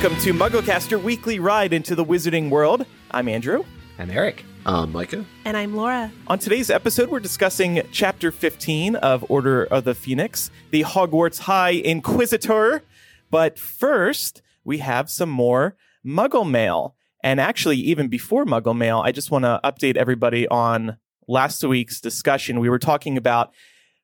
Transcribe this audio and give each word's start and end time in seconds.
Welcome 0.00 0.18
to 0.20 0.32
MuggleCast, 0.32 0.90
your 0.90 0.98
weekly 0.98 1.40
ride 1.40 1.74
into 1.74 1.94
the 1.94 2.06
wizarding 2.06 2.48
world. 2.48 2.86
I'm 3.10 3.28
Andrew. 3.28 3.64
I'm 3.98 4.10
Eric. 4.10 4.46
Um, 4.64 4.92
Micah. 4.92 5.26
And 5.44 5.58
I'm 5.58 5.76
Laura. 5.76 6.10
On 6.26 6.38
today's 6.38 6.70
episode, 6.70 7.10
we're 7.10 7.20
discussing 7.20 7.82
Chapter 7.92 8.32
15 8.32 8.96
of 8.96 9.26
Order 9.30 9.64
of 9.64 9.84
the 9.84 9.94
Phoenix, 9.94 10.50
the 10.70 10.84
Hogwarts 10.84 11.40
High 11.40 11.72
Inquisitor. 11.72 12.82
But 13.30 13.58
first, 13.58 14.40
we 14.64 14.78
have 14.78 15.10
some 15.10 15.28
more 15.28 15.76
Muggle 16.02 16.50
Mail. 16.50 16.96
And 17.22 17.38
actually, 17.38 17.76
even 17.76 18.08
before 18.08 18.46
Muggle 18.46 18.74
Mail, 18.74 19.02
I 19.04 19.12
just 19.12 19.30
want 19.30 19.44
to 19.44 19.60
update 19.62 19.98
everybody 19.98 20.48
on 20.48 20.96
last 21.28 21.62
week's 21.62 22.00
discussion. 22.00 22.58
We 22.58 22.70
were 22.70 22.78
talking 22.78 23.18
about 23.18 23.52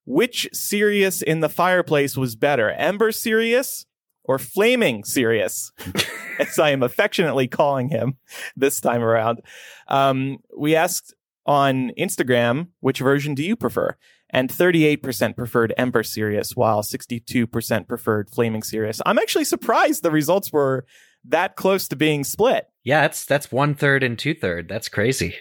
which 0.04 0.46
Sirius 0.52 1.22
in 1.22 1.40
the 1.40 1.48
fireplace 1.48 2.18
was 2.18 2.36
better, 2.36 2.70
Ember 2.72 3.12
Sirius 3.12 3.86
or 4.26 4.38
Flaming 4.38 5.04
Sirius, 5.04 5.72
as 6.38 6.58
I 6.58 6.70
am 6.70 6.82
affectionately 6.82 7.48
calling 7.48 7.88
him 7.88 8.16
this 8.56 8.80
time 8.80 9.02
around. 9.02 9.40
Um, 9.88 10.38
we 10.56 10.74
asked 10.76 11.14
on 11.46 11.92
Instagram, 11.98 12.68
which 12.80 12.98
version 12.98 13.34
do 13.34 13.42
you 13.42 13.56
prefer? 13.56 13.96
And 14.30 14.50
38% 14.50 15.36
preferred 15.36 15.72
Ember 15.78 16.02
Sirius, 16.02 16.56
while 16.56 16.82
62% 16.82 17.86
preferred 17.88 18.28
Flaming 18.28 18.62
Sirius. 18.64 19.00
I'm 19.06 19.18
actually 19.18 19.44
surprised 19.44 20.02
the 20.02 20.10
results 20.10 20.52
were 20.52 20.84
that 21.24 21.56
close 21.56 21.88
to 21.88 21.96
being 21.96 22.24
split. 22.24 22.66
Yeah, 22.84 23.02
that's 23.02 23.24
that's 23.24 23.50
one 23.50 23.74
third 23.74 24.02
and 24.02 24.18
two 24.18 24.34
third. 24.34 24.68
That's 24.68 24.88
crazy. 24.88 25.36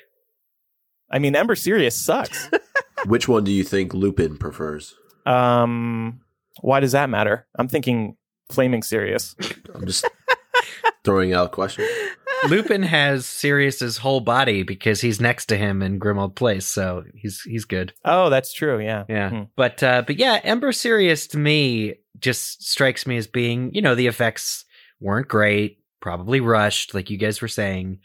I 1.12 1.20
mean, 1.20 1.36
Ember 1.36 1.56
Sirius 1.56 1.96
sucks. 1.96 2.50
Which 3.06 3.28
one 3.28 3.44
do 3.44 3.52
you 3.52 3.64
think 3.64 3.94
Lupin 3.94 4.38
prefers? 4.38 4.96
um, 5.26 6.22
why 6.62 6.80
does 6.80 6.94
that 6.94 7.10
matter? 7.10 7.48
I'm 7.58 7.68
thinking 7.68 8.16
Flaming 8.50 8.84
Sirius. 8.84 9.36
I'm 9.74 9.86
just 9.86 10.06
throwing 11.04 11.34
out 11.34 11.52
questions. 11.52 11.88
Lupin 12.50 12.84
has 12.84 13.26
Sirius's 13.26 13.98
whole 13.98 14.20
body 14.20 14.62
because 14.64 15.02
he's 15.02 15.20
next 15.20 15.48
to 15.48 15.58
him 15.58 15.82
in 15.82 16.00
Grimmauld 16.00 16.36
Place, 16.36 16.66
so 16.66 17.04
he's 17.16 17.42
he's 17.42 17.66
good. 17.66 17.94
Oh, 18.04 18.30
that's 18.30 18.54
true. 18.54 18.80
Yeah. 18.80 19.06
Yeah, 19.10 19.30
Hmm. 19.30 19.42
but 19.56 19.82
uh, 19.82 20.04
but 20.06 20.18
yeah, 20.18 20.40
Ember 20.44 20.72
Sirius 20.72 21.28
to 21.28 21.38
me 21.38 21.96
just 22.20 22.64
strikes 22.68 23.08
me 23.08 23.18
as 23.18 23.28
being 23.28 23.74
you 23.74 23.82
know 23.82 23.96
the 23.96 24.08
effects 24.08 24.66
weren't 25.00 25.28
great, 25.28 25.80
probably 26.02 26.40
rushed, 26.40 26.94
like 26.94 27.10
you 27.10 27.18
guys 27.18 27.42
were 27.42 27.48
saying. 27.48 28.00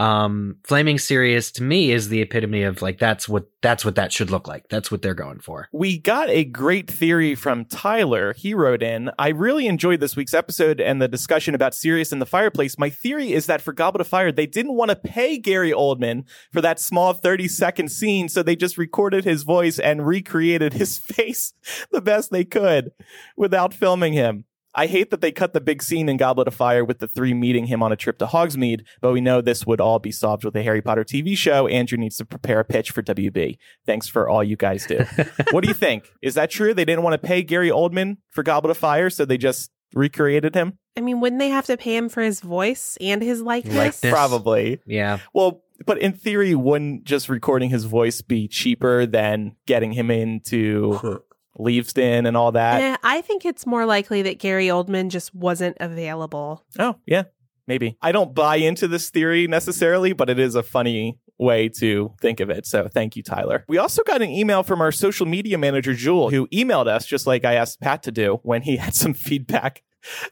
Um, 0.00 0.56
Flaming 0.64 0.98
Sirius 0.98 1.50
to 1.52 1.62
me 1.62 1.92
is 1.92 2.08
the 2.08 2.22
epitome 2.22 2.62
of 2.62 2.80
like 2.80 2.98
that's 2.98 3.28
what 3.28 3.50
that's 3.60 3.84
what 3.84 3.96
that 3.96 4.14
should 4.14 4.30
look 4.30 4.48
like. 4.48 4.66
That's 4.70 4.90
what 4.90 5.02
they're 5.02 5.12
going 5.12 5.40
for. 5.40 5.68
We 5.72 5.98
got 5.98 6.30
a 6.30 6.42
great 6.42 6.90
theory 6.90 7.34
from 7.34 7.66
Tyler. 7.66 8.32
He 8.32 8.54
wrote 8.54 8.82
in, 8.82 9.10
I 9.18 9.28
really 9.28 9.66
enjoyed 9.66 10.00
this 10.00 10.16
week's 10.16 10.32
episode 10.32 10.80
and 10.80 11.02
the 11.02 11.08
discussion 11.08 11.54
about 11.54 11.74
Sirius 11.74 12.12
in 12.12 12.18
the 12.18 12.24
fireplace. 12.24 12.78
My 12.78 12.88
theory 12.88 13.34
is 13.34 13.44
that 13.44 13.60
for 13.60 13.74
Goblet 13.74 14.00
of 14.00 14.08
Fire, 14.08 14.32
they 14.32 14.46
didn't 14.46 14.72
want 14.72 14.88
to 14.88 14.96
pay 14.96 15.36
Gary 15.36 15.70
Oldman 15.70 16.24
for 16.50 16.62
that 16.62 16.80
small 16.80 17.12
30 17.12 17.46
second 17.48 17.90
scene, 17.90 18.30
so 18.30 18.42
they 18.42 18.56
just 18.56 18.78
recorded 18.78 19.24
his 19.24 19.42
voice 19.42 19.78
and 19.78 20.06
recreated 20.06 20.72
his 20.72 20.96
face 21.04 21.52
the 21.92 22.00
best 22.00 22.30
they 22.30 22.46
could 22.46 22.92
without 23.36 23.74
filming 23.74 24.14
him. 24.14 24.46
I 24.74 24.86
hate 24.86 25.10
that 25.10 25.20
they 25.20 25.32
cut 25.32 25.52
the 25.52 25.60
big 25.60 25.82
scene 25.82 26.08
in 26.08 26.16
Goblet 26.16 26.46
of 26.48 26.54
Fire 26.54 26.84
with 26.84 26.98
the 26.98 27.08
three 27.08 27.34
meeting 27.34 27.66
him 27.66 27.82
on 27.82 27.92
a 27.92 27.96
trip 27.96 28.18
to 28.18 28.26
Hogsmeade, 28.26 28.84
but 29.00 29.12
we 29.12 29.20
know 29.20 29.40
this 29.40 29.66
would 29.66 29.80
all 29.80 29.98
be 29.98 30.12
solved 30.12 30.44
with 30.44 30.54
a 30.56 30.62
Harry 30.62 30.80
Potter 30.82 31.04
TV 31.04 31.36
show. 31.36 31.66
Andrew 31.66 31.98
needs 31.98 32.16
to 32.18 32.24
prepare 32.24 32.60
a 32.60 32.64
pitch 32.64 32.90
for 32.90 33.02
WB. 33.02 33.56
Thanks 33.84 34.08
for 34.08 34.28
all 34.28 34.44
you 34.44 34.56
guys 34.56 34.86
do. 34.86 35.04
what 35.50 35.62
do 35.62 35.68
you 35.68 35.74
think? 35.74 36.10
Is 36.22 36.34
that 36.34 36.50
true? 36.50 36.72
They 36.72 36.84
didn't 36.84 37.02
want 37.02 37.20
to 37.20 37.26
pay 37.26 37.42
Gary 37.42 37.70
Oldman 37.70 38.18
for 38.30 38.42
Goblet 38.42 38.70
of 38.70 38.78
Fire, 38.78 39.10
so 39.10 39.24
they 39.24 39.38
just 39.38 39.70
recreated 39.94 40.54
him? 40.54 40.78
I 40.96 41.00
mean, 41.00 41.20
wouldn't 41.20 41.40
they 41.40 41.48
have 41.48 41.66
to 41.66 41.76
pay 41.76 41.96
him 41.96 42.08
for 42.08 42.22
his 42.22 42.40
voice 42.40 42.96
and 43.00 43.22
his 43.22 43.40
likeness? 43.40 43.76
Likeness. 43.76 44.12
Probably. 44.12 44.80
Yeah, 44.86 45.18
Well, 45.32 45.62
but 45.86 45.98
in 45.98 46.12
theory, 46.12 46.54
wouldn't 46.54 47.04
just 47.04 47.28
recording 47.28 47.70
his 47.70 47.84
voice 47.84 48.20
be 48.20 48.48
cheaper 48.48 49.06
than 49.06 49.56
getting 49.66 49.92
him 49.92 50.10
into 50.10 51.22
Leavesden 51.60 52.26
and 52.26 52.36
all 52.36 52.52
that? 52.52 52.82
Eh, 52.82 52.96
I 53.02 53.20
think 53.20 53.44
it's 53.44 53.66
more 53.66 53.86
likely 53.86 54.22
that 54.22 54.38
Gary 54.38 54.66
Oldman 54.66 55.08
just 55.08 55.34
wasn't 55.34 55.76
available. 55.80 56.64
Oh, 56.78 56.96
yeah, 57.06 57.24
maybe. 57.66 57.96
I 58.02 58.12
don't 58.12 58.34
buy 58.34 58.56
into 58.56 58.88
this 58.88 59.10
theory 59.10 59.46
necessarily, 59.46 60.12
but 60.12 60.30
it 60.30 60.38
is 60.38 60.54
a 60.54 60.62
funny 60.62 61.18
way 61.38 61.68
to 61.68 62.14
think 62.20 62.40
of 62.40 62.50
it. 62.50 62.66
So 62.66 62.88
thank 62.92 63.16
you, 63.16 63.22
Tyler. 63.22 63.64
We 63.68 63.78
also 63.78 64.02
got 64.02 64.22
an 64.22 64.30
email 64.30 64.62
from 64.62 64.80
our 64.80 64.92
social 64.92 65.26
media 65.26 65.56
manager, 65.58 65.94
Jewel, 65.94 66.30
who 66.30 66.46
emailed 66.48 66.86
us 66.86 67.06
just 67.06 67.26
like 67.26 67.44
I 67.44 67.54
asked 67.54 67.80
Pat 67.80 68.02
to 68.04 68.12
do 68.12 68.40
when 68.42 68.62
he 68.62 68.76
had 68.78 68.94
some 68.94 69.14
feedback 69.14 69.82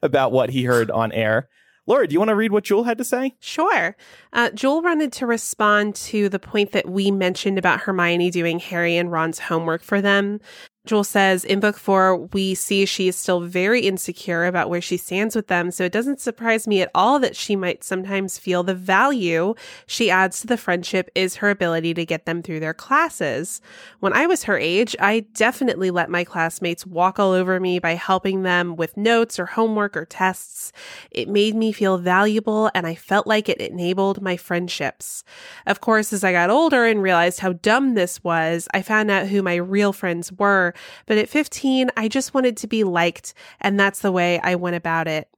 about 0.03 0.33
what 0.33 0.50
he 0.50 0.65
heard 0.65 0.91
on 0.91 1.12
air. 1.12 1.49
Laura, 1.89 2.06
do 2.06 2.12
you 2.12 2.19
want 2.19 2.28
to 2.28 2.34
read 2.34 2.53
what 2.53 2.65
Jewel 2.65 2.84
had 2.84 2.99
to 2.99 3.05
say? 3.05 3.34
Sure. 3.41 3.97
Uh, 4.34 4.50
Joel 4.50 4.83
wanted 4.83 5.10
to 5.15 5.27
respond 5.27 5.95
to 5.95 6.28
the 6.28 6.39
point 6.39 6.72
that 6.72 6.87
we 6.87 7.10
mentioned 7.10 7.56
about 7.59 7.81
Hermione 7.81 8.31
doing 8.31 8.59
Harry 8.59 8.99
and 8.99 9.10
Ron's 9.10 9.39
homework 9.39 9.83
for 9.83 10.03
them. 10.03 10.39
Joel 10.88 11.04
says 11.04 11.44
in 11.44 11.60
book 11.60 11.76
four, 11.76 12.16
we 12.16 12.54
see 12.54 12.87
she 12.87 13.09
is 13.09 13.16
still 13.16 13.41
very 13.41 13.82
insecure 13.82 14.47
about 14.47 14.71
where 14.71 14.81
she 14.81 14.97
stands 14.97 15.37
with 15.37 15.49
them. 15.49 15.71
So 15.71 15.84
it 15.84 15.93
doesn't 15.93 16.19
surprise 16.19 16.66
me 16.66 16.81
at 16.81 16.91
all 16.94 17.19
that 17.19 17.37
she 17.37 17.56
might 17.56 17.84
sometimes 17.84 18.38
feel 18.38 18.62
the 18.62 18.75
value 18.75 19.54
she 19.87 20.10
adds 20.10 20.41
to 20.41 20.47
the 20.47 20.56
friendship 20.56 21.10
is 21.15 21.37
her 21.37 21.50
ability 21.50 21.93
to 21.93 22.06
get 22.06 22.25
them 22.25 22.43
through 22.43 22.60
their 22.60 22.72
classes. 22.72 23.60
When 24.00 24.15
I 24.15 24.27
was 24.27 24.44
her 24.44 24.56
age, 24.56 24.97
I 24.98 25.27
definitely 25.34 25.91
let 25.91 26.09
my 26.09 26.25
classmates 26.25 26.87
walk 26.87 27.19
all 27.19 27.32
over 27.32 27.60
me 27.60 27.78
by 27.78 27.93
helping 27.93 28.43
them 28.43 28.75
with 28.75 28.97
notes 28.97 29.38
or 29.38 29.44
homework 29.44 29.94
or 29.94 30.06
tests. 30.06 30.72
It 31.10 31.28
made 31.28 31.54
me 31.54 31.71
feel 31.71 31.98
valuable 31.98 32.71
and 32.75 32.87
I 32.87 32.94
felt 32.94 33.27
like 33.27 33.50
it 33.50 33.59
enabled 33.59 34.22
my 34.22 34.38
friendships. 34.38 35.22
Of 35.66 35.82
course, 35.82 36.15
as 36.15 36.25
I 36.25 36.32
got 36.32 36.48
older 36.48 36.87
and 36.87 37.03
realized 37.03 37.41
how 37.41 37.53
dumb 37.53 37.93
this 37.93 38.25
was, 38.25 38.69
I 38.72 38.81
found 38.81 39.10
out 39.10 39.27
who 39.27 39.43
my 39.43 39.56
real 39.56 39.93
friends 39.93 40.32
were. 40.32 40.72
But 41.06 41.19
at 41.19 41.28
15, 41.28 41.91
I 41.97 42.09
just 42.09 42.34
wanted 42.34 42.56
to 42.59 42.66
be 42.66 42.84
liked, 42.84 43.34
and 43.61 43.78
that's 43.78 44.00
the 44.00 44.12
way 44.12 44.39
I 44.41 44.55
went 44.55 44.77
about 44.77 45.09
it. 45.09 45.28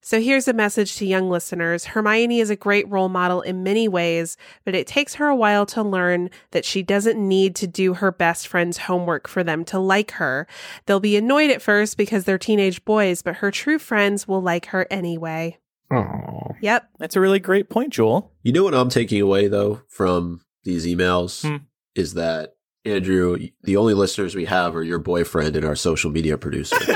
So 0.00 0.20
here's 0.20 0.46
a 0.46 0.52
message 0.52 0.94
to 0.96 1.04
young 1.06 1.28
listeners. 1.28 1.86
Hermione 1.86 2.38
is 2.38 2.50
a 2.50 2.56
great 2.56 2.88
role 2.88 3.08
model 3.08 3.40
in 3.40 3.64
many 3.64 3.88
ways, 3.88 4.36
but 4.64 4.76
it 4.76 4.86
takes 4.86 5.14
her 5.16 5.26
a 5.26 5.34
while 5.34 5.66
to 5.66 5.82
learn 5.82 6.30
that 6.52 6.64
she 6.64 6.84
doesn't 6.84 7.18
need 7.18 7.56
to 7.56 7.66
do 7.66 7.94
her 7.94 8.12
best 8.12 8.46
friend's 8.46 8.78
homework 8.78 9.26
for 9.26 9.42
them 9.42 9.64
to 9.66 9.78
like 9.80 10.12
her. 10.12 10.46
They'll 10.86 11.00
be 11.00 11.16
annoyed 11.16 11.50
at 11.50 11.60
first 11.60 11.96
because 11.96 12.24
they're 12.24 12.38
teenage 12.38 12.84
boys, 12.84 13.22
but 13.22 13.36
her 13.36 13.50
true 13.50 13.78
friends 13.80 14.28
will 14.28 14.40
like 14.40 14.66
her 14.66 14.86
anyway. 14.88 15.58
oh, 15.90 16.54
Yep. 16.60 16.88
That's 17.00 17.16
a 17.16 17.20
really 17.20 17.40
great 17.40 17.68
point, 17.68 17.92
Jewel. 17.92 18.32
You 18.42 18.52
know 18.52 18.62
what 18.64 18.74
I'm 18.74 18.88
taking 18.90 19.20
away 19.20 19.48
though 19.48 19.82
from 19.88 20.42
these 20.62 20.86
emails 20.86 21.42
Hmm. 21.46 21.64
is 21.96 22.14
that 22.14 22.54
Andrew, 22.84 23.38
the 23.62 23.76
only 23.76 23.94
listeners 23.94 24.34
we 24.34 24.46
have 24.46 24.74
are 24.76 24.82
your 24.82 24.98
boyfriend 24.98 25.56
and 25.56 25.64
our 25.64 25.76
social 25.76 26.10
media 26.10 26.38
producer. 26.38 26.76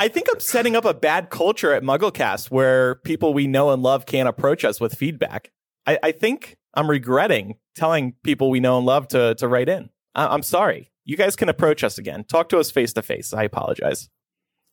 I 0.00 0.08
think 0.08 0.28
I'm 0.32 0.40
setting 0.40 0.76
up 0.76 0.84
a 0.84 0.94
bad 0.94 1.30
culture 1.30 1.72
at 1.72 1.82
MuggleCast 1.82 2.50
where 2.50 2.96
people 2.96 3.34
we 3.34 3.46
know 3.46 3.70
and 3.70 3.82
love 3.82 4.06
can't 4.06 4.28
approach 4.28 4.64
us 4.64 4.80
with 4.80 4.94
feedback. 4.94 5.50
I, 5.86 5.98
I 6.02 6.12
think 6.12 6.56
I'm 6.74 6.88
regretting 6.88 7.56
telling 7.74 8.14
people 8.22 8.50
we 8.50 8.60
know 8.60 8.78
and 8.78 8.86
love 8.86 9.08
to 9.08 9.34
to 9.36 9.48
write 9.48 9.68
in. 9.68 9.90
I, 10.14 10.26
I'm 10.26 10.42
sorry. 10.42 10.92
You 11.04 11.16
guys 11.16 11.36
can 11.36 11.48
approach 11.48 11.82
us 11.82 11.98
again. 11.98 12.24
Talk 12.24 12.50
to 12.50 12.58
us 12.58 12.70
face 12.70 12.92
to 12.92 13.02
face. 13.02 13.32
I 13.32 13.44
apologize. 13.44 14.08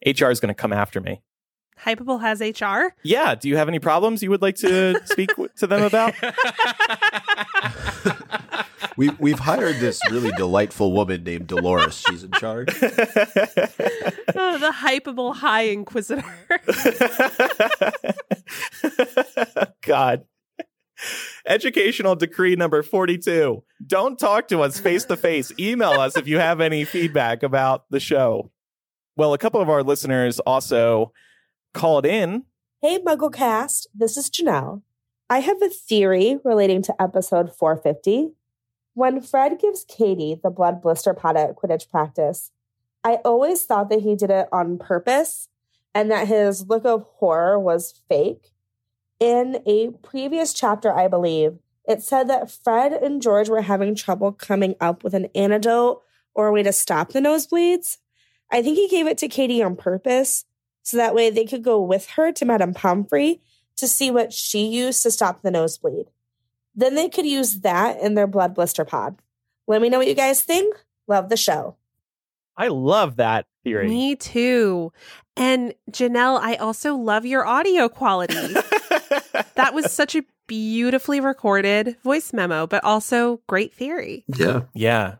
HR 0.05 0.27
is 0.27 0.39
going 0.39 0.49
to 0.49 0.53
come 0.53 0.73
after 0.73 1.01
me. 1.01 1.21
Hypable 1.79 2.21
has 2.21 2.41
HR. 2.41 2.93
Yeah. 3.03 3.35
Do 3.35 3.49
you 3.49 3.57
have 3.57 3.67
any 3.67 3.79
problems 3.79 4.23
you 4.23 4.29
would 4.29 4.41
like 4.41 4.55
to 4.57 4.99
speak 5.05 5.31
to 5.57 5.67
them 5.67 5.83
about? 5.83 6.13
we 8.97 9.09
we've 9.19 9.39
hired 9.39 9.77
this 9.77 9.99
really 10.09 10.31
delightful 10.31 10.91
woman 10.93 11.23
named 11.23 11.47
Dolores. 11.47 12.03
She's 12.07 12.23
in 12.23 12.31
charge. 12.31 12.69
Oh, 14.37 14.57
the 14.57 14.71
hypable 14.71 15.33
high 15.33 15.61
inquisitor. 15.63 16.23
God. 19.81 20.25
Educational 21.47 22.15
decree 22.15 22.55
number 22.55 22.83
42. 22.83 23.63
Don't 23.85 24.19
talk 24.19 24.49
to 24.49 24.61
us 24.61 24.79
face 24.79 25.05
to 25.05 25.15
face. 25.15 25.53
Email 25.57 25.91
us 25.91 26.17
if 26.17 26.27
you 26.27 26.39
have 26.39 26.59
any 26.59 26.83
feedback 26.83 27.43
about 27.43 27.85
the 27.89 27.99
show. 27.99 28.51
Well, 29.15 29.33
a 29.33 29.37
couple 29.37 29.61
of 29.61 29.69
our 29.69 29.83
listeners 29.83 30.39
also 30.41 31.13
called 31.73 32.05
in. 32.05 32.43
Hey, 32.81 32.99
MuggleCast. 32.99 33.87
This 33.93 34.17
is 34.17 34.29
Janelle. 34.29 34.81
I 35.29 35.39
have 35.39 35.61
a 35.61 35.69
theory 35.69 36.39
relating 36.43 36.81
to 36.83 37.01
episode 37.01 37.55
450. 37.55 38.31
When 38.95 39.19
Fred 39.21 39.59
gives 39.59 39.83
Katie 39.83 40.39
the 40.41 40.49
blood 40.49 40.81
blister 40.81 41.13
pod 41.13 41.35
at 41.35 41.57
Quidditch 41.57 41.91
practice, 41.91 42.51
I 43.03 43.15
always 43.25 43.65
thought 43.65 43.89
that 43.89 44.01
he 44.01 44.15
did 44.15 44.29
it 44.31 44.47
on 44.53 44.77
purpose 44.77 45.49
and 45.93 46.09
that 46.09 46.29
his 46.29 46.67
look 46.67 46.85
of 46.85 47.03
horror 47.17 47.59
was 47.59 48.01
fake. 48.07 48.53
In 49.19 49.61
a 49.65 49.89
previous 50.01 50.53
chapter, 50.53 50.93
I 50.93 51.09
believe, 51.09 51.59
it 51.85 52.03
said 52.03 52.29
that 52.29 52.49
Fred 52.49 52.93
and 52.93 53.21
George 53.21 53.49
were 53.49 53.63
having 53.63 53.95
trouble 53.95 54.31
coming 54.31 54.75
up 54.79 55.03
with 55.03 55.13
an 55.13 55.27
antidote 55.35 56.01
or 56.33 56.47
a 56.47 56.53
way 56.53 56.63
to 56.63 56.71
stop 56.71 57.09
the 57.11 57.19
nosebleeds. 57.19 57.97
I 58.49 58.61
think 58.61 58.77
he 58.77 58.87
gave 58.87 59.07
it 59.07 59.17
to 59.17 59.27
Katie 59.27 59.61
on 59.61 59.75
purpose. 59.75 60.45
so 60.83 60.95
that 60.95 61.15
way 61.15 61.29
they 61.29 61.45
could 61.45 61.63
go 61.63 61.81
with 61.81 62.11
her 62.11 62.31
to 62.31 62.45
Madame 62.45 62.73
Pomfrey 62.73 63.41
to 63.75 63.87
see 63.89 64.09
what 64.09 64.31
she 64.31 64.65
used 64.65 65.03
to 65.03 65.11
stop 65.11 65.41
the 65.41 65.51
nosebleed. 65.51 66.11
Then 66.75 66.95
they 66.95 67.09
could 67.09 67.25
use 67.25 67.59
that 67.61 67.99
in 67.99 68.15
their 68.15 68.27
blood 68.27 68.53
blister 68.53 68.85
pod. 68.85 69.17
Let 69.67 69.81
me 69.81 69.89
know 69.89 69.97
what 69.97 70.07
you 70.07 70.13
guys 70.13 70.41
think. 70.41 70.75
Love 71.07 71.29
the 71.29 71.37
show. 71.37 71.75
I 72.57 72.67
love 72.67 73.17
that 73.17 73.45
theory. 73.63 73.87
Me 73.87 74.15
too. 74.15 74.91
And 75.35 75.73
Janelle, 75.91 76.39
I 76.39 76.55
also 76.55 76.95
love 76.95 77.25
your 77.25 77.45
audio 77.45 77.89
quality. 77.89 78.35
that 79.55 79.73
was 79.73 79.91
such 79.91 80.15
a 80.15 80.23
beautifully 80.47 81.19
recorded 81.19 81.97
voice 82.03 82.31
memo, 82.31 82.67
but 82.67 82.83
also 82.83 83.41
great 83.47 83.73
theory. 83.73 84.23
Yeah. 84.27 84.61
yeah. 84.73 85.15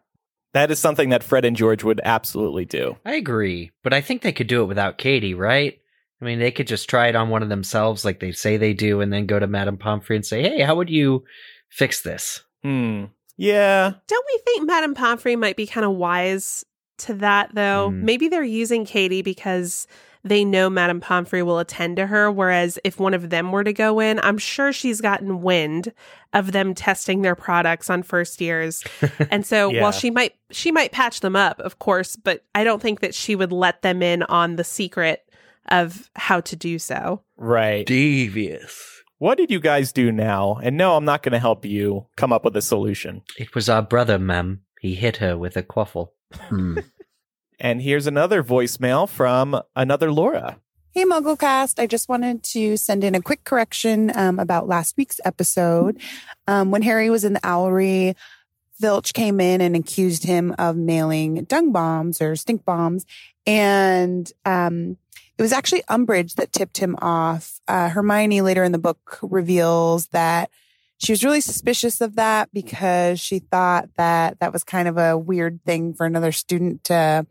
That 0.54 0.72
is 0.72 0.80
something 0.80 1.10
that 1.10 1.24
Fred 1.24 1.44
and 1.44 1.58
George 1.58 1.84
would 1.84 2.00
absolutely 2.04 2.64
do. 2.64 2.96
I 3.04 3.16
agree, 3.16 3.72
but 3.84 3.94
I 3.94 4.00
think 4.00 4.22
they 4.22 4.32
could 4.32 4.48
do 4.48 4.62
it 4.62 4.68
without 4.68 4.98
Katie, 4.98 5.34
right? 5.34 5.80
I 6.22 6.26
mean, 6.26 6.40
they 6.40 6.52
could 6.52 6.68
just 6.68 6.90
try 6.90 7.08
it 7.08 7.16
on 7.16 7.30
one 7.30 7.44
of 7.44 7.50
themselves, 7.50 8.06
like 8.06 8.20
they 8.20 8.32
say 8.32 8.58
they 8.58 8.74
do, 8.74 9.02
and 9.02 9.12
then 9.12 9.26
go 9.26 9.38
to 9.40 9.48
Madame 9.48 9.78
Pomfrey 9.78 10.16
and 10.16 10.26
say, 10.26 10.42
"Hey, 10.42 10.62
how 10.62 10.76
would 10.76 10.90
you 10.90 11.24
fix 11.70 12.02
this?" 12.02 12.42
Hmm. 12.64 13.06
Yeah. 13.38 13.92
Don't 14.08 14.26
we 14.34 14.40
think 14.46 14.66
Madame 14.66 14.94
Pomfrey 14.94 15.36
might 15.36 15.58
be 15.58 15.68
kind 15.68 15.86
of 15.86 15.92
wise 15.92 16.64
to 17.00 17.14
that, 17.16 17.54
though? 17.54 17.90
Mm. 17.92 18.02
Maybe 18.04 18.30
they're 18.30 18.44
using 18.44 18.86
Katie 18.86 19.22
because 19.22 19.88
they 20.24 20.46
know 20.46 20.70
Madame 20.70 21.02
Pomfrey 21.02 21.44
will 21.44 21.60
attend 21.60 21.98
to 21.98 22.08
her. 22.08 22.32
Whereas 22.32 22.80
if 22.86 22.98
one 23.00 23.14
of 23.14 23.30
them 23.30 23.52
were 23.52 23.64
to 23.66 23.74
go 23.74 24.00
in, 24.00 24.20
I'm 24.22 24.38
sure 24.38 24.72
she's 24.72 25.02
gotten 25.02 25.42
wind 25.42 25.92
of 26.34 26.54
them 26.54 26.74
testing 26.74 27.22
their 27.22 27.36
products 27.36 27.90
on 27.90 28.02
first 28.02 28.40
years. 28.42 28.84
And 29.30 29.46
so 29.46 29.70
Yeah. 29.70 29.82
while 29.84 29.92
she 29.92 30.10
might 30.10 30.34
she 30.50 30.72
might 30.72 30.94
patch 30.94 31.20
them 31.20 31.36
up, 31.36 31.60
of 31.60 31.78
course, 31.80 32.16
but 32.16 32.46
I 32.56 32.64
don't 32.64 32.82
think 32.82 33.02
that 33.02 33.14
she 33.14 33.36
would 33.36 33.52
let 33.52 33.82
them 33.82 34.02
in 34.02 34.24
on 34.24 34.56
the 34.56 34.64
secret 34.64 35.25
of 35.70 36.10
how 36.16 36.42
to 36.42 36.56
do 36.56 36.80
so. 36.80 37.22
Right. 37.38 37.86
Devious. 37.86 39.04
What 39.18 39.38
did 39.38 39.50
you 39.50 39.60
guys 39.60 39.92
do 39.92 40.12
now? 40.12 40.60
And 40.62 40.78
no, 40.78 40.96
I'm 40.96 41.06
not 41.06 41.24
going 41.24 41.34
to 41.34 41.40
help 41.40 41.66
you 41.66 42.08
come 42.18 42.34
up 42.34 42.44
with 42.44 42.56
a 42.58 42.62
solution. 42.62 43.22
It 43.38 43.56
was 43.56 43.70
our 43.70 43.82
brother, 43.82 44.20
ma'am. 44.20 44.62
He 44.82 44.96
hit 44.96 45.18
her 45.18 45.38
with 45.38 45.56
a 45.56 45.64
quaffle. 45.64 46.10
Hmm. 46.34 46.80
And 47.60 47.82
here's 47.82 48.08
another 48.08 48.44
voicemail 48.44 49.08
from 49.08 49.60
another 49.76 50.12
Laura. 50.12 50.60
Hey, 50.92 51.04
MuggleCast. 51.04 51.80
I 51.80 51.88
just 51.88 52.08
wanted 52.08 52.44
to 52.44 52.78
send 52.78 53.04
in 53.04 53.16
a 53.16 53.22
quick 53.22 53.44
correction 53.44 54.12
um, 54.16 54.40
about 54.40 54.68
last 54.68 54.96
week's 54.98 55.20
episode. 55.26 56.00
Um, 56.48 56.72
when 56.72 56.82
Harry 56.84 57.10
was 57.10 57.24
in 57.24 57.34
the 57.34 57.40
owlery, 57.42 58.16
Filch 58.80 59.14
came 59.14 59.40
in 59.40 59.62
and 59.62 59.76
accused 59.76 60.24
him 60.26 60.56
of 60.58 60.76
mailing 60.76 61.46
dung 61.46 61.72
bombs 61.72 62.22
or 62.22 62.36
stink 62.36 62.66
bombs. 62.66 63.06
And 63.46 64.32
um, 64.46 64.98
it 65.38 65.42
was 65.42 65.52
actually 65.52 65.84
Umbridge 65.90 66.36
that 66.36 66.54
tipped 66.54 66.78
him 66.78 66.96
off. 67.02 67.60
Uh, 67.68 67.90
Hermione 67.90 68.42
later 68.42 68.64
in 68.64 68.72
the 68.72 68.78
book 68.78 69.20
reveals 69.22 70.08
that 70.08 70.50
she 70.98 71.12
was 71.12 71.24
really 71.24 71.42
suspicious 71.42 72.00
of 72.00 72.16
that 72.16 72.50
because 72.54 73.20
she 73.20 73.40
thought 73.40 73.90
that 73.98 74.40
that 74.40 74.54
was 74.54 74.64
kind 74.64 74.88
of 74.88 74.98
a 74.98 75.18
weird 75.18 75.60
thing 75.66 75.94
for 75.94 76.06
another 76.06 76.32
student 76.32 76.84
to 76.86 77.28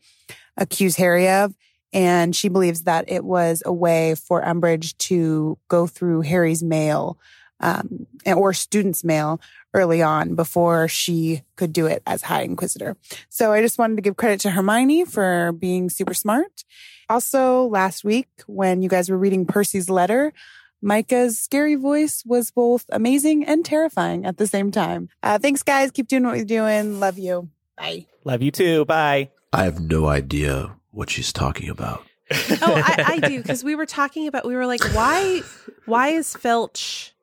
accuse 0.57 0.97
Harry 0.97 1.29
of. 1.29 1.55
And 1.93 2.35
she 2.35 2.49
believes 2.49 2.83
that 2.83 3.05
it 3.09 3.25
was 3.25 3.63
a 3.65 3.73
way 3.73 4.17
for 4.17 4.43
Umbridge 4.43 4.97
to 4.99 5.59
go 5.69 5.87
through 5.87 6.23
Harry's 6.23 6.63
mail 6.63 7.19
um, 7.61 8.07
or 8.27 8.53
students' 8.53 9.05
mail 9.05 9.41
early 9.75 10.01
on 10.01 10.35
before 10.35 10.89
she 10.89 11.43
could 11.57 11.73
do 11.73 11.87
it 11.87 12.03
as 12.07 12.23
High 12.23 12.43
Inquisitor. 12.43 12.97
So 13.29 13.53
I 13.53 13.61
just 13.61 13.79
wanted 13.79 13.97
to 13.97 14.03
give 14.03 14.17
credit 14.17 14.41
to 14.41 14.51
Hermione 14.51 15.05
for 15.05 15.53
being 15.53 15.91
super 15.91 16.15
smart. 16.15 16.65
Also, 17.11 17.67
last 17.67 18.05
week 18.05 18.29
when 18.47 18.81
you 18.81 18.89
guys 18.89 19.11
were 19.11 19.19
reading 19.19 19.45
Percy's 19.45 19.91
letter, 19.91 20.33
Micah's 20.81 21.39
scary 21.39 21.75
voice 21.75 22.23
was 22.27 22.51
both 22.51 22.85
amazing 22.91 23.45
and 23.45 23.65
terrifying 23.65 24.25
at 24.25 24.37
the 24.37 24.47
same 24.47 24.71
time. 24.71 25.09
Uh, 25.23 25.39
thanks, 25.39 25.63
guys. 25.63 25.91
Keep 25.91 26.09
doing 26.09 26.25
what 26.25 26.37
you're 26.37 26.45
doing. 26.45 27.01
Love 27.01 27.19
you. 27.19 27.49
Bye. 27.77 28.07
Love 28.25 28.43
you 28.43 28.51
too. 28.51 28.85
Bye. 28.85 29.31
I 29.53 29.65
have 29.65 29.81
no 29.81 30.07
idea 30.07 30.77
what 30.91 31.11
she's 31.11 31.33
talking 31.33 31.69
about. 31.69 32.05
Oh, 32.31 32.59
I, 32.63 33.05
I 33.07 33.29
do 33.29 33.39
because 33.39 33.63
we 33.63 33.75
were 33.75 33.87
talking 33.87 34.27
about 34.29 34.47
we 34.47 34.57
were 34.57 34.67
like, 34.67 34.83
why, 34.95 35.43
why 35.87 36.09
is 36.09 36.35
Filch? 36.35 37.14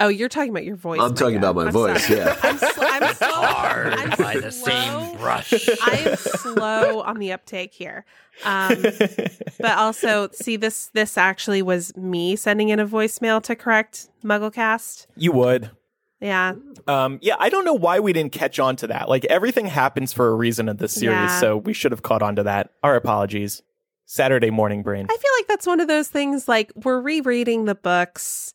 Oh, 0.00 0.08
you're 0.08 0.28
talking 0.28 0.50
about 0.50 0.64
your 0.64 0.76
voice. 0.76 1.00
I'm 1.00 1.14
talking 1.14 1.34
Micah. 1.40 1.50
about 1.50 1.56
my 1.56 1.66
I'm 1.66 1.72
voice, 1.72 2.06
sorry. 2.06 2.18
yeah. 2.20 2.36
I'm, 2.42 2.58
sl- 2.58 2.80
I'm 2.80 3.14
slow. 3.14 3.28
Hard 3.28 3.92
I'm 3.94 4.10
by 4.18 4.38
the 4.40 4.50
slow. 4.50 4.72
same 4.72 5.16
brush. 5.18 5.68
I 5.82 5.96
am 6.10 6.16
slow 6.16 7.00
on 7.02 7.18
the 7.18 7.32
uptake 7.32 7.72
here. 7.74 8.04
Um, 8.44 8.82
but 9.60 9.76
also, 9.76 10.28
see 10.32 10.56
this 10.56 10.86
this 10.94 11.18
actually 11.18 11.60
was 11.62 11.94
me 11.96 12.36
sending 12.36 12.70
in 12.70 12.80
a 12.80 12.86
voicemail 12.86 13.42
to 13.42 13.54
correct 13.54 14.08
MuggleCast. 14.24 15.06
you 15.16 15.32
would. 15.32 15.70
Yeah, 16.22 16.52
Um, 16.86 17.18
yeah, 17.22 17.36
I 17.38 17.48
don't 17.48 17.64
know 17.64 17.72
why 17.72 17.98
we 18.00 18.12
didn't 18.12 18.32
catch 18.32 18.58
on 18.58 18.76
to 18.76 18.86
that. 18.88 19.08
Like 19.08 19.24
everything 19.26 19.64
happens 19.64 20.12
for 20.12 20.28
a 20.28 20.34
reason 20.34 20.68
in 20.68 20.76
this 20.76 20.92
series, 20.92 21.14
Yeah. 21.16 21.40
so 21.40 21.56
we 21.56 21.72
should 21.72 21.92
have 21.92 22.02
caught 22.02 22.20
on 22.22 22.36
to 22.36 22.42
that. 22.42 22.72
Our 22.82 22.94
apologies. 22.94 23.62
Saturday 24.04 24.50
morning 24.50 24.82
brain. 24.82 25.06
I 25.08 25.16
feel 25.16 25.30
like 25.38 25.46
that's 25.46 25.66
one 25.66 25.80
of 25.80 25.88
those 25.88 26.08
things. 26.08 26.46
Like 26.48 26.72
we're 26.74 27.00
rereading 27.00 27.64
the 27.66 27.74
books, 27.74 28.52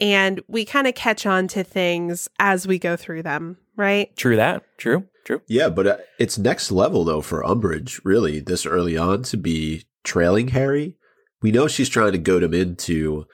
and 0.00 0.40
we 0.48 0.64
kind 0.64 0.86
of 0.86 0.94
catch 0.94 1.26
on 1.26 1.48
to 1.48 1.64
things 1.64 2.28
as 2.38 2.66
we 2.66 2.78
go 2.78 2.96
through 2.96 3.22
them, 3.22 3.58
right? 3.76 4.14
True 4.16 4.36
that. 4.36 4.64
True. 4.78 5.06
True. 5.24 5.42
Yeah, 5.46 5.68
but 5.68 5.86
uh, 5.86 5.96
it's 6.18 6.38
next 6.38 6.70
level 6.72 7.04
though 7.04 7.20
for 7.20 7.42
Umbridge, 7.42 8.00
really, 8.02 8.40
this 8.40 8.64
early 8.64 8.96
on 8.96 9.24
to 9.24 9.36
be 9.36 9.84
trailing 10.02 10.48
Harry. 10.48 10.96
We 11.42 11.52
know 11.52 11.68
she's 11.68 11.90
trying 11.90 12.12
to 12.12 12.18
goad 12.18 12.42
him 12.42 12.54
into 12.54 13.26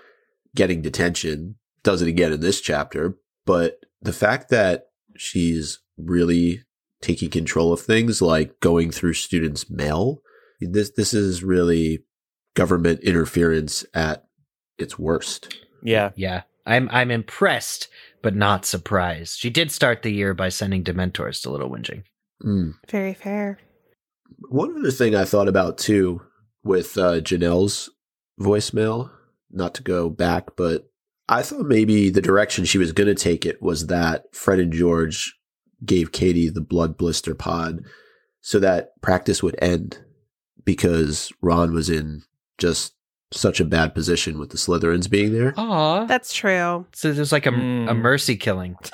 getting 0.56 0.82
detention. 0.82 1.54
Does 1.84 2.02
it 2.02 2.08
again 2.08 2.32
in 2.32 2.40
this 2.40 2.60
chapter, 2.60 3.16
but 3.46 3.78
the 4.02 4.12
fact 4.12 4.48
that 4.48 4.86
she's 5.16 5.80
really 5.96 6.64
taking 7.00 7.30
control 7.30 7.72
of 7.72 7.80
things 7.80 8.20
like 8.20 8.58
going 8.58 8.90
through 8.90 9.12
students' 9.12 9.70
mail, 9.70 10.20
this 10.60 10.90
this 10.90 11.14
is 11.14 11.44
really 11.44 12.04
government 12.54 13.00
interference 13.00 13.84
at 13.94 14.24
its 14.78 14.98
worst. 14.98 15.54
Yeah. 15.82 16.10
Yeah, 16.16 16.42
I'm 16.66 16.88
I'm 16.92 17.10
impressed, 17.10 17.88
but 18.22 18.34
not 18.34 18.64
surprised. 18.64 19.38
She 19.38 19.50
did 19.50 19.70
start 19.70 20.02
the 20.02 20.12
year 20.12 20.34
by 20.34 20.48
sending 20.48 20.84
Dementors 20.84 21.42
to 21.42 21.50
Little 21.50 21.70
Whinging. 21.70 22.04
Mm. 22.42 22.74
Very 22.88 23.14
fair. 23.14 23.58
One 24.48 24.76
other 24.78 24.90
thing 24.90 25.14
I 25.14 25.24
thought 25.24 25.48
about 25.48 25.78
too 25.78 26.22
with 26.62 26.96
uh, 26.96 27.20
Janelle's 27.20 27.90
voicemail, 28.40 29.10
not 29.50 29.74
to 29.74 29.82
go 29.82 30.08
back, 30.08 30.56
but 30.56 30.90
I 31.28 31.42
thought 31.42 31.66
maybe 31.66 32.10
the 32.10 32.20
direction 32.20 32.64
she 32.64 32.78
was 32.78 32.92
going 32.92 33.06
to 33.06 33.14
take 33.14 33.46
it 33.46 33.62
was 33.62 33.86
that 33.86 34.24
Fred 34.32 34.58
and 34.58 34.72
George 34.72 35.38
gave 35.84 36.12
Katie 36.12 36.48
the 36.48 36.60
blood 36.60 36.96
blister 36.96 37.34
pod 37.34 37.84
so 38.40 38.58
that 38.58 39.00
practice 39.00 39.42
would 39.42 39.56
end 39.60 39.98
because 40.64 41.32
Ron 41.40 41.72
was 41.72 41.88
in 41.88 42.22
just 42.58 42.93
such 43.34 43.60
a 43.60 43.64
bad 43.64 43.94
position 43.94 44.38
with 44.38 44.50
the 44.50 44.56
Slytherins 44.56 45.08
being 45.10 45.32
there. 45.32 45.54
Aw, 45.56 46.04
That's 46.06 46.32
true. 46.32 46.86
so 46.92 47.12
there's 47.12 47.32
like 47.32 47.46
a, 47.46 47.50
Mm. 47.50 47.90
a 47.90 47.94
mercy 47.94 48.36
killing. 48.36 48.76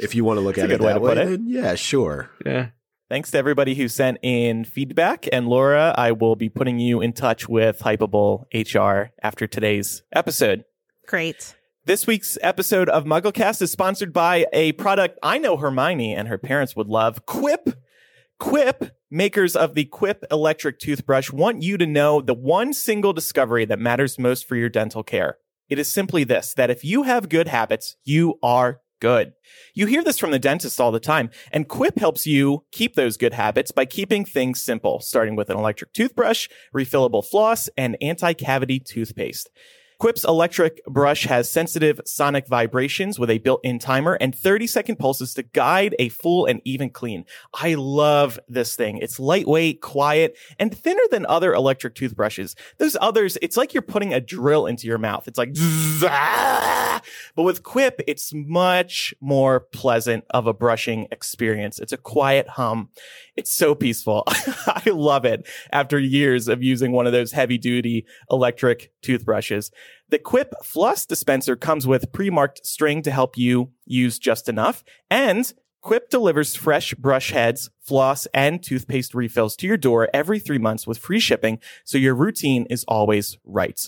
If 0.00 0.14
you 0.14 0.22
want 0.24 0.36
to 0.38 0.42
look 0.42 0.54
That's 0.56 0.64
at 0.66 0.70
it 0.70 0.78
good 0.78 0.84
way 0.86 0.92
that 0.92 1.00
way, 1.02 1.08
put 1.10 1.18
it. 1.18 1.28
then 1.30 1.46
yeah, 1.48 1.74
sure. 1.74 2.30
Yeah. 2.46 2.68
Thanks 3.08 3.30
to 3.32 3.38
everybody 3.38 3.74
who 3.74 3.88
sent 3.88 4.18
in 4.22 4.64
feedback. 4.64 5.26
And 5.32 5.48
Laura, 5.48 5.92
I 5.96 6.12
will 6.12 6.36
be 6.36 6.48
putting 6.48 6.78
you 6.78 7.00
in 7.00 7.12
touch 7.14 7.48
with 7.48 7.80
Hypable 7.80 8.44
HR 8.54 9.10
after 9.22 9.46
today's 9.48 10.02
episode. 10.12 10.64
Great. 11.06 11.56
This 11.84 12.06
week's 12.06 12.38
episode 12.42 12.88
of 12.90 13.06
MuggleCast 13.06 13.60
is 13.62 13.72
sponsored 13.72 14.12
by 14.12 14.46
a 14.52 14.72
product 14.72 15.18
I 15.22 15.38
know 15.38 15.56
Hermione 15.56 16.14
and 16.14 16.28
her 16.28 16.38
parents 16.38 16.76
would 16.76 16.86
love 16.88 17.24
Quip. 17.26 17.70
Quip, 18.38 18.96
makers 19.10 19.56
of 19.56 19.74
the 19.74 19.84
Quip 19.84 20.24
electric 20.30 20.78
toothbrush, 20.78 21.32
want 21.32 21.62
you 21.62 21.78
to 21.78 21.86
know 21.86 22.20
the 22.20 22.34
one 22.34 22.72
single 22.72 23.12
discovery 23.12 23.64
that 23.64 23.78
matters 23.78 24.18
most 24.18 24.46
for 24.46 24.56
your 24.56 24.68
dental 24.68 25.02
care. 25.02 25.38
It 25.68 25.78
is 25.78 25.92
simply 25.92 26.24
this 26.24 26.54
that 26.54 26.70
if 26.70 26.84
you 26.84 27.02
have 27.02 27.28
good 27.28 27.48
habits, 27.48 27.96
you 28.04 28.38
are 28.42 28.80
good. 29.00 29.32
You 29.74 29.86
hear 29.86 30.02
this 30.02 30.18
from 30.18 30.30
the 30.30 30.38
dentist 30.38 30.80
all 30.80 30.90
the 30.90 31.00
time, 31.00 31.30
and 31.52 31.68
Quip 31.68 31.98
helps 31.98 32.26
you 32.26 32.64
keep 32.72 32.94
those 32.94 33.16
good 33.16 33.34
habits 33.34 33.70
by 33.70 33.84
keeping 33.84 34.24
things 34.24 34.62
simple, 34.62 35.00
starting 35.00 35.36
with 35.36 35.50
an 35.50 35.56
electric 35.56 35.92
toothbrush, 35.92 36.48
refillable 36.74 37.24
floss, 37.24 37.68
and 37.76 37.96
anti 38.00 38.32
cavity 38.32 38.80
toothpaste. 38.80 39.50
Quip's 39.98 40.22
electric 40.22 40.84
brush 40.84 41.24
has 41.24 41.50
sensitive 41.50 42.00
sonic 42.06 42.46
vibrations 42.46 43.18
with 43.18 43.30
a 43.30 43.38
built-in 43.38 43.80
timer 43.80 44.16
and 44.20 44.32
30-second 44.32 44.96
pulses 44.96 45.34
to 45.34 45.42
guide 45.42 45.96
a 45.98 46.08
full 46.08 46.46
and 46.46 46.62
even 46.64 46.88
clean. 46.88 47.24
I 47.52 47.74
love 47.74 48.38
this 48.48 48.76
thing. 48.76 48.98
It's 48.98 49.18
lightweight, 49.18 49.80
quiet, 49.80 50.38
and 50.56 50.72
thinner 50.72 51.02
than 51.10 51.26
other 51.26 51.52
electric 51.52 51.96
toothbrushes. 51.96 52.54
Those 52.78 52.96
others, 53.00 53.38
it's 53.42 53.56
like 53.56 53.74
you're 53.74 53.82
putting 53.82 54.14
a 54.14 54.20
drill 54.20 54.66
into 54.66 54.86
your 54.86 54.98
mouth. 54.98 55.26
It's 55.26 55.38
like, 55.38 55.52
but 57.34 57.42
with 57.42 57.64
Quip, 57.64 58.00
it's 58.06 58.32
much 58.32 59.12
more 59.20 59.58
pleasant 59.58 60.24
of 60.30 60.46
a 60.46 60.54
brushing 60.54 61.08
experience. 61.10 61.80
It's 61.80 61.92
a 61.92 61.96
quiet 61.96 62.46
hum. 62.50 62.90
It's 63.38 63.52
so 63.52 63.76
peaceful. 63.76 64.24
I 64.26 64.82
love 64.86 65.24
it 65.24 65.46
after 65.70 65.96
years 65.96 66.48
of 66.48 66.60
using 66.60 66.90
one 66.90 67.06
of 67.06 67.12
those 67.12 67.30
heavy 67.30 67.56
duty 67.56 68.04
electric 68.28 68.90
toothbrushes. 69.00 69.70
The 70.08 70.18
Quip 70.18 70.52
Floss 70.64 71.06
dispenser 71.06 71.54
comes 71.54 71.86
with 71.86 72.10
pre-marked 72.10 72.66
string 72.66 73.00
to 73.02 73.12
help 73.12 73.38
you 73.38 73.70
use 73.86 74.18
just 74.18 74.48
enough. 74.48 74.82
And 75.08 75.54
Quip 75.82 76.10
delivers 76.10 76.56
fresh 76.56 76.94
brush 76.94 77.30
heads, 77.30 77.70
floss, 77.80 78.26
and 78.34 78.60
toothpaste 78.60 79.14
refills 79.14 79.54
to 79.58 79.68
your 79.68 79.76
door 79.76 80.08
every 80.12 80.40
three 80.40 80.58
months 80.58 80.84
with 80.84 80.98
free 80.98 81.20
shipping. 81.20 81.60
So 81.84 81.96
your 81.96 82.16
routine 82.16 82.66
is 82.68 82.84
always 82.88 83.38
right. 83.44 83.80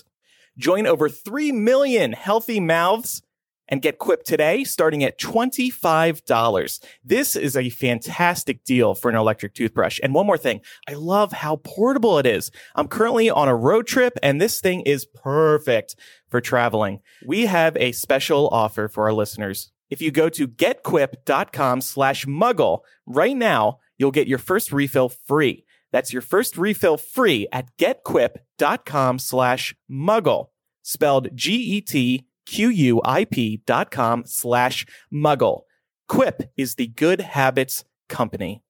Join 0.57 0.87
over 0.87 1.09
3 1.09 1.51
million 1.51 2.13
healthy 2.13 2.61
mouths 2.61 3.21
and 3.71 3.81
get 3.81 3.97
Quip 3.97 4.23
today 4.23 4.65
starting 4.65 5.03
at 5.03 5.17
$25. 5.17 6.85
This 7.03 7.35
is 7.37 7.55
a 7.55 7.69
fantastic 7.69 8.63
deal 8.65 8.93
for 8.93 9.09
an 9.09 9.15
electric 9.15 9.53
toothbrush. 9.53 9.99
And 10.03 10.13
one 10.13 10.27
more 10.27 10.37
thing. 10.37 10.59
I 10.87 10.93
love 10.93 11.31
how 11.31 11.55
portable 11.55 12.19
it 12.19 12.25
is. 12.25 12.51
I'm 12.75 12.89
currently 12.89 13.29
on 13.29 13.47
a 13.47 13.55
road 13.55 13.87
trip 13.87 14.19
and 14.21 14.39
this 14.39 14.59
thing 14.59 14.81
is 14.81 15.05
perfect 15.05 15.95
for 16.29 16.41
traveling. 16.41 16.99
We 17.25 17.45
have 17.45 17.77
a 17.77 17.93
special 17.93 18.49
offer 18.49 18.89
for 18.89 19.05
our 19.05 19.13
listeners. 19.13 19.71
If 19.89 20.01
you 20.01 20.11
go 20.11 20.29
to 20.29 20.47
getquip.com 20.47 21.81
slash 21.81 22.25
muggle 22.25 22.79
right 23.05 23.35
now, 23.35 23.79
you'll 23.97 24.11
get 24.11 24.27
your 24.27 24.37
first 24.37 24.71
refill 24.71 25.09
free. 25.09 25.65
That's 25.91 26.13
your 26.13 26.21
first 26.21 26.57
refill 26.57 26.97
free 26.97 27.47
at 27.51 27.69
getquip.com 27.77 29.19
slash 29.19 29.75
muggle, 29.89 30.47
spelled 30.81 31.35
G-E-T 31.35 32.25
Q-U-I-P 32.45 33.61
dot 33.65 33.91
com 33.91 34.23
slash 34.25 34.85
muggle. 35.13 35.61
Quip 36.07 36.51
is 36.57 36.75
the 36.75 36.87
good 36.87 37.21
habits 37.21 37.83
company. 38.09 38.63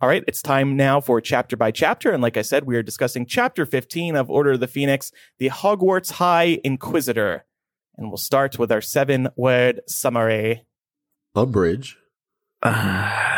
All 0.00 0.08
right, 0.10 0.22
it's 0.28 0.42
time 0.42 0.76
now 0.76 1.00
for 1.00 1.22
chapter 1.22 1.56
by 1.56 1.70
chapter. 1.70 2.10
And 2.12 2.22
like 2.22 2.36
I 2.36 2.42
said, 2.42 2.64
we 2.64 2.76
are 2.76 2.82
discussing 2.82 3.24
chapter 3.24 3.64
15 3.64 4.14
of 4.14 4.28
Order 4.28 4.52
of 4.52 4.60
the 4.60 4.68
Phoenix, 4.68 5.10
the 5.38 5.48
Hogwarts 5.48 6.12
High 6.12 6.60
Inquisitor. 6.62 7.46
And 7.96 8.08
we'll 8.08 8.18
start 8.18 8.58
with 8.58 8.70
our 8.70 8.82
seven 8.82 9.28
word 9.36 9.80
summary. 9.86 10.66
Umbridge. 11.34 11.94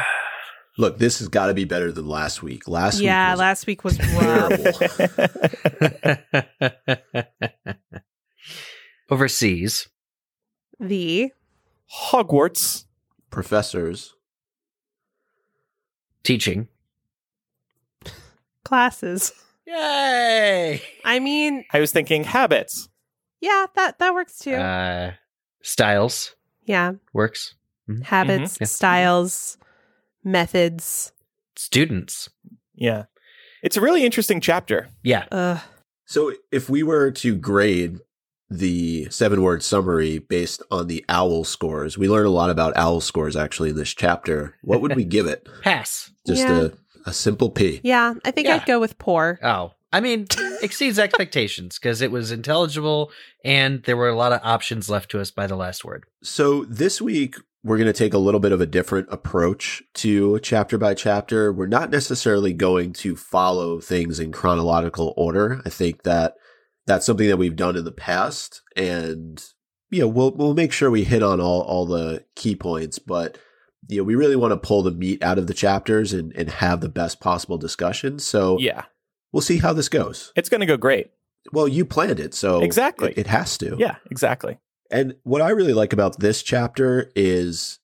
Look, 0.78 0.98
this 0.98 1.20
has 1.20 1.28
got 1.28 1.46
to 1.46 1.54
be 1.54 1.64
better 1.64 1.92
than 1.92 2.08
last 2.08 2.42
week. 2.42 2.66
Last 2.66 3.00
yeah, 3.00 3.30
week 3.30 3.32
was 3.32 3.38
last 3.40 3.66
week 3.66 3.84
was 3.84 3.98
rough. 4.14 4.52
Overseas. 9.10 9.88
the 10.80 11.32
Hogwarts. 12.10 12.84
professors. 13.30 14.14
Teaching. 16.22 16.68
classes. 18.64 19.32
Yay! 19.66 20.82
I 21.04 21.18
mean, 21.20 21.64
I 21.72 21.80
was 21.80 21.90
thinking 21.92 22.24
habits. 22.24 22.88
yeah, 23.40 23.66
that 23.76 23.98
that 23.98 24.12
works 24.14 24.38
too. 24.38 24.54
Uh, 24.54 25.12
styles 25.62 26.34
yeah, 26.66 26.92
works. 27.14 27.54
habits, 28.04 28.58
Yeah. 28.60 28.66
styles, 28.66 29.56
methods. 30.24 31.12
Students. 31.56 32.28
Yeah. 32.74 33.04
It's 33.62 33.76
a 33.76 33.80
really 33.80 34.04
interesting 34.04 34.40
chapter. 34.40 34.88
Yeah. 35.02 35.26
Ugh. 35.32 35.60
So 36.06 36.32
if 36.52 36.68
we 36.70 36.82
were 36.82 37.10
to 37.12 37.36
grade 37.36 37.98
the 38.50 39.08
seven 39.10 39.42
word 39.42 39.62
summary 39.62 40.18
based 40.18 40.62
on 40.70 40.86
the 40.86 41.04
owl 41.08 41.44
scores, 41.44 41.98
we 41.98 42.08
learn 42.08 42.26
a 42.26 42.30
lot 42.30 42.50
about 42.50 42.76
owl 42.76 43.00
scores 43.00 43.36
actually 43.36 43.70
in 43.70 43.76
this 43.76 43.94
chapter. 43.94 44.56
What 44.62 44.80
would 44.80 44.96
we 44.96 45.04
give 45.04 45.26
it? 45.26 45.46
Pass. 45.62 46.10
Just 46.26 46.42
Yeah. 46.42 46.60
a, 46.60 46.70
a 47.06 47.12
simple 47.12 47.50
P. 47.50 47.80
Yeah, 47.82 48.14
I 48.24 48.30
think 48.30 48.46
Yeah. 48.48 48.56
I'd 48.56 48.66
go 48.66 48.80
with 48.80 48.98
poor. 48.98 49.38
Oh, 49.42 49.72
I 49.92 50.00
mean, 50.00 50.26
exceeds 50.62 50.98
expectations 50.98 51.78
because 51.78 52.00
it 52.00 52.10
was 52.10 52.30
intelligible 52.32 53.10
and 53.44 53.82
there 53.84 53.96
were 53.96 54.08
a 54.08 54.16
lot 54.16 54.32
of 54.32 54.40
options 54.42 54.88
left 54.90 55.10
to 55.10 55.20
us 55.20 55.30
by 55.30 55.46
the 55.46 55.56
last 55.56 55.84
word. 55.84 56.04
So 56.22 56.64
this 56.64 57.00
week 57.00 57.36
we're 57.64 57.76
going 57.76 57.86
to 57.86 57.92
take 57.92 58.14
a 58.14 58.18
little 58.18 58.40
bit 58.40 58.52
of 58.52 58.60
a 58.60 58.66
different 58.66 59.08
approach 59.10 59.82
to 59.94 60.38
chapter 60.40 60.78
by 60.78 60.94
chapter. 60.94 61.52
We're 61.52 61.66
not 61.66 61.90
necessarily 61.90 62.52
going 62.52 62.92
to 62.94 63.16
follow 63.16 63.80
things 63.80 64.20
in 64.20 64.32
chronological 64.32 65.12
order. 65.16 65.60
I 65.66 65.68
think 65.70 66.04
that 66.04 66.34
that's 66.88 67.06
something 67.06 67.28
that 67.28 67.36
we've 67.36 67.54
done 67.56 67.76
in 67.76 67.84
the 67.84 67.92
past 67.92 68.62
and 68.76 69.44
you 69.90 70.00
know, 70.00 70.08
we'll 70.08 70.32
we'll 70.32 70.54
make 70.54 70.72
sure 70.72 70.90
we 70.90 71.04
hit 71.04 71.22
on 71.22 71.40
all 71.40 71.62
all 71.62 71.86
the 71.86 72.24
key 72.34 72.54
points, 72.54 72.98
but 72.98 73.38
you 73.88 73.98
know, 73.98 74.04
we 74.04 74.14
really 74.16 74.36
want 74.36 74.52
to 74.52 74.56
pull 74.68 74.82
the 74.82 74.90
meat 74.90 75.22
out 75.22 75.38
of 75.38 75.46
the 75.46 75.54
chapters 75.54 76.12
and 76.12 76.30
and 76.36 76.50
have 76.50 76.80
the 76.82 76.90
best 76.90 77.20
possible 77.20 77.56
discussion. 77.56 78.18
So 78.18 78.58
Yeah. 78.58 78.82
we'll 79.32 79.40
see 79.40 79.58
how 79.58 79.72
this 79.72 79.88
goes. 79.88 80.32
It's 80.36 80.48
going 80.50 80.60
to 80.60 80.66
go 80.66 80.76
great. 80.76 81.10
Well, 81.52 81.66
you 81.68 81.86
planned 81.86 82.20
it, 82.20 82.34
so 82.34 82.60
Exactly. 82.60 83.12
it, 83.12 83.18
it 83.18 83.26
has 83.28 83.56
to. 83.58 83.76
Yeah, 83.78 83.96
exactly. 84.10 84.58
And 84.90 85.14
what 85.22 85.40
I 85.40 85.50
really 85.50 85.72
like 85.72 85.94
about 85.94 86.18
this 86.20 86.42
chapter 86.42 87.10
is 87.16 87.78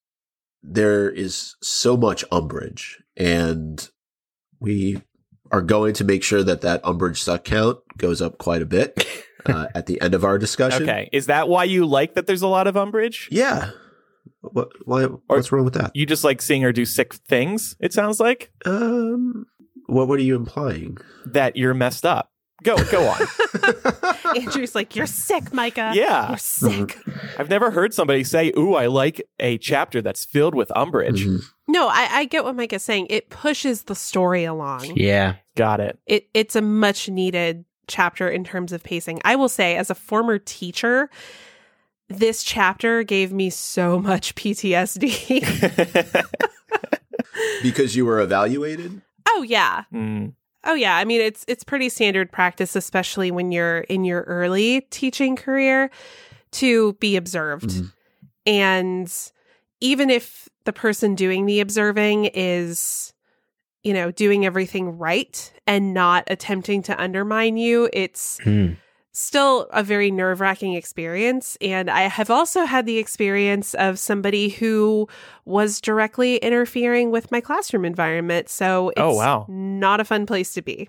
there 0.62 1.08
is 1.08 1.56
so 1.62 1.96
much 1.96 2.22
umbrage, 2.30 3.02
and 3.16 3.88
we 4.60 5.00
are 5.50 5.62
going 5.62 5.94
to 5.94 6.04
make 6.04 6.22
sure 6.22 6.42
that 6.42 6.62
that 6.62 6.82
Umbridge 6.82 7.18
suck 7.18 7.44
count 7.44 7.78
goes 7.96 8.20
up 8.22 8.38
quite 8.38 8.62
a 8.62 8.66
bit 8.66 9.06
uh, 9.46 9.66
at 9.74 9.86
the 9.86 10.00
end 10.00 10.14
of 10.14 10.24
our 10.24 10.38
discussion. 10.38 10.82
Okay. 10.82 11.08
Is 11.12 11.26
that 11.26 11.48
why 11.48 11.64
you 11.64 11.86
like 11.86 12.14
that 12.14 12.26
there's 12.26 12.42
a 12.42 12.48
lot 12.48 12.66
of 12.66 12.74
Umbridge? 12.74 13.28
Yeah. 13.30 13.70
What? 14.40 14.68
Why? 14.84 15.04
What's 15.04 15.52
wrong 15.52 15.64
with 15.64 15.74
that? 15.74 15.92
You 15.94 16.06
just 16.06 16.24
like 16.24 16.42
seeing 16.42 16.62
her 16.62 16.72
do 16.72 16.84
sick 16.84 17.14
things, 17.14 17.76
it 17.80 17.92
sounds 17.92 18.20
like? 18.20 18.50
Um. 18.64 19.46
What? 19.86 20.08
What 20.08 20.18
are 20.18 20.22
you 20.22 20.36
implying? 20.36 20.98
That 21.26 21.56
you're 21.56 21.74
messed 21.74 22.04
up. 22.04 22.30
Go, 22.64 22.76
go 22.90 23.06
on. 23.08 23.20
Andrew's 24.36 24.74
like, 24.74 24.96
"You're 24.96 25.06
sick, 25.06 25.52
Micah. 25.52 25.92
Yeah. 25.94 26.30
you're 26.30 26.38
sick." 26.38 26.98
I've 27.38 27.48
never 27.50 27.70
heard 27.70 27.94
somebody 27.94 28.24
say, 28.24 28.52
Ooh, 28.56 28.74
I 28.74 28.86
like 28.86 29.22
a 29.38 29.58
chapter 29.58 30.02
that's 30.02 30.24
filled 30.24 30.54
with 30.54 30.70
Umbridge. 30.70 31.24
Mhm. 31.26 31.44
No, 31.68 31.88
I, 31.88 32.08
I 32.10 32.24
get 32.24 32.42
what 32.44 32.56
Micah's 32.56 32.82
saying. 32.82 33.06
It 33.10 33.30
pushes 33.30 33.82
the 33.84 33.94
story 33.94 34.44
along. 34.44 34.92
Yeah. 34.96 35.36
Got 35.56 35.80
it. 35.80 35.98
It 36.06 36.28
it's 36.34 36.56
a 36.56 36.60
much 36.62 37.08
needed 37.08 37.64
chapter 37.86 38.28
in 38.28 38.44
terms 38.44 38.72
of 38.72 38.82
pacing. 38.82 39.20
I 39.24 39.36
will 39.36 39.48
say, 39.48 39.76
as 39.76 39.90
a 39.90 39.94
former 39.94 40.38
teacher, 40.38 41.10
this 42.08 42.42
chapter 42.42 43.02
gave 43.02 43.32
me 43.32 43.50
so 43.50 43.98
much 43.98 44.34
PTSD. 44.36 45.42
Because 47.62 47.96
you 47.96 48.04
were 48.06 48.20
evaluated. 48.20 49.02
oh 49.28 49.42
yeah. 49.42 49.84
Mm, 49.92 50.34
Oh 50.64 50.74
yeah, 50.74 50.96
I 50.96 51.04
mean 51.04 51.20
it's 51.20 51.44
it's 51.48 51.64
pretty 51.64 51.88
standard 51.88 52.32
practice 52.32 52.74
especially 52.76 53.30
when 53.30 53.52
you're 53.52 53.80
in 53.80 54.04
your 54.04 54.22
early 54.22 54.82
teaching 54.90 55.36
career 55.36 55.90
to 56.52 56.94
be 56.94 57.16
observed. 57.16 57.68
Mhm. 57.70 57.92
And 58.46 59.12
even 59.80 60.10
if 60.10 60.48
the 60.64 60.72
person 60.72 61.14
doing 61.14 61.46
the 61.46 61.60
observing 61.60 62.26
is 62.34 63.12
you 63.82 63.92
know, 63.92 64.10
doing 64.10 64.46
everything 64.46 64.96
right 64.96 65.52
and 65.66 65.92
not 65.92 66.24
attempting 66.28 66.82
to 66.84 66.98
undermine 66.98 67.58
you, 67.58 67.90
it's 67.92 68.38
Hmm. 68.42 68.72
Still 69.16 69.68
a 69.72 69.82
very 69.84 70.10
nerve 70.10 70.40
wracking 70.40 70.74
experience. 70.74 71.56
And 71.60 71.88
I 71.88 72.02
have 72.02 72.30
also 72.30 72.64
had 72.64 72.84
the 72.84 72.98
experience 72.98 73.72
of 73.74 73.98
somebody 73.98 74.48
who 74.48 75.08
was 75.44 75.80
directly 75.80 76.36
interfering 76.38 77.12
with 77.12 77.30
my 77.30 77.40
classroom 77.40 77.84
environment. 77.84 78.48
So 78.48 78.86
oh, 78.86 78.88
it's 78.90 79.00
Oh, 79.00 79.14
wow. 79.14 79.46
not 79.48 80.00
a 80.00 80.04
fun 80.04 80.26
place 80.26 80.52
to 80.54 80.62
be. 80.62 80.88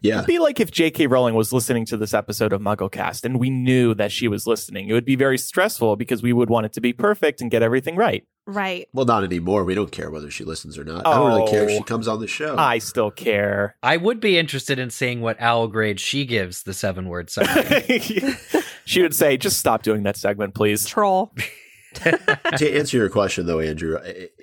Yeah. 0.00 0.18
It'd 0.18 0.26
be 0.26 0.38
like 0.38 0.60
if 0.60 0.70
J.K. 0.70 1.08
Rowling 1.08 1.34
was 1.34 1.52
listening 1.52 1.84
to 1.86 1.96
this 1.96 2.14
episode 2.14 2.52
of 2.52 2.60
MuggleCast 2.60 3.24
and 3.24 3.40
we 3.40 3.50
knew 3.50 3.92
that 3.94 4.12
she 4.12 4.28
was 4.28 4.46
listening. 4.46 4.88
It 4.88 4.92
would 4.92 5.04
be 5.04 5.16
very 5.16 5.36
stressful 5.38 5.96
because 5.96 6.22
we 6.22 6.32
would 6.32 6.50
want 6.50 6.66
it 6.66 6.72
to 6.74 6.80
be 6.80 6.92
perfect 6.92 7.40
and 7.40 7.50
get 7.50 7.62
everything 7.62 7.96
right. 7.96 8.24
Right. 8.46 8.88
Well, 8.92 9.06
not 9.06 9.24
anymore. 9.24 9.64
We 9.64 9.74
don't 9.74 9.90
care 9.90 10.10
whether 10.10 10.30
she 10.30 10.44
listens 10.44 10.76
or 10.76 10.84
not. 10.84 11.06
I 11.06 11.14
don't 11.14 11.28
really 11.34 11.50
care 11.50 11.64
if 11.64 11.70
Oh. 11.70 11.76
she 11.78 11.82
comes 11.82 12.06
on 12.06 12.20
the 12.20 12.26
show. 12.26 12.56
I 12.58 12.78
still 12.78 13.10
care. 13.10 13.76
I 13.82 13.96
would 13.96 14.20
be 14.20 14.36
interested 14.38 14.78
in 14.78 14.90
seeing 14.90 15.20
what 15.22 15.40
owl 15.40 15.66
grade 15.68 15.98
she 15.98 16.26
gives 16.26 16.62
the 16.64 16.74
seven 16.74 17.08
word 17.08 17.30
summary. 17.30 17.82
she 18.84 19.00
would 19.02 19.14
say, 19.14 19.36
just 19.38 19.58
stop 19.58 19.82
doing 19.82 20.02
that 20.02 20.16
segment, 20.18 20.54
please. 20.54 20.84
Troll. 20.86 21.34
to 21.94 22.76
answer 22.76 22.96
your 22.96 23.08
question 23.08 23.46
though 23.46 23.60
andrew 23.60 23.96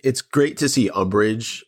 it's 0.05 0.21
great 0.21 0.55
to 0.55 0.69
see 0.69 0.89
umbridge 0.91 1.59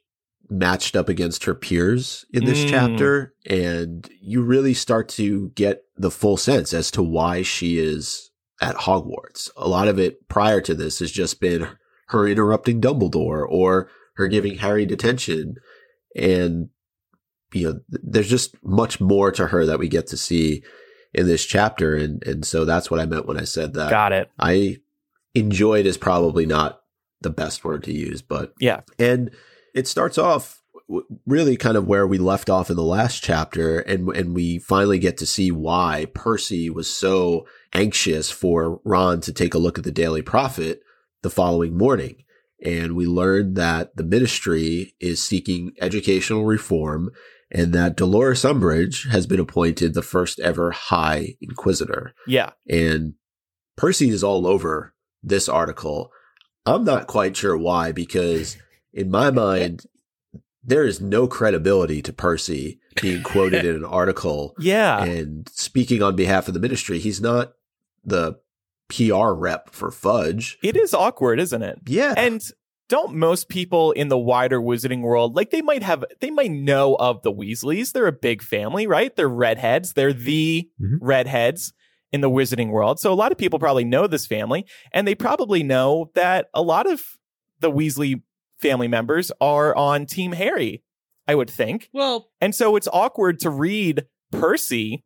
matched 0.49 0.95
up 0.95 1.09
against 1.09 1.43
her 1.43 1.53
peers 1.53 2.23
in 2.33 2.45
this 2.45 2.63
Mm. 2.63 2.69
chapter 2.69 3.33
and 3.45 4.09
you 4.21 4.43
really 4.43 4.73
start 4.73 5.09
to 5.09 5.49
get 5.55 5.81
the 5.97 6.09
full 6.09 6.37
sense 6.37 6.73
as 6.73 6.89
to 6.91 7.03
why 7.03 7.41
she 7.41 7.79
is 7.79 8.31
at 8.61 8.77
hogwarts 8.77 9.49
a 9.57 9.67
lot 9.67 9.89
of 9.89 9.99
it 9.99 10.25
prior 10.29 10.61
to 10.61 10.73
this 10.73 10.99
has 10.99 11.11
just 11.11 11.41
been 11.41 11.67
her 12.13 12.27
interrupting 12.27 12.79
dumbledore 12.79 13.45
or 13.47 13.89
her 14.15 14.27
giving 14.27 14.57
harry 14.59 14.85
detention 14.85 15.55
and 16.15 16.69
you 17.53 17.67
know 17.67 17.79
there's 17.89 18.29
just 18.29 18.55
much 18.63 19.01
more 19.01 19.31
to 19.31 19.47
her 19.47 19.65
that 19.65 19.79
we 19.79 19.87
get 19.89 20.07
to 20.07 20.15
see 20.17 20.63
in 21.13 21.27
this 21.27 21.45
chapter 21.45 21.95
and 21.95 22.23
and 22.25 22.45
so 22.45 22.63
that's 22.65 22.89
what 22.89 22.99
i 22.99 23.05
meant 23.05 23.25
when 23.27 23.37
i 23.37 23.43
said 23.43 23.73
that 23.73 23.89
Got 23.89 24.13
it. 24.13 24.29
I 24.39 24.77
enjoyed 25.35 25.85
is 25.85 25.97
probably 25.97 26.45
not 26.45 26.79
the 27.21 27.29
best 27.29 27.63
word 27.63 27.83
to 27.83 27.93
use, 27.93 28.21
but 28.21 28.53
Yeah. 28.59 28.81
and 28.99 29.31
it 29.73 29.87
starts 29.87 30.17
off 30.17 30.61
really 31.25 31.55
kind 31.57 31.77
of 31.77 31.87
where 31.87 32.05
we 32.05 32.17
left 32.17 32.49
off 32.49 32.69
in 32.69 32.75
the 32.75 32.83
last 32.83 33.23
chapter, 33.23 33.79
and 33.79 34.09
and 34.09 34.35
we 34.35 34.59
finally 34.59 34.99
get 34.99 35.17
to 35.17 35.25
see 35.25 35.49
why 35.49 36.05
Percy 36.13 36.69
was 36.69 36.87
so 36.93 37.47
anxious 37.73 38.29
for 38.29 38.81
Ron 38.83 39.21
to 39.21 39.31
take 39.33 39.53
a 39.53 39.57
look 39.57 39.77
at 39.77 39.85
the 39.85 39.91
Daily 39.91 40.21
Prophet 40.21 40.81
the 41.23 41.29
following 41.31 41.75
morning. 41.77 42.17
And 42.63 42.95
we 42.95 43.07
learned 43.07 43.55
that 43.57 43.95
the 43.97 44.03
ministry 44.03 44.93
is 45.01 45.21
seeking 45.21 45.73
educational 45.81 46.45
reform 46.45 47.09
and 47.51 47.73
that 47.73 47.97
Dolores 47.97 48.43
Umbridge 48.43 49.09
has 49.11 49.27
been 49.27 49.39
appointed 49.39 49.93
the 49.93 50.01
first 50.01 50.39
ever 50.39 50.71
High 50.71 51.35
Inquisitor. 51.41 52.13
Yeah. 52.27 52.51
And 52.69 53.15
Percy 53.75 54.09
is 54.09 54.23
all 54.23 54.47
over 54.47 54.93
this 55.21 55.49
article. 55.49 56.11
I'm 56.65 56.83
not 56.85 57.07
quite 57.07 57.35
sure 57.35 57.57
why, 57.57 57.91
because 57.91 58.55
in 58.93 59.11
my 59.11 59.29
mind, 59.29 59.85
there 60.63 60.85
is 60.85 61.01
no 61.01 61.27
credibility 61.27 62.01
to 62.03 62.13
Percy 62.13 62.79
being 63.01 63.21
quoted 63.23 63.65
in 63.69 63.75
an 63.75 63.85
article 63.85 64.55
Yeah. 64.57 65.03
and 65.03 65.49
speaking 65.49 66.01
on 66.01 66.15
behalf 66.15 66.47
of 66.47 66.53
the 66.53 66.59
ministry. 66.61 66.99
He's 66.99 67.19
not 67.19 67.53
the 68.05 68.39
PR 68.95 69.31
rep 69.33 69.69
for 69.71 69.91
Fudge. 69.91 70.57
It 70.63 70.75
is 70.77 70.93
awkward, 70.93 71.39
isn't 71.39 71.61
it? 71.63 71.79
Yeah. 71.87 72.13
And 72.17 72.41
don't 72.89 73.15
most 73.15 73.49
people 73.49 73.91
in 73.93 74.09
the 74.09 74.17
wider 74.17 74.59
wizarding 74.59 75.01
world 75.01 75.35
like 75.35 75.49
they 75.51 75.61
might 75.61 75.81
have 75.83 76.03
they 76.19 76.29
might 76.29 76.51
know 76.51 76.95
of 76.95 77.21
the 77.23 77.31
Weasleys. 77.31 77.91
They're 77.91 78.07
a 78.07 78.11
big 78.11 78.41
family, 78.43 78.85
right? 78.87 79.15
They're 79.15 79.29
redheads. 79.29 79.93
They're 79.93 80.13
the 80.13 80.69
Mhm. 80.81 80.97
redheads 81.01 81.73
in 82.11 82.21
the 82.21 82.29
wizarding 82.29 82.69
world. 82.69 82.99
So 82.99 83.11
a 83.11 83.15
lot 83.15 83.31
of 83.31 83.37
people 83.37 83.57
probably 83.57 83.85
know 83.85 84.05
this 84.05 84.27
family 84.27 84.65
and 84.91 85.07
they 85.07 85.15
probably 85.15 85.63
know 85.63 86.11
that 86.13 86.49
a 86.53 86.61
lot 86.61 86.85
of 86.85 87.01
the 87.59 87.71
Weasley 87.71 88.21
family 88.59 88.87
members 88.87 89.31
are 89.41 89.75
on 89.75 90.05
team 90.05 90.33
Harry, 90.33 90.83
I 91.27 91.35
would 91.35 91.49
think. 91.49 91.89
Well, 91.93 92.29
And 92.39 92.53
so 92.53 92.75
it's 92.75 92.87
awkward 92.93 93.39
to 93.39 93.49
read 93.49 94.05
Percy 94.31 95.03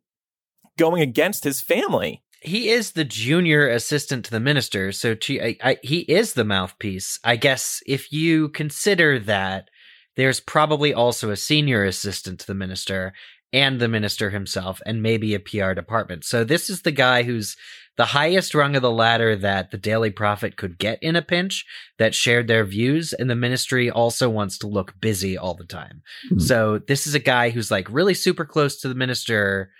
going 0.76 1.00
against 1.00 1.44
his 1.44 1.60
family. 1.62 2.22
He 2.40 2.70
is 2.70 2.92
the 2.92 3.04
junior 3.04 3.68
assistant 3.68 4.24
to 4.26 4.30
the 4.30 4.40
minister, 4.40 4.92
so 4.92 5.14
to, 5.14 5.40
I, 5.40 5.56
I, 5.62 5.78
he 5.82 6.00
is 6.00 6.34
the 6.34 6.44
mouthpiece. 6.44 7.18
I 7.24 7.36
guess 7.36 7.82
if 7.86 8.12
you 8.12 8.48
consider 8.50 9.18
that, 9.20 9.68
there's 10.16 10.40
probably 10.40 10.92
also 10.92 11.30
a 11.30 11.36
senior 11.36 11.84
assistant 11.84 12.40
to 12.40 12.46
the 12.46 12.54
minister 12.54 13.12
and 13.52 13.80
the 13.80 13.88
minister 13.88 14.30
himself, 14.30 14.80
and 14.84 15.02
maybe 15.02 15.34
a 15.34 15.40
PR 15.40 15.72
department. 15.72 16.24
So 16.24 16.44
this 16.44 16.68
is 16.68 16.82
the 16.82 16.92
guy 16.92 17.22
who's 17.22 17.56
the 17.96 18.04
highest 18.04 18.54
rung 18.54 18.76
of 18.76 18.82
the 18.82 18.90
ladder 18.90 19.34
that 19.34 19.70
the 19.70 19.76
Daily 19.76 20.10
Prophet 20.10 20.56
could 20.56 20.78
get 20.78 21.02
in 21.02 21.16
a 21.16 21.22
pinch, 21.22 21.66
that 21.98 22.14
shared 22.14 22.46
their 22.46 22.64
views, 22.64 23.12
and 23.12 23.28
the 23.28 23.34
ministry 23.34 23.90
also 23.90 24.30
wants 24.30 24.58
to 24.58 24.68
look 24.68 25.00
busy 25.00 25.36
all 25.36 25.54
the 25.54 25.64
time. 25.64 26.02
Hmm. 26.28 26.38
So 26.38 26.78
this 26.78 27.06
is 27.06 27.14
a 27.14 27.20
guy 27.20 27.50
who's 27.50 27.70
like 27.70 27.90
really 27.90 28.14
super 28.14 28.44
close 28.44 28.80
to 28.80 28.88
the 28.88 28.94
minister, 28.94 29.70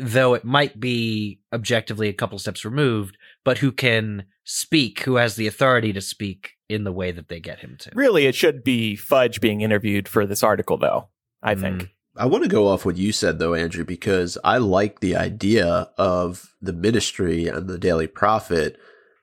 though 0.00 0.34
it 0.34 0.44
might 0.44 0.80
be 0.80 1.40
objectively 1.52 2.08
a 2.08 2.12
couple 2.14 2.38
steps 2.38 2.64
removed, 2.64 3.16
but 3.44 3.58
who 3.58 3.70
can 3.72 4.24
speak, 4.44 5.00
who 5.04 5.16
has 5.16 5.36
the 5.36 5.46
authority 5.46 5.92
to 5.92 6.00
speak 6.00 6.52
in 6.68 6.84
the 6.84 6.92
way 6.92 7.12
that 7.12 7.28
they 7.28 7.40
get 7.40 7.60
him 7.60 7.76
to. 7.80 7.90
Really, 7.94 8.26
it 8.26 8.34
should 8.34 8.64
be 8.64 8.96
Fudge 8.96 9.40
being 9.40 9.60
interviewed 9.60 10.08
for 10.08 10.26
this 10.26 10.42
article, 10.42 10.76
though, 10.76 11.08
I 11.42 11.54
think. 11.54 11.82
Mm. 11.82 11.90
I 12.16 12.26
want 12.26 12.42
to 12.42 12.50
go 12.50 12.66
off 12.66 12.84
what 12.84 12.96
you 12.96 13.12
said 13.12 13.38
though, 13.38 13.54
Andrew, 13.54 13.84
because 13.84 14.36
I 14.42 14.58
like 14.58 15.00
the 15.00 15.16
idea 15.16 15.90
of 15.96 16.52
the 16.60 16.72
ministry 16.72 17.46
and 17.46 17.68
the 17.68 17.78
Daily 17.78 18.08
Prophet 18.08 18.76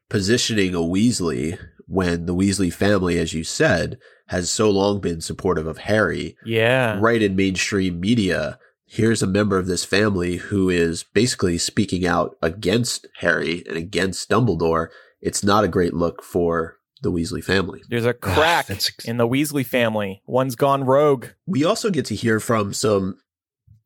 positioning 0.10 0.74
a 0.74 0.80
Weasley 0.80 1.60
when 1.86 2.26
the 2.26 2.34
Weasley 2.36 2.72
family, 2.72 3.20
as 3.20 3.34
you 3.34 3.44
said, 3.44 4.00
has 4.28 4.50
so 4.50 4.70
long 4.70 5.00
been 5.00 5.22
supportive 5.22 5.68
of 5.68 5.80
Harry, 5.80 6.36
Yeah. 6.46 6.98
right 7.00 7.22
in 7.22 7.36
mainstream 7.36 8.00
media. 8.00 8.58
Here's 8.90 9.22
a 9.22 9.28
member 9.28 9.58
of 9.58 9.68
this 9.68 9.84
family 9.84 10.38
who 10.38 10.70
is 10.70 11.04
basically 11.04 11.58
speaking 11.58 12.06
out 12.08 12.38
against 12.42 13.06
Harry 13.20 13.64
and 13.68 13.76
against 13.76 14.30
Dumbledore. 14.30 14.88
It's 15.22 15.44
not 15.44 15.64
a 15.66 15.68
great 15.68 15.94
look 15.94 16.24
for 16.24 16.78
the 17.02 17.12
Weasley 17.12 17.44
family. 17.44 17.82
There's 17.90 18.06
a 18.06 18.14
crack 18.14 18.68
that's 18.68 18.88
ex- 18.88 19.06
in 19.06 19.18
the 19.18 19.28
Weasley 19.28 19.66
family. 19.66 20.22
One's 20.26 20.56
gone 20.56 20.84
rogue. 20.86 21.28
We 21.46 21.66
also 21.66 21.90
get 21.90 22.06
to 22.06 22.16
hear 22.16 22.40
from 22.40 22.74
some 22.74 23.18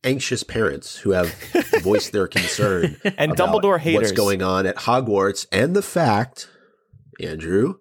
anxious 0.03 0.43
parents 0.43 0.97
who 0.97 1.11
have 1.11 1.33
voiced 1.81 2.11
their 2.11 2.27
concern 2.27 2.97
And 3.17 3.31
about 3.31 3.61
Dumbledore 3.61 3.79
haters. 3.79 4.01
What's 4.09 4.11
going 4.11 4.41
on 4.43 4.65
at 4.67 4.75
Hogwarts 4.77 5.47
and 5.51 5.75
the 5.75 5.81
fact, 5.81 6.47
Andrew, 7.19 7.75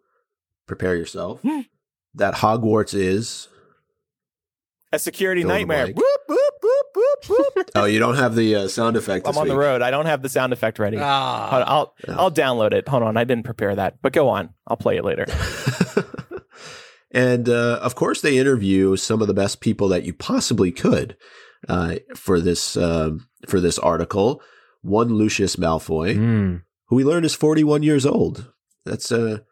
prepare 0.66 0.96
yourself, 0.96 1.42
Hmm. 1.42 1.61
that 2.14 2.35
Hogwarts 2.37 2.94
is. 2.94 3.48
A 4.92 4.98
security 4.98 5.42
Fill 5.42 5.50
in 5.50 5.54
the 5.68 5.74
nightmare. 5.74 5.87
Whoop, 5.94 6.20
whoop, 6.28 6.39
whoop. 7.28 7.70
Oh, 7.74 7.85
you 7.85 7.98
don't 7.98 8.16
have 8.16 8.35
the 8.35 8.54
uh, 8.56 8.68
sound 8.68 8.96
effect. 8.96 9.26
I'm 9.26 9.33
this 9.33 9.40
on 9.40 9.48
the 9.48 9.56
road. 9.56 9.83
I 9.83 9.90
don't 9.90 10.06
have 10.06 10.22
the 10.22 10.28
sound 10.28 10.52
effect 10.52 10.78
ready. 10.78 10.96
Hold 10.96 11.09
on, 11.09 11.62
I'll 11.66 11.94
Yeah. 12.06 12.16
I'll 12.18 12.30
download 12.30 12.72
it. 12.72 12.88
Hold 12.88 13.02
on, 13.02 13.16
I 13.16 13.24
didn't 13.24 13.44
prepare 13.44 13.74
that. 13.76 13.98
But 14.02 14.12
go 14.12 14.28
on. 14.28 14.50
I'll 14.66 14.76
play 14.76 14.96
it 14.96 15.04
later. 15.04 15.26
and 17.12 17.48
uh, 17.48 17.78
of 17.83 17.94
course, 17.94 18.20
they 18.20 18.38
interview 18.38 18.96
some 18.96 19.20
of 19.20 19.28
the 19.28 19.35
best 19.35 19.61
people 19.61 19.88
that 19.88 20.04
you 20.04 20.12
possibly 20.12 20.70
could 20.72 21.16
uh, 21.68 21.96
for 22.14 22.40
this 22.40 22.76
um 22.76 23.28
for 23.48 23.61
this 23.61 23.78
article. 23.78 24.42
One 24.83 25.09
Lucius 25.14 25.56
Malfoy, 25.56 26.16
mm. 26.16 26.62
who 26.87 26.96
we 26.96 27.04
learned 27.04 27.26
is 27.26 27.35
41 27.35 27.83
years 27.83 28.06
old. 28.06 28.50
That's 28.87 29.12
a 29.12 29.42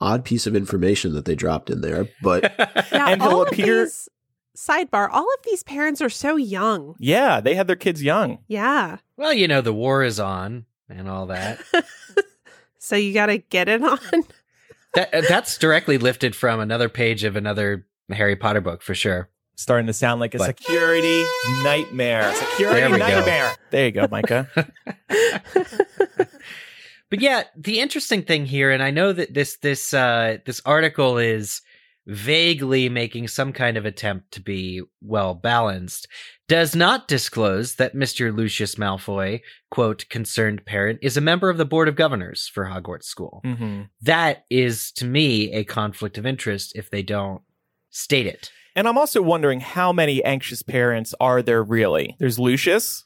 odd 0.00 0.24
piece 0.24 0.46
of 0.46 0.56
information 0.56 1.12
that 1.14 1.24
they 1.26 1.34
dropped 1.34 1.68
in 1.70 1.80
there, 1.82 2.08
but 2.22 2.54
Yeah, 2.92 3.08
And 3.10 3.20
all 3.20 3.28
he'll 3.30 3.42
of 3.42 3.48
appear- 3.48 3.84
these 3.84 4.08
sidebar, 4.58 5.08
all 5.12 5.22
of 5.24 5.44
these 5.44 5.62
parents 5.62 6.00
are 6.00 6.08
so 6.10 6.36
young. 6.36 6.94
Yeah, 6.98 7.40
they 7.40 7.54
had 7.54 7.66
their 7.68 7.76
kids 7.76 8.02
young. 8.02 8.38
Yeah. 8.48 8.96
well, 9.16 9.32
you 9.32 9.46
know, 9.46 9.60
the 9.60 9.72
war 9.72 10.02
is 10.02 10.18
on 10.18 10.64
and 10.88 11.08
all 11.08 11.26
that. 11.26 11.60
So 12.80 12.96
you 12.96 13.12
got 13.12 13.26
to 13.26 13.36
get 13.38 13.68
it 13.68 13.82
on. 13.82 13.98
that 14.94 15.10
that's 15.28 15.58
directly 15.58 15.98
lifted 15.98 16.34
from 16.34 16.58
another 16.60 16.88
page 16.88 17.22
of 17.24 17.36
another 17.36 17.86
Harry 18.10 18.34
Potter 18.36 18.62
book 18.62 18.80
for 18.82 18.94
sure. 18.94 19.28
Starting 19.56 19.88
to 19.88 19.92
sound 19.92 20.20
like 20.20 20.34
a 20.34 20.38
But- 20.38 20.56
security 20.58 21.22
nightmare. 21.62 22.32
Security 22.52 22.80
There 22.80 22.90
we 22.90 22.98
go. 22.98 23.06
nightmare. 23.08 23.52
There 23.70 23.84
you 23.86 23.90
go, 23.90 24.06
Micah. 24.10 24.48
But 27.10 27.20
yeah, 27.20 27.44
the 27.56 27.80
interesting 27.80 28.22
thing 28.22 28.44
here, 28.46 28.70
and 28.70 28.82
I 28.82 28.90
know 28.90 29.12
that 29.12 29.32
this 29.32 29.56
this 29.56 29.92
uh, 29.94 30.38
this 30.46 30.60
article 30.66 31.16
is 31.18 31.62
vaguely 32.08 32.88
making 32.88 33.28
some 33.28 33.52
kind 33.52 33.76
of 33.76 33.84
attempt 33.84 34.32
to 34.32 34.40
be 34.40 34.82
well 35.02 35.34
balanced, 35.34 36.08
does 36.48 36.74
not 36.74 37.06
disclose 37.06 37.74
that 37.74 37.94
Mr. 37.94 38.34
Lucius 38.34 38.76
Malfoy, 38.76 39.42
quote, 39.70 40.06
concerned 40.08 40.64
parent, 40.64 40.98
is 41.02 41.18
a 41.18 41.20
member 41.20 41.50
of 41.50 41.58
the 41.58 41.66
board 41.66 41.86
of 41.86 41.96
governors 41.96 42.50
for 42.52 42.64
Hogwarts 42.64 43.04
School. 43.04 43.42
hmm 43.44 43.82
That 44.00 44.44
is 44.50 44.90
to 44.92 45.04
me 45.04 45.52
a 45.52 45.64
conflict 45.64 46.16
of 46.16 46.24
interest 46.24 46.72
if 46.74 46.90
they 46.90 47.02
don't 47.02 47.42
state 47.90 48.26
it. 48.26 48.50
And 48.74 48.88
I'm 48.88 48.98
also 48.98 49.20
wondering 49.20 49.60
how 49.60 49.92
many 49.92 50.24
anxious 50.24 50.62
parents 50.62 51.14
are 51.20 51.42
there 51.42 51.62
really? 51.62 52.16
There's 52.18 52.38
Lucius. 52.38 53.04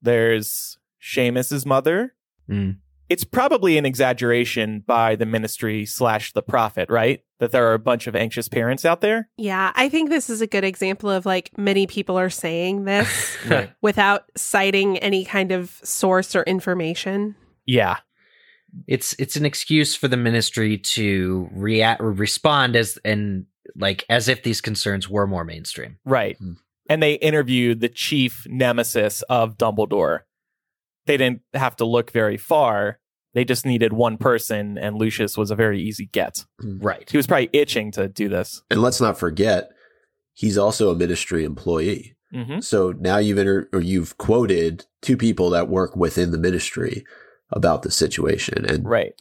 There's 0.00 0.78
Seamus's 0.98 1.66
mother. 1.66 2.14
Mm. 2.48 2.78
It's 3.10 3.24
probably 3.24 3.76
an 3.76 3.84
exaggeration 3.84 4.82
by 4.86 5.16
the 5.16 5.26
ministry 5.26 5.84
slash 5.84 6.32
the 6.32 6.42
prophet, 6.42 6.88
right? 6.88 7.20
That 7.40 7.50
there 7.52 7.66
are 7.68 7.74
a 7.74 7.78
bunch 7.78 8.06
of 8.06 8.14
anxious 8.14 8.48
parents 8.48 8.84
out 8.84 9.00
there. 9.00 9.28
yeah, 9.36 9.72
I 9.74 9.88
think 9.88 10.08
this 10.10 10.30
is 10.30 10.40
a 10.40 10.46
good 10.46 10.62
example 10.64 11.10
of 11.10 11.26
like 11.26 11.50
many 11.58 11.86
people 11.86 12.18
are 12.18 12.30
saying 12.30 12.84
this 12.84 13.36
Right. 13.48 13.72
without 13.82 14.24
citing 14.36 14.98
any 14.98 15.24
kind 15.24 15.50
of 15.50 15.80
source 15.82 16.36
or 16.36 16.42
information. 16.44 17.34
Yeah. 17.66 17.96
it's 18.86 19.14
it's 19.18 19.36
an 19.36 19.44
excuse 19.46 19.96
for 19.96 20.06
the 20.06 20.16
ministry 20.16 20.78
to 20.78 21.48
react 21.52 22.00
or 22.00 22.12
respond 22.12 22.76
as 22.76 22.98
and 23.04 23.46
like 23.74 24.04
as 24.08 24.28
if 24.28 24.42
these 24.42 24.60
concerns 24.60 25.08
were 25.08 25.26
more 25.26 25.44
mainstream. 25.44 25.98
Right. 26.04 26.36
Hmm. 26.38 26.52
And 26.88 27.02
they 27.02 27.14
interviewed 27.14 27.80
the 27.80 27.88
chief 27.88 28.46
nemesis 28.48 29.22
of 29.22 29.56
Dumbledore. 29.56 30.20
They 31.06 31.16
didn't 31.16 31.42
have 31.54 31.76
to 31.76 31.84
look 31.84 32.10
very 32.10 32.36
far. 32.36 32.98
They 33.32 33.44
just 33.44 33.64
needed 33.64 33.92
one 33.92 34.16
person, 34.18 34.76
and 34.76 34.96
Lucius 34.96 35.36
was 35.36 35.50
a 35.50 35.56
very 35.56 35.80
easy 35.80 36.06
get. 36.06 36.44
Right. 36.62 37.08
He 37.08 37.16
was 37.16 37.26
probably 37.26 37.50
itching 37.52 37.92
to 37.92 38.08
do 38.08 38.28
this. 38.28 38.62
and 38.70 38.82
let's 38.82 39.00
not 39.00 39.18
forget, 39.18 39.70
he's 40.32 40.58
also 40.58 40.90
a 40.90 40.96
ministry 40.96 41.44
employee. 41.44 42.16
hmm 42.32 42.60
So 42.60 42.92
now 42.98 43.18
you've 43.18 43.38
inter- 43.38 43.68
or 43.72 43.80
you've 43.80 44.18
quoted 44.18 44.86
two 45.02 45.16
people 45.16 45.50
that 45.50 45.68
work 45.68 45.94
within 45.96 46.30
the 46.32 46.38
ministry 46.38 47.04
about 47.52 47.82
the 47.82 47.90
situation, 47.90 48.64
and 48.64 48.84
Right. 48.88 49.20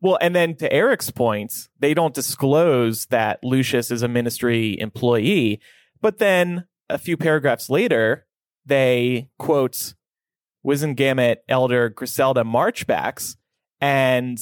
Well, 0.00 0.18
and 0.20 0.34
then 0.34 0.56
to 0.56 0.72
Eric's 0.72 1.10
point, 1.10 1.52
they 1.78 1.94
don't 1.94 2.12
disclose 2.14 3.06
that 3.06 3.38
Lucius 3.44 3.90
is 3.90 4.02
a 4.02 4.08
ministry 4.08 4.78
employee, 4.80 5.60
but 6.00 6.18
then 6.18 6.64
a 6.90 6.98
few 6.98 7.16
paragraphs 7.16 7.70
later, 7.70 8.26
they 8.66 9.28
quote 9.38 9.94
Wizengamot 10.66 11.36
Elder 11.48 11.88
Griselda 11.88 12.42
Marchbacks, 12.44 13.36
and 13.82 14.38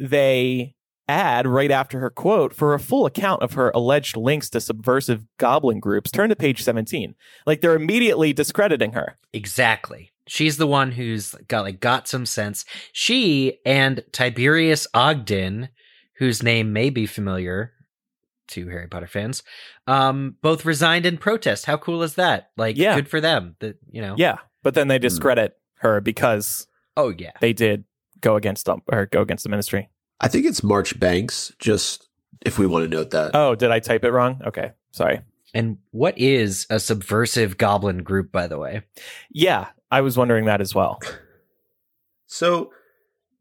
they 0.00 0.74
ad 1.08 1.46
right 1.46 1.70
after 1.70 1.98
her 2.00 2.10
quote 2.10 2.54
for 2.54 2.72
a 2.72 2.78
full 2.80 3.04
account 3.04 3.42
of 3.42 3.52
her 3.54 3.70
alleged 3.74 4.16
links 4.16 4.48
to 4.50 4.60
subversive 4.60 5.24
goblin 5.38 5.80
groups. 5.80 6.10
Turn 6.10 6.30
to 6.30 6.36
page 6.36 6.62
17. 6.62 7.14
Like 7.46 7.60
they're 7.60 7.74
immediately 7.74 8.32
discrediting 8.32 8.92
her. 8.92 9.18
Exactly. 9.32 10.10
She's 10.28 10.56
the 10.56 10.68
one 10.68 10.92
who's 10.92 11.34
got 11.48 11.62
like 11.64 11.80
got 11.80 12.06
some 12.06 12.24
sense. 12.26 12.64
She 12.92 13.58
and 13.66 14.04
Tiberius 14.12 14.86
Ogden, 14.94 15.68
whose 16.18 16.42
name 16.42 16.72
may 16.72 16.90
be 16.90 17.06
familiar 17.06 17.72
to 18.48 18.68
Harry 18.68 18.86
Potter 18.86 19.08
fans, 19.08 19.42
um, 19.88 20.36
both 20.42 20.64
resigned 20.64 21.06
in 21.06 21.18
protest. 21.18 21.66
How 21.66 21.76
cool 21.76 22.02
is 22.04 22.14
that? 22.14 22.50
Like, 22.56 22.76
Yeah. 22.76 22.94
good 22.94 23.08
for 23.08 23.20
them. 23.20 23.56
That 23.58 23.78
you 23.90 24.00
know. 24.00 24.14
Yeah. 24.16 24.38
But 24.62 24.74
then 24.74 24.86
they 24.88 24.98
discredit 25.00 25.56
her 25.78 26.00
because 26.00 26.68
Oh 26.96 27.12
yeah. 27.18 27.32
they 27.40 27.52
did 27.52 27.84
go 28.20 28.36
against 28.36 28.66
them 28.66 28.82
or 28.90 29.06
go 29.06 29.22
against 29.22 29.44
the 29.44 29.50
ministry. 29.50 29.88
I 30.20 30.28
think 30.28 30.46
it's 30.46 30.62
Marchbanks, 30.62 31.52
just 31.58 32.08
if 32.42 32.58
we 32.58 32.66
want 32.66 32.84
to 32.84 32.96
note 32.96 33.10
that. 33.10 33.30
Oh, 33.34 33.54
did 33.54 33.70
I 33.70 33.80
type 33.80 34.04
it 34.04 34.10
wrong? 34.12 34.40
Okay. 34.46 34.72
Sorry. 34.92 35.20
And 35.54 35.78
what 35.90 36.16
is 36.18 36.66
a 36.70 36.78
subversive 36.78 37.58
goblin 37.58 38.02
group, 38.02 38.30
by 38.30 38.46
the 38.46 38.58
way? 38.58 38.82
Yeah. 39.30 39.68
I 39.90 40.02
was 40.02 40.16
wondering 40.16 40.44
that 40.44 40.60
as 40.60 40.74
well. 40.74 41.00
So 42.26 42.70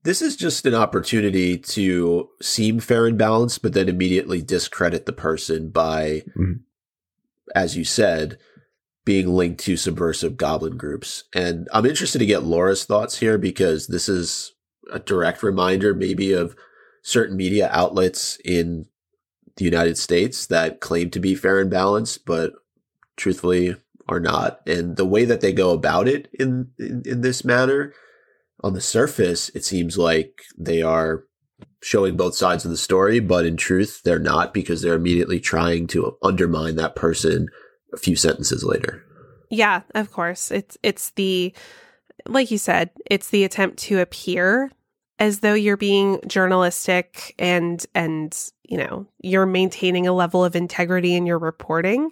this 0.03 0.21
is 0.21 0.35
just 0.35 0.65
an 0.65 0.73
opportunity 0.73 1.57
to 1.57 2.29
seem 2.41 2.79
fair 2.79 3.05
and 3.05 3.17
balanced, 3.17 3.61
but 3.61 3.73
then 3.73 3.89
immediately 3.89 4.41
discredit 4.41 5.05
the 5.05 5.13
person 5.13 5.69
by, 5.69 6.23
Mhm. 6.37 6.61
as 7.53 7.77
you 7.77 7.83
said, 7.83 8.39
being 9.05 9.27
linked 9.27 9.59
to 9.61 9.77
subversive 9.77 10.37
goblin 10.37 10.77
groups. 10.77 11.25
And 11.33 11.67
I'm 11.71 11.85
interested 11.85 12.19
to 12.19 12.25
get 12.25 12.43
Laura's 12.43 12.85
thoughts 12.85 13.17
here 13.19 13.37
because 13.37 13.87
this 13.87 14.07
is 14.09 14.53
a 14.91 14.99
direct 14.99 15.43
reminder, 15.43 15.93
maybe, 15.93 16.33
of 16.33 16.55
certain 17.01 17.37
media 17.37 17.69
outlets 17.71 18.37
in 18.43 18.85
the 19.57 19.65
United 19.65 19.97
States 19.97 20.45
that 20.47 20.79
claim 20.79 21.09
to 21.11 21.19
be 21.19 21.35
fair 21.35 21.59
and 21.59 21.69
balanced, 21.69 22.25
but 22.25 22.53
truthfully 23.17 23.75
are 24.07 24.19
not. 24.19 24.61
And 24.65 24.95
the 24.95 25.05
way 25.05 25.25
that 25.25 25.41
they 25.41 25.53
go 25.53 25.71
about 25.71 26.07
it 26.07 26.29
in, 26.33 26.71
in, 26.79 27.03
in 27.05 27.21
this 27.21 27.45
manner, 27.45 27.93
on 28.61 28.73
the 28.73 28.81
surface, 28.81 29.49
it 29.49 29.63
seems 29.63 29.97
like 29.97 30.43
they 30.57 30.81
are 30.81 31.25
showing 31.81 32.17
both 32.17 32.35
sides 32.35 32.65
of 32.65 32.71
the 32.71 32.77
story, 32.77 33.19
but 33.19 33.45
in 33.45 33.55
truth, 33.55 34.01
they're 34.03 34.19
not 34.19 34.53
because 34.53 34.81
they're 34.81 34.95
immediately 34.95 35.39
trying 35.39 35.87
to 35.87 36.17
undermine 36.21 36.75
that 36.75 36.95
person 36.95 37.47
a 37.93 37.97
few 37.97 38.15
sentences 38.15 38.63
later. 38.63 39.03
Yeah, 39.49 39.81
of 39.95 40.11
course. 40.11 40.51
It's 40.51 40.77
it's 40.83 41.11
the 41.11 41.53
like 42.27 42.51
you 42.51 42.57
said, 42.57 42.91
it's 43.09 43.29
the 43.29 43.43
attempt 43.43 43.79
to 43.79 43.99
appear 43.99 44.71
as 45.19 45.39
though 45.39 45.53
you're 45.53 45.77
being 45.77 46.19
journalistic 46.27 47.35
and 47.37 47.85
and 47.93 48.51
you 48.67 48.77
know, 48.77 49.05
you're 49.21 49.45
maintaining 49.45 50.07
a 50.07 50.13
level 50.13 50.43
of 50.45 50.55
integrity 50.55 51.15
in 51.15 51.25
your 51.25 51.39
reporting. 51.39 52.11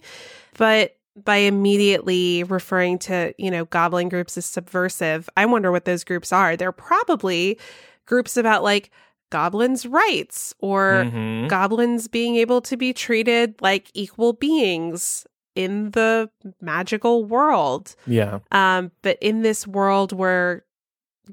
But 0.58 0.96
by 1.24 1.38
immediately 1.38 2.44
referring 2.44 3.00
to, 3.00 3.34
you 3.38 3.50
know, 3.52 3.66
goblin 3.66 4.10
groups 4.10 4.38
as 4.38 4.46
subversive, 4.46 5.30
I 5.38 5.46
wonder 5.46 5.72
what 5.72 5.86
those 5.86 6.04
groups 6.04 6.32
are. 6.34 6.56
They're 6.56 6.72
probably 6.72 7.60
groups 8.06 8.38
about 8.38 8.64
like 8.64 8.92
goblins' 9.30 9.86
rights 9.86 10.54
or 10.60 11.06
Mhm. 11.06 11.48
goblins 11.50 12.08
being 12.08 12.36
able 12.38 12.62
to 12.62 12.78
be 12.78 12.94
treated 12.94 13.56
like 13.62 13.90
equal 13.94 14.34
beings 14.34 15.26
in 15.56 15.92
the 15.92 16.30
magical 16.62 17.26
world. 17.26 17.96
Yeah. 18.06 18.40
Um, 18.52 18.92
but 19.02 19.18
in 19.22 19.42
this 19.42 19.66
world 19.68 20.12
where 20.12 20.64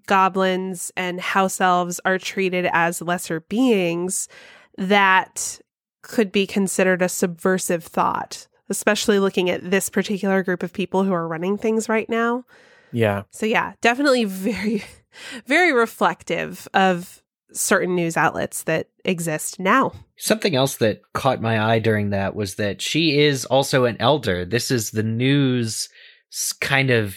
goblins 0.06 0.92
and 0.96 1.20
house 1.20 1.60
elves 1.60 2.00
are 2.04 2.18
treated 2.18 2.68
as 2.72 3.02
lesser 3.02 3.40
beings, 3.40 4.28
that 4.76 5.60
could 6.02 6.30
be 6.30 6.46
considered 6.46 7.02
a 7.02 7.08
subversive 7.08 7.84
thought, 7.84 8.46
especially 8.68 9.18
looking 9.18 9.50
at 9.50 9.70
this 9.70 9.88
particular 9.88 10.42
group 10.42 10.62
of 10.62 10.72
people 10.72 11.04
who 11.04 11.12
are 11.12 11.28
running 11.28 11.56
things 11.56 11.88
right 11.88 12.08
now. 12.08 12.44
Yeah. 12.92 13.22
So, 13.30 13.46
yeah, 13.46 13.72
definitely 13.80 14.24
very, 14.24 14.84
very 15.46 15.72
reflective 15.72 16.68
of 16.74 17.22
certain 17.52 17.94
news 17.94 18.16
outlets 18.16 18.64
that 18.64 18.88
exist 19.04 19.58
now. 19.58 19.92
Something 20.16 20.54
else 20.54 20.76
that 20.76 21.00
caught 21.12 21.40
my 21.40 21.62
eye 21.62 21.78
during 21.78 22.10
that 22.10 22.34
was 22.34 22.56
that 22.56 22.82
she 22.82 23.18
is 23.18 23.44
also 23.44 23.84
an 23.84 23.96
elder. 24.00 24.44
This 24.44 24.70
is 24.70 24.90
the 24.90 25.02
news 25.02 25.88
kind 26.60 26.90
of 26.90 27.16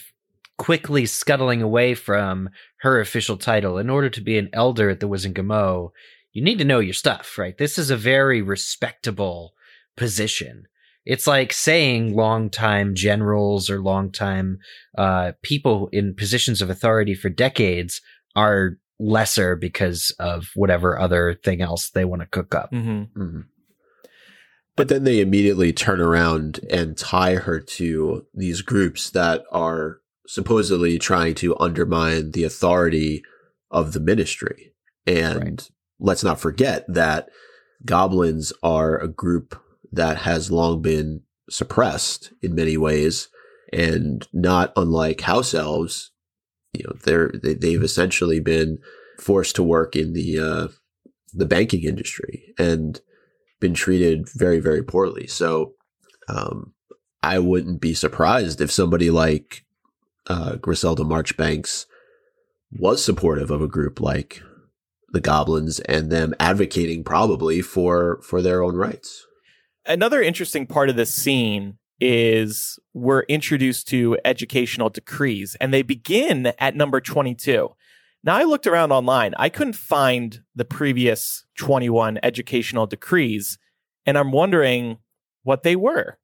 quickly 0.58 1.06
scuttling 1.06 1.62
away 1.62 1.94
from 1.94 2.50
her 2.82 3.00
official 3.00 3.38
title. 3.38 3.78
In 3.78 3.90
order 3.90 4.10
to 4.10 4.22
be 4.22 4.38
an 4.38 4.50
elder 4.54 4.90
at 4.90 5.00
the 5.00 5.08
Wizengamot, 5.08 5.92
you 6.34 6.44
need 6.44 6.60
to 6.60 6.66
know 6.66 6.80
your 6.80 6.94
stuff, 6.94 7.38
right? 7.38 7.58
This 7.58 7.78
is 7.78 7.90
a 7.90 7.98
very 7.98 8.42
respectable 8.42 9.54
position. 9.96 10.68
It's 11.06 11.26
like 11.26 11.54
saying 11.54 12.16
longtime 12.16 12.94
generals 12.94 13.70
or 13.70 13.80
longtime 13.80 14.60
uh, 14.98 15.32
people 15.42 15.90
in 15.92 16.14
positions 16.14 16.62
of 16.62 16.70
authority 16.70 17.16
for 17.16 17.30
decades 17.30 18.02
are 18.36 18.78
lesser 19.00 19.56
because 19.56 20.14
of 20.20 20.50
whatever 20.54 21.00
other 21.00 21.40
thing 21.44 21.62
else 21.62 21.90
they 21.90 22.04
want 22.06 22.22
to 22.22 22.28
cook 22.28 22.54
up. 22.54 22.70
hmm 22.72 23.04
Mhm. 23.16 23.46
But 24.76 24.90
then 24.90 25.06
they 25.06 25.22
immediately 25.22 25.74
turn 25.74 26.00
around 26.00 26.60
and 26.70 26.96
tie 26.96 27.36
her 27.36 27.60
to 27.60 28.28
these 28.34 28.62
groups 28.62 29.10
that 29.10 29.44
are 29.52 30.02
supposedly 30.28 31.00
trying 31.00 31.34
to 31.36 31.58
undermine 31.60 32.32
the 32.32 32.44
authority 32.44 33.24
of 33.72 33.94
the 33.94 34.00
ministry. 34.00 34.74
And 35.06 35.42
Right. 35.42 35.72
let's 36.00 36.24
not 36.24 36.40
forget 36.40 36.86
that 36.88 37.30
goblins 37.86 38.52
are 38.64 38.98
a 38.98 39.08
group 39.08 39.60
that 39.92 40.18
has 40.18 40.52
long 40.52 40.82
been 40.82 41.22
suppressed 41.50 42.34
in 42.42 42.54
many 42.54 42.76
ways 42.76 43.30
and 43.72 44.28
not 44.34 44.74
unlike 44.76 45.22
house 45.22 45.54
elves 45.54 46.12
you 46.74 46.84
know 46.86 46.94
they're 47.04 47.32
they, 47.42 47.54
they've 47.54 47.84
essentially 47.84 48.40
been 48.40 48.78
forced 49.20 49.56
to 49.56 49.64
work 49.64 49.96
in 49.96 50.14
the 50.14 50.38
uh 50.40 50.68
the 51.34 51.46
banking 51.46 51.84
industry 51.84 52.54
and 52.58 53.00
been 53.62 53.74
treated 53.74 54.28
very 54.36 54.60
very 54.60 54.84
poorly 54.84 55.26
so 55.28 55.74
um 56.28 56.74
i 57.24 57.40
wouldn't 57.40 57.80
be 57.80 57.94
surprised 57.94 58.60
if 58.60 58.72
somebody 58.72 59.10
like 59.10 59.64
uh 60.30 60.56
griselda 60.56 61.04
marchbanks 61.04 61.86
was 62.72 63.04
supportive 63.04 63.50
of 63.50 63.62
a 63.62 63.68
group 63.68 64.00
like 64.00 64.42
the 65.14 65.22
goblins 65.22 65.80
and 65.82 66.12
them 66.12 66.36
advocating 66.40 67.04
probably 67.04 67.62
for 67.62 68.22
for 68.22 68.42
their 68.42 68.62
own 68.64 68.76
rights 68.76 69.28
Another 69.88 70.22
interesting 70.22 70.68
part 70.68 70.90
of 70.90 70.98
this 70.98 71.14
scene 71.14 71.78
is 72.02 72.78
we're 72.94 73.22
introduced 73.24 73.88
to 73.88 74.18
educational 74.26 74.90
decrees, 74.90 75.56
and 75.62 75.74
they 75.74 75.82
begin 75.82 76.52
at 76.60 76.76
number 76.76 77.00
22. 77.00 77.70
Now, 78.22 78.36
I 78.36 78.44
looked 78.44 78.68
around 78.68 78.92
online. 78.92 79.34
I 79.38 79.48
couldn't 79.48 79.78
find 79.78 80.42
the 80.54 80.66
previous 80.66 81.46
21 81.58 82.20
educational 82.22 82.86
decrees, 82.86 83.58
and 84.06 84.18
I'm 84.18 84.34
wondering 84.34 84.98
what 85.44 85.64
they 85.64 85.78
were. 85.78 86.18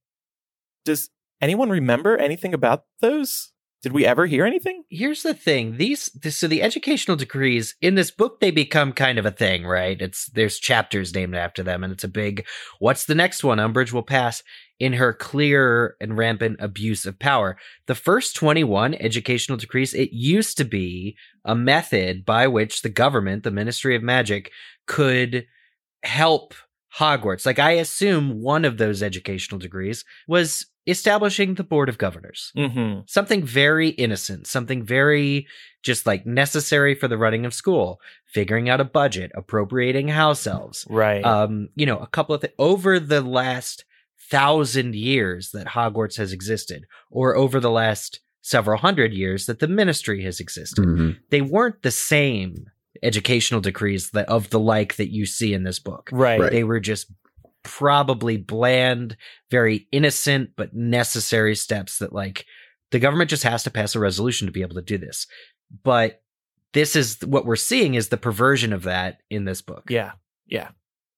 Does 0.84 1.10
anyone 1.40 1.70
remember 1.70 2.18
anything 2.18 2.54
about 2.54 2.84
those? 3.00 3.53
Did 3.84 3.92
we 3.92 4.06
ever 4.06 4.26
hear 4.26 4.46
anything? 4.46 4.86
Here's 4.90 5.24
the 5.24 5.34
thing: 5.34 5.76
these 5.76 6.06
this, 6.16 6.38
so 6.38 6.48
the 6.48 6.62
educational 6.62 7.18
decrees 7.18 7.76
in 7.82 7.96
this 7.96 8.12
book 8.12 8.40
they 8.40 8.50
become 8.50 8.94
kind 8.94 9.20
of 9.20 9.26
a 9.26 9.32
thing, 9.32 9.66
right? 9.66 10.02
It's 10.02 10.28
there's 10.28 10.58
chapters 10.58 11.14
named 11.14 11.36
after 11.36 11.64
them, 11.64 11.84
and 11.84 11.92
it's 11.92 12.06
a 12.06 12.08
big. 12.08 12.46
What's 12.80 13.06
the 13.06 13.14
next 13.14 13.44
one? 13.44 13.58
Umbridge 13.58 13.92
will 13.92 14.02
pass 14.02 14.42
in 14.80 14.94
her 14.94 15.12
clear 15.12 15.98
and 16.00 16.18
rampant 16.18 16.58
abuse 16.62 17.06
of 17.06 17.20
power. 17.20 17.58
The 17.88 17.96
first 17.96 18.38
21 18.38 18.96
educational 18.96 19.58
decrees, 19.58 19.94
it 19.94 20.14
used 20.14 20.58
to 20.58 20.66
be 20.66 21.18
a 21.44 21.54
method 21.54 22.26
by 22.26 22.48
which 22.48 22.82
the 22.82 22.90
government, 22.90 23.44
the 23.44 23.52
Ministry 23.52 23.98
of 23.98 24.02
Magic, 24.02 24.50
could 24.88 25.46
help 26.04 26.54
Hogwarts. 26.98 27.46
Like 27.46 27.60
I 27.60 27.72
assume 27.72 28.42
one 28.42 28.64
of 28.64 28.78
those 28.78 29.04
educational 29.04 29.60
decrees 29.60 30.06
was 30.28 30.68
establishing 30.86 31.56
the 31.56 31.64
board 31.64 31.90
of 31.90 31.98
governors 31.98 32.52
Mm-hmm. 32.58 33.02
something 33.08 33.44
very 33.44 33.90
innocent, 33.90 34.48
something 34.48 34.84
very 34.84 35.48
just 35.82 36.06
like 36.06 36.26
necessary 36.26 36.96
for 36.96 37.08
the 37.08 37.18
running 37.18 37.46
of 37.46 37.54
school, 37.54 38.00
figuring 38.26 38.70
out 38.70 38.80
a 38.82 38.86
budget, 38.86 39.32
appropriating 39.36 40.08
house 40.10 40.48
elves. 40.48 40.86
Right. 40.90 41.24
Um, 41.24 41.70
you 41.76 41.86
know, 41.86 41.98
a 42.00 42.08
couple 42.08 42.34
of 42.36 42.42
things 42.42 42.54
over 42.58 43.00
the 43.00 43.22
last 43.22 43.86
thousand 44.30 44.96
years 44.96 45.52
that 45.52 45.68
Hogwarts 45.68 46.18
has 46.18 46.32
existed, 46.34 46.86
or 47.12 47.36
over 47.36 47.60
the 47.60 47.70
last 47.72 48.20
several 48.42 48.78
hundred 48.78 49.14
years 49.14 49.46
that 49.46 49.60
the 49.60 49.68
ministry 49.68 50.24
has 50.24 50.40
existed. 50.40 51.16
They 51.30 51.42
weren't 51.42 51.82
the 51.82 51.92
same 51.92 52.66
educational 53.02 53.60
decrees 53.62 54.12
that 54.12 54.28
of 54.30 54.50
the 54.50 54.60
like 54.60 54.96
that 54.96 55.12
you 55.12 55.26
see 55.26 55.54
in 55.54 55.64
this 55.64 55.80
book. 55.80 56.10
right. 56.12 56.40
right. 56.40 56.52
They 56.52 56.64
were 56.64 56.80
just 56.80 57.12
probably 57.64 58.38
bland, 58.38 59.18
very 59.50 59.88
innocent, 59.92 60.52
but 60.56 60.74
necessary 60.74 61.56
steps 61.56 61.98
that 62.00 62.14
like 62.14 62.46
the 62.92 63.00
government 63.00 63.30
just 63.30 63.44
has 63.44 63.64
to 63.64 63.72
pass 63.72 63.96
a 63.96 64.00
resolution 64.00 64.46
to 64.48 64.52
be 64.54 64.62
able 64.62 64.76
to 64.76 64.82
do 64.82 64.98
this. 64.98 65.26
But 65.84 66.22
this 66.74 66.96
is 66.96 67.20
what 67.26 67.46
we're 67.46 67.56
seeing 67.56 67.96
is 67.96 68.10
the 68.10 68.18
perversion 68.18 68.74
of 68.74 68.84
that 68.84 69.20
in 69.30 69.46
this 69.46 69.62
book. 69.62 69.86
Yeah. 69.90 70.12
Yeah. 70.46 70.70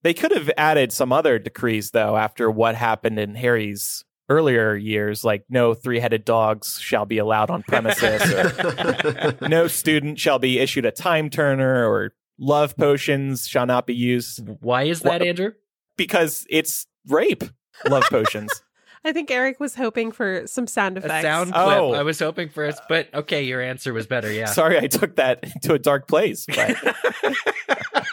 They 0.04 0.14
could 0.14 0.32
have 0.32 0.52
added 0.58 0.92
some 0.92 1.12
other 1.12 1.40
decrees 1.40 1.92
though 1.92 2.16
after 2.16 2.50
what 2.52 2.76
happened 2.76 3.20
in 3.20 3.36
Harry's 3.36 4.04
earlier 4.30 4.76
years, 4.76 5.24
like 5.24 5.46
no 5.50 5.74
three-headed 5.74 6.26
dogs 6.26 6.80
shall 6.80 7.06
be 7.06 7.18
allowed 7.18 7.50
on 7.50 7.64
premises, 7.64 8.22
or 8.34 9.38
no 9.48 9.68
student 9.68 10.20
shall 10.20 10.40
be 10.40 10.60
issued 10.60 10.86
a 10.86 10.92
time 10.92 11.30
turner, 11.30 11.88
or 11.90 12.14
love 12.40 12.76
potions 12.76 13.48
shall 13.48 13.66
not 13.66 13.86
be 13.86 13.94
used 13.96 14.48
Why 14.62 14.84
is 14.84 15.02
that, 15.02 15.10
What- 15.10 15.22
Andrew? 15.22 15.52
Because 15.98 16.46
it's 16.50 16.88
rape. 17.08 17.44
Love 17.90 18.04
potions. 18.10 18.52
I 19.06 19.12
think 19.14 19.30
Eric 19.30 19.60
was 19.60 19.76
hoping 19.76 20.12
for 20.12 20.48
some 20.48 20.66
sound 20.66 20.98
A 20.98 21.06
effects. 21.06 21.22
sound 21.24 21.52
oh. 21.54 21.64
clip. 21.66 21.78
Oh. 21.78 21.94
I 21.94 22.02
was 22.02 22.18
hoping 22.18 22.50
for 22.50 22.66
us, 22.66 22.80
but 22.90 23.08
okay, 23.14 23.44
your 23.44 23.62
answer 23.62 23.94
was 23.94 24.08
better. 24.08 24.32
Yeah. 24.32 24.46
Sorry, 24.46 24.80
I 24.80 24.88
took 24.88 25.18
that 25.18 25.44
to 25.64 25.74
a 25.74 25.80
dark 25.80 26.08
place. 26.08 26.48
But 26.48 26.76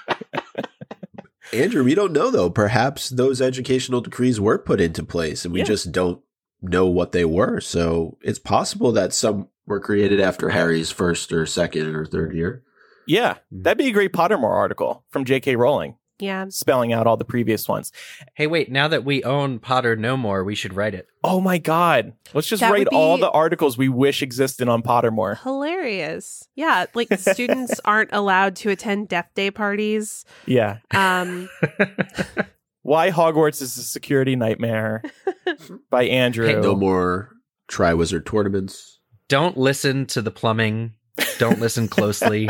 Andrew, 1.52 1.84
we 1.84 1.94
don't 1.94 2.12
know 2.12 2.30
though. 2.30 2.48
Perhaps 2.50 3.10
those 3.10 3.42
educational 3.42 4.00
decrees 4.00 4.40
were 4.40 4.58
put 4.58 4.80
into 4.80 5.02
place 5.02 5.44
and 5.44 5.52
we 5.52 5.60
Yeah. 5.60 5.66
just 5.66 5.92
don't 5.92 6.20
know 6.62 6.86
what 6.86 7.12
they 7.12 7.24
were. 7.26 7.60
So 7.60 8.16
it's 8.22 8.38
possible 8.38 8.92
that 8.92 9.12
some 9.12 9.48
were 9.66 9.80
created 9.80 10.20
after 10.20 10.50
Harry's 10.50 10.90
first 10.90 11.30
or 11.32 11.44
second 11.46 11.94
or 11.94 12.06
third 12.06 12.34
year. 12.34 12.62
yeah, 13.06 13.36
that'd 13.50 13.78
be 13.78 13.88
a 13.88 13.92
great 13.92 14.12
Pottermore 14.12 14.50
article 14.54 15.04
from 15.10 15.24
J.K. 15.24 15.56
Rowling, 15.56 15.96
Yeah. 16.22 16.46
spelling 16.48 16.92
out 16.92 17.06
all 17.06 17.16
the 17.16 17.24
previous 17.24 17.68
ones. 17.68 17.92
Hey, 18.34 18.46
wait. 18.46 18.70
Now 18.70 18.88
that 18.88 19.04
we 19.04 19.22
own 19.24 19.58
Potter 19.58 19.96
No 19.96 20.16
More, 20.16 20.44
we 20.44 20.54
should 20.54 20.72
write 20.74 20.94
it. 20.94 21.08
Oh 21.24 21.40
my 21.40 21.58
God. 21.58 22.12
Let's 22.32 22.46
just 22.48 22.60
That 22.60 22.70
write 22.72 22.88
be- 22.88 22.96
all 22.96 23.18
the 23.18 23.30
articles 23.30 23.76
we 23.76 23.88
wish 23.88 24.22
existed 24.22 24.68
on 24.68 24.82
Pottermore. 24.82 25.42
Hilarious. 25.42 26.48
Yeah. 26.54 26.86
Like 26.94 27.12
students 27.18 27.80
aren't 27.84 28.12
allowed 28.12 28.56
to 28.56 28.70
attend 28.70 29.08
death 29.08 29.28
day 29.34 29.50
parties. 29.50 30.24
Yeah. 30.46 30.78
Um, 30.92 31.48
Why 32.82 33.10
Hogwarts 33.10 33.62
is 33.62 33.76
a 33.76 33.82
security 33.82 34.34
nightmare 34.36 35.02
by 35.90 36.04
Andrew. 36.04 36.46
Hey, 36.46 36.54
No 36.60 36.74
more 36.74 37.30
Triwizard 37.70 38.26
tournaments. 38.26 38.98
Don't 39.28 39.56
listen 39.56 40.06
to 40.06 40.20
the 40.22 40.30
plumbing. 40.32 40.92
Don't 41.38 41.60
listen 41.60 41.88
closely 41.88 42.48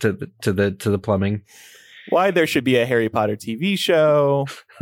to 0.00 0.12
the 0.12 0.30
to 0.42 0.52
the 0.52 0.70
to 0.72 0.90
the 0.90 0.98
plumbing. 0.98 1.42
Why 2.10 2.30
there 2.30 2.46
should 2.46 2.64
be 2.64 2.76
a 2.76 2.86
Harry 2.86 3.08
Potter 3.08 3.36
TV 3.36 3.78
show. 3.78 4.46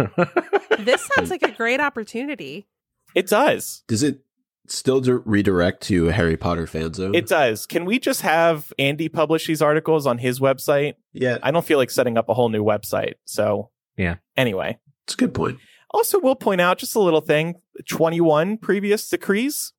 this 0.78 1.08
sounds 1.14 1.30
like 1.30 1.42
a 1.42 1.50
great 1.52 1.80
opportunity. 1.80 2.66
It 3.14 3.28
does. 3.28 3.84
Does 3.88 4.02
it 4.02 4.20
still 4.68 5.00
di- 5.00 5.12
redirect 5.24 5.82
to 5.84 6.08
a 6.08 6.12
Harry 6.12 6.36
Potter 6.36 6.66
fan 6.66 6.94
zone? 6.94 7.14
It 7.14 7.26
does. 7.26 7.66
Can 7.66 7.84
we 7.84 7.98
just 7.98 8.22
have 8.22 8.72
Andy 8.78 9.08
publish 9.08 9.46
these 9.46 9.62
articles 9.62 10.06
on 10.06 10.18
his 10.18 10.40
website? 10.40 10.94
yeah, 11.12 11.38
I 11.42 11.50
don't 11.50 11.64
feel 11.64 11.78
like 11.78 11.90
setting 11.90 12.16
up 12.16 12.28
a 12.28 12.34
whole 12.34 12.48
new 12.48 12.64
website. 12.64 13.14
So, 13.24 13.70
Yeah. 13.96 14.16
Anyway, 14.36 14.78
it's 15.04 15.14
a 15.14 15.16
good 15.18 15.34
point. 15.34 15.58
also, 15.90 16.18
we'll 16.18 16.34
point 16.36 16.60
out 16.60 16.78
just 16.78 16.94
a 16.94 17.00
little 17.00 17.20
thing 17.20 17.56
21 17.88 18.56
previous 18.58 19.08
decrees. 19.08 19.72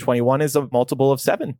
21 0.00 0.40
is 0.42 0.54
a 0.56 0.68
multiple 0.70 1.10
of 1.12 1.20
seven. 1.20 1.58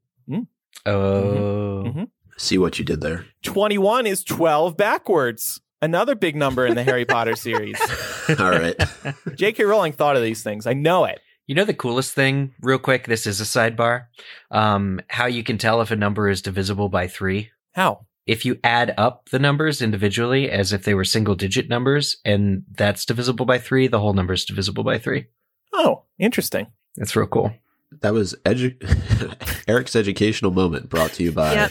Oh, 0.86 1.82
Mhm. 1.86 2.10
See 2.40 2.56
what 2.56 2.78
you 2.78 2.86
did 2.86 3.02
there. 3.02 3.26
21 3.42 4.06
is 4.06 4.24
12 4.24 4.74
backwards. 4.74 5.60
Another 5.82 6.14
big 6.14 6.34
number 6.34 6.66
in 6.66 6.74
the 6.74 6.82
Harry 6.82 7.04
Potter 7.04 7.36
series. 7.36 7.78
All 8.38 8.50
right. 8.50 8.74
J.K. 9.34 9.62
Rowling 9.62 9.92
thought 9.92 10.16
of 10.16 10.22
these 10.22 10.42
things. 10.42 10.66
I 10.66 10.72
know 10.72 11.04
it. 11.04 11.20
You 11.46 11.54
know 11.54 11.66
the 11.66 11.74
coolest 11.74 12.14
thing, 12.14 12.54
real 12.62 12.78
quick. 12.78 13.06
This 13.06 13.26
is 13.26 13.42
a 13.42 13.44
sidebar. 13.44 14.06
Um, 14.50 15.02
how 15.08 15.26
you 15.26 15.44
can 15.44 15.58
tell 15.58 15.82
if 15.82 15.90
a 15.90 15.96
number 15.96 16.30
is 16.30 16.40
divisible 16.40 16.88
by 16.88 17.08
three. 17.08 17.50
How? 17.72 18.06
If 18.26 18.46
you 18.46 18.58
add 18.64 18.94
up 18.96 19.28
the 19.28 19.38
numbers 19.38 19.82
individually 19.82 20.50
as 20.50 20.72
if 20.72 20.84
they 20.84 20.94
were 20.94 21.04
single 21.04 21.34
digit 21.34 21.68
numbers, 21.68 22.16
and 22.24 22.64
that's 22.72 23.04
divisible 23.04 23.44
by 23.44 23.58
three, 23.58 23.86
the 23.86 24.00
whole 24.00 24.14
number 24.14 24.32
is 24.32 24.46
divisible 24.46 24.82
by 24.82 24.98
three. 24.98 25.26
Oh, 25.74 26.04
interesting. 26.18 26.68
That's 26.96 27.14
real 27.14 27.26
cool. 27.26 27.52
That 28.00 28.12
was 28.14 28.34
edu- 28.44 28.76
Eric's 29.68 29.96
educational 29.96 30.52
moment 30.52 30.88
brought 30.88 31.12
to 31.14 31.22
you 31.24 31.32
by 31.32 31.54
Yep. 31.54 31.70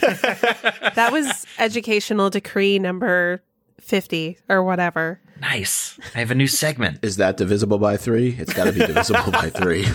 That 0.94 1.10
was 1.12 1.46
educational 1.58 2.28
decree 2.30 2.78
number 2.78 3.42
50 3.80 4.38
or 4.48 4.62
whatever. 4.62 5.20
Nice. 5.40 5.98
I 6.14 6.18
have 6.18 6.30
a 6.30 6.34
new 6.34 6.46
segment. 6.46 6.98
Is 7.02 7.16
that 7.16 7.36
divisible 7.38 7.78
by 7.78 7.96
three? 7.96 8.36
It's 8.38 8.52
got 8.52 8.64
to 8.64 8.72
be 8.72 8.80
divisible 8.80 9.32
by 9.32 9.48
three. 9.50 9.86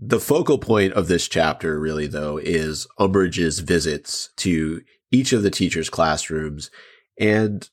the 0.00 0.20
focal 0.20 0.58
point 0.58 0.92
of 0.94 1.08
this 1.08 1.28
chapter, 1.28 1.78
really, 1.78 2.06
though, 2.06 2.38
is 2.38 2.86
Umbridge's 2.98 3.60
visits 3.60 4.30
to 4.36 4.82
each 5.10 5.32
of 5.32 5.42
the 5.42 5.50
teachers' 5.50 5.90
classrooms. 5.90 6.70
And 7.18 7.68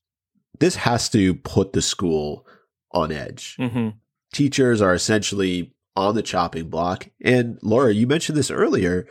this 0.60 0.76
has 0.78 1.10
to 1.10 1.34
put 1.36 1.74
the 1.74 1.82
school 1.82 2.46
on 2.94 3.12
edge. 3.12 3.56
hmm 3.58 3.90
Teachers 4.32 4.80
are 4.80 4.94
essentially 4.94 5.74
on 5.96 6.16
the 6.16 6.22
chopping 6.22 6.70
block. 6.70 7.10
And 7.24 7.60
Laura, 7.62 7.94
you 7.94 8.08
mentioned 8.08 8.38
this 8.38 8.52
earlier. 8.52 9.08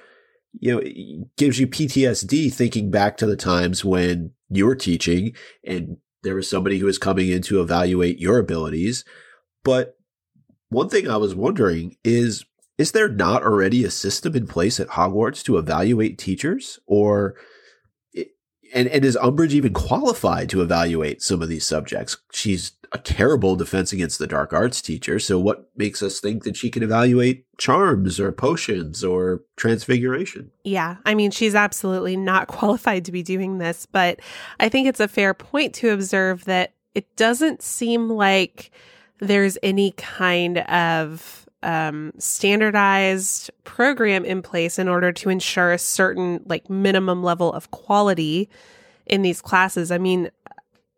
You 0.59 0.73
know, 0.73 0.79
it 0.79 1.37
gives 1.37 1.59
you 1.59 1.67
PTSD 1.67 2.53
thinking 2.53 2.91
back 2.91 3.17
to 3.19 3.27
the 3.27 3.37
times 3.37 3.85
when 3.85 4.33
you 4.49 4.67
were 4.67 4.75
teaching 4.75 5.35
and 5.65 5.99
there 6.23 6.35
was 6.35 6.49
somebody 6.49 6.79
who 6.79 6.87
was 6.87 6.99
coming 6.99 7.31
in 7.31 7.43
to 7.43 7.61
evaluate 7.61 8.19
your 8.19 8.39
abilities. 8.39 9.05
But 9.63 9.97
one 10.71 10.89
thing 10.89 11.09
I 11.09 11.17
was 11.17 11.35
wondering 11.35 11.97
is 12.05 12.45
is 12.77 12.93
there 12.93 13.09
not 13.09 13.43
already 13.43 13.85
a 13.85 13.91
system 13.91 14.37
in 14.37 14.47
place 14.47 14.79
at 14.79 14.89
Hogwarts 14.91 15.43
to 15.45 15.59
evaluate 15.59 16.17
teachers 16.17 16.79
or 16.87 17.35
and 18.75 18.89
and 18.89 19.05
is 19.05 19.17
Umbridge 19.17 19.53
even 19.53 19.73
qualified 19.73 20.49
to 20.51 20.63
evaluate 20.63 21.23
some 21.23 21.43
of 21.43 21.49
these 21.49 21.67
subjects? 21.67 22.17
She's 22.33 22.73
a 22.93 22.99
terrible 22.99 23.57
defense 23.57 23.93
against 23.93 24.19
the 24.19 24.27
dark 24.27 24.53
arts 24.53 24.81
teacher, 24.81 25.19
so 25.19 25.39
what 25.39 25.69
makes 25.77 26.03
us 26.03 26.21
think 26.21 26.45
that 26.45 26.57
she 26.57 26.71
can 26.71 26.83
evaluate 26.83 27.45
charms 27.59 28.19
or 28.19 28.33
potions 28.33 29.05
or 29.05 29.43
transfiguration? 29.57 30.51
Yeah, 30.65 30.97
I 31.05 31.15
mean, 31.15 31.31
she's 31.31 31.55
absolutely 31.55 32.17
not 32.17 32.49
qualified 32.49 33.05
to 33.07 33.13
be 33.13 33.23
doing 33.23 33.59
this, 33.59 33.87
but 33.87 34.21
I 34.61 34.69
think 34.69 34.89
it's 34.89 35.01
a 35.01 35.09
fair 35.09 35.35
point 35.35 35.75
to 35.77 35.91
observe 35.91 36.45
that 36.47 36.73
it 36.95 37.17
doesn't 37.17 37.63
seem 37.63 38.09
like 38.09 38.71
there's 39.21 39.59
any 39.63 39.93
kind 39.93 40.59
of 40.59 41.47
um, 41.63 42.13
standardized 42.19 43.51
program 43.65 44.25
in 44.25 44.43
place 44.43 44.79
in 44.79 44.89
order 44.89 45.13
to 45.13 45.29
ensure 45.29 45.73
a 45.73 45.79
certain 45.79 46.41
like 46.47 46.71
minimum 46.71 47.23
level 47.23 47.53
of 47.53 47.71
quality 47.71 48.49
in 49.07 49.23
these 49.23 49.41
classes. 49.41 49.91
I 49.91 49.99
mean, 49.99 50.31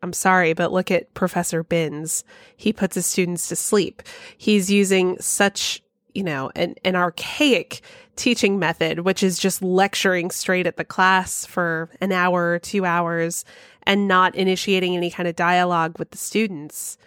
I'm 0.02 0.12
sorry, 0.12 0.54
but 0.54 0.72
look 0.72 0.90
at 0.90 1.12
Professor 1.14 1.62
Binns. 1.62 2.24
He 2.56 2.72
puts 2.72 2.94
his 2.94 3.06
students 3.06 3.48
to 3.48 3.56
sleep. 3.56 4.02
He's 4.36 4.70
using 4.70 5.18
such, 5.20 5.82
you 6.14 6.22
know, 6.22 6.50
an, 6.56 6.74
an 6.84 6.96
archaic 6.96 7.82
teaching 8.16 8.58
method, 8.58 9.00
which 9.00 9.22
is 9.22 9.38
just 9.38 9.62
lecturing 9.62 10.30
straight 10.30 10.66
at 10.66 10.76
the 10.76 10.84
class 10.84 11.44
for 11.44 11.90
an 12.00 12.12
hour 12.12 12.58
two 12.58 12.84
hours 12.84 13.44
and 13.84 14.08
not 14.08 14.34
initiating 14.34 14.96
any 14.96 15.10
kind 15.10 15.28
of 15.28 15.36
dialogue 15.36 15.98
with 15.98 16.10
the 16.10 16.18
students. 16.18 16.98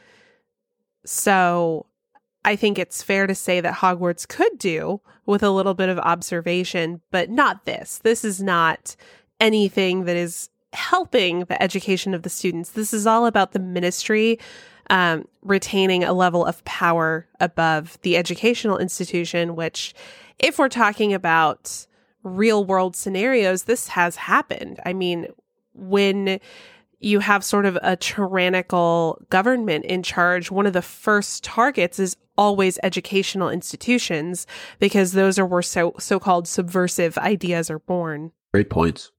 So 1.05 1.85
I 2.45 2.55
think 2.55 2.77
it's 2.77 3.03
fair 3.03 3.27
to 3.27 3.35
say 3.35 3.61
that 3.61 3.75
Hogwarts 3.75 4.27
could 4.27 4.57
do 4.57 5.01
with 5.25 5.43
a 5.43 5.51
little 5.51 5.73
bit 5.73 5.89
of 5.89 5.99
observation, 5.99 7.01
but 7.11 7.29
not 7.29 7.65
this. 7.65 7.99
This 7.99 8.25
is 8.25 8.41
not 8.41 8.95
anything 9.39 10.05
that 10.05 10.15
is 10.15 10.49
helping 10.73 11.45
the 11.45 11.61
education 11.61 12.13
of 12.13 12.23
the 12.23 12.29
students. 12.29 12.71
This 12.71 12.93
is 12.93 13.07
all 13.07 13.25
about 13.25 13.51
the 13.51 13.59
ministry 13.59 14.39
um, 14.89 15.27
retaining 15.41 16.03
a 16.03 16.13
level 16.13 16.45
of 16.45 16.63
power 16.65 17.27
above 17.39 17.97
the 18.01 18.17
educational 18.17 18.77
institution, 18.77 19.55
which, 19.55 19.93
if 20.39 20.59
we're 20.59 20.69
talking 20.69 21.13
about 21.13 21.87
real 22.23 22.65
world 22.65 22.95
scenarios, 22.95 23.63
this 23.63 23.87
has 23.89 24.15
happened. 24.15 24.79
I 24.85 24.93
mean, 24.93 25.27
when 25.73 26.39
you 26.99 27.19
have 27.19 27.43
sort 27.43 27.65
of 27.65 27.77
a 27.81 27.95
tyrannical 27.95 29.21
government 29.29 29.85
in 29.85 30.03
charge, 30.03 30.51
one 30.51 30.65
of 30.65 30.73
the 30.73 30.81
first 30.81 31.43
targets 31.43 31.99
is 31.99 32.17
always 32.37 32.79
educational 32.83 33.49
institutions 33.49 34.47
because 34.79 35.11
those 35.13 35.37
are 35.37 35.45
where 35.45 35.61
so 35.61 35.93
so-called 35.99 36.47
subversive 36.47 37.17
ideas 37.17 37.69
are 37.69 37.79
born. 37.79 38.31
Great 38.53 38.69
points. 38.69 39.12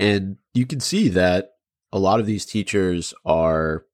And 0.00 0.38
you 0.54 0.64
can 0.64 0.80
see 0.80 1.10
that 1.10 1.52
a 1.92 1.98
lot 1.98 2.20
of 2.20 2.26
these 2.26 2.46
teachers 2.46 3.12
are, 3.26 3.84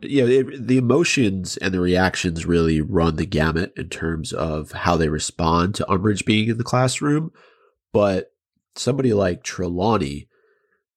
you 0.00 0.22
know, 0.22 0.28
it, 0.28 0.66
the 0.66 0.76
emotions 0.76 1.56
and 1.56 1.72
the 1.72 1.80
reactions 1.80 2.44
really 2.44 2.80
run 2.80 3.14
the 3.14 3.24
gamut 3.26 3.72
in 3.76 3.88
terms 3.88 4.32
of 4.32 4.72
how 4.72 4.96
they 4.96 5.08
respond 5.08 5.76
to 5.76 5.84
Umbridge 5.84 6.24
being 6.24 6.48
in 6.48 6.58
the 6.58 6.64
classroom. 6.64 7.30
But 7.92 8.32
somebody 8.74 9.12
like 9.12 9.44
Trelawney, 9.44 10.28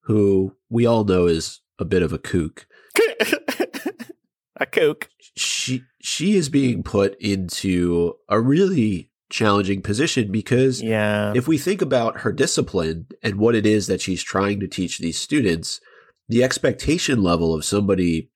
who 0.06 0.56
we 0.68 0.88
all 0.88 1.04
know 1.04 1.28
is 1.28 1.62
a 1.78 1.86
bit 1.86 2.02
of 2.02 2.12
a 2.12 2.18
kook, 2.18 2.66
a 4.56 4.66
kook. 4.66 5.10
she 5.36 5.84
she 6.02 6.36
is 6.36 6.50
being 6.50 6.82
put 6.82 7.16
into 7.20 8.16
a 8.30 8.40
really 8.40 9.12
challenging 9.30 9.82
position 9.82 10.32
because 10.32 10.82
Yeah. 10.82 11.34
if 11.36 11.48
we 11.48 11.58
think 11.58 11.82
about 11.82 12.20
her 12.22 12.32
discipline 12.32 13.08
and 13.24 13.36
what 13.36 13.56
it 13.56 13.66
is 13.66 13.88
that 13.88 14.02
she's 14.02 14.22
trying 14.24 14.60
to 14.60 14.68
teach 14.68 15.00
these 15.00 15.18
students, 15.18 15.82
the 16.30 16.44
expectation 16.44 17.22
level 17.24 17.54
of 17.54 17.66
somebody 17.66 18.30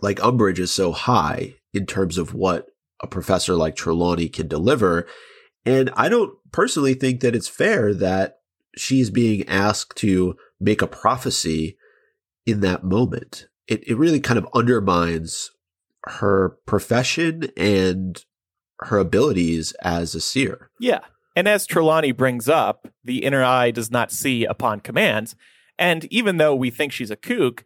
like 0.00 0.18
Umbridge 0.18 0.58
is 0.58 0.70
so 0.72 0.92
high 0.92 1.54
in 1.72 1.86
terms 1.86 2.18
of 2.18 2.34
what 2.34 2.66
a 3.02 3.06
professor 3.06 3.54
like 3.54 3.76
Trelawney 3.76 4.28
can 4.28 4.48
deliver. 4.48 5.06
And 5.64 5.90
I 5.94 6.08
don't 6.08 6.34
personally 6.50 6.94
think 6.94 7.20
that 7.20 7.34
it's 7.36 7.48
fair 7.48 7.94
that 7.94 8.38
she's 8.76 9.10
being 9.10 9.46
asked 9.48 9.96
to 9.98 10.36
make 10.60 10.82
a 10.82 10.86
prophecy 10.86 11.76
in 12.46 12.60
that 12.60 12.84
moment. 12.84 13.46
It, 13.68 13.86
it 13.86 13.96
really 13.96 14.20
kind 14.20 14.38
of 14.38 14.48
undermines 14.54 15.50
her 16.06 16.56
profession 16.66 17.50
and 17.56 18.24
her 18.86 18.98
abilities 18.98 19.72
as 19.82 20.14
a 20.14 20.20
seer. 20.20 20.70
Yeah. 20.80 21.00
And 21.34 21.48
as 21.48 21.66
Trelawney 21.66 22.12
brings 22.12 22.48
up, 22.48 22.88
the 23.04 23.24
inner 23.24 23.42
eye 23.42 23.70
does 23.70 23.90
not 23.90 24.12
see 24.12 24.44
upon 24.44 24.80
command. 24.80 25.34
And 25.78 26.04
even 26.12 26.36
though 26.36 26.54
we 26.54 26.70
think 26.70 26.92
she's 26.92 27.10
a 27.10 27.16
kook, 27.16 27.64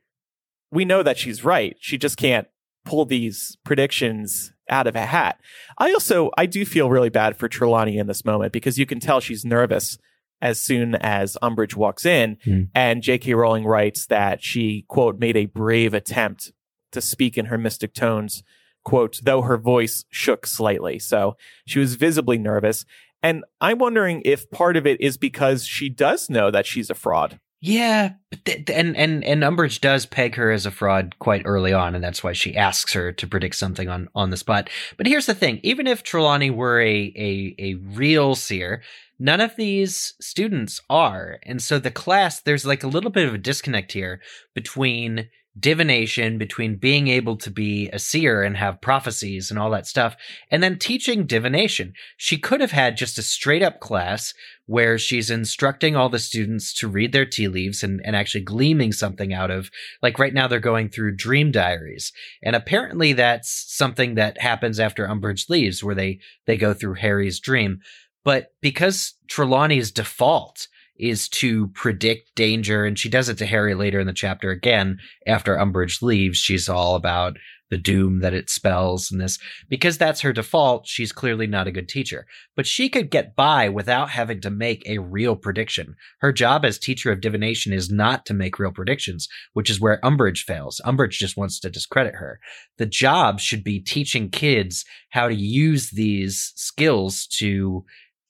we 0.70 0.84
know 0.84 1.02
that 1.02 1.18
she's 1.18 1.44
right. 1.44 1.76
She 1.80 1.98
just 1.98 2.16
can't 2.16 2.46
pull 2.84 3.04
these 3.04 3.56
predictions 3.64 4.52
out 4.70 4.86
of 4.86 4.94
a 4.96 5.06
hat. 5.06 5.40
I 5.78 5.92
also 5.92 6.30
I 6.36 6.46
do 6.46 6.64
feel 6.64 6.90
really 6.90 7.08
bad 7.08 7.36
for 7.36 7.48
Trelawney 7.48 7.98
in 7.98 8.06
this 8.06 8.24
moment 8.24 8.52
because 8.52 8.78
you 8.78 8.86
can 8.86 9.00
tell 9.00 9.20
she's 9.20 9.44
nervous 9.44 9.98
as 10.40 10.60
soon 10.60 10.94
as 10.96 11.36
Umbridge 11.42 11.74
walks 11.76 12.04
in 12.04 12.36
Mm. 12.46 12.68
and 12.74 13.02
J.K. 13.02 13.34
Rowling 13.34 13.64
writes 13.64 14.06
that 14.06 14.42
she 14.42 14.84
quote 14.88 15.18
made 15.18 15.36
a 15.36 15.46
brave 15.46 15.94
attempt 15.94 16.52
to 16.92 17.00
speak 17.00 17.36
in 17.38 17.46
her 17.46 17.58
mystic 17.58 17.94
tones 17.94 18.42
quote 18.86 19.20
though 19.22 19.42
her 19.42 19.58
voice 19.58 20.04
shook 20.10 20.46
slightly. 20.46 20.98
So 20.98 21.36
she 21.66 21.80
was 21.80 21.96
visibly 21.96 22.38
nervous 22.38 22.86
and 23.22 23.44
I'm 23.60 23.78
wondering 23.78 24.22
if 24.24 24.48
part 24.50 24.76
of 24.76 24.86
it 24.86 25.00
is 25.00 25.16
because 25.16 25.66
she 25.66 25.88
does 25.88 26.30
know 26.30 26.50
that 26.52 26.64
she's 26.64 26.90
a 26.90 26.94
fraud. 26.94 27.40
Yeah, 27.60 28.12
th- 28.44 28.70
and 28.70 28.96
and 28.96 29.24
and 29.24 29.42
Umbridge 29.42 29.80
does 29.80 30.06
peg 30.06 30.36
her 30.36 30.52
as 30.52 30.66
a 30.66 30.70
fraud 30.70 31.16
quite 31.18 31.42
early 31.44 31.72
on, 31.72 31.94
and 31.94 32.04
that's 32.04 32.22
why 32.22 32.32
she 32.32 32.54
asks 32.54 32.92
her 32.92 33.12
to 33.12 33.26
predict 33.26 33.56
something 33.56 33.88
on 33.88 34.08
on 34.14 34.30
the 34.30 34.36
spot. 34.36 34.70
But 34.96 35.06
here's 35.06 35.26
the 35.26 35.34
thing: 35.34 35.58
even 35.64 35.86
if 35.86 36.02
Trelawney 36.02 36.50
were 36.50 36.80
a 36.80 37.12
a 37.16 37.54
a 37.58 37.74
real 37.74 38.34
seer, 38.36 38.82
none 39.18 39.40
of 39.40 39.56
these 39.56 40.14
students 40.20 40.80
are, 40.90 41.38
and 41.44 41.60
so 41.60 41.78
the 41.78 41.90
class 41.90 42.40
there's 42.40 42.66
like 42.66 42.84
a 42.84 42.88
little 42.88 43.10
bit 43.10 43.26
of 43.26 43.34
a 43.34 43.38
disconnect 43.38 43.92
here 43.92 44.20
between 44.54 45.28
divination 45.58 46.36
between 46.36 46.76
being 46.76 47.08
able 47.08 47.36
to 47.36 47.50
be 47.50 47.88
a 47.90 47.98
seer 47.98 48.42
and 48.42 48.56
have 48.56 48.80
prophecies 48.80 49.50
and 49.50 49.58
all 49.58 49.70
that 49.70 49.86
stuff 49.86 50.16
and 50.50 50.62
then 50.62 50.78
teaching 50.78 51.26
divination. 51.26 51.94
She 52.16 52.36
could 52.36 52.60
have 52.60 52.72
had 52.72 52.96
just 52.96 53.18
a 53.18 53.22
straight 53.22 53.62
up 53.62 53.80
class 53.80 54.34
where 54.66 54.98
she's 54.98 55.30
instructing 55.30 55.96
all 55.96 56.08
the 56.08 56.18
students 56.18 56.74
to 56.74 56.88
read 56.88 57.12
their 57.12 57.24
tea 57.24 57.48
leaves 57.48 57.82
and, 57.82 58.02
and 58.04 58.14
actually 58.14 58.42
gleaming 58.42 58.92
something 58.92 59.32
out 59.32 59.50
of 59.50 59.70
like 60.02 60.18
right 60.18 60.34
now 60.34 60.46
they're 60.46 60.60
going 60.60 60.88
through 60.88 61.16
dream 61.16 61.50
diaries. 61.50 62.12
And 62.42 62.54
apparently 62.54 63.12
that's 63.12 63.64
something 63.68 64.16
that 64.16 64.40
happens 64.40 64.78
after 64.78 65.06
umbridge 65.06 65.48
leaves 65.48 65.82
where 65.82 65.94
they 65.94 66.18
they 66.46 66.56
go 66.56 66.74
through 66.74 66.94
harry's 66.94 67.40
dream. 67.40 67.80
But 68.24 68.48
because 68.60 69.14
trelawney's 69.28 69.90
default 69.90 70.66
is 70.98 71.28
to 71.28 71.68
predict 71.68 72.34
danger 72.34 72.84
and 72.84 72.98
she 72.98 73.08
does 73.08 73.28
it 73.28 73.38
to 73.38 73.46
harry 73.46 73.74
later 73.74 74.00
in 74.00 74.06
the 74.06 74.12
chapter 74.12 74.50
again 74.50 74.98
after 75.26 75.56
umbridge 75.56 76.02
leaves 76.02 76.38
she's 76.38 76.68
all 76.68 76.94
about 76.94 77.36
the 77.70 77.78
doom 77.78 78.20
that 78.20 78.34
it 78.34 78.48
spells 78.48 79.10
and 79.10 79.20
this 79.20 79.38
because 79.68 79.98
that's 79.98 80.20
her 80.20 80.32
default 80.32 80.86
she's 80.86 81.12
clearly 81.12 81.46
not 81.46 81.66
a 81.66 81.72
good 81.72 81.88
teacher 81.88 82.26
but 82.56 82.66
she 82.66 82.88
could 82.88 83.10
get 83.10 83.36
by 83.36 83.68
without 83.68 84.08
having 84.10 84.40
to 84.40 84.50
make 84.50 84.82
a 84.88 84.98
real 84.98 85.36
prediction. 85.36 85.94
Her 86.20 86.32
job 86.32 86.64
as 86.64 86.78
teacher 86.78 87.12
of 87.12 87.20
divination 87.20 87.72
is 87.72 87.90
not 87.90 88.24
to 88.26 88.34
make 88.34 88.58
real 88.58 88.72
predictions, 88.72 89.28
which 89.52 89.68
is 89.68 89.80
where 89.80 90.00
Umbridge 90.02 90.40
fails. 90.40 90.80
Umbridge 90.84 91.18
just 91.18 91.36
wants 91.36 91.60
to 91.60 91.70
discredit 91.70 92.14
her. 92.14 92.40
The 92.78 92.86
job 92.86 93.40
should 93.40 93.62
be 93.62 93.78
teaching 93.78 94.30
kids 94.30 94.84
how 95.10 95.28
to 95.28 95.34
use 95.34 95.90
these 95.90 96.52
skills 96.56 97.26
to 97.38 97.84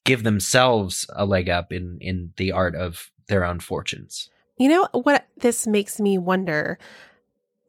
give 0.06 0.22
themselves 0.22 1.06
a 1.14 1.26
leg 1.26 1.48
up 1.48 1.72
in, 1.72 1.98
in 2.00 2.32
the 2.36 2.52
art 2.52 2.74
of 2.74 3.10
their 3.28 3.44
own 3.44 3.60
fortunes. 3.60 4.30
You 4.56 4.68
know 4.68 4.88
what 4.92 5.26
this 5.36 5.66
makes 5.66 6.00
me 6.00 6.16
wonder? 6.16 6.78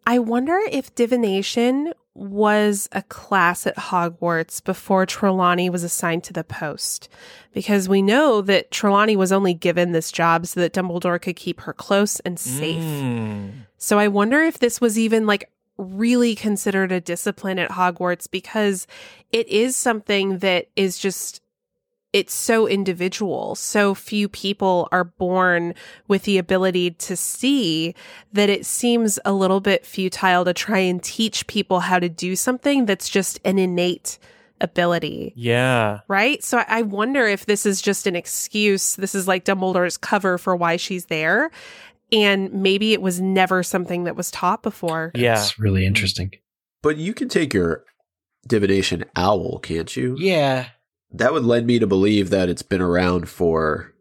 I 0.05 0.19
wonder 0.19 0.57
if 0.71 0.95
divination 0.95 1.93
was 2.13 2.89
a 2.93 3.03
class 3.03 3.67
at 3.67 3.75
Hogwarts 3.75 4.63
before 4.63 5.05
Trelawney 5.05 5.69
was 5.69 5.83
assigned 5.83 6.23
to 6.25 6.33
the 6.33 6.43
post. 6.43 7.09
Because 7.53 7.89
we 7.89 8.01
know 8.01 8.41
that 8.41 8.71
Trelawney 8.71 9.15
was 9.15 9.31
only 9.31 9.53
given 9.53 9.91
this 9.91 10.11
job 10.11 10.47
so 10.47 10.59
that 10.61 10.73
Dumbledore 10.73 11.21
could 11.21 11.35
keep 11.35 11.61
her 11.61 11.73
close 11.73 12.19
and 12.21 12.39
safe. 12.39 12.81
Mm. 12.83 13.51
So 13.77 13.99
I 13.99 14.07
wonder 14.07 14.41
if 14.41 14.59
this 14.59 14.81
was 14.81 14.97
even 14.97 15.27
like 15.27 15.51
really 15.77 16.35
considered 16.35 16.91
a 16.91 17.01
discipline 17.01 17.59
at 17.59 17.71
Hogwarts 17.71 18.29
because 18.29 18.87
it 19.31 19.47
is 19.47 19.75
something 19.75 20.39
that 20.39 20.69
is 20.75 20.97
just 20.97 21.41
it's 22.13 22.33
so 22.33 22.67
individual. 22.67 23.53
So 23.55 23.93
few 23.93 24.29
people 24.29 24.87
are 24.91 25.03
born 25.03 25.73
with 26.07 26.23
the 26.23 26.37
ability 26.37 26.91
to 26.91 27.15
see 27.17 27.93
that 28.33 28.49
it 28.49 28.65
seems 28.65 29.19
a 29.25 29.33
little 29.33 29.59
bit 29.59 29.85
futile 29.85 30.45
to 30.45 30.53
try 30.53 30.79
and 30.79 31.03
teach 31.03 31.45
people 31.47 31.81
how 31.81 31.99
to 31.99 32.09
do 32.09 32.35
something 32.35 32.85
that's 32.85 33.09
just 33.09 33.39
an 33.43 33.59
innate 33.59 34.17
ability. 34.61 35.33
Yeah. 35.35 35.99
Right? 36.07 36.43
So 36.43 36.59
I- 36.59 36.65
I 36.79 36.81
wonder 36.81 37.27
if 37.27 37.45
this 37.45 37.65
is 37.65 37.81
just 37.81 38.07
an 38.07 38.15
excuse. 38.15 38.95
This 38.95 39.13
is 39.13 39.27
like 39.27 39.45
Dumbledore's 39.45 39.97
cover 39.97 40.37
for 40.37 40.55
why 40.55 40.77
she's 40.77 41.05
there. 41.05 41.51
And 42.11 42.51
maybe 42.53 42.93
it 42.93 43.01
was 43.01 43.19
never 43.19 43.61
something 43.63 44.05
that 44.05 44.15
was 44.15 44.31
taught 44.31 44.63
before. 44.63 45.11
Yeah. 45.13 45.33
It's 45.39 45.59
really 45.59 45.85
interesting. 45.85 46.31
But 46.81 46.97
you 46.97 47.13
can 47.13 47.27
take 47.27 47.53
your 47.53 47.83
divination 48.47 49.03
owl, 49.15 49.59
can't 49.59 49.95
you? 49.95 50.15
Yeah. 50.17 50.67
That 51.11 51.33
would 51.33 51.45
led 51.45 51.65
me 51.65 51.79
to 51.79 51.87
believe 51.87 52.29
that 52.29 52.49
it's 52.49 52.61
been 52.61 52.81
around 52.81 53.29
for 53.29 53.93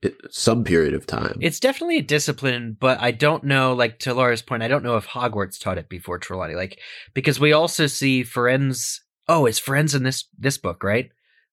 it, 0.00 0.16
some 0.30 0.64
period 0.64 0.94
of 0.94 1.06
time. 1.06 1.38
It's 1.40 1.60
definitely 1.60 1.98
a 1.98 2.02
discipline, 2.02 2.76
but 2.78 3.00
I 3.00 3.10
don't 3.10 3.44
know, 3.44 3.74
like 3.74 3.98
to 4.00 4.14
Laura's 4.14 4.42
point, 4.42 4.62
I 4.62 4.68
don't 4.68 4.84
know 4.84 4.96
if 4.96 5.06
Hogwarts 5.06 5.60
taught 5.60 5.78
it 5.78 5.88
before 5.88 6.18
Trelawney. 6.18 6.54
Like, 6.54 6.78
because 7.14 7.40
we 7.40 7.52
also 7.52 7.86
see 7.86 8.24
Firenze. 8.24 9.00
Oh, 9.28 9.46
is 9.46 9.60
Firenze 9.60 9.94
in 9.94 10.04
this 10.04 10.24
this 10.38 10.56
book, 10.56 10.82
right? 10.82 11.10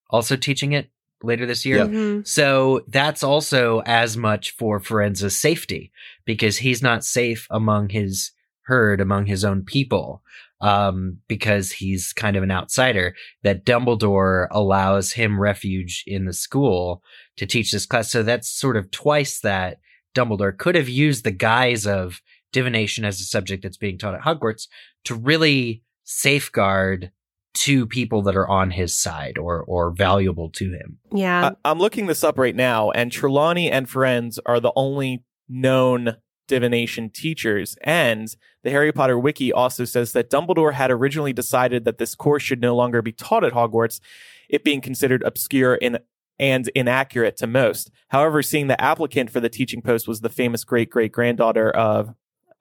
Also 0.08 0.36
teaching 0.36 0.72
it 0.72 0.90
later 1.22 1.44
this 1.44 1.66
year. 1.66 1.78
Yeah. 1.78 1.84
Mhm. 1.86 2.26
So 2.26 2.84
that's 2.88 3.22
also 3.22 3.82
as 3.84 4.16
much 4.16 4.52
for 4.52 4.80
Firenze's 4.80 5.36
safety 5.36 5.92
because 6.24 6.58
he's 6.58 6.82
not 6.82 7.04
safe 7.04 7.46
among 7.50 7.90
his 7.90 8.30
herd, 8.62 9.00
among 9.00 9.26
his 9.26 9.44
own 9.44 9.62
people, 9.64 10.22
um, 10.60 11.18
because 11.28 11.72
he's 11.72 12.12
kind 12.12 12.36
of 12.36 12.42
an 12.42 12.50
outsider. 12.50 13.14
That 13.42 13.64
Dumbledore 13.64 14.48
allows 14.50 15.12
him 15.12 15.40
refuge 15.40 16.04
in 16.06 16.24
the 16.24 16.32
school 16.32 17.02
to 17.36 17.46
teach 17.46 17.72
this 17.72 17.86
class. 17.86 18.10
So 18.10 18.22
that's 18.22 18.48
sort 18.50 18.76
of 18.76 18.90
twice 18.90 19.40
that 19.40 19.78
Dumbledore 20.14 20.56
could 20.56 20.74
have 20.74 20.88
used 20.88 21.24
the 21.24 21.30
guise 21.30 21.86
of 21.86 22.20
divination 22.52 23.04
as 23.04 23.20
a 23.20 23.24
subject 23.24 23.62
that's 23.62 23.76
being 23.76 23.98
taught 23.98 24.14
at 24.14 24.22
Hogwarts 24.22 24.68
to 25.04 25.14
really 25.14 25.82
safeguard 26.04 27.10
two 27.54 27.86
people 27.86 28.22
that 28.22 28.36
are 28.36 28.48
on 28.48 28.70
his 28.70 28.96
side 28.96 29.38
or 29.38 29.62
or 29.62 29.90
valuable 29.90 30.50
to 30.50 30.72
him. 30.72 30.98
Yeah. 31.12 31.50
I- 31.64 31.70
I'm 31.70 31.78
looking 31.78 32.06
this 32.06 32.22
up 32.24 32.38
right 32.38 32.54
now, 32.54 32.90
and 32.90 33.10
Trelawney 33.10 33.70
and 33.70 33.86
Firenze 33.86 34.38
are 34.44 34.60
the 34.60 34.72
only 34.76 35.24
known 35.48 36.16
divination 36.46 37.10
teachers. 37.10 37.76
And 37.82 38.34
the 38.62 38.70
Harry 38.70 38.92
Potter 38.92 39.18
wiki 39.18 39.52
also 39.52 39.84
says 39.84 40.12
that 40.12 40.30
Dumbledore 40.30 40.72
had 40.72 40.90
originally 40.90 41.32
decided 41.32 41.84
that 41.84 41.98
this 41.98 42.14
course 42.14 42.42
should 42.42 42.60
no 42.60 42.74
longer 42.74 43.02
be 43.02 43.12
taught 43.12 43.44
at 43.44 43.52
Hogwarts, 43.52 44.00
it 44.48 44.64
being 44.64 44.80
considered 44.80 45.22
obscure 45.22 45.78
and 45.80 46.00
and 46.38 46.68
inaccurate 46.74 47.36
to 47.38 47.46
most. 47.46 47.90
However, 48.08 48.42
seeing 48.42 48.66
the 48.66 48.78
applicant 48.78 49.30
for 49.30 49.40
the 49.40 49.48
teaching 49.48 49.80
post 49.80 50.06
was 50.06 50.20
the 50.20 50.28
famous 50.28 50.64
great 50.64 50.90
great 50.90 51.12
granddaughter 51.12 51.70
of 51.70 52.14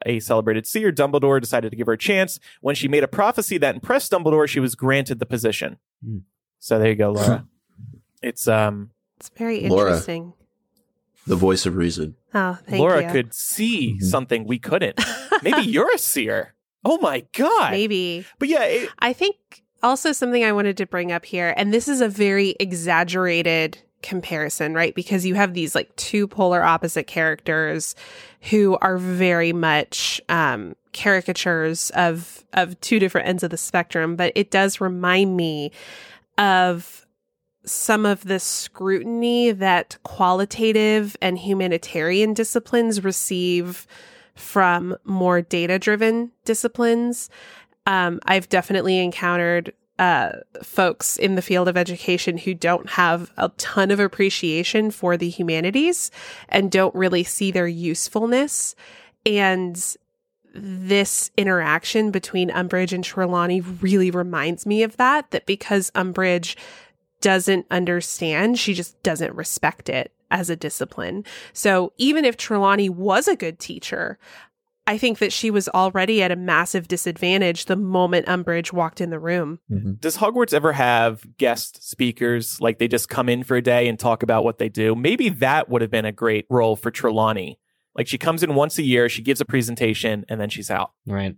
a 0.05 0.19
celebrated 0.19 0.67
seer, 0.67 0.91
Dumbledore 0.91 1.41
decided 1.41 1.71
to 1.71 1.75
give 1.75 1.87
her 1.87 1.93
a 1.93 1.97
chance. 1.97 2.39
When 2.61 2.75
she 2.75 2.87
made 2.87 3.03
a 3.03 3.07
prophecy 3.07 3.57
that 3.59 3.75
impressed 3.75 4.11
Dumbledore, 4.11 4.47
she 4.47 4.59
was 4.59 4.75
granted 4.75 5.19
the 5.19 5.25
position. 5.25 5.77
Hmm. 6.03 6.19
So 6.59 6.79
there 6.79 6.89
you 6.89 6.95
go, 6.95 7.11
Laura. 7.11 7.45
it's 8.21 8.47
um 8.47 8.91
it's 9.17 9.29
very 9.29 9.67
Laura. 9.67 9.99
Interesting. 11.25 11.29
the 11.29 11.35
voice 11.35 11.65
of 11.65 11.75
reason. 11.75 12.15
Oh, 12.33 12.53
thank 12.65 12.77
you. 12.77 12.77
Laura 12.79 13.03
you. 13.05 13.11
could 13.11 13.33
see 13.33 13.97
Mhm. 13.99 14.03
something 14.03 14.45
we 14.45 14.59
couldn't. 14.59 14.99
Maybe 15.43 15.61
you're 15.63 15.93
a 15.93 15.97
seer. 15.97 16.53
Oh 16.83 16.97
my 16.99 17.25
god. 17.33 17.71
Maybe. 17.71 18.25
But 18.39 18.47
yeah, 18.49 18.63
it, 18.63 18.89
I 18.99 19.11
think 19.13 19.35
also 19.83 20.11
something 20.11 20.43
I 20.43 20.51
wanted 20.51 20.77
to 20.77 20.85
bring 20.85 21.11
up 21.11 21.25
here, 21.25 21.53
and 21.57 21.73
this 21.73 21.87
is 21.87 22.01
a 22.01 22.07
very 22.09 22.55
exaggerated 22.59 23.77
comparison, 24.01 24.73
right? 24.75 24.93
Because 24.93 25.25
you 25.25 25.33
have 25.35 25.53
these 25.55 25.73
like 25.73 25.95
two 25.95 26.27
polar 26.27 26.61
opposite 26.63 27.07
characters 27.07 27.95
who 28.51 28.77
are 28.81 28.97
very 28.97 29.51
much 29.51 30.21
um, 30.29 30.75
caricatures 30.93 31.89
of 31.91 32.43
of 32.53 32.79
two 32.81 32.99
different 32.99 33.27
ends 33.27 33.41
of 33.43 33.49
the 33.49 33.57
spectrum. 33.57 34.15
But 34.15 34.31
it 34.35 34.51
does 34.51 34.79
remind 34.79 35.35
me 35.35 35.71
of 36.37 37.04
some 37.65 38.05
of 38.05 38.23
the 38.25 38.39
scrutiny 38.39 39.51
that 39.51 39.97
qualitative 40.03 41.17
and 41.21 41.37
humanitarian 41.37 42.33
disciplines 42.33 43.03
receive 43.03 43.87
from 44.35 44.97
more 45.03 45.41
data 45.41 45.79
driven 45.79 46.31
disciplines. 46.43 47.29
Um, 47.85 48.19
I've 48.25 48.49
definitely 48.49 48.99
encountered 48.99 49.73
uh, 49.97 50.31
folks 50.61 51.17
in 51.17 51.35
the 51.35 51.41
field 51.41 51.67
of 51.67 51.77
education 51.77 52.37
who 52.37 52.53
don't 52.53 52.89
have 52.89 53.31
a 53.37 53.49
ton 53.57 53.91
of 53.91 53.99
appreciation 53.99 54.91
for 54.91 55.15
the 55.15 55.29
humanities 55.29 56.11
and 56.49 56.71
don't 56.71 56.93
really 56.93 57.23
see 57.23 57.51
their 57.51 57.67
usefulness. 57.67 58.75
And 59.25 59.95
this 60.53 61.31
interaction 61.37 62.11
between 62.11 62.49
Umbridge 62.49 62.91
and 62.91 63.03
Trelawney 63.03 63.61
really 63.61 64.11
reminds 64.11 64.65
me 64.65 64.83
of 64.83 64.97
that, 64.97 65.31
that 65.31 65.45
because 65.45 65.91
Umbridge 65.91 66.55
doesn't 67.25 67.65
understand, 67.71 68.59
she 68.59 68.75
just 68.75 69.01
doesn't 69.01 69.33
respect 69.33 69.89
it 69.89 70.13
as 70.29 70.51
a 70.51 70.55
discipline. 70.55 71.25
So 71.53 71.91
even 71.97 72.23
if 72.23 72.37
Trelawney 72.37 72.87
was 72.87 73.27
a 73.27 73.35
good 73.35 73.57
teacher, 73.57 74.19
I 74.85 74.99
think 74.99 75.17
that 75.17 75.33
she 75.33 75.49
was 75.49 75.67
already 75.69 76.21
at 76.21 76.31
a 76.31 76.35
massive 76.35 76.87
disadvantage 76.87 77.65
the 77.65 77.75
moment 77.75 78.27
Umbridge 78.27 78.71
walked 78.71 79.01
in 79.01 79.09
the 79.09 79.17
room. 79.17 79.57
Mm-hmm. 79.71 79.93
Does 79.93 80.17
Hogwarts 80.17 80.53
ever 80.53 80.73
have 80.73 81.25
guest 81.37 81.89
speakers? 81.89 82.61
Like 82.61 82.77
they 82.77 82.87
just 82.87 83.09
come 83.09 83.27
in 83.27 83.43
for 83.43 83.57
a 83.57 83.61
day 83.63 83.87
and 83.87 83.97
talk 83.97 84.21
about 84.21 84.43
what 84.43 84.59
they 84.59 84.69
do? 84.69 84.93
Maybe 84.93 85.29
that 85.29 85.67
would 85.67 85.81
have 85.81 85.89
been 85.89 86.05
a 86.05 86.11
great 86.11 86.45
role 86.51 86.75
for 86.75 86.91
Trelawney. 86.91 87.59
Like 87.95 88.07
she 88.07 88.19
comes 88.19 88.43
in 88.43 88.53
once 88.53 88.77
a 88.77 88.83
year, 88.83 89.09
she 89.09 89.23
gives 89.23 89.41
a 89.41 89.45
presentation, 89.45 90.25
and 90.29 90.39
then 90.39 90.49
she's 90.49 90.69
out. 90.69 90.91
Right. 91.07 91.35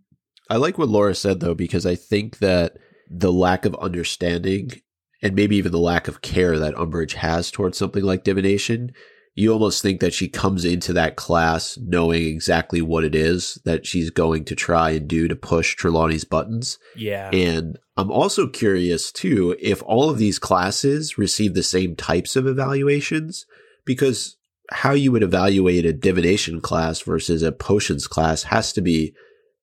I 0.50 0.58
like 0.58 0.78
what 0.78 0.90
Laura 0.90 1.16
said 1.16 1.40
though, 1.40 1.56
because 1.56 1.86
I 1.86 1.96
think 1.96 2.40
that 2.40 2.76
the 3.10 3.32
lack 3.32 3.64
of 3.64 3.74
understanding 3.76 4.82
and 5.22 5.36
maybe 5.36 5.56
even 5.56 5.72
the 5.72 5.80
lack 5.80 6.08
of 6.08 6.22
care 6.22 6.60
that 6.60 6.76
Umbridge 6.76 7.14
has 7.14 7.52
towards 7.52 7.78
something 7.78 8.04
like 8.04 8.24
divination, 8.24 8.92
you 9.38 9.54
almost 9.54 9.84
think 9.84 10.00
that 10.00 10.16
she 10.16 10.28
comes 10.28 10.66
into 10.66 10.94
that 10.94 11.16
class 11.16 11.78
knowing 11.78 12.24
exactly 12.24 12.82
what 12.82 13.04
it 13.04 13.14
is 13.14 13.60
that 13.66 13.86
she's 13.86 14.10
going 14.10 14.44
to 14.46 14.56
try 14.56 14.92
and 14.92 15.08
do 15.08 15.28
to 15.28 15.36
push 15.36 15.76
Trelawney's 15.76 16.24
buttons. 16.24 16.80
Yeah. 16.96 17.30
And 17.32 17.78
I'm 17.98 18.12
also 18.12 18.48
curious 18.48 19.12
too 19.12 19.56
if 19.60 19.84
all 19.84 20.10
of 20.10 20.18
these 20.18 20.40
classes 20.40 21.20
receive 21.20 21.54
the 21.54 21.62
same 21.62 21.96
types 21.96 22.36
of 22.36 22.48
evaluations 22.48 23.46
because 23.86 24.38
how 24.72 24.94
you 24.94 25.12
would 25.12 25.24
evaluate 25.24 25.86
a 25.86 25.94
divination 25.94 26.60
class 26.60 27.02
versus 27.02 27.44
a 27.44 27.52
potions 27.52 28.08
class 28.08 28.44
has 28.44 28.74
to 28.74 28.82
be 28.82 29.14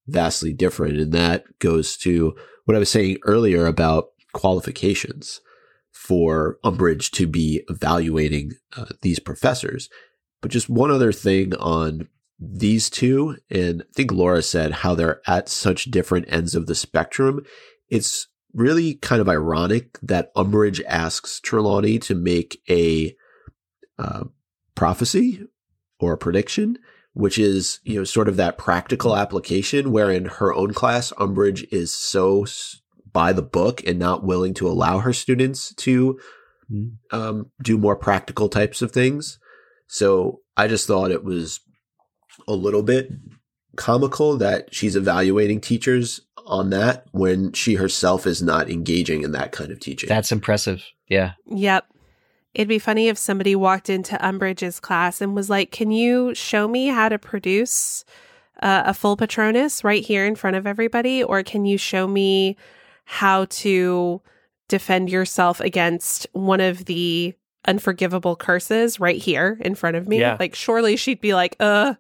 vastly 0.07 0.53
different. 0.53 0.99
And 0.99 1.13
that 1.13 1.45
goes 1.59 1.97
to 1.99 2.37
what 2.65 2.77
I 2.77 2.79
was 2.79 2.91
saying 2.91 3.19
earlier 3.25 3.67
about 3.67 4.11
qualifications 4.35 5.41
for 5.91 6.59
Umbridge 6.63 7.11
to 7.13 7.27
be 7.27 7.63
evaluating 7.71 8.53
uh, 8.77 8.87
these 9.01 9.19
professors. 9.19 9.89
But 10.43 10.51
just 10.51 10.69
one 10.69 10.91
other 10.91 11.13
thing 11.13 11.55
on 11.55 12.09
these 12.39 12.91
two, 12.91 13.37
and 13.49 13.83
I 13.83 13.93
think 13.95 14.13
Laura 14.13 14.43
said 14.43 14.73
how 14.73 14.95
they're 14.95 15.23
at 15.27 15.49
such 15.49 15.85
different 15.85 16.27
ends 16.29 16.55
of 16.55 16.67
the 16.67 16.75
spectrum. 16.75 17.45
It's 17.89 18.27
really 18.53 18.95
kind 18.95 19.21
of 19.21 19.29
ironic 19.29 19.99
that 20.03 20.35
Umbridge 20.35 20.83
asks 20.87 21.41
Trelawney 21.41 21.99
to 22.01 22.15
make 22.15 22.61
a 22.69 23.15
uh, 23.99 24.25
prophecy 24.75 25.47
or 26.01 26.15
a 26.15 26.19
prediction, 26.19 26.79
which 27.13 27.39
is, 27.39 27.81
you 27.85 27.97
know, 27.99 28.05
sort 28.05 28.29
of 28.29 28.37
that 28.37 28.59
practical 28.59 29.17
application 29.17 29.93
where 29.93 30.11
in 30.11 30.25
her 30.27 30.53
own 30.53 30.75
class, 30.75 31.13
Umbridge 31.13 31.67
is 31.73 31.95
so 31.95 32.45
by 33.15 33.33
the 33.33 33.43
book 33.43 33.83
and 33.87 33.99
not 33.99 34.25
willing 34.25 34.53
to 34.53 34.69
allow 34.69 34.99
her 34.99 35.15
students 35.15 35.73
to 35.77 36.19
um, 37.11 37.51
do 37.63 37.79
more 37.79 37.97
practical 37.97 38.51
types 38.51 38.83
of 38.83 38.93
things. 38.93 39.39
So 39.87 40.41
I 40.57 40.69
just 40.69 40.87
thought 40.87 41.11
it 41.11 41.25
was 41.25 41.61
a 42.47 42.55
little 42.55 42.83
bit 42.83 43.11
comical 43.77 44.37
that 44.39 44.75
she's 44.75 44.97
evaluating 44.97 45.61
teachers 45.61 46.21
on 46.47 46.71
that 46.71 47.07
when 47.13 47.53
she 47.53 47.75
herself 47.75 48.27
is 48.27 48.43
not 48.43 48.69
engaging 48.69 49.23
in 49.23 49.33
that 49.33 49.53
kind 49.53 49.71
of 49.71 49.81
teaching. 49.81 50.09
That's 50.09 50.33
impressive. 50.33 50.85
Yeah. 51.09 51.33
Yep. 51.47 51.87
It'd 52.55 52.69
be 52.69 52.79
funny 52.79 53.09
if 53.09 53.19
somebody 53.19 53.57
walked 53.57 53.89
into 53.89 54.17
Umbridge's 54.17 54.79
class 54.79 55.21
and 55.21 55.35
was 55.35 55.51
like, 55.51 55.71
Can 55.71 55.91
you 55.91 56.35
show 56.35 56.69
me 56.69 56.89
how 56.89 57.09
to 57.09 57.19
produce 57.19 58.05
uh, 58.63 58.85
a 58.87 58.95
full 58.95 59.17
Patronus 59.17 59.83
right 59.83 60.05
here 60.05 60.25
in 60.25 60.37
front 60.37 60.57
of 60.57 60.67
everybody? 60.67 61.23
Or 61.23 61.43
can 61.43 61.65
you 61.65 61.79
show 61.79 62.07
me 62.07 62.57
how 63.05 63.47
to 63.47 64.21
defend 64.69 65.11
yourself 65.11 65.61
against 65.61 66.27
one 66.33 66.61
of 66.61 66.87
the 66.87 67.35
unforgivable 67.67 68.37
curses 68.37 69.01
right 69.01 69.21
here 69.21 69.59
in 69.61 69.75
front 69.75 69.97
of 69.97 70.09
me? 70.09 70.21
Yeah. 70.21 70.37
Like, 70.39 70.55
surely 70.55 70.97
she'd 70.97 71.21
be 71.21 71.35
like, 71.35 71.57
Uh, 71.61 71.95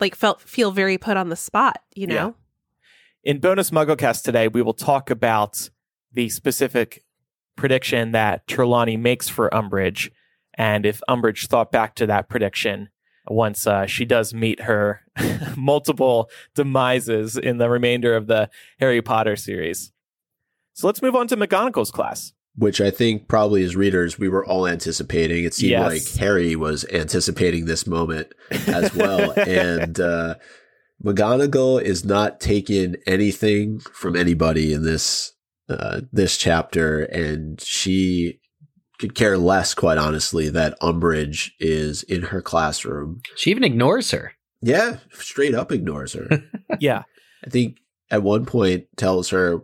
like, 0.00 0.14
felt 0.14 0.40
feel 0.40 0.70
very 0.70 0.98
put 0.98 1.16
on 1.16 1.28
the 1.28 1.36
spot, 1.36 1.80
you 1.94 2.06
know? 2.06 2.14
Yeah. 2.14 2.30
In 3.24 3.40
bonus 3.40 3.70
MuggleCast 3.70 4.22
today, 4.22 4.48
we 4.48 4.62
will 4.62 4.74
talk 4.74 5.10
about 5.10 5.70
the 6.12 6.28
specific 6.28 7.04
prediction 7.56 8.12
that 8.12 8.46
Trelawney 8.46 8.96
makes 8.96 9.28
for 9.28 9.50
Umbridge, 9.50 10.10
and 10.54 10.86
if 10.86 11.02
Umbridge 11.08 11.48
thought 11.48 11.72
back 11.72 11.94
to 11.96 12.06
that 12.06 12.28
prediction 12.28 12.88
once 13.30 13.66
uh, 13.66 13.86
she 13.86 14.04
does 14.04 14.32
meet 14.32 14.62
her 14.62 15.02
multiple 15.56 16.30
demises 16.54 17.36
in 17.36 17.58
the 17.58 17.68
remainder 17.68 18.16
of 18.16 18.26
the 18.26 18.48
Harry 18.80 19.02
Potter 19.02 19.36
series. 19.36 19.92
So 20.78 20.86
let's 20.86 21.02
move 21.02 21.16
on 21.16 21.26
to 21.26 21.36
McGonagall's 21.36 21.90
class. 21.90 22.32
which 22.54 22.80
I 22.80 22.90
think 22.92 23.26
probably 23.26 23.64
as 23.64 23.74
readers 23.74 24.16
we 24.16 24.28
were 24.28 24.46
all 24.46 24.64
anticipating. 24.68 25.42
It 25.44 25.54
seemed 25.54 25.70
Yes. 25.72 25.90
like 26.14 26.20
Harry 26.20 26.54
was 26.54 26.84
anticipating 26.92 27.64
this 27.64 27.84
moment 27.84 28.32
as 28.68 28.94
well. 28.94 29.32
and 29.36 29.98
uh, 29.98 30.36
McGonagall 31.04 31.82
is 31.82 32.04
not 32.04 32.38
taking 32.40 32.94
anything 33.06 33.80
from 33.92 34.14
anybody 34.14 34.72
in 34.72 34.84
this 34.84 35.32
uh, 35.68 36.02
this 36.12 36.36
chapter, 36.36 37.02
and 37.04 37.60
she 37.60 38.38
could 39.00 39.14
care 39.16 39.36
less, 39.36 39.74
quite 39.74 39.98
honestly, 39.98 40.48
that 40.48 40.78
Umbridge 40.80 41.50
is 41.60 42.02
in 42.04 42.22
her 42.22 42.40
classroom. 42.40 43.20
She 43.36 43.50
even 43.50 43.64
ignores 43.64 44.12
her. 44.12 44.32
Yeah, 44.62 44.98
straight 45.12 45.54
up 45.54 45.72
ignores 45.72 46.12
her. 46.14 46.28
Yeah. 46.80 47.02
I 47.44 47.50
think 47.50 47.78
at 48.10 48.22
one 48.22 48.46
point 48.46 48.86
tells 48.96 49.28
her, 49.30 49.60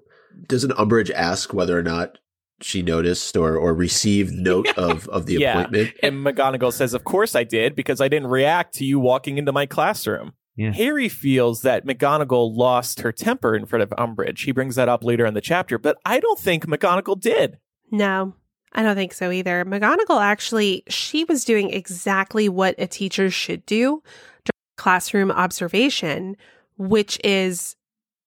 doesn't 0.49 0.73
Umbridge 0.73 1.11
ask 1.11 1.53
whether 1.55 1.79
or 1.79 1.83
not 1.83 2.19
she 2.61 2.83
noticed 2.83 3.37
or, 3.37 3.57
or 3.57 3.75
received 3.75 4.33
note 4.35 4.69
of, 4.79 5.09
of 5.09 5.27
the 5.27 5.35
Yeah. 5.35 5.53
appointment? 5.61 5.93
And 6.03 6.25
McGonagall 6.25 6.73
says, 6.73 6.95
Of 6.95 7.05
course 7.05 7.35
I 7.35 7.45
did, 7.45 7.75
because 7.75 8.01
I 8.01 8.09
didn't 8.09 8.29
react 8.29 8.75
to 8.75 8.85
you 8.85 8.99
walking 8.99 9.39
into 9.39 9.53
my 9.53 9.67
classroom. 9.67 10.33
Yeah. 10.57 10.71
Harry 10.73 11.09
feels 11.09 11.63
that 11.63 11.85
McGonagall 11.85 12.57
lost 12.57 13.01
her 13.01 13.11
temper 13.11 13.57
in 13.57 13.67
front 13.67 13.83
of 13.83 13.91
Umbridge. 13.91 14.45
He 14.45 14.53
brings 14.53 14.77
that 14.77 14.89
up 14.89 15.03
later 15.03 15.27
in 15.27 15.35
the 15.35 15.41
chapter, 15.41 15.79
but 15.79 15.97
I 16.05 16.21
don't 16.21 16.39
think 16.39 16.67
McGonagall 16.67 17.21
did. 17.21 17.59
No, 17.91 18.35
I 18.73 18.85
don't 18.85 18.95
think 18.95 19.13
so 19.15 19.33
either. 19.33 19.65
McGonagall 19.65 20.23
actually, 20.23 20.85
she 20.89 21.25
was 21.25 21.45
doing 21.45 21.71
exactly 21.71 22.49
what 22.49 22.77
a 22.79 22.87
teacher 22.87 23.31
should 23.31 23.67
do 23.67 24.01
during 24.45 24.77
classroom 24.77 25.33
observation, 25.33 26.37
which 26.79 27.19
is 27.25 27.75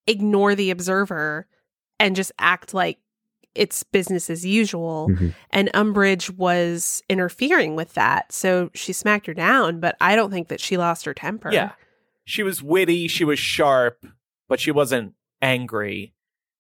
ignore 0.06 0.54
the 0.54 0.70
observer 0.70 1.48
and 2.00 2.16
just 2.16 2.32
act 2.40 2.74
like 2.74 3.00
it's 3.56 3.82
business 3.84 4.30
as 4.30 4.46
usual. 4.46 5.10
Mhm. 5.10 5.34
And 5.50 5.72
Umbridge 5.74 6.30
was 6.30 7.02
interfering 7.10 7.76
with 7.76 7.94
that. 7.96 8.32
So 8.32 8.70
she 8.76 8.94
smacked 8.94 9.26
her 9.26 9.34
down, 9.34 9.80
but 9.80 9.98
I 10.00 10.16
don't 10.16 10.30
think 10.30 10.48
that 10.50 10.62
she 10.62 10.78
lost 10.78 11.06
her 11.06 11.14
temper. 11.14 11.52
Yeah. 11.52 11.72
She 12.24 12.44
was 12.44 12.62
witty, 12.62 13.08
she 13.08 13.24
was 13.24 13.40
sharp, 13.40 14.06
but 14.48 14.60
she 14.60 14.70
wasn't 14.70 15.14
angry. 15.42 16.14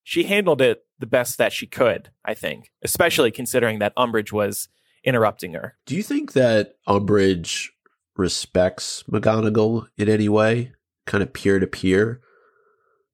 She 0.03 0.23
handled 0.23 0.61
it 0.61 0.85
the 0.97 1.05
best 1.05 1.37
that 1.37 1.53
she 1.53 1.67
could, 1.67 2.09
I 2.25 2.33
think, 2.33 2.71
especially 2.81 3.29
considering 3.29 3.79
that 3.79 3.95
Umbridge 3.95 4.31
was 4.31 4.69
interrupting 5.03 5.53
her. 5.53 5.77
Do 5.85 5.95
you 5.95 6.01
think 6.01 6.33
that 6.33 6.75
Umbridge 6.87 7.67
respects 8.15 9.03
McGonagall 9.11 9.87
in 9.97 10.09
any 10.09 10.29
way, 10.29 10.71
kind 11.05 11.21
of 11.21 11.33
peer 11.33 11.59
to 11.59 11.67
peer? 11.67 12.21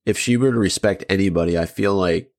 If 0.06 0.18
she 0.18 0.38
were 0.38 0.52
to 0.52 0.60
respect 0.60 1.06
anybody, 1.10 1.58
I 1.58 1.66
feel 1.66 1.96
like 1.96 2.32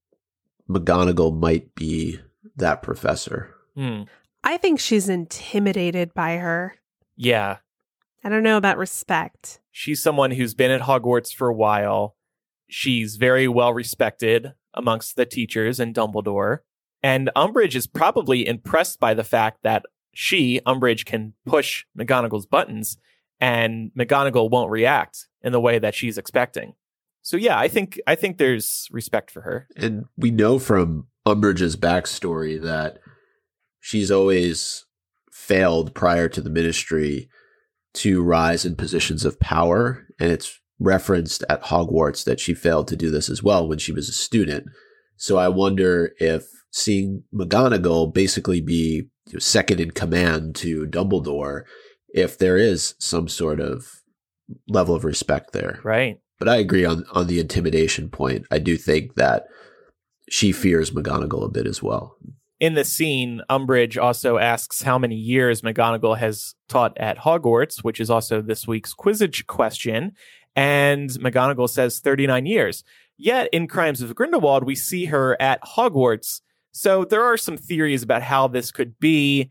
McGonagall 0.69 1.39
might 1.39 1.75
be 1.75 2.21
that 2.57 2.83
professor. 2.83 3.55
Hmm. 3.75 4.03
I 4.43 4.59
think 4.59 4.79
she's 4.79 5.09
intimidated 5.09 6.13
by 6.15 6.37
her. 6.37 6.77
Yeah. 7.17 7.59
I 8.23 8.29
don't 8.29 8.43
know 8.43 8.57
about 8.57 8.79
respect. 8.79 9.61
She's 9.71 10.03
someone 10.03 10.31
who's 10.31 10.55
been 10.55 10.71
at 10.71 10.83
Hogwarts 10.83 11.35
for 11.35 11.49
a 11.49 11.55
while. 11.55 12.17
She's 12.69 13.17
very 13.17 13.49
well 13.49 13.73
respected 13.73 14.53
amongst 14.75 15.17
the 15.17 15.27
teachers 15.27 15.81
and 15.81 15.95
Dumbledore. 15.95 16.59
And 17.03 17.31
Umbridge 17.37 17.75
is 17.75 17.87
probably 17.87 18.47
impressed 18.47 18.99
by 18.99 19.15
the 19.15 19.25
fact 19.25 19.59
that 19.63 19.85
she, 20.15 20.61
Umbridge, 20.67 21.05
can 21.05 21.35
push 21.45 21.85
McGonagall's 21.99 22.47
buttons 22.47 22.99
and 23.41 23.91
McGonagall 23.99 24.51
won't 24.51 24.71
react 24.71 25.29
in 25.43 25.53
the 25.53 25.61
way 25.61 25.79
that 25.79 25.95
she's 25.95 26.17
expecting. 26.17 26.75
So 27.25 27.39
yeah, 27.39 27.59
I 27.59 27.69
think 27.69 27.99
I 28.07 28.15
think 28.15 28.37
there's 28.37 28.87
respect 28.93 29.31
for 29.31 29.41
her. 29.41 29.67
And 29.77 30.05
we 30.15 30.31
know 30.31 30.59
from 30.59 31.09
Umbridge's 31.27 31.75
backstory 31.75 32.61
that 32.63 32.99
she's 33.81 34.11
always 34.11 34.85
failed 35.33 35.95
prior 35.95 36.29
to 36.29 36.43
the 36.43 36.51
ministry 36.51 37.31
to 37.95 38.23
rise 38.23 38.67
in 38.67 38.77
positions 38.77 39.25
of 39.25 39.41
power. 39.41 40.07
And 40.21 40.31
it's 40.31 40.61
referenced 40.79 41.43
at 41.49 41.65
Hogwarts 41.65 42.25
that 42.25 42.41
she 42.41 42.53
failed 42.53 42.89
to 42.89 42.97
do 42.97 43.11
this 43.11 43.31
as 43.31 43.43
well 43.43 43.67
when 43.67 43.79
she 43.79 43.93
was 43.93 44.11
a 44.11 44.13
student. 44.13 44.67
So 45.17 45.39
I 45.39 45.49
wonder 45.49 46.13
if 46.19 46.45
seeing 46.73 47.25
McGonagall 47.35 48.13
basically 48.13 48.61
be 48.61 49.09
you 49.29 49.33
know, 49.33 49.39
second 49.39 49.81
in 49.81 49.93
command 49.93 50.57
to 50.57 50.87
Dumbledore, 50.87 51.63
if 52.13 52.37
there 52.37 52.59
is 52.59 52.95
some 52.99 53.29
sort 53.29 53.61
of 53.61 53.87
level 54.69 54.95
of 54.95 55.05
respect 55.05 55.53
there. 55.53 55.81
Right. 55.83 56.19
But 56.39 56.49
I 56.49 56.57
agree 56.57 56.85
on 56.85 57.05
on 57.13 57.27
the 57.27 57.41
intimidation 57.41 58.09
point. 58.09 58.47
I 58.51 58.59
do 58.59 58.77
think 58.77 59.15
that 59.15 59.47
she 60.31 60.53
fears 60.53 60.91
McGonagall 60.91 61.45
a 61.45 61.51
bit 61.51 61.67
as 61.67 61.83
well. 61.83 62.17
In 62.61 62.75
the 62.75 62.85
scene, 62.85 63.43
Umbridge 63.51 64.01
also 64.01 64.39
asks 64.39 64.83
how 64.83 64.99
many 64.99 65.17
years 65.17 65.63
McGonagall 65.63 66.19
has 66.19 66.55
taught 66.69 66.97
at 66.99 67.19
Hogwarts, 67.19 67.83
which 67.83 68.01
is 68.01 68.09
also 68.09 68.41
this 68.41 68.67
week's 68.67 68.95
Quizzitch 68.95 69.47
question. 69.47 70.13
And 70.57 71.11
McGonagall 71.11 71.69
says 71.69 71.99
39 71.99 72.47
years. 72.47 72.85
Yet 73.17 73.49
in 73.53 73.69
Crimes 73.69 74.01
of 74.03 74.15
Grindelwald, 74.15 74.65
we 74.65 74.75
see 74.75 75.07
her 75.07 75.41
at 75.41 75.63
Hogwarts. 75.63 76.41
So 76.73 77.05
there 77.05 77.23
are 77.23 77.37
some 77.37 77.57
theories 77.57 78.03
about 78.03 78.23
how 78.23 78.49
this 78.49 78.71
could 78.71 78.99
be. 78.99 79.51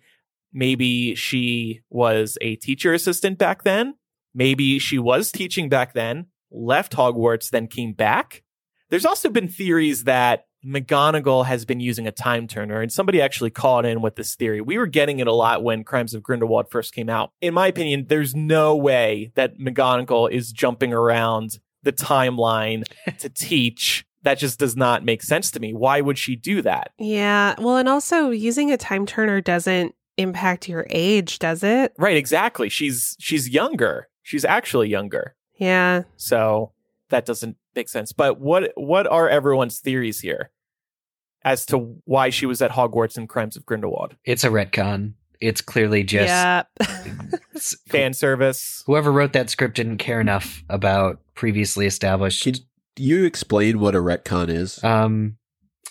Maybe 0.52 1.16
she 1.16 1.82
was 1.90 2.38
a 2.42 2.56
teacher 2.58 2.94
assistant 2.94 3.38
back 3.38 3.64
then. 3.64 3.96
Maybe 4.34 4.80
she 4.80 4.98
was 4.98 5.32
teaching 5.32 5.70
back 5.70 5.94
then, 5.94 6.28
left 6.54 6.94
Hogwarts, 6.94 7.50
then 7.50 7.68
came 7.68 7.94
back. 7.94 8.44
There's 8.90 9.06
also 9.06 9.30
been 9.30 9.48
theories 9.48 10.04
that 10.04 10.46
McGonagall 10.66 11.46
has 11.46 11.66
been 11.66 11.80
using 11.80 12.08
a 12.08 12.12
time 12.12 12.48
turner, 12.48 12.82
and 12.82 12.92
somebody 12.92 13.22
actually 13.22 13.50
called 13.50 13.86
in 13.86 14.02
with 14.02 14.16
this 14.16 14.36
theory. 14.36 14.62
We 14.62 14.78
were 14.78 14.88
getting 14.88 15.20
it 15.20 15.28
a 15.28 15.34
lot 15.34 15.64
when 15.64 15.84
Crimes 15.84 16.14
of 16.14 16.24
Grindelwald 16.24 16.70
first 16.70 16.94
came 16.94 17.10
out. 17.10 17.32
In 17.42 17.54
my 17.54 17.68
opinion, 17.68 18.06
there's 18.08 18.36
no 18.36 18.76
way 18.76 19.32
that 19.36 19.60
McGonagall 19.60 20.32
is 20.32 20.52
jumping 20.52 20.94
around 20.94 21.60
the 21.84 21.92
timeline 21.92 22.84
to 23.20 23.30
teach. 23.30 24.06
That 24.24 24.38
just 24.38 24.58
does 24.58 24.78
not 24.78 25.04
make 25.04 25.22
sense 25.22 25.52
to 25.52 25.60
me. 25.60 25.74
Why 25.74 26.00
would 26.00 26.18
she 26.18 26.38
do 26.38 26.62
that? 26.62 26.92
Yeah. 26.98 27.56
Well, 27.60 27.76
and 27.76 27.90
also 27.90 28.30
using 28.30 28.72
a 28.72 28.78
time 28.78 29.06
turner 29.06 29.42
doesn't 29.42 29.94
impact 30.18 30.70
your 30.70 30.88
age, 30.90 31.40
does 31.40 31.62
it? 31.62 31.94
Right, 31.98 32.16
exactly. 32.16 32.70
She's 32.70 33.18
she's 33.20 33.50
younger. 33.50 34.08
She's 34.22 34.46
actually 34.46 34.88
younger. 34.88 35.36
Yeah. 35.64 36.04
So 36.18 36.72
that 37.10 37.26
doesn't 37.26 37.58
make 37.76 37.90
sense. 37.90 38.12
But 38.12 38.40
what 38.40 38.72
what 38.76 39.08
are 39.08 39.30
everyone's 39.30 39.80
theories 39.80 40.20
here 40.20 40.52
as 41.44 41.66
to 41.68 41.98
why 42.06 42.30
she 42.30 42.46
was 42.46 42.62
at 42.62 42.72
Hogwarts 42.72 43.18
in 43.18 43.28
Crimes 43.28 43.56
of 43.56 43.66
Grindelwald? 43.66 44.16
It's 44.26 44.44
a 44.44 44.50
retcon. 44.50 45.14
It's 45.40 45.62
clearly 45.62 46.04
just 46.04 46.28
yeah. 46.28 46.64
Fan 47.88 48.14
service. 48.14 48.84
whoever 48.86 49.12
wrote 49.12 49.34
that 49.34 49.50
script 49.50 49.76
didn't 49.76 49.98
care 49.98 50.22
enough 50.22 50.64
about 50.70 51.20
previously 51.36 51.86
established. 51.86 52.44
Could 52.44 52.60
you 52.98 53.26
explain 53.26 53.80
what 53.80 53.96
a 53.96 54.00
retcon 54.00 54.50
is? 54.50 54.84
Um, 54.84 55.38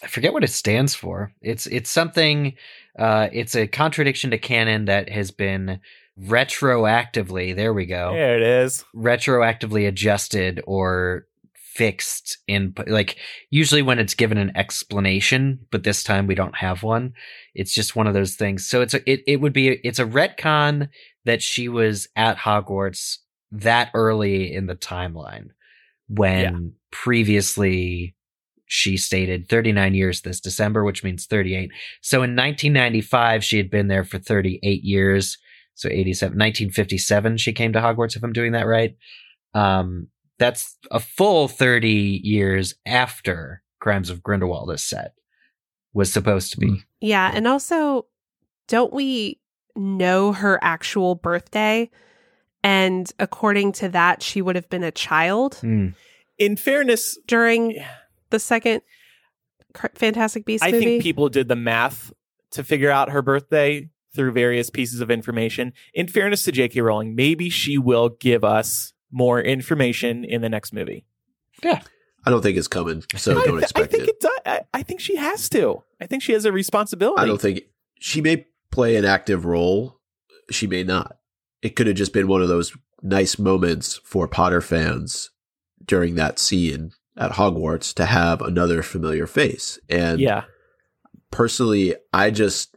I 0.03 0.07
forget 0.09 0.33
what 0.33 0.45
it 0.45 0.51
stands 0.51 0.95
for. 0.95 1.33
It's 1.41 1.67
it's 1.67 1.91
something. 1.91 2.55
Uh, 2.99 3.29
it's 3.33 3.55
a 3.55 3.67
contradiction 3.67 4.31
to 4.31 4.39
canon 4.39 4.87
that 4.87 5.09
has 5.09 5.31
been 5.31 5.81
retroactively. 6.19 7.55
There 7.55 7.73
we 7.73 7.87
go. 7.87 8.13
There 8.13 8.37
it 8.37 8.43
is. 8.43 8.85
retroactively 8.95 9.87
adjusted 9.89 10.63
or 10.67 11.27
fixed 11.55 12.37
in 12.47 12.75
like 12.87 13.17
usually 13.49 13.81
when 13.81 13.99
it's 13.99 14.13
given 14.13 14.37
an 14.37 14.55
explanation 14.55 15.59
but 15.71 15.85
this 15.85 16.05
time 16.05 16.27
we 16.27 16.35
don't 16.35 16.55
have 16.57 16.83
one 16.83 17.15
it's 17.55 17.73
just 17.73 17.97
one 17.97 18.07
of 18.07 18.13
those 18.13 18.35
things 18.35 18.69
so 18.69 18.83
it's 18.83 18.93
a 18.93 19.11
it, 19.11 19.23
it 19.27 19.37
would 19.41 19.55
be 19.55 19.69
it's 19.83 19.99
a 19.99 20.05
retcon 20.05 20.91
that 21.25 21.41
she 21.41 21.71
was 21.71 22.09
at 22.15 22.37
hogwarts 22.37 23.17
that 23.53 23.89
early 23.95 24.53
in 24.53 24.67
the 24.67 24.77
timeline 24.77 25.47
when 26.09 26.43
Yeah. 26.43 26.71
previously 26.91 28.15
she 28.67 28.99
stated 28.99 29.49
39 29.49 29.95
years 29.95 30.21
this 30.21 30.41
december 30.41 30.85
which 30.85 31.03
means 31.03 31.25
38 31.25 31.71
so 32.03 32.19
in 32.19 32.37
1995 32.37 33.43
she 33.43 33.57
had 33.57 33.71
been 33.71 33.89
there 33.89 34.05
for 34.05 34.19
38 34.19 34.85
years 34.85 35.39
so 35.83 35.89
87 35.89 36.31
1957 36.39 37.37
she 37.37 37.53
came 37.53 37.73
to 37.73 37.81
hogwarts 37.81 38.17
if 38.17 38.23
i'm 38.23 38.33
doing 38.33 38.53
that 38.53 38.67
right 38.67 38.97
um 39.55 40.09
that's 40.39 40.77
a 40.91 40.99
full 41.01 41.47
30 41.49 42.21
years 42.25 42.75
after 42.87 43.63
crimes 43.81 44.09
of 44.11 44.23
grindelwald 44.23 44.71
is 44.73 44.83
set 44.83 45.13
was 45.93 46.11
supposed 46.13 46.53
to 46.53 46.59
be 46.61 46.83
Yeah. 47.01 47.31
And 47.35 47.47
also, 47.47 48.07
don't 48.67 48.93
we 48.95 49.41
know 49.77 50.33
her 50.33 50.59
actual 50.63 51.15
birthday? 51.17 51.91
And 52.65 53.11
according 53.19 53.73
to 53.73 53.89
that, 53.91 54.23
she 54.23 54.41
would 54.41 54.57
have 54.57 54.71
been 54.71 54.85
a 54.85 54.91
child 54.91 55.57
Hmm. 55.57 55.89
In 56.39 56.57
fairness, 56.57 57.19
during 57.27 57.77
the 58.31 58.39
second 58.39 58.81
Fantastic 59.95 60.45
Beasts 60.47 60.67
I 60.67 60.71
movie. 60.71 60.85
think 60.85 61.03
people 61.03 61.29
did 61.29 61.49
the 61.49 61.57
math 61.57 62.13
to 62.53 62.65
figure 62.65 62.91
out 62.91 63.11
her 63.11 63.21
birthday 63.23 63.91
through 64.15 64.33
various 64.33 64.71
pieces 64.71 65.01
of 65.01 65.11
information. 65.11 65.73
In 65.95 66.07
fairness 66.07 66.45
to 66.45 66.53
J.K. 66.53 66.81
Rowling, 66.81 67.15
maybe 67.15 67.51
she 67.51 67.79
will 67.79 68.11
give 68.11 68.45
us 68.45 68.93
more 69.11 69.41
information 69.41 70.25
in 70.25 70.41
the 70.41 70.49
next 70.49 70.73
movie. 70.73 71.05
Yeah. 71.63 71.83
I 72.25 72.31
don't 72.31 72.43
think 72.43 72.57
it's 72.57 72.69
coming, 72.69 73.03
so 73.17 73.33
I, 73.33 73.35
don't 73.35 73.45
th- 73.45 73.55
I 73.55 73.63
expect 73.63 73.91
think 73.91 74.05
it. 74.05 74.09
it 74.11 74.21
does. 74.21 74.39
I, 74.47 74.61
I 74.73 74.83
think 74.83 75.01
she 75.01 75.17
has 75.17 75.49
to. 75.51 75.83
I 76.01 76.07
think 76.07 76.23
she 76.23 76.33
has 76.33 76.45
a 76.45 76.53
responsibility. 76.53 77.21
I 77.21 77.27
don't 77.27 77.41
think 77.41 77.63
she 77.99 78.21
may 78.21 78.47
play 78.71 78.97
an 78.97 79.05
active 79.05 79.45
role. 79.45 79.99
She 80.51 80.69
may 80.69 80.85
not. 80.85 81.17
It 81.63 81.75
could 81.75 81.89
have 81.89 81.97
just 81.97 82.13
been 82.13 82.29
one 82.29 82.41
of 82.41 82.49
those 82.49 82.77
nice 83.03 83.39
moments 83.39 84.01
for 84.05 84.29
Potter 84.29 84.61
fans 84.61 85.31
during 85.85 86.15
that 86.15 86.39
scene 86.39 86.93
at 87.17 87.33
Hogwarts 87.33 87.93
to 87.95 88.07
have 88.07 88.41
another 88.41 88.83
familiar 88.83 89.27
face. 89.27 89.79
And 89.89 90.21
yeah. 90.21 90.45
personally, 91.31 91.95
I 92.13 92.31
just 92.31 92.72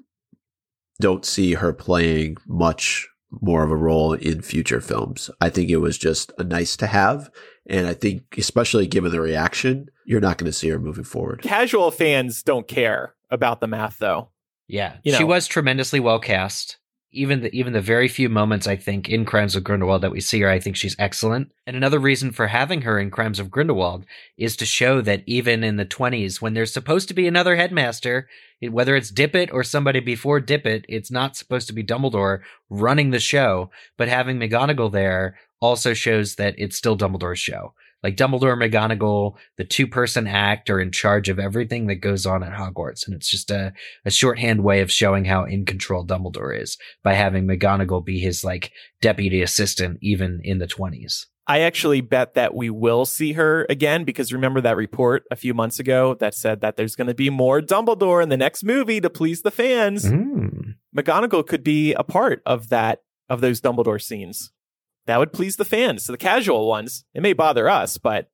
don't 1.00 1.26
see 1.26 1.54
her 1.56 1.74
playing 1.74 2.38
much 2.48 3.08
more 3.41 3.64
of 3.64 3.72
a 3.72 3.76
role 3.76 4.14
in 4.14 4.41
future 4.41 4.80
films. 4.82 5.30
I 5.41 5.50
think 5.50 5.70
it 5.70 5.78
was 5.78 5.98
just 5.98 6.32
a 6.38 6.43
nice 6.43 6.78
to 6.78 6.88
have. 6.88 7.30
And 7.68 7.88
I 7.88 7.93
think, 7.93 8.24
especially 8.38 8.88
given 8.88 9.12
the 9.12 9.20
reaction, 9.22 9.89
you're 10.06 10.22
not 10.22 10.38
going 10.38 10.46
to 10.46 10.54
see 10.54 10.70
her 10.70 10.80
moving 10.80 11.04
forward. 11.04 11.41
Casual 11.41 11.91
fans 11.91 12.43
don't 12.43 12.68
care 12.68 13.16
about 13.32 13.60
the 13.60 13.68
math, 13.68 13.98
though. 13.98 14.30
yeah 14.68 14.98
You 15.04 15.14
she 15.14 15.20
know. 15.24 15.26
was 15.28 15.48
tremendously 15.48 16.00
well 16.00 16.20
cast 16.20 16.78
even 17.12 17.43
the 17.43 17.56
even 17.56 17.72
the 17.72 17.80
very 17.80 18.10
few 18.10 18.28
moments 18.28 18.68
I 18.68 18.76
think 18.76 19.08
in 19.08 19.24
Crimes 19.24 19.56
of 19.56 19.64
Grindelwald 19.64 20.02
that 20.02 20.12
we 20.12 20.20
see 20.20 20.41
her, 20.41 20.50
I 20.50 20.60
think 20.60 20.76
she's 20.76 20.98
excellent. 21.00 21.50
And 21.66 21.78
another 21.78 21.98
reason 21.98 22.32
for 22.34 22.48
having 22.48 22.82
her 22.82 23.00
in 23.00 23.10
Crimes 23.10 23.39
of 23.39 23.50
Grindelwald 23.50 24.06
is 24.38 24.58
to 24.58 24.66
show 24.66 25.00
that 25.00 25.24
even 25.26 25.64
in 25.64 25.78
the 25.78 25.86
twenties, 25.86 26.41
when 26.41 26.56
there's 26.56 26.74
supposed 26.74 27.08
to 27.08 27.14
be 27.14 27.26
another 27.26 27.56
headmaster, 27.56 28.18
it- 28.18 28.28
whether 28.70 28.95
it's 28.95 29.11
Dippet 29.11 29.53
or 29.53 29.63
somebody 29.63 29.99
before 29.99 30.39
Dippet, 30.39 30.86
it's 30.88 31.11
not 31.11 31.36
supposed 31.36 31.68
to 31.68 31.74
be 31.74 31.84
Dumbledore 31.84 32.41
running 32.70 33.11
the 33.11 33.20
show. 33.20 33.70
But 33.97 34.07
having 34.07 34.38
McGonagall 34.38 34.91
there 34.91 35.38
also 35.61 35.93
shows 35.93 36.36
that 36.36 36.55
it's 36.57 36.76
still 36.76 36.97
Dumbledore's 36.97 37.39
show. 37.39 37.74
Like 38.03 38.18
Dumbledore 38.18 38.53
and 38.53 38.61
McGonagall, 38.61 39.36
the 39.57 39.63
two 39.63 39.88
person 39.88 40.28
act 40.28 40.70
are 40.70 40.80
in 40.80 40.91
charge 40.91 41.28
of 41.28 41.39
everything 41.39 41.88
that 41.88 41.95
goes 41.95 42.28
on 42.28 42.43
at 42.43 42.53
Hogwarts. 42.53 43.07
And 43.07 43.16
it's 43.16 43.30
just 43.30 43.49
a, 43.49 43.74
a 44.05 44.11
shorthand 44.11 44.63
way 44.63 44.82
of 44.82 44.91
showing 44.91 45.26
how 45.26 45.43
in 45.45 45.66
control 45.66 46.05
Dumbledore 46.05 46.61
is 46.61 46.78
by 47.01 47.13
having 47.13 47.47
McGonagall 47.47 48.05
be 48.05 48.20
his 48.20 48.43
like 48.43 48.72
deputy 49.01 49.41
assistant 49.41 49.97
even 50.01 50.39
in 50.43 50.59
the 50.59 50.68
20s. 50.68 51.26
I 51.48 51.60
actually 51.60 52.02
bet 52.02 52.34
that 52.34 52.56
we 52.56 52.70
will 52.72 53.06
see 53.06 53.34
her 53.34 53.68
again 53.70 54.04
because 54.04 54.34
remember 54.34 54.62
that 54.62 54.76
report 54.76 55.24
a 55.30 55.36
few 55.36 55.54
months 55.54 55.80
ago 55.80 56.16
that 56.16 56.34
said 56.34 56.62
that 56.62 56.76
there's 56.76 56.96
going 56.96 57.08
to 57.08 57.14
be 57.14 57.30
more 57.30 57.62
Dumbledore 57.62 58.24
in 58.24 58.30
the 58.30 58.38
next 58.38 58.64
movie 58.64 59.00
to 59.00 59.10
please 59.12 59.43
the 59.43 59.52
fans. 59.52 60.06
Mm. 60.06 60.76
McGonagall 60.96 61.46
could 61.46 61.64
be 61.64 61.93
a 61.93 62.04
part 62.04 62.41
of 62.46 62.70
that 62.70 63.02
of 63.30 63.41
those 63.41 63.62
Dumbledore 63.62 64.02
scenes. 64.02 64.52
That 65.06 65.20
would 65.20 65.34
please 65.34 65.58
the 65.58 65.66
fans, 65.66 66.08
the 66.08 66.18
casual 66.18 66.68
ones. 66.68 67.06
It 67.14 67.22
may 67.22 67.34
bother 67.34 67.70
us, 67.70 68.00
but 68.00 68.30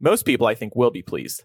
most 0.00 0.24
people 0.24 0.46
I 0.46 0.54
think 0.54 0.74
will 0.74 0.90
be 0.90 1.02
pleased. 1.02 1.44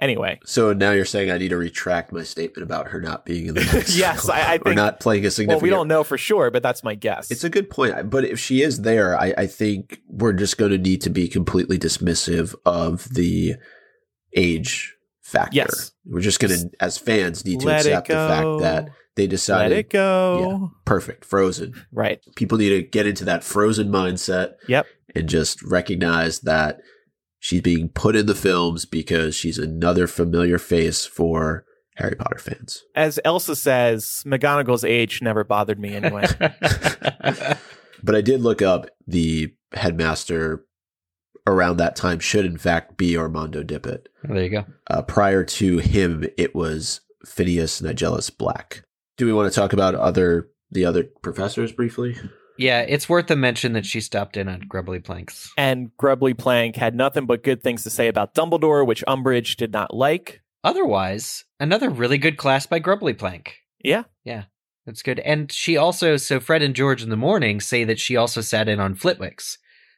Anyway, 0.00 0.40
So 0.46 0.72
now 0.72 0.92
you're 0.92 1.04
saying 1.04 1.30
I 1.30 1.36
need 1.36 1.50
to 1.50 1.58
retract 1.58 2.10
my 2.10 2.22
statement 2.22 2.62
about 2.64 2.88
her 2.88 3.00
not 3.02 3.26
being 3.26 3.46
in 3.48 3.54
the 3.54 3.60
next. 3.72 3.96
Yes, 3.96 4.28
I- 4.30 4.40
I 4.40 4.54
or 4.56 4.58
think- 4.60 4.76
not 4.76 4.98
playing 4.98 5.26
a 5.26 5.30
significant. 5.30 5.62
well, 5.62 5.62
we 5.62 5.68
don't 5.70 5.88
know 5.88 6.02
for 6.04 6.16
sure, 6.16 6.50
but 6.50 6.62
that's 6.62 6.82
my 6.82 6.94
guess. 6.94 7.30
It's 7.30 7.44
a 7.44 7.50
good 7.50 7.68
point, 7.68 8.08
but 8.08 8.24
if 8.24 8.40
she 8.40 8.62
is 8.62 8.80
there, 8.80 9.14
I, 9.20 9.34
I 9.36 9.46
think 9.46 10.00
we're 10.08 10.32
just 10.32 10.56
going 10.56 10.70
to 10.72 10.78
need 10.78 11.02
to 11.02 11.10
be 11.10 11.28
completely 11.28 11.78
dismissive 11.78 12.54
of 12.64 13.12
the 13.12 13.56
age 14.34 14.94
factor. 15.22 15.56
Yes. 15.56 15.92
we're 16.06 16.20
just 16.20 16.40
going 16.40 16.58
to, 16.58 16.70
as 16.80 16.98
fans, 16.98 17.44
need 17.44 17.60
to 17.60 17.66
Let 17.66 17.80
accept 17.86 18.08
the 18.08 18.14
fact 18.14 18.60
that 18.62 18.88
they 19.16 19.26
decided. 19.26 19.70
Let 19.70 19.78
it 19.80 19.90
go. 19.90 20.70
perfect, 20.84 21.24
frozen. 21.24 21.74
Right. 21.92 22.20
People 22.36 22.58
need 22.58 22.70
to 22.70 22.82
get 22.82 23.06
into 23.06 23.24
that 23.26 23.44
frozen 23.44 23.88
mindset 23.88 24.54
Yep. 24.66 24.86
and 25.14 25.28
just 25.28 25.62
recognize 25.62 26.40
that 26.40 26.80
she's 27.40 27.62
being 27.62 27.88
put 27.88 28.14
in 28.14 28.26
the 28.26 28.34
films 28.36 28.84
because 28.84 29.34
she's 29.34 29.58
another 29.58 30.06
familiar 30.06 30.58
face 30.58 31.04
for 31.04 31.64
Harry 31.96 32.14
Potter 32.14 32.38
fans. 32.38 32.84
As 32.94 33.18
Elsa 33.24 33.56
says, 33.56 34.22
McGonagall's 34.24 34.84
age 34.84 35.20
never 35.20 35.42
bothered 35.42 35.80
me 35.80 35.94
anyway. 35.94 36.26
But 38.02 38.14
I 38.14 38.20
did 38.20 38.42
look 38.42 38.62
up 38.62 38.86
the 39.06 39.54
headmaster 39.72 40.64
around 41.46 41.78
that 41.78 41.96
time 41.96 42.18
should 42.18 42.44
in 42.44 42.58
fact 42.58 42.96
be 42.96 43.16
Armando 43.16 43.62
Dippet. 43.62 44.06
There 44.24 44.42
you 44.42 44.50
go. 44.50 44.64
Uh, 44.88 45.02
prior 45.02 45.44
to 45.44 45.78
him, 45.78 46.24
it 46.36 46.54
was 46.54 47.00
Phineas 47.24 47.80
Nigellus 47.80 48.36
Black. 48.36 48.84
Do 49.16 49.26
we 49.26 49.32
want 49.32 49.52
to 49.52 49.58
talk 49.58 49.72
about 49.72 49.94
other 49.94 50.48
the 50.70 50.84
other 50.84 51.04
professors 51.22 51.72
briefly? 51.72 52.16
Yeah, 52.58 52.80
it's 52.82 53.08
worth 53.08 53.30
a 53.30 53.36
mention 53.36 53.72
that 53.72 53.86
she 53.86 54.00
stopped 54.00 54.36
in 54.36 54.48
on 54.48 54.60
Grubbly 54.68 55.00
Planks. 55.00 55.50
And 55.56 55.96
Grubbly 55.96 56.34
Plank 56.34 56.76
had 56.76 56.94
nothing 56.94 57.26
but 57.26 57.42
good 57.42 57.62
things 57.62 57.82
to 57.84 57.90
say 57.90 58.08
about 58.08 58.34
Dumbledore, 58.34 58.86
which 58.86 59.04
Umbridge 59.08 59.56
did 59.56 59.72
not 59.72 59.94
like. 59.94 60.42
Otherwise, 60.62 61.44
another 61.58 61.88
really 61.88 62.18
good 62.18 62.36
class 62.36 62.66
by 62.66 62.78
Grubbly 62.78 63.14
Plank. 63.14 63.56
Yeah. 63.82 64.04
Yeah, 64.24 64.44
that's 64.84 65.02
good. 65.02 65.20
And 65.20 65.50
she 65.50 65.76
also, 65.76 66.16
so 66.16 66.38
Fred 66.38 66.62
and 66.62 66.76
George 66.76 67.02
in 67.02 67.08
the 67.08 67.16
morning 67.16 67.60
say 67.60 67.84
that 67.84 67.98
she 67.98 68.16
also 68.16 68.42
sat 68.42 68.68
in 68.68 68.78
on 68.78 68.94
Flitwick's, 68.94 69.56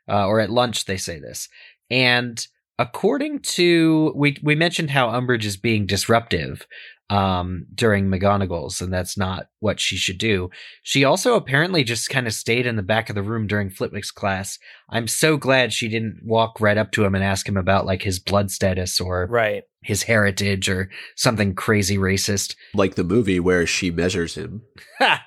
uh, 0.09 0.27
or 0.27 0.39
at 0.39 0.51
lunch 0.51 0.85
they 0.85 0.97
say 0.97 1.19
this. 1.19 1.49
And 1.91 2.47
according 2.79 3.41
to, 3.41 4.13
we, 4.15 4.37
we 4.43 4.55
mentioned 4.55 4.91
how 4.91 5.09
Umbridge 5.09 5.45
is 5.45 5.57
being 5.57 5.85
disruptive 5.85 6.67
um, 7.13 7.67
during 7.75 8.07
McGonagall's, 8.09 8.81
and 8.81 8.91
that's 8.93 9.19
not 9.19 9.49
what 9.61 9.79
she 9.79 9.97
should 9.97 10.17
do. 10.17 10.49
She 10.83 11.05
also 11.05 11.35
apparently 11.35 11.85
just 11.85 12.09
kind 12.09 12.27
of 12.27 12.33
stayed 12.33 12.65
in 12.65 12.77
the 12.77 12.83
back 12.83 13.11
of 13.11 13.15
the 13.15 13.23
room 13.23 13.47
during 13.47 13.69
Flitwick's 13.69 14.11
class. 14.11 14.59
I'm 14.89 15.07
so 15.07 15.37
glad 15.37 15.73
she 15.75 15.89
didn't 15.89 16.23
walk 16.25 16.59
right 16.61 16.79
up 16.79 16.91
to 16.93 17.05
him 17.05 17.15
and 17.15 17.23
ask 17.23 17.47
him 17.47 17.59
about 17.59 17.85
like 17.85 18.03
his 18.03 18.19
blood 18.19 18.51
status 18.51 18.99
or 18.99 19.27
Right. 19.31 19.65
his 19.83 20.05
heritage 20.05 20.71
or 20.71 20.89
something 21.17 21.55
crazy 21.55 21.99
racist. 21.99 22.55
Like 22.73 22.95
the 22.95 23.05
movie 23.05 23.41
where 23.41 23.67
she 23.67 23.91
measures 23.91 24.35
him. 24.35 24.63
Ha! 24.99 25.23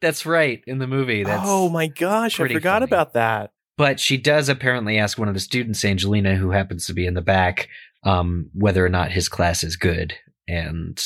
That's 0.00 0.24
right 0.26 0.62
in 0.66 0.78
the 0.78 0.86
movie. 0.86 1.24
That's 1.24 1.42
oh 1.46 1.68
my 1.68 1.88
gosh, 1.88 2.38
I 2.38 2.46
forgot 2.46 2.74
funny. 2.82 2.84
about 2.84 3.14
that. 3.14 3.50
But 3.76 3.98
she 3.98 4.18
does 4.18 4.48
apparently 4.48 4.98
ask 4.98 5.18
one 5.18 5.26
of 5.28 5.34
the 5.34 5.40
students, 5.40 5.84
Angelina, 5.84 6.36
who 6.36 6.50
happens 6.50 6.86
to 6.86 6.92
be 6.92 7.06
in 7.06 7.14
the 7.14 7.22
back, 7.22 7.68
um, 8.04 8.50
whether 8.54 8.84
or 8.86 8.88
not 8.88 9.10
his 9.10 9.28
class 9.28 9.64
is 9.64 9.74
good. 9.76 10.14
And 10.46 11.02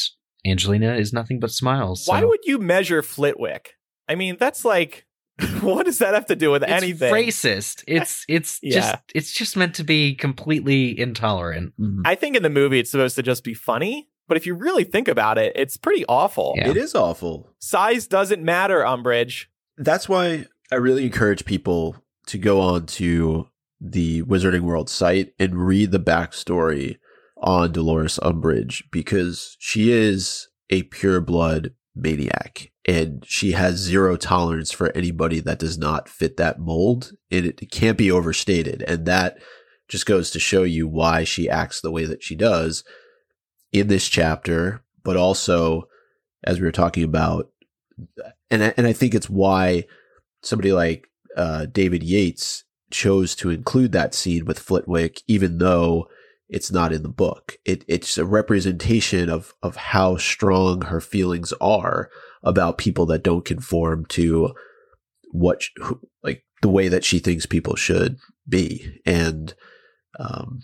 Angelina 0.47 0.95
is 0.95 1.13
nothing 1.13 1.41
but 1.41 1.51
smiles. 1.51 2.07
Why 2.07 2.25
would 2.25 2.41
you 2.45 2.59
measure 2.59 3.03
Flitwick? 3.03 3.75
I 4.09 4.15
mean, 4.15 4.37
that's 4.39 4.65
like, 4.65 5.07
what 5.61 5.87
does 5.87 5.99
that 5.99 6.15
have 6.15 6.27
to 6.27 6.37
do 6.37 6.51
with 6.51 6.63
it's 6.63 6.73
anything? 6.73 7.13
racist? 7.13 7.85
It's 7.87 8.25
it's 8.29 8.59
Yeah. 8.63 8.81
just 8.81 8.97
it's 9.15 9.33
just 9.33 9.57
meant 9.57 9.75
to 9.77 9.85
be 9.85 10.15
completely 10.15 10.99
intolerant. 10.99 11.75
Mm-hmm. 11.79 12.03
I 12.05 12.15
think 12.15 12.37
in 12.37 12.43
the 12.43 12.51
movie 12.51 12.79
it's 12.81 12.91
supposed 12.91 13.17
to 13.17 13.23
just 13.23 13.45
be 13.45 13.55
funny, 13.55 14.09
but 14.27 14.37
if 14.37 14.47
you 14.47 14.55
really 14.55 14.85
think 14.85 15.09
about 15.09 15.39
it, 15.39 15.53
it's 15.55 15.77
pretty 15.77 16.05
awful. 16.09 16.55
Yeah. 16.57 16.69
It 16.71 16.77
is 16.77 16.95
awful. 16.95 17.51
Size 17.61 18.07
doesn't 18.07 18.43
matter, 18.43 18.81
Umbridge. 18.81 19.47
That's 19.77 20.09
why 20.09 20.47
I 20.73 20.77
really 20.77 21.05
encourage 21.05 21.45
people 21.45 21.97
to 22.27 22.39
go 22.39 22.61
on 22.61 22.87
to 22.87 23.49
the 23.81 24.23
Wizarding 24.25 24.63
World 24.63 24.91
site 24.91 25.35
and 25.39 25.55
read 25.67 25.93
the 25.93 26.01
backstory 26.01 26.99
on 27.41 27.73
Dolores 27.73 28.19
Umbridge 28.23 28.85
because 28.91 29.57
she 29.59 29.91
is 29.91 30.49
a 30.71 30.83
pure 30.85 31.21
blood 31.21 31.75
maniac 31.95 32.71
and 32.87 33.25
she 33.27 33.53
has 33.53 33.77
zero 33.77 34.17
tolerance 34.17 34.73
for 34.73 34.91
anybody 34.97 35.41
that 35.41 35.59
does 35.59 35.79
not 35.79 36.09
fit 36.09 36.37
that 36.37 36.59
mold 36.59 37.13
and 37.31 37.47
it, 37.47 37.63
it 37.63 37.71
can't 37.71 37.99
be 37.99 38.11
overstated. 38.11 38.83
And 38.87 39.07
that 39.07 39.39
just 39.89 40.07
goes 40.07 40.31
to 40.31 40.39
show 40.39 40.63
you 40.63 40.87
why 40.87 41.25
she 41.25 41.49
acts 41.49 41.81
the 41.81 41.91
way 41.91 42.05
that 42.05 42.23
she 42.23 42.35
does 42.35 42.85
in 43.73 43.89
this 43.89 44.09
chapter 44.09 44.83
but 45.05 45.17
also 45.17 45.89
as 46.45 46.59
we 46.59 46.67
were 46.67 46.73
talking 46.73 47.05
about 47.05 47.51
and 48.51 48.65
I, 48.65 48.75
and 48.77 48.87
I 48.87 48.93
think 48.93 49.15
it's 49.15 49.29
why 49.31 49.85
somebody 50.43 50.73
like 50.73 51.09
uh, 51.37 51.67
David 51.67 52.03
Yates 52.03 52.65
chose 52.91 53.35
to 53.37 53.51
include 53.51 53.93
that 53.93 54.15
scene 54.15 54.45
with 54.45 54.59
Flitwick, 54.59 55.23
even 55.27 55.59
though 55.59 56.09
it's 56.49 56.73
not 56.73 56.93
in 56.93 57.03
the 57.03 57.09
book. 57.09 57.57
It 57.65 57.85
it's 57.89 58.19
a 58.19 58.25
representation 58.25 59.29
of 59.29 59.55
of 59.63 59.77
how 59.77 60.17
strong 60.17 60.83
her 60.83 61.01
feelings 61.01 61.53
are 61.61 62.11
about 62.43 62.79
people 62.79 63.07
that 63.07 63.23
don't 63.23 63.45
conform 63.45 64.07
to 64.07 64.55
what 65.31 65.63
who, 65.77 66.01
like 66.23 66.45
the 66.63 66.71
way 66.71 66.89
that 66.89 67.05
she 67.05 67.19
thinks 67.19 67.47
people 67.47 67.77
should 67.77 68.19
be, 68.49 69.01
and 69.05 69.55
um, 70.19 70.61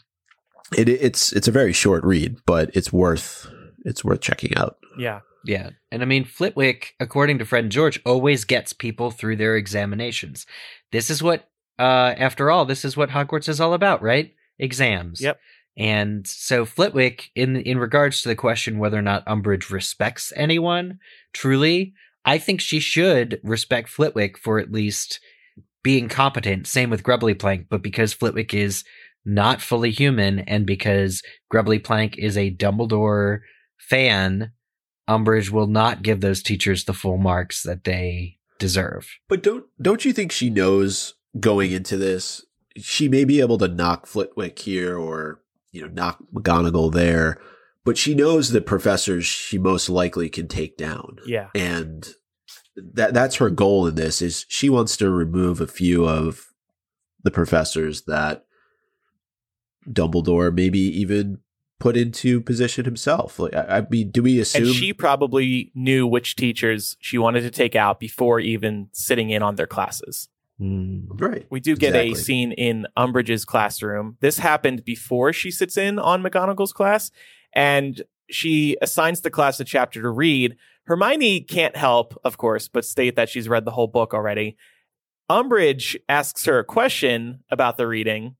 it 0.76 0.88
it's 0.88 1.32
it's 1.32 1.48
a 1.48 1.52
very 1.52 1.72
short 1.72 2.04
read, 2.04 2.36
but 2.46 2.70
it's 2.74 2.92
worth 2.92 3.50
it's 3.84 4.04
worth 4.04 4.20
checking 4.20 4.56
out. 4.56 4.78
Yeah. 4.98 5.20
Yeah. 5.44 5.70
And 5.92 6.02
I 6.02 6.06
mean, 6.06 6.24
Flitwick, 6.24 6.94
according 6.98 7.38
to 7.38 7.44
Fred 7.44 7.64
and 7.64 7.72
George, 7.72 8.00
always 8.06 8.44
gets 8.44 8.72
people 8.72 9.10
through 9.10 9.36
their 9.36 9.56
examinations. 9.56 10.46
This 10.90 11.10
is 11.10 11.22
what, 11.22 11.48
uh, 11.78 12.14
after 12.16 12.50
all, 12.50 12.64
this 12.64 12.84
is 12.84 12.96
what 12.96 13.10
Hogwarts 13.10 13.48
is 13.48 13.60
all 13.60 13.74
about, 13.74 14.02
right? 14.02 14.32
Exams. 14.58 15.20
Yep. 15.20 15.38
And 15.76 16.26
so 16.26 16.64
Flitwick, 16.64 17.30
in 17.34 17.56
in 17.56 17.78
regards 17.78 18.22
to 18.22 18.28
the 18.28 18.36
question 18.36 18.78
whether 18.78 18.98
or 18.98 19.02
not 19.02 19.26
Umbridge 19.26 19.70
respects 19.70 20.32
anyone, 20.36 20.98
truly, 21.32 21.94
I 22.24 22.38
think 22.38 22.60
she 22.60 22.80
should 22.80 23.40
respect 23.42 23.88
Flitwick 23.88 24.38
for 24.38 24.58
at 24.58 24.72
least 24.72 25.20
being 25.82 26.08
competent. 26.08 26.66
Same 26.66 26.90
with 26.90 27.02
Grubbly 27.02 27.34
Plank, 27.34 27.66
but 27.68 27.82
because 27.82 28.12
Flitwick 28.12 28.54
is 28.54 28.84
not 29.24 29.60
fully 29.60 29.90
human 29.90 30.40
and 30.40 30.66
because 30.66 31.22
Grubbly 31.50 31.78
Plank 31.78 32.18
is 32.18 32.36
a 32.36 32.54
Dumbledore 32.54 33.40
fan, 33.78 34.52
Umbridge 35.08 35.50
will 35.50 35.66
not 35.66 36.02
give 36.02 36.20
those 36.20 36.42
teachers 36.42 36.84
the 36.84 36.92
full 36.92 37.18
marks 37.18 37.62
that 37.62 37.84
they 37.84 38.38
deserve. 38.58 39.08
But 39.28 39.42
don't 39.42 39.64
don't 39.80 40.04
you 40.04 40.12
think 40.12 40.32
she 40.32 40.50
knows 40.50 41.14
going 41.38 41.72
into 41.72 41.96
this? 41.96 42.44
She 42.76 43.08
may 43.08 43.24
be 43.24 43.40
able 43.40 43.58
to 43.58 43.68
knock 43.68 44.06
Flitwick 44.06 44.58
here 44.58 44.96
or 44.96 45.40
you 45.74 45.82
know 45.82 45.88
knock 45.92 46.18
McGonagall 46.32 46.92
there, 46.92 47.40
but 47.84 47.98
she 47.98 48.14
knows 48.14 48.50
the 48.50 48.60
professors 48.60 49.24
she 49.26 49.58
most 49.58 49.88
likely 49.90 50.28
can 50.28 50.48
take 50.48 50.76
down, 50.76 51.18
Yeah. 51.26 51.48
and 51.54 52.08
that 52.94 53.12
that's 53.12 53.36
her 53.36 53.50
goal 53.50 53.86
in 53.86 53.94
this. 53.96 54.22
Is 54.22 54.46
she 54.48 54.68
wants 54.70 54.96
to 54.98 55.10
remove 55.10 55.60
a 55.60 55.66
few 55.66 56.08
of 56.08 56.46
the 57.22 57.30
professors 57.30 58.02
that 58.02 58.44
Dumbledore 59.88 60.54
maybe 60.54 60.78
even 60.80 61.38
put 61.80 61.96
into 61.96 62.40
position 62.40 62.84
himself. 62.84 63.38
Like 63.38 63.54
I, 63.54 63.78
I 63.78 63.86
mean, 63.90 64.10
do 64.10 64.22
we 64.22 64.40
assume 64.40 64.64
And 64.64 64.74
she 64.74 64.92
probably 64.92 65.70
knew 65.74 66.06
which 66.06 66.36
teachers 66.36 66.96
she 67.00 67.18
wanted 67.18 67.42
to 67.42 67.50
take 67.50 67.74
out 67.76 68.00
before 68.00 68.40
even 68.40 68.88
sitting 68.92 69.30
in 69.30 69.42
on 69.42 69.56
their 69.56 69.66
classes. 69.66 70.28
Mm. 70.60 71.20
right? 71.20 71.46
We 71.50 71.60
do 71.60 71.74
get 71.74 71.96
a 71.96 72.14
scene 72.14 72.52
in 72.52 72.86
Umbridge's 72.96 73.44
classroom. 73.44 74.16
This 74.20 74.38
happened 74.38 74.84
before 74.84 75.32
she 75.32 75.50
sits 75.50 75.76
in 75.76 75.98
on 75.98 76.22
McGonagall's 76.22 76.72
class, 76.72 77.10
and 77.52 78.02
she 78.30 78.76
assigns 78.80 79.20
the 79.20 79.30
class 79.30 79.58
a 79.58 79.64
chapter 79.64 80.00
to 80.00 80.10
read. 80.10 80.56
Hermione 80.84 81.40
can't 81.40 81.76
help, 81.76 82.18
of 82.24 82.36
course, 82.38 82.68
but 82.68 82.84
state 82.84 83.16
that 83.16 83.28
she's 83.28 83.48
read 83.48 83.64
the 83.64 83.72
whole 83.72 83.88
book 83.88 84.14
already. 84.14 84.56
Umbridge 85.30 85.96
asks 86.08 86.44
her 86.44 86.58
a 86.58 86.64
question 86.64 87.40
about 87.50 87.76
the 87.76 87.86
reading 87.86 88.36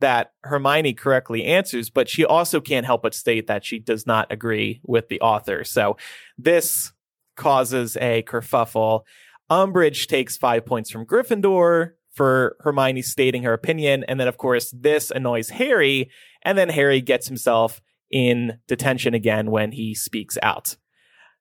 that 0.00 0.32
Hermione 0.44 0.94
correctly 0.94 1.44
answers, 1.44 1.90
but 1.90 2.08
she 2.08 2.24
also 2.24 2.60
can't 2.60 2.86
help 2.86 3.02
but 3.02 3.14
state 3.14 3.46
that 3.48 3.64
she 3.64 3.78
does 3.78 4.06
not 4.06 4.32
agree 4.32 4.80
with 4.84 5.08
the 5.08 5.20
author. 5.20 5.62
So 5.64 5.96
this 6.38 6.92
causes 7.36 7.96
a 7.96 8.22
kerfuffle. 8.22 9.02
Umbridge 9.50 10.06
takes 10.06 10.36
five 10.36 10.64
points 10.64 10.90
from 10.90 11.06
Gryffindor 11.06 11.92
for 12.12 12.56
Hermione 12.60 13.02
stating 13.02 13.42
her 13.42 13.52
opinion. 13.52 14.04
And 14.08 14.20
then, 14.20 14.28
of 14.28 14.36
course, 14.36 14.70
this 14.70 15.10
annoys 15.10 15.50
Harry. 15.50 16.10
And 16.42 16.56
then 16.56 16.68
Harry 16.68 17.00
gets 17.00 17.26
himself 17.26 17.80
in 18.10 18.58
detention 18.66 19.14
again 19.14 19.50
when 19.50 19.72
he 19.72 19.94
speaks 19.94 20.36
out. 20.42 20.76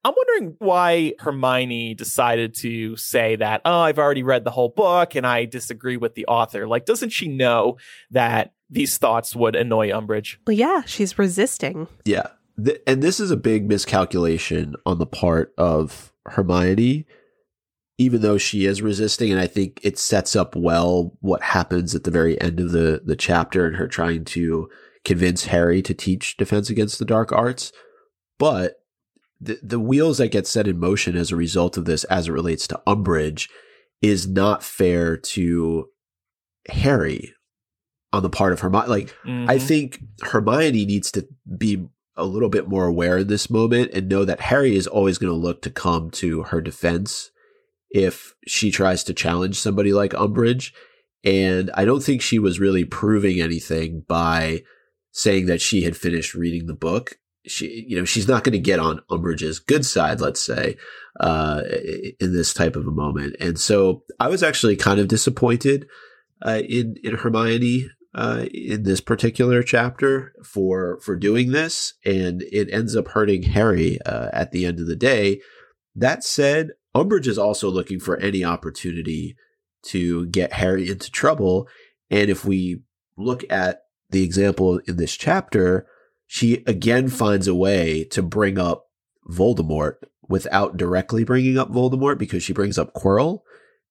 I'm 0.03 0.13
wondering 0.15 0.55
why 0.59 1.13
Hermione 1.19 1.93
decided 1.93 2.55
to 2.59 2.95
say 2.95 3.35
that, 3.35 3.61
oh, 3.65 3.81
I've 3.81 3.99
already 3.99 4.23
read 4.23 4.45
the 4.45 4.51
whole 4.51 4.69
book 4.69 5.15
and 5.15 5.27
I 5.27 5.45
disagree 5.45 5.97
with 5.97 6.15
the 6.15 6.25
author. 6.27 6.67
Like, 6.67 6.85
doesn't 6.85 7.09
she 7.09 7.27
know 7.27 7.77
that 8.11 8.53
these 8.69 8.97
thoughts 8.97 9.35
would 9.35 9.55
annoy 9.57 9.89
Umbridge? 9.89 10.37
Well, 10.47 10.55
yeah, 10.55 10.83
she's 10.85 11.19
resisting. 11.19 11.87
Yeah. 12.05 12.27
Th- 12.63 12.81
and 12.87 13.03
this 13.03 13.19
is 13.19 13.31
a 13.31 13.37
big 13.37 13.67
miscalculation 13.67 14.75
on 14.85 14.99
the 14.99 15.05
part 15.05 15.53
of 15.57 16.13
Hermione, 16.25 17.05
even 17.99 18.21
though 18.21 18.37
she 18.37 18.65
is 18.65 18.81
resisting. 18.81 19.29
And 19.29 19.39
I 19.41 19.45
think 19.45 19.79
it 19.83 19.99
sets 19.99 20.33
up 20.35 20.55
well 20.55 21.17
what 21.19 21.43
happens 21.43 21.93
at 21.93 22.05
the 22.05 22.11
very 22.11 22.39
end 22.41 22.59
of 22.61 22.71
the, 22.71 23.01
the 23.03 23.17
chapter 23.17 23.67
and 23.67 23.75
her 23.75 23.87
trying 23.89 24.23
to 24.25 24.69
convince 25.03 25.45
Harry 25.45 25.81
to 25.81 25.93
teach 25.93 26.37
Defense 26.37 26.69
Against 26.69 26.97
the 26.97 27.05
Dark 27.05 27.31
Arts. 27.33 27.73
But 28.39 28.75
the, 29.41 29.59
the 29.61 29.79
wheels 29.81 30.17
that 30.19 30.29
get 30.31 30.47
set 30.47 30.65
in 30.65 30.79
motion 30.79 31.17
as 31.17 31.29
a 31.31 31.35
result 31.35 31.75
of 31.75 31.83
this, 31.83 32.05
as 32.05 32.29
it 32.29 32.31
relates 32.31 32.67
to 32.67 32.81
Umbridge, 32.87 33.49
is 34.01 34.27
not 34.27 34.63
fair 34.63 35.17
to 35.17 35.89
Harry 36.69 37.33
on 38.13 38.23
the 38.23 38.29
part 38.29 38.53
of 38.53 38.61
Hermione. 38.61 38.87
Like, 38.87 39.15
I 39.25 39.57
Mhm. 39.57 39.61
think 39.61 40.03
Hermione 40.21 40.85
needs 40.85 41.11
to 41.11 41.27
be 41.57 41.85
a 42.15 42.25
little 42.25 42.49
bit 42.49 42.67
more 42.69 42.85
aware 42.85 43.17
in 43.19 43.27
this 43.27 43.49
moment 43.49 43.91
and 43.93 44.07
know 44.07 44.23
that 44.23 44.39
Harry 44.41 44.75
is 44.77 44.87
always 44.87 45.17
going 45.17 45.31
to 45.31 45.37
look 45.37 45.61
to 45.63 45.69
come 45.69 46.09
to 46.11 46.43
her 46.43 46.61
defense 46.61 47.31
if 47.89 48.35
she 48.47 48.71
tries 48.71 49.03
to 49.05 49.13
challenge 49.13 49.59
somebody 49.59 49.93
like 49.93 50.11
Umbridge. 50.11 50.71
And 51.23 51.69
I 51.73 51.85
don't 51.85 52.03
think 52.03 52.21
she 52.21 52.39
was 52.39 52.59
really 52.59 52.85
proving 52.85 53.41
anything 53.41 54.03
by 54.07 54.63
saying 55.11 55.47
that 55.47 55.61
she 55.61 55.83
had 55.83 55.97
finished 55.97 56.33
reading 56.33 56.67
the 56.67 56.75
book. 56.75 57.17
She, 57.45 57.85
you 57.87 57.97
know, 57.97 58.05
she's 58.05 58.27
not 58.27 58.43
going 58.43 58.53
to 58.53 58.59
get 58.59 58.79
on 58.79 59.01
Umbridge's 59.09 59.59
good 59.59 59.85
side, 59.85 60.21
let's 60.21 60.45
say, 60.45 60.77
uh, 61.19 61.63
in 62.19 62.33
this 62.33 62.53
type 62.53 62.75
of 62.75 62.85
a 62.85 62.91
moment. 62.91 63.35
And 63.39 63.59
so 63.59 64.03
I 64.19 64.27
was 64.27 64.43
actually 64.43 64.75
kind 64.75 64.99
of 64.99 65.07
disappointed 65.07 65.87
uh, 66.45 66.61
in 66.67 66.95
in 67.03 67.15
Hermione 67.15 67.89
uh, 68.13 68.45
in 68.53 68.83
this 68.83 69.01
particular 69.01 69.63
chapter 69.63 70.33
for 70.43 70.99
for 71.01 71.15
doing 71.15 71.51
this, 71.51 71.93
and 72.05 72.41
it 72.51 72.71
ends 72.71 72.95
up 72.95 73.09
hurting 73.09 73.43
Harry 73.43 73.99
uh, 74.05 74.29
at 74.33 74.51
the 74.51 74.65
end 74.65 74.79
of 74.79 74.87
the 74.87 74.95
day. 74.95 75.41
That 75.95 76.23
said, 76.23 76.71
Umbridge 76.95 77.27
is 77.27 77.37
also 77.37 77.69
looking 77.69 77.99
for 77.99 78.17
any 78.17 78.43
opportunity 78.43 79.35
to 79.83 80.25
get 80.27 80.53
Harry 80.53 80.89
into 80.89 81.11
trouble, 81.11 81.67
and 82.09 82.29
if 82.29 82.43
we 82.45 82.81
look 83.17 83.43
at 83.49 83.81
the 84.09 84.23
example 84.23 84.79
in 84.87 84.97
this 84.97 85.15
chapter, 85.15 85.87
she 86.25 86.63
again 86.65 87.09
finds 87.09 87.47
a 87.47 87.55
way 87.55 88.03
to 88.05 88.21
bring 88.21 88.57
up 88.57 88.87
Voldemort 89.29 89.95
without 90.27 90.77
directly 90.77 91.23
bringing 91.23 91.57
up 91.57 91.71
Voldemort 91.71 92.17
because 92.17 92.43
she 92.43 92.53
brings 92.53 92.77
up 92.77 92.93
Quirrell, 92.93 93.41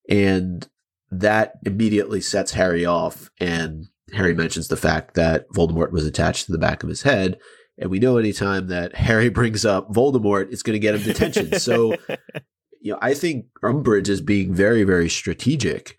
and 0.09 0.67
that 1.11 1.53
immediately 1.65 2.21
sets 2.21 2.53
Harry 2.53 2.85
off 2.85 3.29
and 3.39 3.87
Harry 4.13 4.33
mentions 4.33 4.67
the 4.67 4.77
fact 4.77 5.13
that 5.15 5.49
Voldemort 5.49 5.91
was 5.91 6.05
attached 6.05 6.45
to 6.45 6.51
the 6.51 6.57
back 6.57 6.83
of 6.83 6.89
his 6.89 7.03
head. 7.03 7.37
And 7.77 7.89
we 7.89 7.99
know 7.99 8.17
anytime 8.17 8.67
that 8.67 8.95
Harry 8.95 9.29
brings 9.29 9.65
up 9.65 9.91
Voldemort, 9.91 10.51
it's 10.51 10.63
going 10.63 10.75
to 10.75 10.79
get 10.79 10.95
him 10.95 11.03
detention. 11.03 11.59
so, 11.59 11.95
you 12.79 12.93
know, 12.93 12.99
I 13.01 13.13
think 13.13 13.47
Umbridge 13.63 14.09
is 14.09 14.21
being 14.21 14.53
very, 14.53 14.83
very 14.83 15.09
strategic 15.09 15.97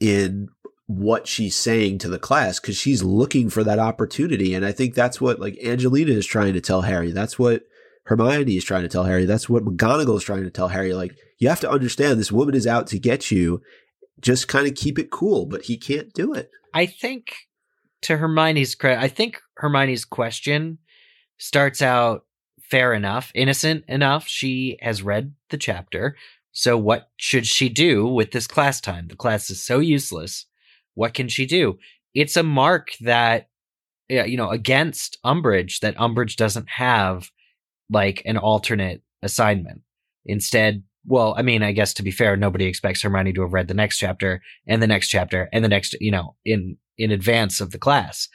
in 0.00 0.48
what 0.86 1.26
she's 1.26 1.56
saying 1.56 1.98
to 1.98 2.08
the 2.08 2.18
class 2.18 2.60
because 2.60 2.76
she's 2.76 3.02
looking 3.02 3.48
for 3.48 3.64
that 3.64 3.78
opportunity. 3.78 4.54
And 4.54 4.64
I 4.64 4.72
think 4.72 4.94
that's 4.94 5.20
what 5.20 5.40
like 5.40 5.58
Angelina 5.64 6.12
is 6.12 6.26
trying 6.26 6.52
to 6.52 6.60
tell 6.60 6.82
Harry. 6.82 7.10
That's 7.10 7.38
what 7.38 7.62
Hermione 8.04 8.56
is 8.56 8.64
trying 8.64 8.82
to 8.82 8.88
tell 8.88 9.04
Harry. 9.04 9.24
That's 9.24 9.48
what 9.48 9.64
McGonagall 9.64 10.18
is 10.18 10.24
trying 10.24 10.44
to 10.44 10.50
tell 10.50 10.68
Harry. 10.68 10.92
Like, 10.92 11.16
you 11.38 11.48
have 11.48 11.60
to 11.60 11.70
understand 11.70 12.20
this 12.20 12.32
woman 12.32 12.54
is 12.54 12.66
out 12.66 12.86
to 12.88 12.98
get 12.98 13.30
you. 13.30 13.62
Just 14.20 14.46
kind 14.46 14.66
of 14.66 14.74
keep 14.74 14.98
it 14.98 15.10
cool, 15.10 15.46
but 15.46 15.62
he 15.62 15.76
can't 15.76 16.12
do 16.12 16.34
it. 16.34 16.50
I 16.72 16.86
think 16.86 17.34
to 18.02 18.18
Hermione's 18.18 18.74
credit, 18.74 19.02
I 19.02 19.08
think 19.08 19.40
Hermione's 19.56 20.04
question 20.04 20.78
starts 21.38 21.82
out 21.82 22.24
fair 22.70 22.92
enough, 22.92 23.32
innocent 23.34 23.84
enough. 23.88 24.26
She 24.26 24.78
has 24.80 25.02
read 25.02 25.34
the 25.54 25.58
chapter. 25.58 26.16
So 26.50 26.76
what 26.76 27.10
should 27.16 27.46
she 27.46 27.68
do 27.68 28.06
with 28.06 28.32
this 28.32 28.48
class 28.48 28.80
time? 28.80 29.06
The 29.06 29.16
class 29.16 29.50
is 29.50 29.62
so 29.62 29.78
useless. 29.78 30.46
What 30.94 31.14
can 31.14 31.28
she 31.28 31.46
do? 31.46 31.78
It's 32.12 32.36
a 32.36 32.42
mark 32.42 32.88
that, 33.00 33.48
you 34.08 34.36
know, 34.36 34.50
against 34.50 35.18
Umbridge 35.24 35.78
that 35.80 35.96
Umbridge 35.96 36.34
doesn't 36.34 36.68
have 36.68 37.30
like 37.88 38.22
an 38.24 38.36
alternate 38.36 39.02
assignment. 39.22 39.82
Instead, 40.24 40.82
well, 41.06 41.34
I 41.36 41.42
mean, 41.42 41.62
I 41.62 41.72
guess 41.72 41.94
to 41.94 42.02
be 42.02 42.10
fair, 42.10 42.36
nobody 42.36 42.64
expects 42.64 43.02
Hermione 43.02 43.32
to 43.34 43.42
have 43.42 43.52
read 43.52 43.68
the 43.68 43.74
next 43.74 43.98
chapter 43.98 44.42
and 44.66 44.82
the 44.82 44.86
next 44.86 45.08
chapter 45.08 45.48
and 45.52 45.64
the 45.64 45.68
next, 45.68 45.94
you 46.00 46.10
know, 46.10 46.34
in 46.44 46.76
in 46.98 47.10
advance 47.10 47.60
of 47.60 47.70
the 47.70 47.78
class. 47.78 48.28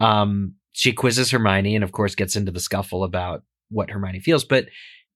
Um, 0.00 0.54
she 0.72 0.92
quizzes 0.92 1.30
Hermione 1.30 1.74
and 1.74 1.84
of 1.84 1.92
course 1.92 2.14
gets 2.14 2.36
into 2.36 2.52
the 2.52 2.60
scuffle 2.60 3.04
about 3.04 3.42
what 3.68 3.90
Hermione 3.90 4.20
feels, 4.20 4.44
but 4.44 4.66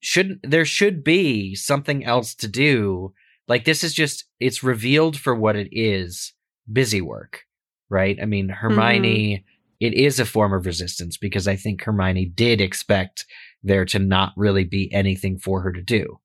should 0.01 0.41
there 0.43 0.65
should 0.65 1.03
be 1.03 1.55
something 1.55 2.05
else 2.05 2.35
to 2.37 2.49
do. 2.49 3.13
Like 3.47 3.65
this 3.65 3.83
is 3.83 3.95
just 3.95 4.25
it's 4.41 4.63
revealed 4.63 5.19
for 5.19 5.35
what 5.35 5.57
it 5.57 5.69
is, 5.73 6.33
busy 6.71 7.01
work, 7.01 7.45
right? 7.89 8.19
I 8.21 8.27
mean, 8.27 8.49
Hermione 8.49 9.39
mm-hmm. 9.39 9.87
it 9.87 9.95
is 9.95 10.21
a 10.21 10.25
form 10.25 10.53
of 10.53 10.67
resistance 10.67 11.17
because 11.17 11.49
I 11.49 11.57
think 11.57 11.83
Hermione 11.83 12.27
did 12.27 12.61
expect 12.61 13.25
there 13.63 13.85
to 13.87 13.99
not 13.99 14.33
really 14.37 14.65
be 14.65 14.93
anything 14.93 15.39
for 15.39 15.63
her 15.63 15.73
to 15.73 15.83
do. 15.83 16.21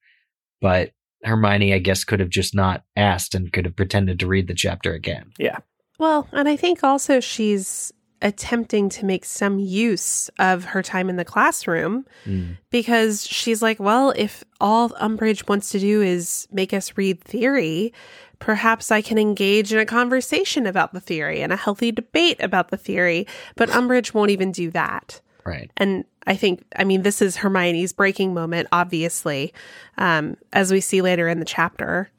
But 0.62 0.92
Hermione, 1.24 1.74
I 1.74 1.80
guess, 1.80 2.04
could 2.04 2.20
have 2.20 2.30
just 2.30 2.54
not 2.54 2.84
asked 2.96 3.34
and 3.34 3.52
could 3.52 3.66
have 3.66 3.76
pretended 3.76 4.20
to 4.20 4.28
read 4.28 4.48
the 4.48 4.54
chapter 4.54 4.94
again. 4.94 5.32
Yeah. 5.40 5.60
Well, 6.00 6.28
and 6.32 6.50
I 6.50 6.56
think 6.56 6.84
also 6.84 7.20
she's 7.20 7.94
attempting 8.24 8.88
to 8.88 9.06
make 9.06 9.26
some 9.26 9.60
use 9.60 10.30
of 10.40 10.64
her 10.64 10.82
time 10.82 11.10
in 11.10 11.18
the 11.18 11.26
classroom 11.26 12.06
mm. 12.26 12.58
because 12.72 13.28
she's 13.28 13.62
like, 13.62 13.80
well, 13.80 14.14
if 14.16 14.44
all 14.62 14.90
Umbridge 14.92 15.48
wants 15.48 15.70
to 15.72 15.80
do 15.80 16.02
is 16.02 16.48
make 16.52 16.74
us 16.74 16.98
read 16.98 17.22
theory, 17.22 17.94
perhaps 18.40 18.92
I 18.92 19.02
can 19.02 19.18
engage 19.18 19.74
in 19.74 19.80
a 19.80 19.86
conversation 19.86 20.66
about 20.66 20.94
the 20.94 21.02
theory 21.02 21.42
and 21.42 21.52
a 21.52 21.58
healthy 21.58 21.92
debate 21.92 22.38
about 22.40 22.70
the 22.70 22.78
theory. 22.78 23.28
But 23.56 23.70
Umbridge 23.70 24.14
won't 24.14 24.32
even 24.32 24.54
do 24.54 24.72
that. 24.72 25.20
Right. 25.46 25.70
And 25.76 26.06
I 26.26 26.36
think, 26.36 26.64
I 26.78 26.86
mean, 26.86 27.02
this 27.02 27.22
is 27.22 27.36
Hermione's 27.36 27.92
breaking 27.92 28.34
moment, 28.34 28.70
obviously, 28.72 29.54
um, 29.98 30.38
as 30.54 30.72
we 30.72 30.80
see 30.80 31.02
later 31.02 31.28
in 31.28 31.40
the 31.40 31.46
chapter. 31.46 32.10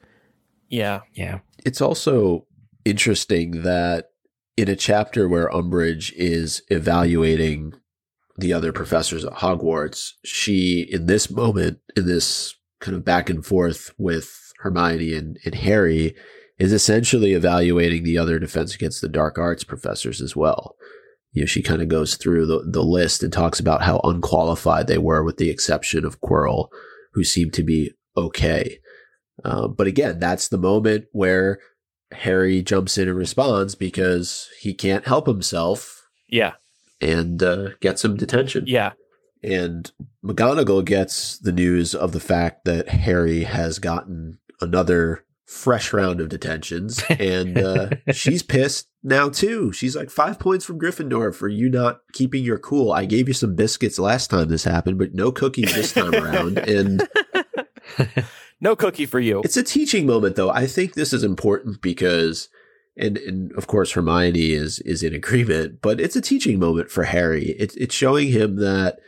Yeah. 0.68 1.00
Yeah. 1.14 1.38
It's 1.64 1.80
also 1.80 2.46
interesting 2.84 3.62
that 3.62 4.10
in 4.56 4.68
a 4.68 4.76
chapter 4.76 5.28
where 5.28 5.48
Umbridge 5.48 6.12
is 6.16 6.62
evaluating 6.68 7.74
the 8.36 8.52
other 8.52 8.72
professors 8.72 9.24
at 9.24 9.34
Hogwarts, 9.34 10.12
she, 10.24 10.86
in 10.90 11.06
this 11.06 11.30
moment, 11.30 11.78
in 11.96 12.06
this 12.06 12.54
kind 12.80 12.96
of 12.96 13.04
back 13.04 13.30
and 13.30 13.44
forth 13.44 13.92
with 13.98 14.52
Hermione 14.58 15.14
and, 15.14 15.38
and 15.44 15.54
Harry, 15.54 16.14
is 16.58 16.72
essentially 16.72 17.32
evaluating 17.32 18.04
the 18.04 18.18
other 18.18 18.38
Defense 18.38 18.74
Against 18.74 19.00
the 19.00 19.08
Dark 19.08 19.38
Arts 19.38 19.64
professors 19.64 20.20
as 20.20 20.36
well 20.36 20.76
you 21.34 21.42
know, 21.42 21.46
she 21.46 21.62
kind 21.62 21.82
of 21.82 21.88
goes 21.88 22.14
through 22.14 22.46
the, 22.46 22.64
the 22.64 22.82
list 22.82 23.22
and 23.22 23.32
talks 23.32 23.58
about 23.58 23.82
how 23.82 24.00
unqualified 24.04 24.86
they 24.86 24.98
were, 24.98 25.22
with 25.22 25.36
the 25.36 25.50
exception 25.50 26.04
of 26.04 26.20
Quirrell, 26.20 26.68
who 27.12 27.24
seemed 27.24 27.52
to 27.54 27.64
be 27.64 27.90
okay. 28.16 28.78
Uh, 29.44 29.66
but 29.66 29.88
again, 29.88 30.20
that's 30.20 30.48
the 30.48 30.56
moment 30.56 31.06
where 31.10 31.58
Harry 32.12 32.62
jumps 32.62 32.98
in 32.98 33.08
and 33.08 33.16
responds 33.16 33.74
because 33.74 34.48
he 34.60 34.74
can't 34.74 35.06
help 35.06 35.26
himself. 35.26 36.06
Yeah. 36.28 36.52
And 37.00 37.42
uh, 37.42 37.70
gets 37.80 38.02
some 38.02 38.16
detention. 38.16 38.64
Yeah. 38.66 38.92
And 39.42 39.90
McGonagall 40.24 40.84
gets 40.84 41.38
the 41.38 41.52
news 41.52 41.94
of 41.94 42.12
the 42.12 42.20
fact 42.20 42.64
that 42.64 42.88
Harry 42.88 43.44
has 43.44 43.78
gotten 43.78 44.38
another 44.60 45.24
fresh 45.46 45.92
round 45.92 46.20
of 46.20 46.28
detentions, 46.28 47.02
and 47.10 47.58
uh, 47.58 47.90
she's 48.12 48.42
pissed 48.42 48.88
now 49.02 49.28
too. 49.28 49.72
She's 49.72 49.96
like 49.96 50.10
five 50.10 50.38
points 50.38 50.64
from 50.64 50.78
Gryffindor 50.78 51.34
for 51.34 51.48
you 51.48 51.68
not 51.68 52.00
keeping 52.12 52.44
your 52.44 52.58
cool. 52.58 52.92
I 52.92 53.04
gave 53.04 53.28
you 53.28 53.34
some 53.34 53.54
biscuits 53.54 53.98
last 53.98 54.28
time 54.28 54.48
this 54.48 54.64
happened, 54.64 54.98
but 54.98 55.14
no 55.14 55.32
cookies 55.32 55.74
this 55.74 55.92
time 55.92 56.14
around, 56.14 56.58
and 56.58 57.06
no 58.60 58.76
cookie 58.76 59.06
for 59.06 59.20
you. 59.20 59.42
It's 59.44 59.56
a 59.56 59.62
teaching 59.62 60.06
moment, 60.06 60.36
though. 60.36 60.50
I 60.50 60.66
think 60.66 60.94
this 60.94 61.12
is 61.12 61.24
important 61.24 61.80
because. 61.80 62.48
And, 62.96 63.18
and 63.18 63.50
of 63.54 63.66
course 63.66 63.90
Hermione 63.90 64.52
is 64.52 64.78
is 64.78 65.02
in 65.02 65.12
agreement, 65.14 65.80
but 65.82 65.98
it's 65.98 66.14
a 66.14 66.20
teaching 66.20 66.60
moment 66.60 66.92
for 66.92 67.02
Harry. 67.02 67.46
It's 67.58 67.74
it's 67.74 67.92
showing 67.92 68.28
him 68.28 68.54
that 68.60 69.00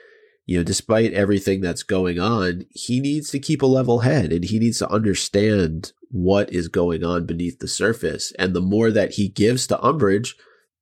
you 0.47 0.57
know, 0.57 0.65
despite 0.65 1.13
everything 1.13 1.61
that's 1.61 1.83
going 1.83 2.21
on, 2.21 2.67
he 2.71 3.01
needs 3.01 3.31
to 3.31 3.41
keep 3.41 3.63
a 3.63 3.67
level 3.67 4.01
head 4.01 4.33
and 4.33 4.45
he 4.45 4.61
needs 4.61 4.79
to 4.79 4.89
understand 4.89 5.93
what 6.11 6.53
is 6.53 6.69
going 6.69 7.05
on 7.05 7.27
beneath 7.27 7.59
the 7.59 7.67
surface. 7.69 8.33
And 8.39 8.55
the 8.55 8.61
more 8.61 8.93
that 8.93 9.15
he 9.15 9.29
gives 9.29 9.67
to 9.67 9.77
Umbridge, 9.79 10.35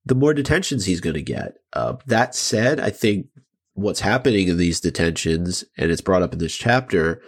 the 0.05 0.13
more 0.13 0.35
detentions 0.35 0.85
he's 0.85 1.01
going 1.01 1.15
to 1.15 1.21
get. 1.21 1.55
Uh, 1.73 1.95
that 2.05 2.35
said, 2.35 2.79
I 2.79 2.91
think 2.91 3.27
what's 3.73 4.01
happening 4.01 4.47
in 4.47 4.57
these 4.57 4.79
detentions, 4.79 5.65
and 5.77 5.89
it's 5.89 6.01
brought 6.01 6.21
up 6.21 6.33
in 6.33 6.39
this 6.39 6.55
chapter, 6.55 7.19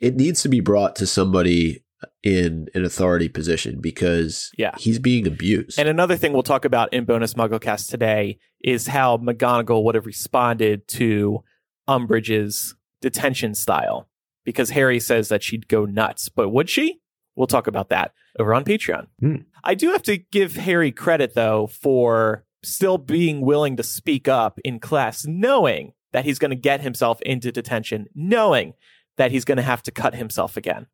it 0.00 0.16
needs 0.16 0.42
to 0.42 0.48
be 0.48 0.60
brought 0.60 0.96
to 0.96 1.06
somebody 1.06 1.82
in 2.22 2.68
an 2.74 2.84
authority 2.84 3.28
position 3.28 3.80
because 3.80 4.50
yeah. 4.56 4.72
he's 4.78 4.98
being 4.98 5.26
abused. 5.26 5.78
And 5.78 5.88
another 5.88 6.16
thing 6.16 6.32
we'll 6.32 6.42
talk 6.42 6.64
about 6.64 6.92
in 6.92 7.04
bonus 7.04 7.34
MuggleCast 7.34 7.88
today 7.88 8.38
is 8.62 8.86
how 8.86 9.16
McGonagall 9.16 9.82
would 9.84 9.94
have 9.94 10.06
responded 10.06 10.86
to 10.88 11.42
Umbridge's 11.88 12.74
detention 13.00 13.54
style 13.54 14.08
because 14.44 14.70
Harry 14.70 15.00
says 15.00 15.28
that 15.28 15.42
she'd 15.42 15.68
go 15.68 15.84
nuts, 15.84 16.28
but 16.28 16.50
would 16.50 16.70
she? 16.70 17.00
We'll 17.36 17.46
talk 17.46 17.66
about 17.66 17.88
that 17.90 18.12
over 18.38 18.54
on 18.54 18.64
Patreon. 18.64 19.06
Mm. 19.22 19.44
I 19.62 19.74
do 19.74 19.92
have 19.92 20.02
to 20.04 20.18
give 20.18 20.56
Harry 20.56 20.90
credit, 20.90 21.34
though, 21.34 21.68
for 21.68 22.44
still 22.64 22.98
being 22.98 23.40
willing 23.40 23.76
to 23.76 23.82
speak 23.82 24.26
up 24.26 24.58
in 24.64 24.80
class, 24.80 25.24
knowing 25.24 25.92
that 26.12 26.24
he's 26.24 26.38
going 26.38 26.50
to 26.50 26.56
get 26.56 26.80
himself 26.80 27.20
into 27.22 27.52
detention, 27.52 28.06
knowing 28.14 28.74
that 29.18 29.30
he's 29.30 29.44
going 29.44 29.56
to 29.56 29.62
have 29.62 29.82
to 29.84 29.90
cut 29.90 30.14
himself 30.14 30.56
again. 30.56 30.86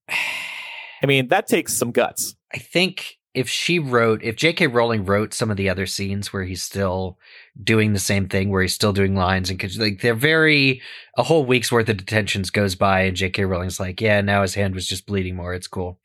I 1.03 1.07
mean, 1.07 1.29
that 1.29 1.47
takes 1.47 1.75
some 1.75 1.93
guts. 1.93 2.35
I 2.53 2.59
think 2.59 3.18
if 3.35 3.49
she 3.49 3.79
wrote, 3.79 4.22
if 4.22 4.37
J.K. 4.37 4.68
Rowling 4.68 5.05
wrote 5.05 5.35
some 5.35 5.51
of 5.51 5.57
the 5.57 5.68
other 5.68 5.87
scenes 5.87 6.33
where 6.33 6.45
he's 6.45 6.62
still 6.62 7.18
doing 7.62 7.93
the 7.93 7.99
same 7.99 8.29
thing, 8.29 8.49
where 8.49 8.62
he's 8.62 8.75
still 8.75 8.93
doing 8.93 9.16
lines 9.16 9.51
and 9.51 9.61
like 9.79 10.01
they're 10.01 10.14
very 10.14 10.81
a 11.18 11.25
whole 11.25 11.45
week's 11.45 11.72
worth 11.72 11.89
of 11.89 11.97
detentions 11.97 12.51
goes 12.51 12.75
by, 12.77 13.03
and 13.03 13.16
J.K. 13.16 13.45
Rowling's 13.45 13.81
like, 13.81 14.01
yeah, 14.01 14.20
now 14.20 14.43
his 14.43 14.55
hand 14.55 14.75
was 14.75 14.87
just 14.87 15.07
bleeding 15.07 15.35
more. 15.35 15.53
It's 15.53 15.66
cool. 15.66 15.99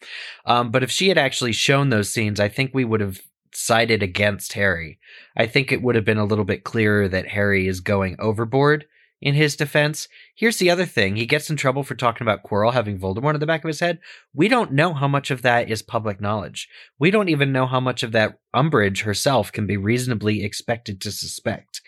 Um, 0.45 0.71
but 0.71 0.83
if 0.83 0.91
she 0.91 1.07
had 1.07 1.17
actually 1.17 1.53
shown 1.53 1.89
those 1.89 2.09
scenes, 2.09 2.39
I 2.39 2.49
think 2.49 2.71
we 2.73 2.83
would 2.83 3.01
have 3.01 3.21
sided 3.53 4.01
against 4.01 4.53
Harry. 4.53 4.99
I 5.37 5.45
think 5.45 5.71
it 5.71 5.81
would 5.81 5.95
have 5.95 6.05
been 6.05 6.17
a 6.17 6.25
little 6.25 6.45
bit 6.45 6.63
clearer 6.63 7.07
that 7.07 7.27
Harry 7.27 7.67
is 7.67 7.79
going 7.79 8.15
overboard 8.19 8.85
in 9.21 9.35
his 9.35 9.55
defense. 9.55 10.07
Here's 10.35 10.57
the 10.57 10.69
other 10.69 10.85
thing. 10.85 11.15
He 11.15 11.25
gets 11.25 11.49
in 11.49 11.57
trouble 11.57 11.83
for 11.83 11.95
talking 11.95 12.25
about 12.25 12.43
Quirrell 12.43 12.73
having 12.73 12.99
Voldemort 12.99 13.33
in 13.33 13.39
the 13.39 13.45
back 13.45 13.63
of 13.63 13.67
his 13.67 13.79
head. 13.79 13.99
We 14.33 14.47
don't 14.47 14.71
know 14.71 14.93
how 14.93 15.07
much 15.07 15.31
of 15.31 15.41
that 15.41 15.69
is 15.69 15.81
public 15.81 16.21
knowledge. 16.21 16.69
We 16.99 17.11
don't 17.11 17.29
even 17.29 17.51
know 17.51 17.65
how 17.65 17.79
much 17.79 18.03
of 18.03 18.13
that 18.13 18.39
Umbridge 18.55 19.03
herself 19.03 19.51
can 19.51 19.67
be 19.67 19.77
reasonably 19.77 20.43
expected 20.43 21.01
to 21.01 21.11
suspect. 21.11 21.81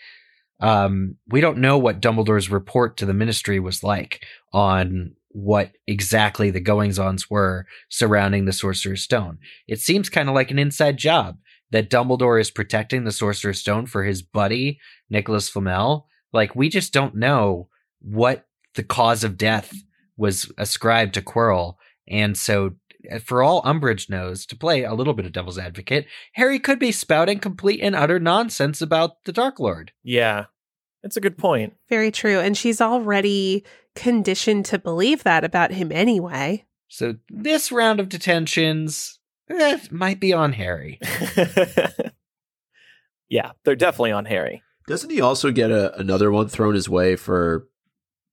Um, 0.60 1.16
we 1.28 1.40
don't 1.40 1.58
know 1.58 1.78
what 1.78 2.00
Dumbledore's 2.00 2.50
report 2.50 2.96
to 2.98 3.06
the 3.06 3.14
ministry 3.14 3.58
was 3.58 3.82
like 3.82 4.24
on 4.52 5.14
what 5.30 5.72
exactly 5.86 6.50
the 6.50 6.60
goings 6.60 6.98
ons 6.98 7.30
were 7.30 7.66
surrounding 7.88 8.44
the 8.44 8.52
Sorcerer's 8.52 9.02
Stone. 9.02 9.38
It 9.66 9.80
seems 9.80 10.08
kind 10.08 10.28
of 10.28 10.34
like 10.34 10.50
an 10.50 10.58
inside 10.58 10.98
job 10.98 11.38
that 11.72 11.90
Dumbledore 11.90 12.40
is 12.40 12.50
protecting 12.50 13.04
the 13.04 13.12
Sorcerer's 13.12 13.58
Stone 13.58 13.86
for 13.86 14.04
his 14.04 14.22
buddy, 14.22 14.78
Nicholas 15.08 15.48
Flamel, 15.48 16.06
like 16.32 16.54
we 16.54 16.68
just 16.68 16.92
don't 16.92 17.14
know 17.14 17.68
what 18.00 18.46
the 18.74 18.82
cause 18.82 19.24
of 19.24 19.36
death 19.36 19.72
was 20.16 20.50
ascribed 20.58 21.14
to 21.14 21.22
Quirrell. 21.22 21.76
And 22.08 22.36
so 22.36 22.72
uh, 23.10 23.18
for 23.18 23.42
all 23.42 23.62
Umbridge 23.62 24.08
knows, 24.08 24.46
to 24.46 24.56
play 24.56 24.84
a 24.84 24.94
little 24.94 25.14
bit 25.14 25.26
of 25.26 25.32
devil's 25.32 25.58
advocate, 25.58 26.06
Harry 26.34 26.58
could 26.58 26.78
be 26.78 26.92
spouting 26.92 27.38
complete 27.38 27.80
and 27.82 27.94
utter 27.94 28.18
nonsense 28.18 28.80
about 28.80 29.24
the 29.24 29.32
Dark 29.32 29.58
Lord. 29.58 29.92
Yeah. 30.02 30.46
That's 31.02 31.16
a 31.16 31.20
good 31.20 31.36
point. 31.36 31.74
Very 31.88 32.10
true. 32.10 32.38
And 32.38 32.56
she's 32.56 32.80
already 32.80 33.64
conditioned 33.94 34.64
to 34.66 34.78
believe 34.78 35.24
that 35.24 35.44
about 35.44 35.72
him 35.72 35.90
anyway. 35.90 36.64
So 36.88 37.16
this 37.28 37.72
round 37.72 38.00
of 38.00 38.08
detentions 38.08 39.18
eh, 39.50 39.78
might 39.90 40.20
be 40.20 40.32
on 40.32 40.52
Harry. 40.52 41.00
yeah, 43.28 43.52
they're 43.64 43.74
definitely 43.74 44.12
on 44.12 44.26
Harry. 44.26 44.62
Doesn't 44.86 45.10
he 45.10 45.20
also 45.20 45.50
get 45.50 45.70
a, 45.70 45.96
another 45.98 46.30
one 46.30 46.48
thrown 46.48 46.74
his 46.74 46.88
way 46.88 47.16
for 47.16 47.68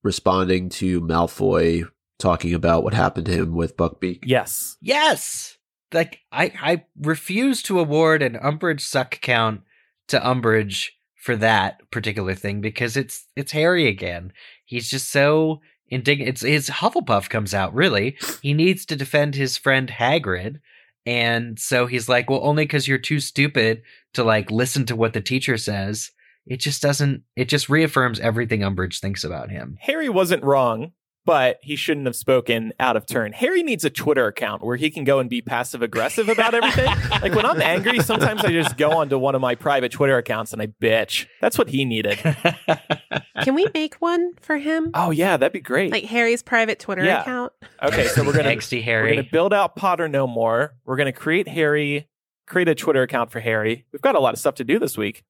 responding 0.03 0.69
to 0.69 1.01
Malfoy 1.01 1.83
talking 2.17 2.53
about 2.53 2.83
what 2.83 2.93
happened 2.93 3.25
to 3.27 3.33
him 3.33 3.53
with 3.53 3.77
Buckbeak? 3.77 4.19
Yes. 4.25 4.77
Yes. 4.81 5.57
Like 5.93 6.19
I, 6.31 6.51
I 6.61 6.85
refuse 6.99 7.61
to 7.63 7.79
award 7.79 8.21
an 8.21 8.35
Umbridge 8.35 8.81
suck 8.81 9.19
count 9.21 9.61
to 10.09 10.19
Umbridge 10.19 10.89
for 11.15 11.35
that 11.35 11.89
particular 11.91 12.33
thing 12.33 12.61
because 12.61 12.95
it's 12.95 13.25
it's 13.35 13.51
Harry 13.51 13.87
again. 13.87 14.31
He's 14.65 14.89
just 14.89 15.11
so 15.11 15.61
indignant. 15.87 16.29
It's 16.29 16.41
his 16.41 16.69
Hufflepuff 16.69 17.29
comes 17.29 17.53
out. 17.53 17.73
Really, 17.73 18.17
he 18.41 18.53
needs 18.53 18.85
to 18.87 18.95
defend 18.95 19.35
his 19.35 19.57
friend 19.57 19.89
Hagrid, 19.89 20.59
and 21.05 21.59
so 21.59 21.87
he's 21.87 22.07
like, 22.07 22.29
"Well, 22.29 22.41
only 22.43 22.63
because 22.63 22.87
you're 22.87 22.97
too 22.97 23.19
stupid 23.19 23.81
to 24.13 24.23
like 24.23 24.51
listen 24.51 24.85
to 24.87 24.95
what 24.95 25.13
the 25.13 25.21
teacher 25.21 25.57
says." 25.57 26.11
It 26.45 26.57
just 26.59 26.81
doesn't 26.81 27.23
it 27.35 27.45
just 27.49 27.69
reaffirms 27.69 28.19
everything 28.19 28.61
Umbridge 28.61 28.99
thinks 28.99 29.23
about 29.23 29.49
him. 29.51 29.77
Harry 29.81 30.09
wasn't 30.09 30.43
wrong, 30.43 30.91
but 31.25 31.57
he 31.61 31.75
shouldn't 31.75 32.05
have 32.07 32.15
spoken 32.15 32.73
out 32.79 32.95
of 32.97 33.05
turn. 33.05 33.33
Harry 33.33 33.61
needs 33.61 33.85
a 33.85 33.89
Twitter 33.89 34.25
account 34.27 34.63
where 34.63 34.77
he 34.77 34.89
can 34.89 35.03
go 35.03 35.19
and 35.19 35.29
be 35.29 35.41
passive 35.41 35.81
aggressive 35.81 36.27
about 36.29 36.53
everything. 36.55 36.85
like 37.21 37.35
when 37.35 37.45
I'm 37.45 37.61
angry, 37.61 37.99
sometimes 37.99 38.43
I 38.43 38.51
just 38.51 38.77
go 38.77 38.91
onto 38.93 39.17
one 39.17 39.35
of 39.35 39.41
my 39.41 39.53
private 39.55 39.91
Twitter 39.91 40.17
accounts 40.17 40.53
and 40.53 40.61
I 40.61 40.67
bitch. 40.67 41.27
That's 41.41 41.57
what 41.57 41.69
he 41.69 41.85
needed. 41.85 42.17
Can 43.43 43.53
we 43.55 43.67
make 43.73 43.95
one 43.95 44.33
for 44.41 44.57
him? 44.57 44.91
Oh 44.93 45.11
yeah, 45.11 45.37
that'd 45.37 45.53
be 45.53 45.59
great. 45.59 45.91
Like 45.91 46.05
Harry's 46.05 46.43
private 46.43 46.79
Twitter 46.79 47.03
Yeah. 47.03 47.21
account. 47.21 47.53
Okay, 47.83 48.07
so 48.07 48.23
we're 48.23 48.33
gonna 48.33 48.49
Angsty 48.49 48.85
we're 48.85 49.09
gonna 49.09 49.23
build 49.31 49.53
out 49.53 49.75
Potter 49.75 50.07
no 50.07 50.25
more. 50.27 50.75
We're 50.85 50.97
gonna 50.97 51.13
create 51.13 51.47
Harry, 51.47 52.07
create 52.47 52.67
a 52.67 52.75
Twitter 52.75 53.01
account 53.03 53.31
for 53.31 53.39
Harry. 53.39 53.85
We've 53.93 54.01
got 54.01 54.15
a 54.15 54.19
lot 54.19 54.33
of 54.33 54.39
stuff 54.39 54.55
to 54.55 54.63
do 54.63 54.79
this 54.79 54.97
week. 54.97 55.23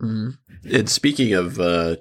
Mm-hmm. 0.00 0.74
And 0.74 0.88
speaking 0.88 1.34
of 1.34 1.60
uh, 1.60 1.96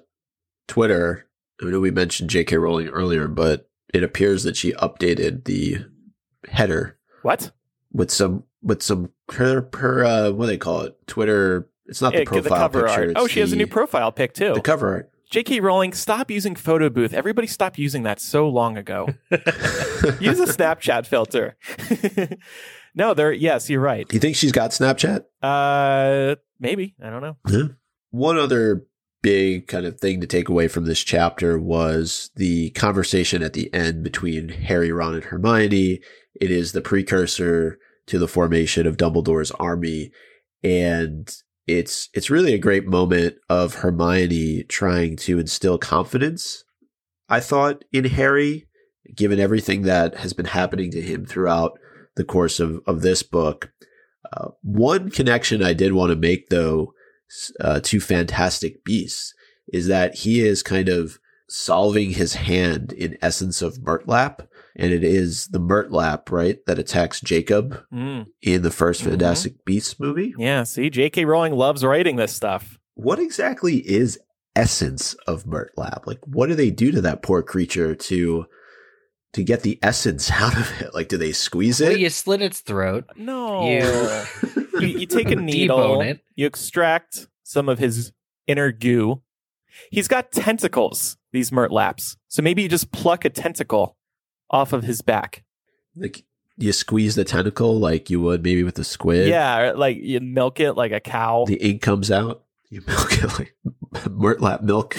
Twitter, 0.68 1.28
I 1.62 1.66
know 1.66 1.80
we 1.80 1.92
mentioned 1.92 2.30
J.K. 2.30 2.58
Rowling 2.58 2.88
earlier, 2.88 3.28
but 3.28 3.70
it 3.94 4.04
appears 4.04 4.44
that 4.44 4.58
she 4.58 4.74
updated 4.74 5.46
the 5.46 5.86
header 6.50 6.98
What? 7.22 7.52
with 7.92 8.12
some 8.12 8.44
with 8.62 8.82
some 8.82 9.12
her 9.34 9.70
her 9.78 10.04
uh, 10.04 10.32
what 10.32 10.46
do 10.46 10.48
they 10.48 10.58
call 10.58 10.82
it 10.82 10.96
Twitter. 11.08 11.70
It's 11.88 12.02
not 12.02 12.14
the 12.14 12.26
profile 12.26 12.58
cover 12.58 12.88
picture. 12.88 13.14
Oh, 13.16 13.28
she 13.28 13.40
has 13.40 13.54
a 13.54 13.56
new 13.56 13.68
profile 13.68 14.12
pic 14.12 14.34
too. 14.34 14.54
The 14.56 14.62
cover 14.62 14.90
art. 14.90 15.12
J.K. 15.30 15.60
Rowling, 15.60 15.94
stop 15.94 16.30
using 16.30 16.56
photo 16.56 16.90
booth. 16.90 17.14
Everybody 17.14 17.48
stopped 17.48 17.78
using 17.78 18.04
that 18.04 18.22
so 18.22 18.48
long 18.48 18.78
ago. 18.78 19.08
Use 19.32 20.40
a 20.40 20.46
Snapchat 20.46 21.08
filter. 21.08 21.58
no, 22.96 23.14
there. 23.14 23.34
Yes, 23.34 23.70
you're 23.70 23.82
right. 23.82 24.12
You 24.14 24.20
think 24.20 24.36
she's 24.36 24.52
got 24.52 24.72
Snapchat? 24.72 25.26
Uh, 25.42 26.36
maybe 26.60 26.96
I 27.04 27.10
don't 27.10 27.22
know. 27.22 27.38
Yeah. 27.48 27.68
One 28.12 28.38
other 28.38 28.86
big 29.26 29.68
kind 29.68 29.88
of 29.88 30.00
thing 30.00 30.22
to 30.22 30.28
take 30.28 30.50
away 30.50 30.68
from 30.68 30.86
this 30.86 31.04
chapter 31.04 31.58
was 31.58 32.30
the 32.36 32.70
conversation 32.72 33.42
at 33.42 33.54
the 33.54 33.74
end 33.74 34.04
between 34.04 34.50
Harry, 34.50 34.92
Ron, 34.92 35.16
and 35.16 35.24
Hermione. 35.24 36.00
It 36.40 36.52
is 36.52 36.74
the 36.74 36.82
precursor 36.82 37.80
to 38.06 38.20
the 38.20 38.28
formation 38.28 38.86
of 38.86 38.98
Dumbledore's 38.98 39.50
army, 39.52 40.12
and 40.64 41.36
it's 41.66 42.10
it's 42.14 42.30
really 42.30 42.54
a 42.54 42.60
great 42.60 42.86
moment 42.86 43.38
of 43.50 43.76
Hermione 43.76 44.64
trying 44.64 45.16
to 45.18 45.40
instill 45.40 45.78
confidence. 45.78 46.64
I 47.28 47.40
thought 47.40 47.84
in 47.92 48.06
Harry, 48.06 48.68
given 49.16 49.40
everything 49.40 49.82
that 49.84 50.18
has 50.18 50.34
been 50.34 50.46
happening 50.46 50.92
to 50.92 51.02
him 51.02 51.26
throughout 51.26 51.80
the 52.16 52.24
course 52.24 52.60
of 52.60 52.80
of 52.86 53.02
this 53.02 53.24
book. 53.24 53.72
Uh, 54.34 54.50
one 54.62 55.10
connection 55.12 55.64
I 55.64 55.74
did 55.74 55.94
want 55.94 56.10
to 56.12 56.16
make 56.16 56.50
though 56.50 56.94
uh, 57.60 57.80
to 57.82 58.00
Fantastic 58.00 58.84
Beasts 58.84 59.34
is 59.74 59.88
that 59.88 60.16
he 60.16 60.42
is 60.42 60.62
kind 60.64 60.90
of 60.90 61.20
solving 61.50 62.12
his 62.12 62.36
hand 62.36 62.92
in 62.94 63.18
essence 63.22 63.62
of 63.62 63.78
Murtlap. 63.80 64.48
And 64.76 64.92
it 64.92 65.04
is 65.04 65.48
the 65.48 65.60
Murtlap, 65.60 66.30
right, 66.32 66.58
that 66.66 66.78
attacks 66.80 67.22
Jacob 67.22 67.82
Mm, 67.94 68.26
in 68.42 68.62
the 68.62 68.70
1st 68.72 69.02
Mhm. 69.04 69.10
Fantastic 69.12 69.64
Beasts 69.66 70.00
movie. 70.00 70.34
yeah. 70.38 70.64
See, 70.64 70.90
J.K. 70.90 71.24
Rowling 71.26 71.54
loves 71.54 71.84
writing 71.84 72.16
this 72.18 72.34
stuff. 72.34 72.78
What 72.96 73.20
exactly 73.20 73.78
is 73.78 74.20
essence 74.56 75.14
of 75.28 75.46
Murtlap? 75.46 76.06
Like, 76.06 76.20
what 76.26 76.48
do 76.48 76.56
they 76.56 76.72
do 76.72 76.92
to 76.92 77.02
that 77.02 77.22
poor 77.22 77.42
creature 77.42 77.96
to 77.96 78.46
to 79.36 79.44
get 79.44 79.62
the 79.62 79.78
essence 79.82 80.30
out 80.34 80.58
of 80.58 80.70
it? 80.82 80.94
Like, 80.94 81.08
do 81.08 81.18
they 81.18 81.32
squeeze 81.32 81.80
well, 81.80 81.92
it? 81.92 82.00
you 82.00 82.10
slit 82.10 82.42
its 82.42 82.60
throat. 82.60 83.06
No, 83.16 83.70
You- 83.70 84.24
you, 84.82 84.88
you 85.00 85.06
take 85.06 85.30
a 85.32 85.36
needle, 85.38 86.02
it. 86.02 86.20
you 86.36 86.46
extract 86.48 87.28
some 87.44 87.70
of 87.70 87.80
his 87.80 88.12
inner 88.48 88.72
goo. 88.72 89.22
He's 89.92 90.08
got 90.08 90.32
tentacles. 90.32 91.18
These 91.32 91.52
Murtlaps. 91.52 92.16
So 92.30 92.42
maybe 92.42 92.64
you 92.64 92.70
just 92.70 92.92
pluck 92.92 93.26
a 93.26 93.30
tentacle 93.30 93.98
off 94.50 94.72
of 94.74 94.84
his 94.84 95.02
back. 95.02 95.44
like, 95.96 96.24
you 96.58 96.72
squeeze 96.72 97.16
the 97.16 97.26
tentacle 97.26 97.78
like 97.78 98.10
you 98.10 98.22
would 98.22 98.42
maybe 98.42 98.64
with 98.64 98.80
a 98.80 98.86
squid. 98.86 99.28
Yeah, 99.28 99.74
like 99.76 99.98
you 99.98 100.22
milk 100.22 100.62
it 100.62 100.74
like 100.74 100.94
a 100.94 101.02
cow. 101.02 101.44
the 101.46 101.56
ink 101.56 101.82
comes 101.82 102.10
out. 102.10 102.44
You 102.70 102.82
milk 102.88 103.12
it 103.12 103.26
like 103.38 103.54
Murtlap 104.08 104.62
milk. 104.62 104.96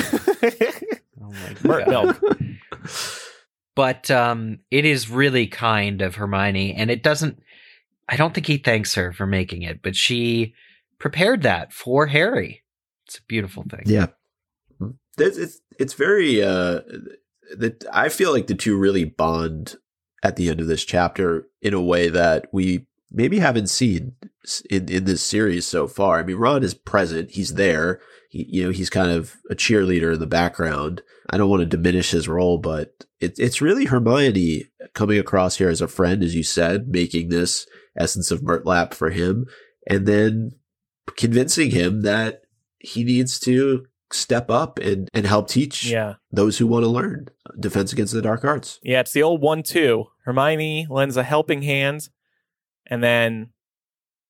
Oh 1.18 1.30
my 1.32 1.56
Murt 1.64 1.88
milk. 1.88 2.20
But 3.76 4.10
um, 4.10 4.60
it 4.70 4.84
is 4.84 5.08
really 5.10 5.46
kind 5.46 6.02
of 6.02 6.16
Hermione, 6.16 6.74
and 6.74 6.90
it 6.90 7.04
doesn't. 7.04 7.40
I 8.08 8.16
don't 8.16 8.34
think 8.34 8.46
he 8.46 8.56
thanks 8.56 8.94
her 8.94 9.12
for 9.12 9.26
making 9.26 9.62
it, 9.62 9.82
but 9.82 9.94
she 9.94 10.54
prepared 10.98 11.42
that 11.42 11.72
for 11.72 12.06
Harry. 12.06 12.64
It's 13.06 13.18
a 13.18 13.22
beautiful 13.28 13.64
thing. 13.68 13.82
yeah, 13.84 14.06
it's 15.18 15.36
it's, 15.38 15.60
it's 15.78 15.94
very. 15.94 16.42
Uh, 16.42 16.80
that 17.56 17.84
I 17.92 18.08
feel 18.08 18.32
like 18.32 18.48
the 18.48 18.54
two 18.54 18.76
really 18.76 19.04
bond 19.04 19.76
at 20.22 20.36
the 20.36 20.48
end 20.48 20.60
of 20.60 20.66
this 20.66 20.84
chapter 20.84 21.46
in 21.62 21.74
a 21.74 21.80
way 21.80 22.08
that 22.08 22.48
we 22.52 22.86
maybe 23.12 23.38
haven't 23.38 23.68
seen 23.68 24.16
in 24.70 24.88
in 24.88 25.04
this 25.04 25.22
series 25.22 25.66
so 25.66 25.86
far. 25.86 26.18
I 26.18 26.22
mean, 26.22 26.36
Ron 26.36 26.64
is 26.64 26.72
present; 26.72 27.32
he's 27.32 27.54
there. 27.54 28.00
You 28.48 28.64
know, 28.64 28.70
he's 28.70 28.90
kind 28.90 29.10
of 29.10 29.36
a 29.50 29.54
cheerleader 29.54 30.14
in 30.14 30.20
the 30.20 30.26
background. 30.26 31.02
I 31.30 31.36
don't 31.36 31.50
want 31.50 31.60
to 31.60 31.66
diminish 31.66 32.10
his 32.10 32.28
role, 32.28 32.58
but 32.58 33.04
it's 33.20 33.38
it's 33.40 33.60
really 33.60 33.86
Hermione 33.86 34.64
coming 34.94 35.18
across 35.18 35.56
here 35.56 35.68
as 35.68 35.80
a 35.80 35.88
friend, 35.88 36.22
as 36.22 36.34
you 36.34 36.42
said, 36.42 36.88
making 36.88 37.28
this 37.28 37.66
essence 37.96 38.30
of 38.30 38.42
Murtlap 38.42 38.94
for 38.94 39.10
him, 39.10 39.46
and 39.88 40.06
then 40.06 40.52
convincing 41.16 41.70
him 41.70 42.02
that 42.02 42.42
he 42.78 43.04
needs 43.04 43.38
to 43.40 43.86
step 44.12 44.50
up 44.50 44.78
and, 44.78 45.08
and 45.12 45.26
help 45.26 45.48
teach 45.48 45.86
yeah. 45.86 46.14
those 46.30 46.58
who 46.58 46.66
want 46.66 46.84
to 46.84 46.88
learn 46.88 47.26
uh, 47.46 47.52
defense 47.58 47.92
against 47.92 48.12
the 48.12 48.22
dark 48.22 48.44
arts. 48.44 48.78
Yeah, 48.82 49.00
it's 49.00 49.12
the 49.12 49.22
old 49.22 49.40
one 49.40 49.62
two. 49.62 50.06
Hermione 50.24 50.86
lends 50.88 51.16
a 51.16 51.22
helping 51.22 51.62
hand, 51.62 52.08
and 52.86 53.02
then 53.02 53.50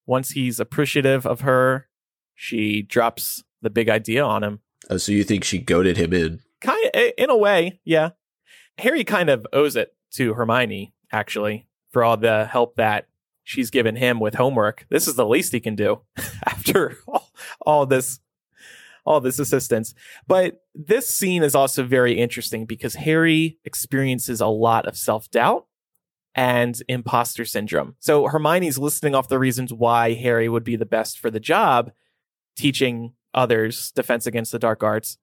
once 0.06 0.30
he's 0.30 0.60
appreciative 0.60 1.26
of 1.26 1.40
her, 1.40 1.88
she 2.34 2.82
drops 2.82 3.42
the 3.66 3.70
big 3.70 3.88
idea 3.88 4.24
on 4.24 4.44
him. 4.44 4.60
Oh, 4.88 4.96
so 4.96 5.10
you 5.10 5.24
think 5.24 5.42
she 5.42 5.58
goaded 5.58 5.96
him 5.96 6.12
in? 6.12 6.40
Kind 6.60 6.90
of, 6.94 7.12
in 7.18 7.30
a 7.30 7.36
way, 7.36 7.80
yeah. 7.84 8.10
Harry 8.78 9.02
kind 9.02 9.28
of 9.28 9.44
owes 9.52 9.74
it 9.74 9.94
to 10.12 10.34
Hermione, 10.34 10.94
actually, 11.10 11.66
for 11.90 12.04
all 12.04 12.16
the 12.16 12.46
help 12.46 12.76
that 12.76 13.08
she's 13.42 13.70
given 13.70 13.96
him 13.96 14.20
with 14.20 14.36
homework. 14.36 14.86
This 14.88 15.08
is 15.08 15.16
the 15.16 15.26
least 15.26 15.52
he 15.52 15.58
can 15.58 15.74
do 15.74 16.02
after 16.46 16.98
all, 17.08 17.32
all 17.60 17.86
this 17.86 18.20
all 19.04 19.20
this 19.20 19.38
assistance. 19.38 19.94
But 20.26 20.62
this 20.74 21.08
scene 21.08 21.44
is 21.44 21.54
also 21.54 21.84
very 21.84 22.18
interesting 22.18 22.66
because 22.66 22.96
Harry 22.96 23.56
experiences 23.64 24.40
a 24.40 24.48
lot 24.48 24.84
of 24.86 24.96
self-doubt 24.96 25.64
and 26.34 26.82
imposter 26.88 27.44
syndrome. 27.44 27.94
So 28.00 28.26
Hermione's 28.26 28.78
listing 28.78 29.14
off 29.14 29.28
the 29.28 29.38
reasons 29.38 29.72
why 29.72 30.14
Harry 30.14 30.48
would 30.48 30.64
be 30.64 30.76
the 30.76 30.84
best 30.84 31.18
for 31.18 31.30
the 31.30 31.40
job, 31.40 31.92
teaching 32.56 33.14
others 33.34 33.92
defense 33.92 34.26
against 34.26 34.52
the 34.52 34.58
dark 34.58 34.82
arts. 34.82 35.18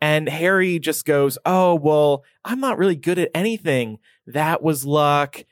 And 0.00 0.28
Harry 0.28 0.78
just 0.78 1.04
goes, 1.04 1.38
Oh, 1.46 1.74
well, 1.74 2.24
I'm 2.44 2.60
not 2.60 2.78
really 2.78 2.96
good 2.96 3.18
at 3.18 3.30
anything. 3.34 3.98
That 4.26 4.62
was 4.62 4.84
luck. 4.84 5.44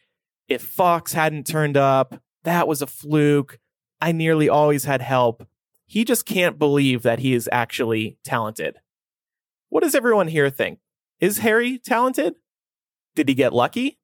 If 0.48 0.62
Fawkes 0.62 1.14
hadn't 1.14 1.46
turned 1.46 1.76
up, 1.76 2.20
that 2.44 2.68
was 2.68 2.82
a 2.82 2.86
fluke. 2.86 3.58
I 4.00 4.12
nearly 4.12 4.48
always 4.48 4.84
had 4.84 5.00
help. 5.00 5.46
He 5.86 6.04
just 6.04 6.26
can't 6.26 6.58
believe 6.58 7.02
that 7.02 7.20
he 7.20 7.34
is 7.34 7.48
actually 7.50 8.18
talented. 8.24 8.76
What 9.70 9.82
does 9.82 9.94
everyone 9.94 10.28
here 10.28 10.50
think? 10.50 10.78
Is 11.20 11.38
Harry 11.38 11.78
talented? 11.78 12.34
Did 13.14 13.28
he 13.28 13.34
get 13.34 13.52
lucky? 13.52 13.98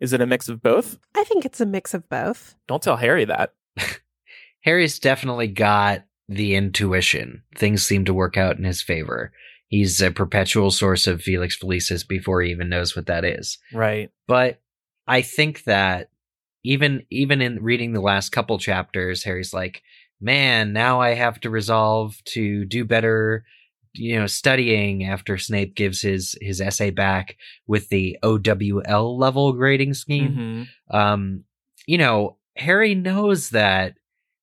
Is 0.00 0.12
it 0.12 0.20
a 0.20 0.26
mix 0.26 0.48
of 0.48 0.62
both? 0.62 0.98
I 1.14 1.24
think 1.24 1.44
it's 1.44 1.60
a 1.60 1.66
mix 1.66 1.94
of 1.94 2.08
both. 2.08 2.56
Don't 2.66 2.82
tell 2.82 2.96
Harry 2.96 3.24
that. 3.26 3.54
Harry's 4.62 4.98
definitely 4.98 5.48
got 5.48 6.04
the 6.28 6.54
intuition. 6.54 7.42
Things 7.56 7.84
seem 7.84 8.04
to 8.06 8.14
work 8.14 8.36
out 8.36 8.56
in 8.56 8.64
his 8.64 8.82
favor. 8.82 9.32
He's 9.68 10.00
a 10.00 10.10
perpetual 10.10 10.70
source 10.70 11.06
of 11.06 11.22
Felix 11.22 11.58
Felicis 11.58 12.06
before 12.06 12.42
he 12.42 12.50
even 12.50 12.68
knows 12.68 12.94
what 12.94 13.06
that 13.06 13.24
is. 13.24 13.58
Right. 13.72 14.10
But 14.26 14.60
I 15.06 15.22
think 15.22 15.64
that 15.64 16.10
even 16.62 17.04
even 17.10 17.40
in 17.40 17.62
reading 17.62 17.92
the 17.92 18.00
last 18.00 18.30
couple 18.30 18.58
chapters, 18.58 19.24
Harry's 19.24 19.52
like, 19.52 19.82
man, 20.20 20.72
now 20.72 21.00
I 21.00 21.14
have 21.14 21.40
to 21.40 21.50
resolve 21.50 22.16
to 22.26 22.64
do 22.64 22.84
better, 22.84 23.44
you 23.92 24.18
know, 24.18 24.26
studying 24.26 25.04
after 25.04 25.36
Snape 25.36 25.74
gives 25.74 26.00
his 26.00 26.36
his 26.40 26.60
essay 26.60 26.90
back 26.90 27.36
with 27.66 27.88
the 27.88 28.18
OWL 28.22 29.18
level 29.18 29.52
grading 29.52 29.94
scheme. 29.94 30.68
Mhm. 30.90 30.96
Um, 30.96 31.44
you 31.86 31.98
know, 31.98 32.38
Harry 32.56 32.94
knows 32.94 33.50
that 33.50 33.96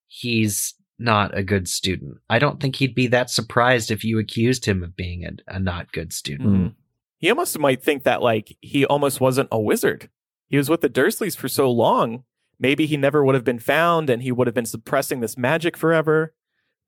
he's 0.07 0.75
not 1.01 1.37
a 1.37 1.43
good 1.43 1.67
student. 1.67 2.17
I 2.29 2.39
don't 2.39 2.59
think 2.59 2.75
he'd 2.75 2.95
be 2.95 3.07
that 3.07 3.29
surprised 3.29 3.91
if 3.91 4.03
you 4.03 4.19
accused 4.19 4.65
him 4.65 4.83
of 4.83 4.95
being 4.95 5.25
a, 5.25 5.55
a 5.55 5.59
not 5.59 5.91
good 5.91 6.13
student. 6.13 6.49
Mm. 6.49 6.73
He 7.17 7.29
almost 7.29 7.57
might 7.59 7.83
think 7.83 8.03
that 8.03 8.21
like 8.21 8.57
he 8.61 8.85
almost 8.85 9.19
wasn't 9.21 9.49
a 9.51 9.59
wizard. 9.59 10.09
He 10.47 10.57
was 10.57 10.69
with 10.69 10.81
the 10.81 10.89
Dursleys 10.89 11.35
for 11.35 11.47
so 11.47 11.71
long. 11.71 12.23
Maybe 12.59 12.85
he 12.85 12.97
never 12.97 13.23
would 13.23 13.35
have 13.35 13.43
been 13.43 13.59
found 13.59 14.09
and 14.09 14.21
he 14.21 14.31
would 14.31 14.47
have 14.47 14.53
been 14.53 14.65
suppressing 14.65 15.19
this 15.19 15.37
magic 15.37 15.75
forever. 15.75 16.33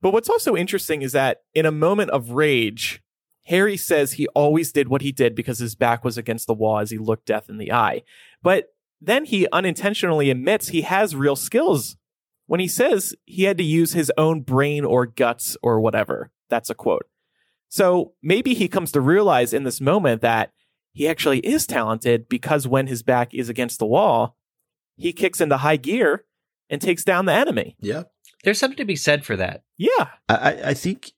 But 0.00 0.12
what's 0.12 0.28
also 0.28 0.54
interesting 0.54 1.02
is 1.02 1.12
that 1.12 1.42
in 1.54 1.66
a 1.66 1.72
moment 1.72 2.10
of 2.10 2.30
rage, 2.30 3.02
Harry 3.46 3.76
says 3.76 4.12
he 4.12 4.26
always 4.28 4.72
did 4.72 4.88
what 4.88 5.02
he 5.02 5.12
did 5.12 5.34
because 5.34 5.58
his 5.58 5.74
back 5.74 6.04
was 6.04 6.18
against 6.18 6.46
the 6.46 6.54
wall 6.54 6.78
as 6.78 6.90
he 6.90 6.98
looked 6.98 7.26
death 7.26 7.48
in 7.48 7.58
the 7.58 7.72
eye. 7.72 8.02
But 8.42 8.74
then 9.00 9.24
he 9.24 9.46
unintentionally 9.52 10.30
admits 10.30 10.68
he 10.68 10.82
has 10.82 11.16
real 11.16 11.36
skills 11.36 11.96
when 12.46 12.60
he 12.60 12.68
says 12.68 13.14
he 13.24 13.44
had 13.44 13.58
to 13.58 13.64
use 13.64 13.92
his 13.92 14.12
own 14.18 14.42
brain 14.42 14.84
or 14.84 15.06
guts 15.06 15.56
or 15.62 15.80
whatever. 15.80 16.30
That's 16.50 16.70
a 16.70 16.74
quote. 16.74 17.06
So 17.68 18.12
maybe 18.22 18.54
he 18.54 18.68
comes 18.68 18.92
to 18.92 19.00
realize 19.00 19.52
in 19.52 19.64
this 19.64 19.80
moment 19.80 20.22
that 20.22 20.52
he 20.92 21.08
actually 21.08 21.40
is 21.40 21.66
talented 21.66 22.28
because 22.28 22.68
when 22.68 22.86
his 22.86 23.02
back 23.02 23.34
is 23.34 23.48
against 23.48 23.78
the 23.78 23.86
wall, 23.86 24.36
he 24.96 25.12
kicks 25.12 25.40
into 25.40 25.56
high 25.56 25.76
gear 25.76 26.24
and 26.70 26.80
takes 26.80 27.02
down 27.02 27.26
the 27.26 27.32
enemy. 27.32 27.76
Yeah. 27.80 28.04
There's 28.44 28.58
something 28.58 28.76
to 28.76 28.84
be 28.84 28.94
said 28.96 29.24
for 29.24 29.36
that. 29.36 29.62
Yeah. 29.76 30.08
I, 30.28 30.34
I- 30.36 30.68
I 30.70 30.74
think 30.74 31.10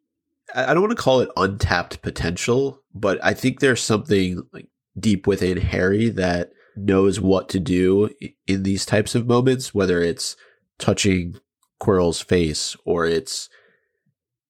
I 0.55 0.71
I 0.71 0.75
don't 0.75 0.83
want 0.83 0.97
to 0.97 1.03
call 1.03 1.21
it 1.21 1.29
untapped 1.37 2.01
potential, 2.03 2.81
but 2.95 3.19
I 3.23 3.35
think 3.35 3.59
there's 3.61 3.83
something 3.83 4.43
like 4.53 4.69
deep 4.99 5.27
within 5.27 5.59
Harry 5.59 6.09
that 6.11 6.53
knows 6.77 7.21
what 7.21 7.49
to 7.51 7.59
do 7.61 8.11
in 8.47 8.63
these 8.63 8.87
types 8.87 9.15
of 9.15 9.27
moments, 9.27 9.75
whether 9.75 10.01
it's 10.01 10.37
touching 10.79 11.39
Quirrell's 11.81 12.21
face 12.21 12.77
or 12.85 13.07
it's 13.07 13.49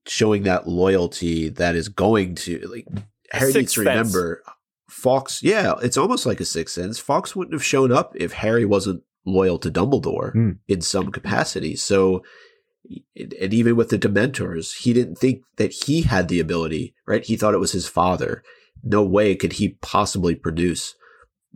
showing 0.07 0.45
that 0.45 0.69
loyalty 0.69 1.49
that 1.49 1.75
is 1.75 1.89
going 1.89 2.35
to 2.37 2.59
like 2.71 2.87
Harry 3.33 3.47
needs 3.53 3.73
sixth 3.73 3.75
to 3.75 3.85
sense. 3.85 3.87
remember 4.15 4.43
Fawkes, 4.89 5.43
yeah, 5.43 5.75
it's 5.83 5.97
almost 5.97 6.27
like 6.27 6.41
a 6.41 6.45
sixth 6.45 6.75
sense. 6.75 6.99
Fawkes 6.99 7.35
wouldn't 7.35 7.55
have 7.55 7.65
shown 7.65 7.91
up 7.91 8.13
if 8.17 8.33
Harry 8.35 8.65
wasn't 8.65 9.03
loyal 9.25 9.59
to 9.59 9.71
Dumbledore 9.71 10.33
Hmm. 10.33 10.51
in 10.69 10.81
some 10.81 11.11
capacity. 11.11 11.75
So, 11.75 12.23
and 13.17 13.53
even 13.53 13.75
with 13.75 13.89
the 13.89 13.99
Dementors, 13.99 14.83
he 14.83 14.93
didn't 14.93 15.17
think 15.17 15.43
that 15.57 15.73
he 15.73 16.03
had 16.03 16.29
the 16.29 16.39
ability, 16.39 16.95
right? 17.07 17.25
He 17.25 17.37
thought 17.37 17.55
it 17.55 17.59
was 17.59 17.73
his 17.73 17.89
father. 17.89 18.45
No 18.85 19.03
way 19.03 19.35
could 19.35 19.55
he 19.55 19.71
possibly 19.83 20.37
produce 20.37 20.95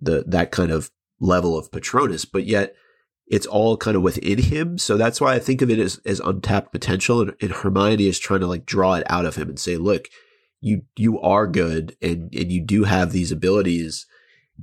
the 0.01 0.25
that 0.27 0.51
kind 0.51 0.73
of 0.73 0.91
level 1.21 1.57
of 1.57 1.71
Patronus, 1.71 2.25
but 2.25 2.47
yet 2.47 2.75
it's 3.31 3.47
all 3.47 3.77
kind 3.77 3.97
of 3.97 4.03
within 4.03 4.39
him. 4.39 4.77
So 4.77 4.97
that's 4.97 5.21
why 5.21 5.35
I 5.35 5.39
think 5.39 5.63
of 5.63 5.71
it 5.71 5.79
as, 5.79 6.01
as 6.05 6.19
untapped 6.19 6.73
potential. 6.73 7.21
And, 7.21 7.35
and 7.41 7.53
Hermione 7.53 8.09
is 8.09 8.19
trying 8.19 8.41
to 8.41 8.49
like 8.49 8.67
draw 8.67 8.95
it 8.95 9.05
out 9.09 9.25
of 9.25 9.37
him 9.37 9.49
and 9.49 9.59
say, 9.59 9.77
look, 9.77 10.09
you 10.61 10.83
you 10.97 11.19
are 11.21 11.47
good 11.47 11.97
and 12.03 12.35
and 12.35 12.53
you 12.53 12.61
do 12.61 12.85
have 12.85 13.13
these 13.13 13.33
abilities. 13.33 14.07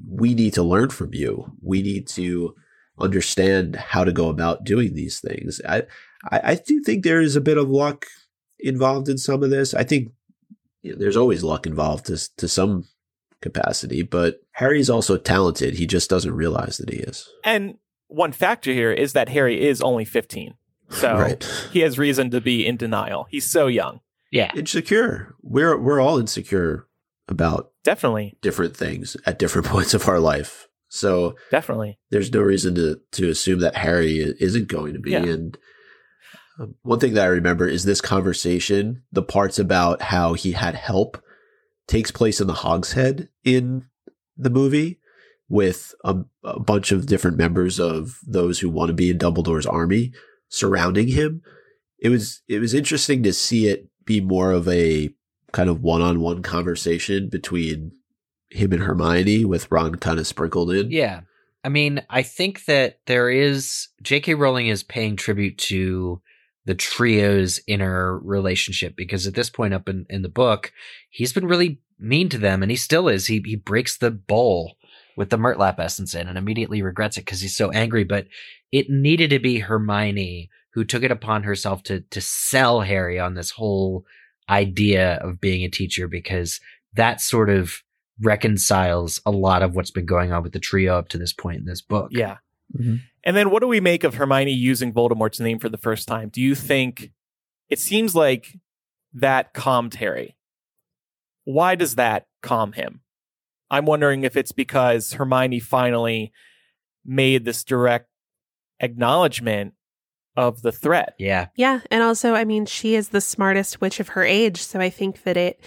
We 0.07 0.36
need 0.36 0.53
to 0.53 0.63
learn 0.63 0.89
from 0.89 1.13
you. 1.13 1.53
We 1.61 1.82
need 1.82 2.07
to 2.09 2.55
understand 2.99 3.76
how 3.78 4.03
to 4.03 4.11
go 4.11 4.30
about 4.30 4.65
doing 4.65 4.93
these 4.93 5.20
things. 5.22 5.61
I 5.68 5.84
I, 6.30 6.41
I 6.43 6.55
do 6.55 6.84
think 6.84 7.03
there 7.03 7.22
is 7.22 7.36
a 7.36 7.41
bit 7.41 7.57
of 7.57 7.70
luck 7.70 8.05
involved 8.59 9.07
in 9.07 9.18
some 9.18 9.43
of 9.43 9.49
this. 9.49 9.74
I 9.74 9.84
think 9.84 10.11
you 10.84 10.91
know, 10.91 10.99
there's 10.99 11.18
always 11.18 11.41
luck 11.41 11.65
involved 11.65 12.07
to 12.07 12.36
to 12.36 12.47
some 12.49 12.84
capacity, 13.41 14.03
but 14.03 14.41
Harry's 14.51 14.89
also 14.89 15.18
talented. 15.18 15.76
He 15.76 15.88
just 15.88 16.09
doesn't 16.09 16.36
realize 16.36 16.78
that 16.78 16.89
he 16.89 16.97
is. 16.97 17.30
And 17.43 17.78
one 18.07 18.31
factor 18.31 18.71
here 18.73 18.91
is 18.91 19.13
that 19.13 19.29
Harry 19.29 19.65
is 19.65 19.81
only 19.81 20.05
15. 20.05 20.53
So 20.89 21.13
Right. 21.17 21.43
he 21.71 21.81
has 21.81 21.97
reason 21.99 22.29
to 22.31 22.41
be 22.41 22.65
in 22.65 22.77
denial. 22.77 23.27
He's 23.29 23.45
so 23.45 23.67
young. 23.67 23.99
Yeah. 24.31 24.51
Insecure. 24.55 25.35
We're 25.41 25.77
we're 25.77 25.99
all 26.01 26.17
insecure 26.17 26.87
about 27.29 27.71
Definitely. 27.83 28.37
different 28.41 28.75
things 28.75 29.15
at 29.25 29.39
different 29.39 29.67
points 29.73 29.93
of 29.93 30.07
our 30.07 30.19
life. 30.19 30.67
So 30.89 31.35
Definitely. 31.51 31.99
there's 32.11 32.31
no 32.33 32.41
reason 32.41 32.75
to 32.75 32.99
to 33.13 33.29
assume 33.29 33.59
that 33.59 33.75
Harry 33.75 34.17
isn't 34.39 34.67
going 34.69 34.93
to 34.93 34.99
be. 34.99 35.11
Yeah. 35.11 35.23
And 35.23 35.57
um, 36.59 36.75
one 36.83 36.99
thing 36.99 37.13
that 37.15 37.23
I 37.25 37.27
remember 37.29 37.67
is 37.67 37.83
this 37.83 38.01
conversation. 38.01 39.03
The 39.11 39.23
parts 39.23 39.59
about 39.59 40.01
how 40.01 40.33
he 40.33 40.53
had 40.53 40.75
help 40.75 41.21
takes 41.87 42.11
place 42.11 42.39
in 42.41 42.47
the 42.47 42.53
Hogshead 42.53 43.29
in 43.43 43.85
the 44.37 44.49
movie 44.49 44.99
with 45.49 45.93
a, 46.03 46.15
a 46.43 46.59
bunch 46.59 46.91
of 46.91 47.05
different 47.05 47.37
members 47.37 47.79
of 47.79 48.19
those 48.25 48.59
who 48.59 48.69
want 48.69 48.89
to 48.89 48.93
be 48.93 49.09
in 49.09 49.17
Dumbledore's 49.17 49.65
army 49.65 50.11
surrounding 50.49 51.09
him. 51.09 51.41
It 51.99 52.09
was 52.09 52.41
it 52.47 52.59
was 52.59 52.73
interesting 52.73 53.23
to 53.23 53.33
see 53.33 53.67
it 53.67 53.87
be 54.05 54.21
more 54.21 54.51
of 54.51 54.67
a 54.67 55.09
kind 55.51 55.69
of 55.69 55.81
one-on-one 55.81 56.43
conversation 56.43 57.29
between 57.29 57.91
him 58.49 58.71
and 58.73 58.83
Hermione 58.83 59.45
with 59.45 59.71
Ron 59.71 59.95
kind 59.95 60.19
of 60.19 60.27
sprinkled 60.27 60.71
in. 60.71 60.91
Yeah. 60.91 61.21
I 61.63 61.69
mean, 61.69 62.01
I 62.09 62.23
think 62.23 62.65
that 62.65 62.99
there 63.07 63.29
is 63.29 63.89
J.K. 64.01 64.35
Rowling 64.35 64.67
is 64.67 64.83
paying 64.83 65.15
tribute 65.15 65.57
to 65.59 66.21
the 66.65 66.75
trio's 66.75 67.59
inner 67.67 68.19
relationship 68.19 68.95
because 68.95 69.25
at 69.25 69.33
this 69.33 69.49
point 69.49 69.73
up 69.73 69.89
in, 69.89 70.05
in 70.09 70.21
the 70.21 70.29
book, 70.29 70.71
he's 71.09 71.33
been 71.33 71.47
really 71.47 71.81
mean 71.99 72.29
to 72.29 72.37
them 72.37 72.61
and 72.61 72.71
he 72.71 72.77
still 72.77 73.07
is. 73.07 73.27
He 73.27 73.41
he 73.45 73.55
breaks 73.55 73.97
the 73.97 74.11
bowl 74.11 74.76
with 75.18 75.30
the 75.30 75.38
Murtlap 75.38 75.80
essence 75.80 76.13
in 76.13 76.28
and 76.28 76.38
immediately 76.38 76.82
regrets 76.82 77.18
it 77.18 77.26
because 77.26 77.41
he's 77.41 77.57
so 77.57 77.72
angry. 77.72 78.05
But 78.05 78.28
it 78.72 78.89
needed 78.89 79.32
to 79.32 79.39
be 79.39 79.59
Hermione 79.59 80.49
who 80.74 80.86
took 80.86 81.03
it 81.03 81.11
upon 81.11 81.43
herself 81.43 81.84
to 81.84 82.01
to 82.01 82.22
sell 82.22 82.82
Harry 82.82 83.20
on 83.20 83.34
this 83.34 83.51
whole 83.51 84.05
idea 84.49 85.15
of 85.15 85.41
being 85.41 85.65
a 85.65 85.70
teacher 85.70 86.07
because 86.07 86.61
that 86.93 87.20
sort 87.20 87.49
of 87.49 87.84
reconciles 88.22 89.20
a 89.26 89.32
lot 89.32 89.61
of 89.61 89.76
what's 89.76 89.91
been 89.91 90.05
going 90.05 90.32
on 90.32 90.41
with 90.43 90.53
the 90.53 90.59
trio 90.59 90.97
up 90.97 91.09
to 91.09 91.18
this 91.18 91.34
point 91.34 91.57
in 91.59 91.65
this 91.65 91.82
book. 91.82 92.09
Yeah. 92.11 92.38
Mhm. 92.76 93.01
And 93.24 93.36
then 93.36 93.49
what 93.49 93.61
do 93.61 93.68
we 93.68 93.80
make 93.80 94.03
of 94.03 94.15
Hermione 94.15 94.53
using 94.53 94.93
Voldemort's 94.93 95.39
name 95.39 95.59
for 95.59 95.70
the 95.70 95.78
first 95.78 96.07
time? 96.07 96.30
Do 96.30 96.41
you 96.41 96.55
think 96.55 97.11
it 97.70 97.80
seems 97.80 98.15
like 98.15 98.57
that 99.13 99.53
calmed 99.53 99.95
Harry? 99.95 100.38
Why 101.43 101.76
does 101.76 101.95
that 101.95 102.28
calm 102.41 102.74
him? 102.74 103.01
I'm 103.70 103.86
wondering 103.86 104.24
if 104.24 104.38
it's 104.38 104.51
because 104.51 105.13
Hermione 105.13 105.59
finally 105.59 106.32
made 107.05 107.45
this 107.45 107.63
direct 107.63 108.09
acknowledgement 108.80 109.74
of 110.36 110.61
the 110.61 110.72
threat. 110.72 111.15
Yeah. 111.18 111.47
Yeah. 111.55 111.82
And 111.89 112.03
also, 112.03 112.36
I 112.36 112.45
mean, 112.45 112.65
she 112.65 112.95
is 112.95 113.09
the 113.09 113.22
smartest 113.22 113.82
witch 113.82 113.99
of 113.99 114.09
her 114.09 114.24
age. 114.24 114.61
So 114.61 114.80
I 114.80 114.89
think 114.89 115.24
that 115.24 115.36
it 115.36 115.59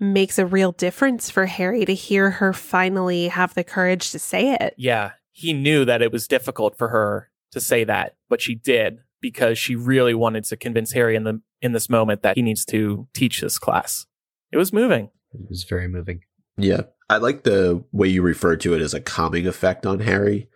makes 0.00 0.38
a 0.38 0.44
real 0.46 0.72
difference 0.72 1.30
for 1.30 1.46
Harry 1.46 1.84
to 1.84 1.94
hear 1.94 2.30
her 2.32 2.52
finally 2.52 3.28
have 3.28 3.54
the 3.54 3.64
courage 3.64 4.10
to 4.10 4.18
say 4.18 4.54
it. 4.54 4.74
Yeah, 4.76 5.12
he 5.32 5.52
knew 5.52 5.84
that 5.84 6.02
it 6.02 6.12
was 6.12 6.26
difficult 6.26 6.76
for 6.76 6.88
her 6.88 7.30
to 7.52 7.60
say 7.60 7.84
that, 7.84 8.16
but 8.28 8.42
she 8.42 8.54
did 8.54 8.98
because 9.20 9.58
she 9.58 9.74
really 9.74 10.12
wanted 10.12 10.44
to 10.44 10.56
convince 10.56 10.92
Harry 10.92 11.16
in 11.16 11.24
the 11.24 11.40
in 11.62 11.72
this 11.72 11.88
moment 11.88 12.22
that 12.22 12.36
he 12.36 12.42
needs 12.42 12.64
to 12.66 13.08
teach 13.14 13.40
this 13.40 13.58
class. 13.58 14.06
It 14.52 14.58
was 14.58 14.72
moving. 14.72 15.10
It 15.32 15.48
was 15.48 15.64
very 15.64 15.88
moving. 15.88 16.20
Yeah. 16.58 16.82
I 17.08 17.18
like 17.18 17.44
the 17.44 17.84
way 17.92 18.08
you 18.08 18.22
refer 18.22 18.56
to 18.56 18.74
it 18.74 18.80
as 18.82 18.94
a 18.94 19.00
calming 19.00 19.46
effect 19.46 19.86
on 19.86 20.00
Harry. 20.00 20.48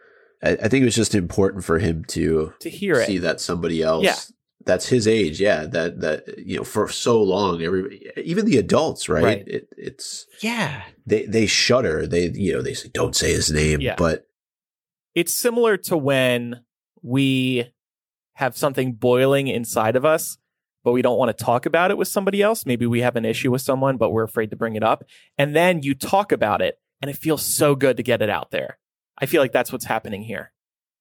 I, 0.43 0.51
I 0.53 0.69
think 0.69 0.83
it 0.83 0.87
was 0.87 0.95
just 0.97 1.15
important 1.15 1.65
for 1.65 1.79
him 1.79 2.05
to 2.09 2.53
To 2.61 2.71
hear 2.71 3.05
see 3.05 3.17
it. 3.17 3.21
that 3.21 3.41
somebody 3.41 3.83
else 3.83 4.05
Yeah. 4.05 4.17
that's 4.65 4.89
his 4.89 5.07
age, 5.07 5.41
yeah, 5.41 5.65
that 5.67 6.01
that 6.01 6.39
you 6.39 6.57
know, 6.57 6.65
for 6.65 6.89
so 6.89 7.23
long, 7.23 7.63
every 7.63 8.11
even 8.17 8.47
the 8.47 8.57
adults, 8.59 9.09
right? 9.09 9.23
Right. 9.25 9.45
It, 9.49 9.69
it's 9.77 10.27
Yeah. 10.43 10.83
they 11.07 11.25
they 11.27 11.47
shudder. 11.47 12.07
They 12.07 12.31
you 12.31 12.53
know, 12.55 12.63
they 12.63 12.75
say, 12.75 12.91
Don't 12.93 13.15
say 13.15 13.33
his 13.33 13.51
name. 13.53 13.81
Yeah. 13.81 13.95
But 13.97 14.27
It's 15.15 15.35
similar 15.35 15.77
to 15.77 15.97
when 15.97 16.65
we 17.03 17.73
have 18.35 18.57
something 18.57 18.95
boiling 18.95 19.49
inside 19.49 19.97
of 19.97 20.05
us, 20.05 20.39
but 20.85 20.93
we 20.93 21.03
don't 21.03 21.19
want 21.19 21.37
to 21.37 21.45
talk 21.45 21.67
about 21.67 21.91
it 21.91 21.99
with 21.99 22.09
somebody 22.09 22.43
else. 22.43 22.65
Maybe 22.67 22.87
we 22.87 23.01
have 23.01 23.17
an 23.17 23.25
issue 23.25 23.51
with 23.51 23.63
someone, 23.63 23.97
but 23.97 24.11
we're 24.11 24.25
afraid 24.25 24.51
to 24.51 24.57
bring 24.57 24.77
it 24.77 24.83
up. 24.83 25.05
And 25.39 25.55
then 25.55 25.83
you 25.83 25.95
talk 25.95 26.33
about 26.33 26.63
it, 26.63 26.79
and 27.03 27.11
it 27.11 27.17
feels 27.17 27.43
so 27.45 27.75
good 27.75 27.97
to 27.99 28.03
get 28.03 28.23
it 28.23 28.31
out 28.31 28.51
there. 28.51 28.79
I 29.19 29.27
feel 29.27 29.43
like 29.43 29.53
that's 29.53 29.73
what's 29.73 29.85
happening 29.85 30.23
here. 30.23 30.53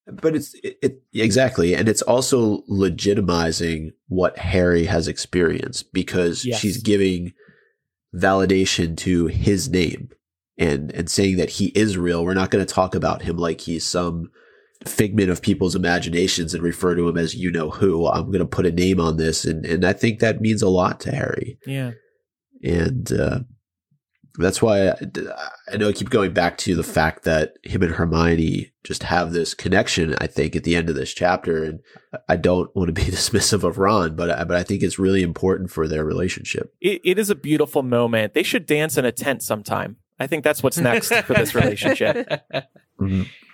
but 0.08 0.36
it's 0.36 0.54
it, 0.64 0.78
it 0.82 1.04
exactly 1.14 1.76
and 1.76 1.88
it's 1.88 2.02
also 2.02 2.62
legitimizing 2.70 3.92
what 4.08 4.38
harry 4.40 4.86
has 4.86 5.08
experienced 5.08 5.94
because 5.94 6.44
Yes. 6.44 6.60
she's 6.60 6.82
giving 6.82 7.32
validation 8.16 8.98
to 8.98 9.28
his 9.28 9.70
name 9.70 10.10
and 10.58 10.92
and 10.94 11.10
saying 11.10 11.38
that 11.38 11.50
he 11.52 11.68
is 11.68 11.96
real 11.98 12.26
we're 12.26 12.34
not 12.34 12.50
going 12.50 12.66
to 12.66 12.74
talk 12.74 12.96
about 12.96 13.22
him 13.22 13.38
like 13.38 13.62
he's 13.62 13.86
some 13.86 14.32
figment 14.86 15.30
of 15.30 15.42
people's 15.42 15.76
imaginations 15.76 16.54
and 16.54 16.64
refer 16.64 16.96
to 16.96 17.08
him 17.10 17.18
as 17.18 17.36
you 17.36 17.52
know 17.52 17.70
who 17.70 18.08
i'm 18.08 18.28
going 18.28 18.40
to 18.40 18.46
put 18.46 18.66
a 18.66 18.72
name 18.72 19.00
on 19.00 19.18
this 19.18 19.44
and 19.46 19.66
and 19.66 19.84
i 19.86 19.92
think 19.92 20.20
that 20.20 20.40
means 20.42 20.62
a 20.62 20.70
lot 20.70 21.00
to 21.02 21.12
harry 21.12 21.58
Yeah. 21.66 21.92
and 22.64 23.12
uh, 23.12 23.40
that's 24.38 24.62
why 24.62 24.88
I, 24.90 24.96
I 25.74 25.76
know 25.78 25.90
I 25.90 25.92
keep 25.92 26.12
going 26.12 26.32
back 26.34 26.58
to 26.60 26.74
the 26.76 26.84
fact 26.84 27.24
that 27.26 27.56
him 27.64 27.82
and 27.84 27.92
Hermione 27.96 28.72
just 28.86 29.04
have 29.04 29.34
this 29.34 29.54
connection. 29.54 30.16
I 30.20 30.28
think 30.28 30.56
at 30.56 30.64
the 30.64 30.78
end 30.78 30.88
of 30.88 30.96
this 30.96 31.14
chapter, 31.14 31.62
and 31.64 31.80
I 32.30 32.38
don't 32.38 32.74
want 32.74 32.88
to 32.88 32.94
be 32.94 33.02
dismissive 33.12 33.64
of 33.66 33.80
Ron, 33.80 34.16
but 34.16 34.30
I, 34.30 34.44
but 34.46 34.56
I 34.56 34.64
think 34.64 34.82
it's 34.82 34.98
really 35.00 35.24
important 35.24 35.72
for 35.72 35.90
their 35.90 36.06
relationship. 36.06 36.72
It, 36.80 37.02
it 37.04 37.20
is 37.20 37.30
a 37.30 37.36
beautiful 37.36 37.84
moment. 37.84 38.34
They 38.34 38.44
should 38.44 38.66
dance 38.66 38.98
in 38.98 39.04
a 39.04 39.12
tent 39.12 39.42
sometime. 39.44 39.98
I 40.22 40.28
think 40.28 40.46
that's 40.46 40.64
what's 40.64 40.78
next 40.78 41.12
for 41.24 41.34
this 41.34 41.54
relationship. 41.62 42.42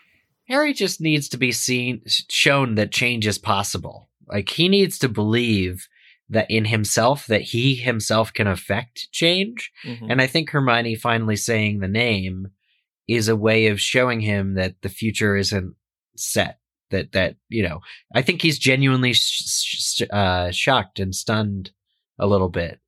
Harry 0.47 0.73
just 0.73 1.01
needs 1.01 1.29
to 1.29 1.37
be 1.37 1.51
seen, 1.51 2.01
shown 2.29 2.75
that 2.75 2.91
change 2.91 3.25
is 3.27 3.37
possible. 3.37 4.09
Like 4.27 4.49
he 4.49 4.69
needs 4.69 4.99
to 4.99 5.09
believe 5.09 5.87
that 6.29 6.49
in 6.49 6.65
himself, 6.65 7.27
that 7.27 7.41
he 7.41 7.75
himself 7.75 8.33
can 8.33 8.47
affect 8.47 9.11
change. 9.11 9.71
Mhm. 9.83 10.07
And 10.09 10.21
I 10.21 10.27
think 10.27 10.49
Hermione 10.49 10.95
finally 10.95 11.35
saying 11.35 11.79
the 11.79 11.87
name 11.87 12.47
is 13.07 13.27
a 13.27 13.35
way 13.35 13.67
of 13.67 13.79
showing 13.79 14.21
him 14.21 14.55
that 14.55 14.81
the 14.81 14.89
future 14.89 15.35
isn't 15.35 15.75
set. 16.15 16.59
That 16.91 17.11
that 17.13 17.35
you 17.49 17.63
know, 17.63 17.81
I 18.13 18.21
think 18.21 18.41
he's 18.41 18.59
genuinely 18.59 19.13
sh- 19.13 19.43
sh- 19.47 20.01
uh, 20.11 20.51
shocked 20.51 20.99
and 20.99 21.13
stunned 21.13 21.71
a 22.19 22.27
little 22.27 22.49
bit 22.49 22.79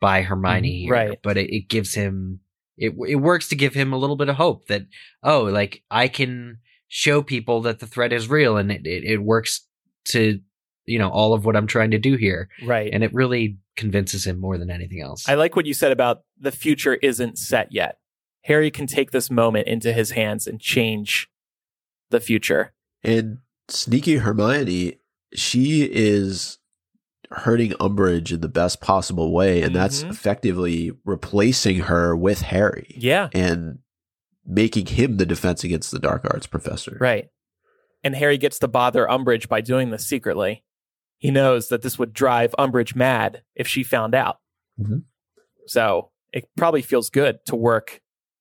by 0.00 0.22
Hermione, 0.22 0.82
here, 0.82 0.92
right. 0.92 1.18
But 1.22 1.36
it, 1.36 1.54
it 1.54 1.68
gives 1.68 1.94
him 1.94 2.40
it 2.76 2.94
it 3.08 3.16
works 3.16 3.48
to 3.48 3.56
give 3.56 3.74
him 3.74 3.92
a 3.92 3.98
little 3.98 4.16
bit 4.16 4.28
of 4.28 4.36
hope 4.36 4.66
that 4.66 4.86
oh, 5.22 5.44
like 5.44 5.82
I 5.90 6.08
can 6.08 6.58
show 6.96 7.20
people 7.22 7.60
that 7.62 7.80
the 7.80 7.88
threat 7.88 8.12
is 8.12 8.28
real, 8.30 8.56
and 8.56 8.70
it 8.70 8.86
it, 8.86 9.02
it 9.04 9.18
works 9.18 9.66
to 10.06 10.38
you 10.86 10.98
know 10.98 11.10
all 11.10 11.34
of 11.34 11.44
what 11.44 11.56
I'm 11.56 11.66
trying 11.66 11.90
to 11.90 11.98
do 11.98 12.14
here, 12.16 12.48
right. 12.64 12.88
and 12.92 13.02
it 13.02 13.12
really 13.12 13.58
convinces 13.76 14.24
him 14.24 14.38
more 14.38 14.58
than 14.58 14.70
anything 14.70 15.00
else. 15.00 15.28
I 15.28 15.34
like 15.34 15.56
what 15.56 15.66
you 15.66 15.74
said 15.74 15.90
about 15.90 16.20
the 16.38 16.52
future 16.52 16.94
isn't 16.94 17.36
set 17.38 17.72
yet. 17.72 17.98
Harry 18.42 18.70
can 18.70 18.86
take 18.86 19.10
this 19.10 19.28
moment 19.28 19.66
into 19.66 19.92
his 19.92 20.12
hands 20.12 20.46
and 20.46 20.60
change 20.60 21.28
the 22.10 22.20
future. 22.20 22.72
And 23.02 23.38
sneaky 23.68 24.18
Hermione, 24.18 24.98
she 25.34 25.82
is 25.90 26.58
hurting 27.30 27.72
Umbridge 27.80 28.30
in 28.30 28.40
the 28.40 28.48
best 28.48 28.80
possible 28.80 29.32
way, 29.32 29.62
and 29.62 29.74
that's 29.74 30.04
Mhm. 30.04 30.10
effectively 30.10 30.92
replacing 31.04 31.80
her 31.80 32.14
with 32.14 32.42
Harry 32.42 32.94
Yeah. 32.96 33.30
and 33.34 33.78
making 34.46 34.86
him 34.86 35.16
the 35.16 35.26
defense 35.26 35.64
against 35.64 35.90
the 35.90 35.98
dark 35.98 36.24
arts 36.24 36.46
professor. 36.46 36.96
Right. 37.00 37.28
And 38.02 38.14
Harry 38.14 38.36
gets 38.36 38.58
to 38.58 38.68
bother 38.68 39.06
Umbridge 39.06 39.48
by 39.48 39.60
doing 39.60 39.90
this 39.90 40.06
secretly. 40.06 40.64
He 41.18 41.30
knows 41.30 41.68
that 41.68 41.82
this 41.82 41.98
would 41.98 42.12
drive 42.12 42.54
Umbridge 42.58 42.94
mad 42.94 43.42
if 43.54 43.66
she 43.66 43.82
found 43.82 44.14
out. 44.14 44.36
Mhm. 44.78 45.04
So 45.66 46.10
it 46.32 46.48
probably 46.56 46.82
feels 46.82 47.08
good 47.08 47.38
to 47.46 47.56
work 47.56 48.00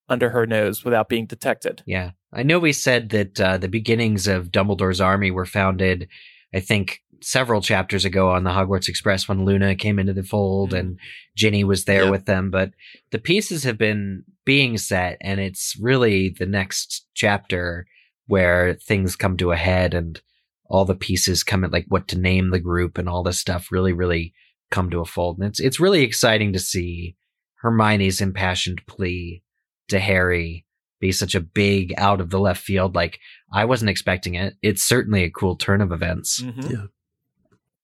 under 0.10 0.32
her 0.32 0.46
nose 0.46 0.84
without 0.84 1.08
being 1.08 1.26
detected. 1.26 1.82
Yeah. 1.86 2.12
I 2.34 2.44
know 2.44 2.60
we 2.60 2.74
said 2.74 3.10
that 3.10 3.40
uh, 3.40 3.58
the 3.58 3.70
beginnings 3.70 4.28
of 4.28 4.52
Dumbledore's 4.52 5.00
army 5.00 5.32
were 5.32 5.46
founded, 5.46 6.10
I 6.54 6.60
think, 6.60 7.03
several 7.24 7.62
chapters 7.62 8.06
ago 8.06 8.30
on 8.32 8.44
the 8.44 8.52
Hogwarts 8.52 8.88
Express 8.88 9.28
when 9.28 9.46
Luna 9.46 9.76
came 9.76 10.00
into 10.00 10.14
the 10.14 10.24
fold 10.24 10.72
Mhm. 10.72 10.80
and 10.80 11.00
Ginny 11.36 11.64
was 11.64 11.86
there 11.86 12.06
Yeah. 12.06 12.10
with 12.10 12.26
them. 12.26 12.50
But 12.52 12.72
the 13.12 13.20
pieces 13.20 13.64
have 13.64 13.78
been 13.78 14.24
being 14.46 14.78
set, 14.78 15.18
and 15.22 15.40
it's 15.40 15.76
really 15.80 16.30
the 16.30 16.46
next 16.46 17.06
chapter 17.14 17.88
where 18.28 18.74
things 18.76 19.16
come 19.16 19.38
to 19.38 19.52
a 19.52 19.56
head 19.58 19.94
and 19.94 20.22
all 20.66 20.86
the 20.86 20.96
pieces 20.96 21.44
come 21.44 21.64
at 21.64 21.72
like 21.72 21.86
what 21.90 22.08
to 22.10 22.18
name 22.20 22.50
the 22.50 22.60
group 22.60 22.98
and 22.98 23.08
all 23.10 23.24
this 23.24 23.40
stuff 23.40 23.72
really, 23.72 23.94
really 23.94 24.34
come 24.72 24.90
to 24.90 25.00
a 25.02 25.06
fold. 25.06 25.38
And 25.38 25.48
it's 25.48 25.60
it's 25.60 25.80
really 25.80 26.02
exciting 26.04 26.54
to 26.54 26.60
see 26.60 27.16
Hermione's 27.62 28.22
impassioned 28.22 28.82
plea 28.88 29.44
to 29.90 30.00
Harry 30.00 30.66
be 31.00 31.12
such 31.12 31.36
a 31.36 31.42
big 31.42 31.94
out 31.98 32.22
of 32.22 32.30
the 32.30 32.40
left 32.40 32.62
field. 32.64 32.96
Like 32.96 33.20
I 33.52 33.66
wasn't 33.66 33.90
expecting 33.90 34.36
it. 34.36 34.56
It's 34.62 34.82
certainly 34.82 35.24
a 35.24 35.30
cool 35.30 35.56
turn 35.58 35.82
of 35.82 35.92
events. 35.92 36.42
Mhm. 36.42 36.90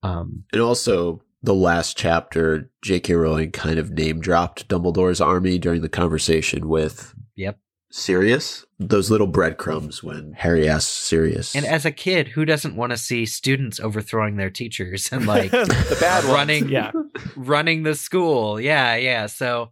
Um, 0.04 0.44
And 0.54 0.62
also, 0.62 1.22
the 1.44 1.54
last 1.56 1.98
chapter, 1.98 2.70
J.K. 2.82 3.14
Rowling 3.14 3.52
kind 3.52 3.80
of 3.80 3.92
name 3.92 4.20
dropped 4.20 4.68
Dumbledore's 4.68 5.22
army 5.22 5.58
during 5.58 5.82
the 5.82 5.90
conversation 5.90 6.68
with 6.68 7.14
Yep. 7.36 7.58
Sirius. 7.92 8.66
Those 8.78 9.10
little 9.10 9.28
breadcrumbs 9.28 10.04
when 10.04 10.34
Harry 10.38 10.68
asks 10.70 10.92
Sirius. 10.92 11.56
and 11.56 11.66
as 11.66 11.86
a 11.86 11.92
kid, 11.92 12.28
who 12.30 12.46
doesn't 12.46 12.76
want 12.76 12.92
to 12.92 12.98
see 12.98 13.26
students 13.26 13.80
overthrowing 13.80 14.36
their 14.38 14.50
teachers 14.50 15.10
and 15.12 15.26
like 15.36 15.52
the 15.52 15.98
bad 16.00 16.24
ones. 16.26 16.34
running- 16.36 16.70
Yeah. 16.70 16.92
running 17.36 17.84
the 17.84 17.96
school? 17.96 18.60
Yeah, 18.60 18.96
yeah. 18.96 19.26
So 19.26 19.72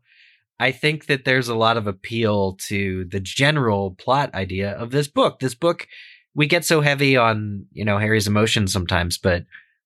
I 0.59 0.71
think 0.71 1.05
that 1.05 1.23
there's 1.25 1.47
a 1.49 1.55
lot 1.55 1.77
of 1.77 1.85
appeal 1.85 2.53
to 2.67 3.05
the 3.05 3.19
general 3.19 3.91
plot 3.91 4.33
idea 4.33 4.71
of 4.71 4.89
this 4.91 5.07
book. 5.07 5.39
This 5.39 5.53
book, 5.55 5.87
we 6.33 6.47
get 6.47 6.65
so 6.65 6.81
heavy 6.81 7.15
on, 7.17 7.65
you 7.71 7.85
know, 7.85 7.97
Harry's 7.99 8.27
emotions 8.27 8.73
sometimes, 8.73 9.17
but 9.17 9.43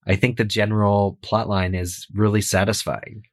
I 0.08 0.16
think 0.16 0.38
the 0.38 0.44
general 0.46 1.18
plot 1.22 1.48
line 1.50 1.76
is 1.76 2.08
really 2.14 2.42
satisfying. 2.42 3.24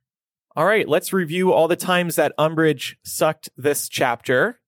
All 0.57 0.66
right, 0.66 0.89
let's 0.89 1.12
review 1.12 1.53
all 1.53 1.69
the 1.69 1.77
times 1.77 2.16
that 2.16 2.32
Umbridge 2.39 2.97
sucked 3.05 3.49
this 3.57 3.89
chapter. 3.89 4.61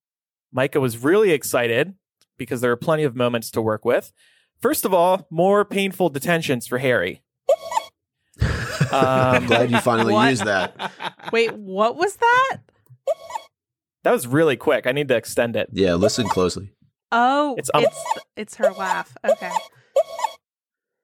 Micah 0.52 0.80
was 0.80 0.98
really 0.98 1.32
excited 1.32 1.94
because 2.38 2.60
there 2.60 2.70
are 2.70 2.76
plenty 2.76 3.02
of 3.02 3.16
moments 3.16 3.50
to 3.52 3.60
work 3.62 3.84
with. 3.84 4.12
First 4.60 4.84
of 4.84 4.94
all, 4.94 5.26
more 5.30 5.64
painful 5.64 6.08
detentions 6.10 6.66
for 6.66 6.78
Harry. 6.78 7.22
I'm 8.92 9.42
Um, 9.42 9.46
glad 9.46 9.70
you 9.70 9.78
finally 9.80 10.12
What? 10.12 10.30
used 10.30 10.44
that. 10.44 10.92
Wait, 11.32 11.52
what 11.54 11.96
was 11.96 12.16
that? 12.16 12.56
That 14.04 14.12
was 14.12 14.26
really 14.26 14.56
quick. 14.56 14.86
I 14.86 14.92
need 14.92 15.08
to 15.08 15.16
extend 15.16 15.56
it. 15.56 15.68
Yeah, 15.72 15.94
listen 15.94 16.26
closely. 16.28 16.72
Oh, 17.12 17.54
It's 17.58 17.70
it's 17.74 17.86
um- 17.86 18.22
it's, 18.36 18.54
her 18.56 18.70
laugh. 18.72 19.14
Okay. 19.24 19.50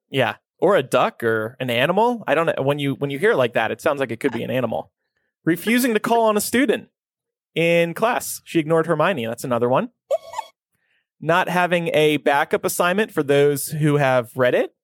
Yeah. 0.09 0.37
Or 0.59 0.77
a 0.77 0.83
duck 0.83 1.23
or 1.23 1.57
an 1.61 1.69
animal. 1.69 2.25
I 2.27 2.35
don't 2.35 2.47
know. 2.47 2.63
When 2.63 2.79
you 2.79 2.95
when 2.95 3.11
you 3.11 3.19
hear 3.19 3.33
it 3.33 3.37
like 3.37 3.53
that, 3.55 3.71
it 3.71 3.81
sounds 3.81 4.01
like 4.01 4.11
it 4.11 4.21
could 4.21 4.33
be 4.33 4.43
an 4.43 4.51
animal. 4.51 4.91
Refusing 5.45 5.95
to 5.95 6.01
call 6.01 6.25
on 6.25 6.37
a 6.37 6.41
student 6.41 6.89
in 7.55 7.95
class. 7.95 8.41
She 8.45 8.59
ignored 8.59 8.87
Hermione. 8.87 9.27
That's 9.27 9.45
another 9.45 9.69
one. 9.69 9.91
Not 11.21 11.49
having 11.49 11.89
a 11.95 12.19
backup 12.19 12.65
assignment 12.65 13.13
for 13.13 13.23
those 13.23 13.69
who 13.69 13.97
have 13.97 14.31
read 14.37 14.55
it. 14.55 14.75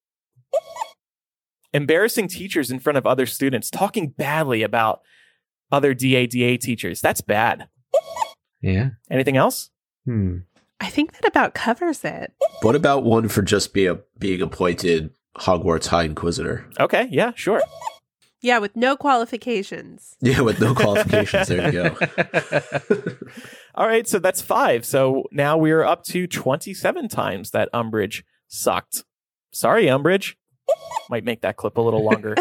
Embarrassing 1.74 2.28
teachers 2.28 2.70
in 2.70 2.78
front 2.78 2.98
of 2.98 3.06
other 3.06 3.24
students, 3.24 3.70
talking 3.70 4.08
badly 4.08 4.62
about 4.62 5.00
other 5.70 5.94
DADA 5.94 6.58
teachers. 6.58 7.00
That's 7.00 7.22
bad. 7.22 7.68
Yeah. 8.60 8.90
Anything 9.10 9.36
else? 9.36 9.70
Hmm. 10.04 10.38
I 10.80 10.88
think 10.88 11.12
that 11.12 11.26
about 11.26 11.54
covers 11.54 12.04
it. 12.04 12.32
What 12.60 12.74
about 12.74 13.04
one 13.04 13.28
for 13.28 13.42
just 13.42 13.72
being 13.72 14.00
being 14.18 14.42
appointed 14.42 15.10
Hogwarts 15.38 15.86
High 15.86 16.04
Inquisitor. 16.04 16.68
Okay, 16.78 17.08
yeah, 17.10 17.32
sure. 17.34 17.62
Yeah, 18.40 18.58
with 18.58 18.74
no 18.76 18.96
qualifications. 18.96 20.16
Yeah, 20.20 20.40
with 20.40 20.60
no 20.60 20.74
qualifications. 20.82 21.48
there 21.48 21.66
you 21.66 21.72
go. 21.72 21.96
All 23.74 23.86
right, 23.86 24.06
so 24.06 24.18
that's 24.18 24.40
five. 24.42 24.84
So 24.84 25.24
now 25.32 25.56
we're 25.56 25.82
up 25.84 26.04
to 26.04 26.26
27 26.26 27.08
times 27.08 27.50
that 27.50 27.68
Umbridge 27.72 28.22
sucked. 28.48 29.04
Sorry, 29.52 29.84
Umbridge. 29.86 30.34
Might 31.10 31.24
make 31.24 31.40
that 31.42 31.56
clip 31.56 31.76
a 31.76 31.80
little 31.80 32.04
longer. 32.04 32.34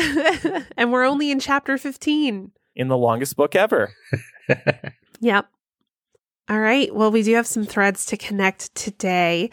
and 0.77 0.91
we're 0.91 1.05
only 1.05 1.31
in 1.31 1.39
chapter 1.39 1.77
15. 1.77 2.51
In 2.75 2.87
the 2.87 2.97
longest 2.97 3.35
book 3.35 3.55
ever. 3.55 3.93
Yep. 5.19 5.47
All 6.49 6.59
right. 6.59 6.93
Well, 6.93 7.11
we 7.11 7.23
do 7.23 7.35
have 7.35 7.47
some 7.47 7.65
threads 7.65 8.05
to 8.07 8.17
connect 8.17 8.73
today. 8.75 9.49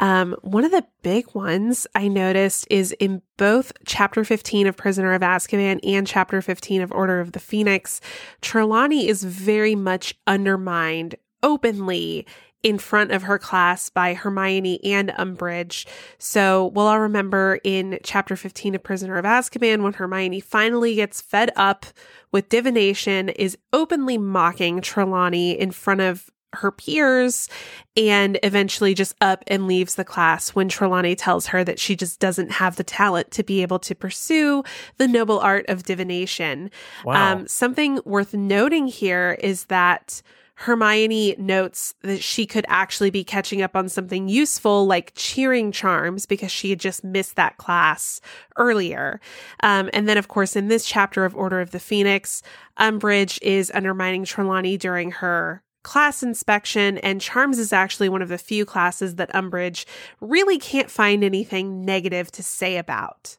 Um, 0.00 0.36
one 0.42 0.64
of 0.64 0.70
the 0.70 0.84
big 1.02 1.34
ones 1.34 1.86
I 1.94 2.08
noticed 2.08 2.66
is 2.68 2.92
in 2.92 3.22
both 3.38 3.72
chapter 3.86 4.24
15 4.24 4.66
of 4.66 4.76
Prisoner 4.76 5.14
of 5.14 5.22
Azkaban 5.22 5.80
and 5.82 6.06
chapter 6.06 6.42
15 6.42 6.82
of 6.82 6.92
Order 6.92 7.20
of 7.20 7.32
the 7.32 7.40
Phoenix, 7.40 8.00
Trelawney 8.42 9.08
is 9.08 9.24
very 9.24 9.74
much 9.74 10.14
undermined 10.26 11.14
openly 11.42 12.26
in 12.62 12.78
front 12.78 13.10
of 13.10 13.22
her 13.24 13.38
class 13.38 13.90
by 13.90 14.14
Hermione 14.14 14.82
and 14.84 15.10
Umbridge. 15.10 15.86
So 16.18 16.66
we'll 16.74 16.86
all 16.86 17.00
remember 17.00 17.58
in 17.64 17.98
chapter 18.02 18.36
15 18.36 18.76
of 18.76 18.82
Prisoner 18.82 19.16
of 19.16 19.24
Azkaban 19.24 19.82
when 19.82 19.94
Hermione 19.94 20.40
finally 20.40 20.94
gets 20.94 21.20
fed 21.20 21.50
up 21.56 21.86
with 22.30 22.48
divination, 22.48 23.28
is 23.30 23.58
openly 23.72 24.16
mocking 24.16 24.80
Trelawney 24.80 25.58
in 25.58 25.70
front 25.70 26.00
of 26.00 26.30
her 26.54 26.70
peers 26.70 27.48
and 27.96 28.38
eventually 28.42 28.94
just 28.94 29.14
up 29.20 29.44
and 29.46 29.66
leaves 29.66 29.94
the 29.94 30.04
class 30.04 30.50
when 30.50 30.68
Trelawney 30.68 31.14
tells 31.14 31.46
her 31.46 31.64
that 31.64 31.78
she 31.78 31.96
just 31.96 32.20
doesn't 32.20 32.52
have 32.52 32.76
the 32.76 32.84
talent 32.84 33.30
to 33.32 33.42
be 33.42 33.62
able 33.62 33.78
to 33.80 33.94
pursue 33.94 34.62
the 34.98 35.08
noble 35.08 35.38
art 35.40 35.66
of 35.68 35.82
divination. 35.82 36.70
Wow. 37.04 37.32
Um, 37.32 37.48
something 37.48 38.00
worth 38.04 38.34
noting 38.34 38.86
here 38.86 39.38
is 39.40 39.66
that 39.66 40.22
Hermione 40.54 41.34
notes 41.38 41.94
that 42.02 42.22
she 42.22 42.46
could 42.46 42.64
actually 42.68 43.10
be 43.10 43.24
catching 43.24 43.62
up 43.62 43.74
on 43.74 43.88
something 43.88 44.28
useful 44.28 44.86
like 44.86 45.12
cheering 45.16 45.72
charms 45.72 46.24
because 46.24 46.52
she 46.52 46.70
had 46.70 46.78
just 46.78 47.02
missed 47.02 47.36
that 47.36 47.56
class 47.56 48.20
earlier. 48.56 49.20
Um, 49.62 49.90
and 49.92 50.08
then, 50.08 50.18
of 50.18 50.28
course, 50.28 50.54
in 50.54 50.68
this 50.68 50.84
chapter 50.84 51.24
of 51.24 51.34
Order 51.34 51.60
of 51.60 51.72
the 51.72 51.80
Phoenix, 51.80 52.42
Umbridge 52.78 53.40
is 53.42 53.72
undermining 53.74 54.24
Trelawney 54.24 54.76
during 54.76 55.10
her 55.10 55.62
class 55.82 56.22
inspection, 56.22 56.98
and 56.98 57.20
Charms 57.20 57.58
is 57.58 57.72
actually 57.72 58.08
one 58.08 58.22
of 58.22 58.28
the 58.28 58.38
few 58.38 58.64
classes 58.64 59.16
that 59.16 59.32
Umbridge 59.32 59.84
really 60.20 60.58
can't 60.58 60.90
find 60.90 61.24
anything 61.24 61.84
negative 61.84 62.30
to 62.32 62.42
say 62.42 62.76
about. 62.76 63.36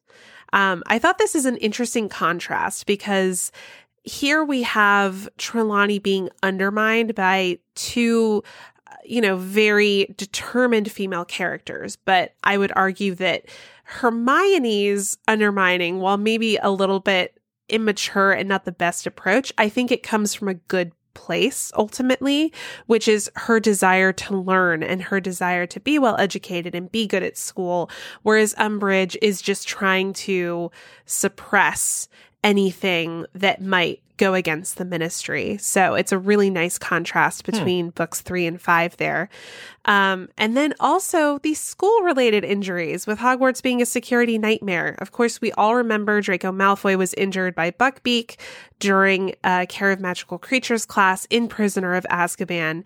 Um, 0.52 0.84
I 0.88 1.00
thought 1.00 1.18
this 1.18 1.36
is 1.36 1.46
an 1.46 1.58
interesting 1.58 2.10
contrast 2.10 2.86
because 2.86 3.52
here 4.04 4.44
we 4.44 4.64
have 4.64 5.30
Trelawney 5.38 5.98
being 6.00 6.30
undermined 6.44 7.16
by 7.16 7.60
two, 7.76 8.44
you 9.06 9.22
know, 9.22 9.38
very 9.38 10.14
determined 10.18 10.92
female 10.92 11.26
characters. 11.26 11.96
But 11.96 12.36
I 12.44 12.58
would 12.58 12.72
argue 12.76 13.16
that 13.16 13.46
Hermione's 13.86 15.18
undermining, 15.28 16.00
while 16.00 16.18
maybe 16.18 16.58
a 16.58 16.70
little 16.70 17.00
bit 17.00 17.40
immature 17.70 18.32
and 18.32 18.48
not 18.48 18.66
the 18.66 18.72
best 18.72 19.08
approach, 19.08 19.52
I 19.58 19.70
think 19.70 19.92
it 19.92 20.04
comes 20.04 20.34
from 20.34 20.50
a 20.50 20.54
good 20.54 20.92
place 21.14 21.72
ultimately, 21.76 22.54
which 22.86 23.08
is 23.08 23.32
her 23.36 23.60
desire 23.60 24.14
to 24.14 24.38
learn 24.38 24.84
and 24.84 25.02
her 25.04 25.20
desire 25.20 25.66
to 25.68 25.80
be 25.80 25.98
well 25.98 26.18
educated 26.18 26.76
and 26.76 26.92
be 26.92 27.08
good 27.08 27.24
at 27.24 27.38
school. 27.38 27.90
Whereas 28.22 28.54
Umbridge 28.56 29.18
is 29.22 29.42
just 29.42 29.68
trying 29.68 30.14
to 30.14 30.72
suppress 31.06 32.08
anything 32.44 33.26
that 33.34 33.62
might 33.62 34.03
go 34.18 34.34
against 34.34 34.78
the 34.78 34.86
ministry. 34.86 35.58
So 35.58 35.96
it's 35.96 36.12
a 36.12 36.18
really 36.18 36.50
nice 36.50 36.78
contrast 36.78 37.46
between 37.46 37.90
books 37.90 38.22
three 38.22 38.46
and 38.46 38.62
five 38.62 38.96
there. 38.98 39.30
Um, 39.86 40.30
and 40.38 40.56
then 40.56 40.74
also 40.80 41.40
the 41.40 41.54
school 41.54 42.02
related 42.02 42.44
injuries 42.44 43.06
with 43.08 43.20
Hogwarts 43.20 43.62
being 43.62 43.82
a 43.82 43.86
security 43.86 44.38
nightmare. 44.38 44.96
Of 45.00 45.12
course, 45.12 45.42
we 45.42 45.52
all 45.54 45.76
remember 45.76 46.22
Draco 46.22 46.52
Malfoy 46.52 46.98
was 46.98 47.14
injured 47.16 47.56
by 47.56 47.72
Buckbeak 47.72 48.38
during 48.80 49.36
a 49.44 49.66
Care 49.68 49.92
of 49.92 50.00
Magical 50.00 50.38
Creatures 50.38 50.86
class 50.86 51.26
in 51.30 51.48
Prisoner 51.48 51.96
of 51.96 52.06
Azkaban. 52.10 52.84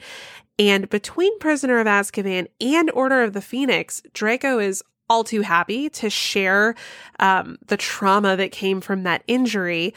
And 0.60 0.90
between 0.90 1.38
Prisoner 1.40 1.80
of 1.80 1.88
Azkaban 1.88 2.48
and 2.60 2.90
Order 2.91 3.22
of 3.22 3.34
the 3.34 3.41
Phoenix, 3.41 4.02
Draco 4.14 4.60
is 4.60 4.82
all 5.10 5.24
too 5.24 5.41
happy 5.41 5.90
to 5.90 6.10
share 6.10 6.76
um, 7.20 7.58
the 7.68 7.78
trauma 7.78 8.36
that 8.36 8.52
came 8.52 8.82
from 8.82 9.04
that 9.04 9.24
injury. 9.28 9.94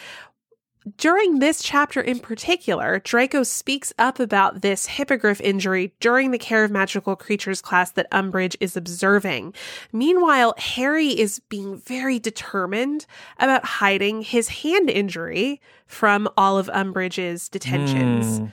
During 0.96 1.40
this 1.40 1.62
chapter 1.62 2.00
in 2.00 2.20
particular, 2.20 3.00
Draco 3.00 3.42
speaks 3.42 3.92
up 3.98 4.18
about 4.18 4.62
this 4.62 4.86
hippogriff 4.86 5.38
injury 5.40 5.92
during 6.00 6.30
the 6.30 6.38
Care 6.38 6.64
of 6.64 6.70
Magical 6.70 7.16
Creatures 7.16 7.60
class 7.60 7.90
that 7.92 8.10
Umbridge 8.10 8.56
is 8.60 8.76
observing. 8.78 9.52
Meanwhile, 9.92 10.54
Harry 10.56 11.08
is 11.08 11.38
being 11.50 11.76
very 11.76 12.18
determined 12.18 13.04
about 13.38 13.64
hiding 13.64 14.22
his 14.22 14.48
hand 14.48 14.88
injury 14.88 15.60
from 15.86 16.28
all 16.36 16.56
of 16.56 16.68
Umbridge's 16.68 17.48
detentions 17.48 18.38
Hmm. 18.38 18.46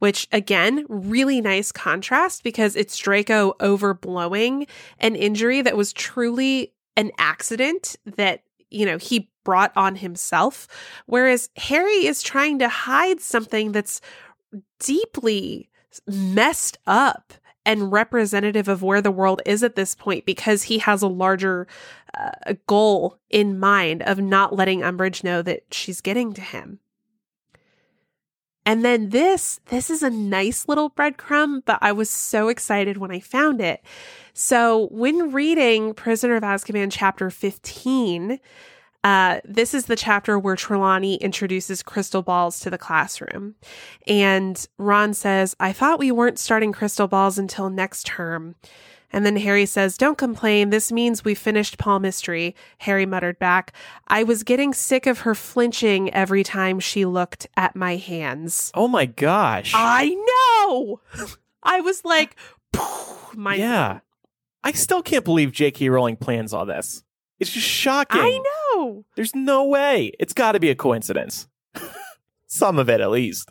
which 0.00 0.28
again, 0.32 0.86
really 0.88 1.40
nice 1.42 1.72
contrast 1.72 2.42
because 2.42 2.74
it's 2.76 2.96
Draco 2.96 3.54
overblowing 3.60 4.66
an 4.98 5.14
injury 5.14 5.60
that 5.62 5.76
was 5.76 5.92
truly 5.92 6.72
an 6.96 7.10
accident 7.18 7.96
that, 8.04 8.42
you 8.70 8.86
know, 8.86 8.98
he 8.98 9.30
brought 9.44 9.72
on 9.76 9.96
himself. 9.96 10.68
Whereas 11.06 11.50
Harry 11.56 12.06
is 12.06 12.22
trying 12.22 12.58
to 12.60 12.68
hide 12.68 13.20
something 13.20 13.72
that's 13.72 14.00
deeply 14.78 15.70
messed 16.06 16.78
up 16.86 17.34
and 17.66 17.92
representative 17.92 18.68
of 18.68 18.82
where 18.82 19.02
the 19.02 19.10
world 19.10 19.42
is 19.44 19.62
at 19.62 19.76
this 19.76 19.94
point 19.94 20.24
because 20.24 20.64
he 20.64 20.78
has 20.78 21.02
a 21.02 21.08
larger 21.08 21.66
uh, 22.18 22.54
goal 22.66 23.18
in 23.28 23.58
mind 23.58 24.02
of 24.02 24.18
not 24.18 24.54
letting 24.54 24.80
Umbridge 24.80 25.22
know 25.22 25.42
that 25.42 25.62
she's 25.70 26.00
getting 26.00 26.32
to 26.32 26.40
him. 26.40 26.80
And 28.66 28.84
then 28.84 29.08
this, 29.08 29.60
this 29.66 29.90
is 29.90 30.02
a 30.02 30.10
nice 30.10 30.68
little 30.68 30.90
breadcrumb, 30.90 31.62
but 31.64 31.78
I 31.80 31.92
was 31.92 32.10
so 32.10 32.48
excited 32.48 32.98
when 32.98 33.10
I 33.10 33.20
found 33.20 33.60
it. 33.60 33.82
So 34.42 34.88
when 34.90 35.32
reading 35.32 35.92
Prisoner 35.92 36.36
of 36.36 36.42
Azkaban 36.42 36.88
chapter 36.90 37.28
15, 37.28 38.40
uh, 39.04 39.40
this 39.44 39.74
is 39.74 39.84
the 39.84 39.96
chapter 39.96 40.38
where 40.38 40.56
Trelawney 40.56 41.16
introduces 41.16 41.82
crystal 41.82 42.22
balls 42.22 42.58
to 42.60 42.70
the 42.70 42.78
classroom. 42.78 43.56
And 44.06 44.66
Ron 44.78 45.12
says, 45.12 45.54
I 45.60 45.74
thought 45.74 45.98
we 45.98 46.10
weren't 46.10 46.38
starting 46.38 46.72
crystal 46.72 47.06
balls 47.06 47.38
until 47.38 47.68
next 47.68 48.06
term. 48.06 48.54
And 49.12 49.26
then 49.26 49.36
Harry 49.36 49.66
says, 49.66 49.98
Don't 49.98 50.16
complain. 50.16 50.70
This 50.70 50.90
means 50.90 51.22
we 51.22 51.34
finished 51.34 51.76
palmistry. 51.76 52.56
Harry 52.78 53.04
muttered 53.04 53.38
back, 53.38 53.74
I 54.08 54.22
was 54.22 54.42
getting 54.42 54.72
sick 54.72 55.06
of 55.06 55.20
her 55.20 55.34
flinching 55.34 56.10
every 56.14 56.44
time 56.44 56.80
she 56.80 57.04
looked 57.04 57.46
at 57.58 57.76
my 57.76 57.96
hands. 57.96 58.70
Oh 58.72 58.88
my 58.88 59.04
gosh. 59.04 59.72
I 59.76 60.14
know. 60.14 61.02
I 61.62 61.82
was 61.82 62.06
like, 62.06 62.36
my 63.34 63.56
yeah. 63.56 64.00
I 64.62 64.72
still 64.72 65.02
can't 65.02 65.24
believe 65.24 65.52
J.K. 65.52 65.88
Rowling 65.88 66.16
plans 66.16 66.52
all 66.52 66.66
this. 66.66 67.02
It's 67.38 67.50
just 67.50 67.66
shocking. 67.66 68.20
I 68.20 68.42
know. 68.74 69.04
There's 69.16 69.34
no 69.34 69.64
way. 69.64 70.12
It's 70.20 70.34
got 70.34 70.52
to 70.52 70.60
be 70.60 70.68
a 70.68 70.74
coincidence. 70.74 71.48
Some 72.46 72.78
of 72.78 72.90
it, 72.90 73.00
at 73.00 73.10
least. 73.10 73.50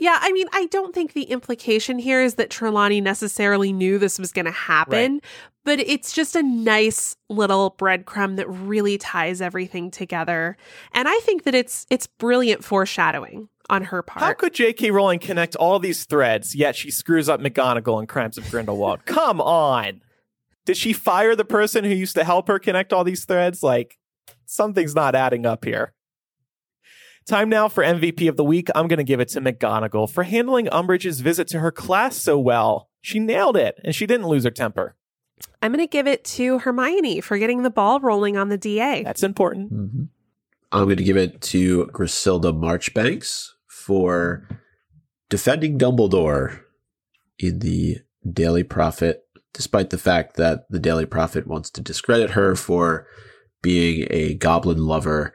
Yeah, 0.00 0.18
I 0.20 0.32
mean, 0.32 0.46
I 0.52 0.66
don't 0.66 0.94
think 0.94 1.12
the 1.12 1.24
implication 1.24 1.98
here 1.98 2.22
is 2.22 2.34
that 2.34 2.50
Trelawney 2.50 3.00
necessarily 3.00 3.72
knew 3.72 3.98
this 3.98 4.18
was 4.18 4.32
going 4.32 4.46
to 4.46 4.50
happen, 4.50 5.20
but 5.64 5.78
it's 5.80 6.12
just 6.12 6.34
a 6.34 6.42
nice 6.42 7.16
little 7.28 7.74
breadcrumb 7.78 8.36
that 8.36 8.48
really 8.48 8.98
ties 8.98 9.40
everything 9.40 9.90
together. 9.90 10.56
And 10.92 11.08
I 11.08 11.18
think 11.20 11.44
that 11.44 11.54
it's 11.54 11.86
it's 11.90 12.06
brilliant 12.06 12.64
foreshadowing 12.64 13.48
on 13.70 13.84
her 13.84 14.02
part. 14.02 14.24
How 14.24 14.32
could 14.32 14.54
J.K. 14.54 14.90
Rowling 14.90 15.18
connect 15.18 15.56
all 15.56 15.78
these 15.78 16.04
threads, 16.04 16.54
yet 16.54 16.76
she 16.76 16.90
screws 16.90 17.28
up 17.28 17.40
McGonagall 17.40 18.00
in 18.00 18.06
Crimes 18.06 18.38
of 18.38 18.50
Grindelwald? 18.50 19.00
Come 19.06 19.40
on. 19.40 20.02
Did 20.64 20.76
she 20.76 20.92
fire 20.92 21.34
the 21.34 21.44
person 21.44 21.84
who 21.84 21.90
used 21.90 22.14
to 22.16 22.24
help 22.24 22.48
her 22.48 22.58
connect 22.58 22.92
all 22.92 23.02
these 23.02 23.24
threads? 23.24 23.62
Like, 23.62 23.98
something's 24.46 24.94
not 24.94 25.14
adding 25.14 25.44
up 25.44 25.64
here. 25.64 25.92
Time 27.26 27.48
now 27.48 27.68
for 27.68 27.84
MVP 27.84 28.28
of 28.28 28.36
the 28.36 28.44
week. 28.44 28.68
I'm 28.74 28.88
going 28.88 28.98
to 28.98 29.04
give 29.04 29.20
it 29.20 29.28
to 29.28 29.40
McGonagall 29.40 30.10
for 30.10 30.24
handling 30.24 30.66
Umbridge's 30.66 31.20
visit 31.20 31.48
to 31.48 31.60
her 31.60 31.70
class 31.70 32.16
so 32.16 32.38
well. 32.38 32.88
She 33.00 33.18
nailed 33.18 33.56
it, 33.56 33.80
and 33.84 33.94
she 33.94 34.06
didn't 34.06 34.26
lose 34.26 34.44
her 34.44 34.50
temper. 34.50 34.96
I'm 35.60 35.72
going 35.72 35.84
to 35.84 35.90
give 35.90 36.06
it 36.06 36.24
to 36.24 36.58
Hermione 36.60 37.20
for 37.20 37.38
getting 37.38 37.62
the 37.62 37.70
ball 37.70 38.00
rolling 38.00 38.36
on 38.36 38.48
the 38.48 38.58
DA. 38.58 39.02
That's 39.02 39.22
important. 39.22 39.72
Mm-hmm. 39.72 40.02
I'm 40.72 40.84
going 40.84 40.96
to 40.96 41.04
give 41.04 41.16
it 41.16 41.40
to 41.42 41.86
Griselda 41.86 42.52
Marchbanks 42.52 43.54
for 43.66 44.48
defending 45.28 45.78
Dumbledore 45.78 46.60
in 47.38 47.58
the 47.58 47.98
Daily 48.30 48.62
Prophet 48.62 49.24
despite 49.52 49.90
the 49.90 49.98
fact 49.98 50.36
that 50.36 50.64
the 50.70 50.78
Daily 50.78 51.06
Prophet 51.06 51.46
wants 51.46 51.70
to 51.70 51.80
discredit 51.80 52.30
her 52.30 52.54
for 52.56 53.06
being 53.60 54.06
a 54.10 54.34
goblin 54.34 54.86
lover, 54.86 55.32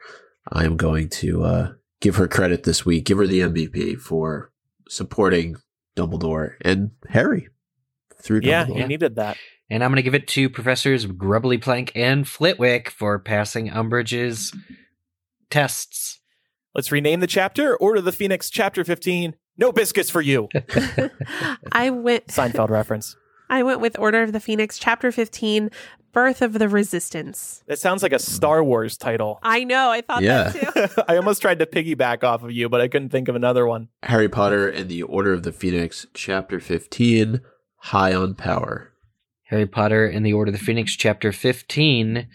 I 0.50 0.64
am 0.64 0.76
going 0.76 1.08
to 1.10 1.44
uh, 1.44 1.72
give 2.00 2.16
her 2.16 2.28
credit 2.28 2.64
this 2.64 2.84
week, 2.86 3.04
give 3.06 3.18
her 3.18 3.26
the 3.26 3.40
MVP 3.40 3.98
for 4.00 4.50
supporting 4.88 5.56
Dumbledore 5.96 6.52
and 6.62 6.92
Harry 7.08 7.48
through 8.20 8.40
Yeah, 8.42 8.64
Dumbledore. 8.66 8.76
you 8.78 8.86
needed 8.86 9.16
that. 9.16 9.36
And 9.70 9.84
I'm 9.84 9.90
going 9.90 9.96
to 9.96 10.02
give 10.02 10.14
it 10.14 10.26
to 10.28 10.48
Professors 10.48 11.04
Grubbly 11.04 11.58
Plank 11.58 11.92
and 11.94 12.26
Flitwick 12.26 12.88
for 12.90 13.18
passing 13.18 13.68
Umbridge's 13.68 14.54
tests. 15.50 16.20
Let's 16.74 16.92
rename 16.92 17.20
the 17.20 17.26
chapter. 17.26 17.76
Order 17.76 17.98
of 17.98 18.04
the 18.04 18.12
Phoenix, 18.12 18.50
chapter 18.50 18.84
15. 18.84 19.34
No 19.56 19.72
biscuits 19.72 20.08
for 20.10 20.20
you. 20.22 20.48
I 21.72 21.90
went 21.90 22.28
Seinfeld 22.28 22.70
reference. 22.70 23.16
I 23.50 23.62
went 23.62 23.80
with 23.80 23.98
Order 23.98 24.22
of 24.22 24.32
the 24.32 24.40
Phoenix, 24.40 24.78
chapter 24.78 25.10
15, 25.10 25.70
Birth 26.12 26.42
of 26.42 26.54
the 26.54 26.68
Resistance. 26.68 27.62
That 27.66 27.78
sounds 27.78 28.02
like 28.02 28.12
a 28.12 28.18
Star 28.18 28.64
Wars 28.64 28.96
title. 28.96 29.38
I 29.42 29.64
know, 29.64 29.90
I 29.90 30.00
thought 30.00 30.22
Yeah. 30.22 30.48
that 30.50 30.90
too. 30.94 31.02
I 31.08 31.16
almost 31.16 31.42
tried 31.42 31.58
to 31.60 31.66
piggyback 31.66 32.24
off 32.24 32.42
of 32.42 32.50
you, 32.50 32.68
but 32.68 32.80
I 32.80 32.88
couldn't 32.88 33.10
think 33.10 33.28
of 33.28 33.36
another 33.36 33.66
one. 33.66 33.88
Harry 34.02 34.28
Potter 34.28 34.68
and 34.68 34.88
the 34.88 35.02
Order 35.02 35.32
of 35.32 35.42
the 35.42 35.52
Phoenix, 35.52 36.06
Chapter 36.14 36.60
15, 36.60 37.40
High 37.76 38.14
on 38.14 38.34
Power. 38.34 38.92
Harry 39.44 39.66
Potter 39.66 40.06
and 40.06 40.24
the 40.26 40.32
Order 40.32 40.50
of 40.50 40.58
the 40.58 40.64
Phoenix, 40.64 40.94
Chapter 40.96 41.30
15, 41.32 42.26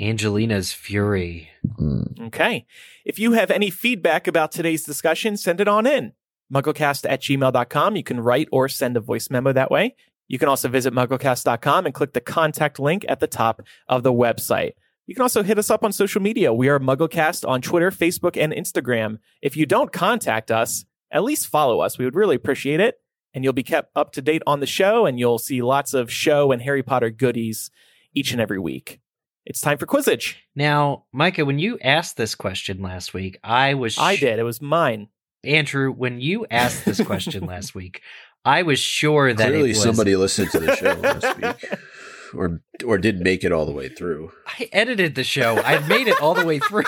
Angelina's 0.00 0.72
Fury. 0.72 1.50
Hmm. 1.76 2.02
Okay. 2.22 2.66
If 3.04 3.18
you 3.18 3.32
have 3.32 3.50
any 3.50 3.70
feedback 3.70 4.26
about 4.26 4.52
today's 4.52 4.84
discussion, 4.84 5.36
send 5.36 5.60
it 5.60 5.68
on 5.68 5.86
in. 5.86 6.12
Mugglecast 6.52 7.06
at 7.08 7.22
gmail.com. 7.22 7.96
You 7.96 8.02
can 8.02 8.20
write 8.20 8.48
or 8.50 8.68
send 8.68 8.96
a 8.96 9.00
voice 9.00 9.30
memo 9.30 9.52
that 9.52 9.70
way. 9.70 9.94
You 10.30 10.38
can 10.38 10.48
also 10.48 10.68
visit 10.68 10.94
mugglecast.com 10.94 11.86
and 11.86 11.92
click 11.92 12.12
the 12.12 12.20
contact 12.20 12.78
link 12.78 13.04
at 13.08 13.18
the 13.18 13.26
top 13.26 13.62
of 13.88 14.04
the 14.04 14.12
website. 14.12 14.74
You 15.08 15.16
can 15.16 15.22
also 15.22 15.42
hit 15.42 15.58
us 15.58 15.70
up 15.70 15.82
on 15.82 15.92
social 15.92 16.22
media. 16.22 16.54
We 16.54 16.68
are 16.68 16.78
Mugglecast 16.78 17.46
on 17.48 17.60
Twitter, 17.60 17.90
Facebook, 17.90 18.40
and 18.40 18.52
Instagram. 18.52 19.18
If 19.42 19.56
you 19.56 19.66
don't 19.66 19.92
contact 19.92 20.52
us, 20.52 20.84
at 21.10 21.24
least 21.24 21.48
follow 21.48 21.80
us. 21.80 21.98
We 21.98 22.04
would 22.04 22.14
really 22.14 22.36
appreciate 22.36 22.78
it. 22.78 23.00
And 23.34 23.42
you'll 23.42 23.52
be 23.54 23.64
kept 23.64 23.90
up 23.96 24.12
to 24.12 24.22
date 24.22 24.42
on 24.46 24.60
the 24.60 24.66
show, 24.66 25.04
and 25.04 25.18
you'll 25.18 25.40
see 25.40 25.62
lots 25.62 25.94
of 25.94 26.12
show 26.12 26.52
and 26.52 26.62
Harry 26.62 26.84
Potter 26.84 27.10
goodies 27.10 27.72
each 28.14 28.30
and 28.30 28.40
every 28.40 28.60
week. 28.60 29.00
It's 29.44 29.60
time 29.60 29.78
for 29.78 29.86
Quizzitch. 29.86 30.36
Now, 30.54 31.06
Micah, 31.12 31.44
when 31.44 31.58
you 31.58 31.76
asked 31.80 32.16
this 32.16 32.36
question 32.36 32.80
last 32.82 33.12
week, 33.12 33.40
I 33.42 33.74
was. 33.74 33.98
I 33.98 34.14
did. 34.14 34.38
It 34.38 34.44
was 34.44 34.62
mine. 34.62 35.08
Andrew, 35.42 35.90
when 35.90 36.20
you 36.20 36.46
asked 36.50 36.84
this 36.84 37.02
question 37.02 37.46
last 37.46 37.74
week, 37.74 38.02
I 38.44 38.62
was 38.62 38.78
sure 38.78 39.32
that 39.34 39.48
Clearly, 39.48 39.70
it 39.70 39.74
was. 39.74 39.82
somebody 39.82 40.16
listened 40.16 40.50
to 40.52 40.60
the 40.60 40.74
show 40.76 40.92
last 40.94 41.36
week, 41.36 41.78
or 42.34 42.62
or 42.86 42.98
didn't 42.98 43.22
make 43.22 43.44
it 43.44 43.52
all 43.52 43.66
the 43.66 43.72
way 43.72 43.88
through. 43.88 44.32
I 44.46 44.68
edited 44.72 45.14
the 45.14 45.24
show. 45.24 45.56
I've 45.64 45.88
made 45.88 46.08
it 46.08 46.20
all 46.22 46.34
the 46.34 46.46
way 46.46 46.58
through. 46.58 46.84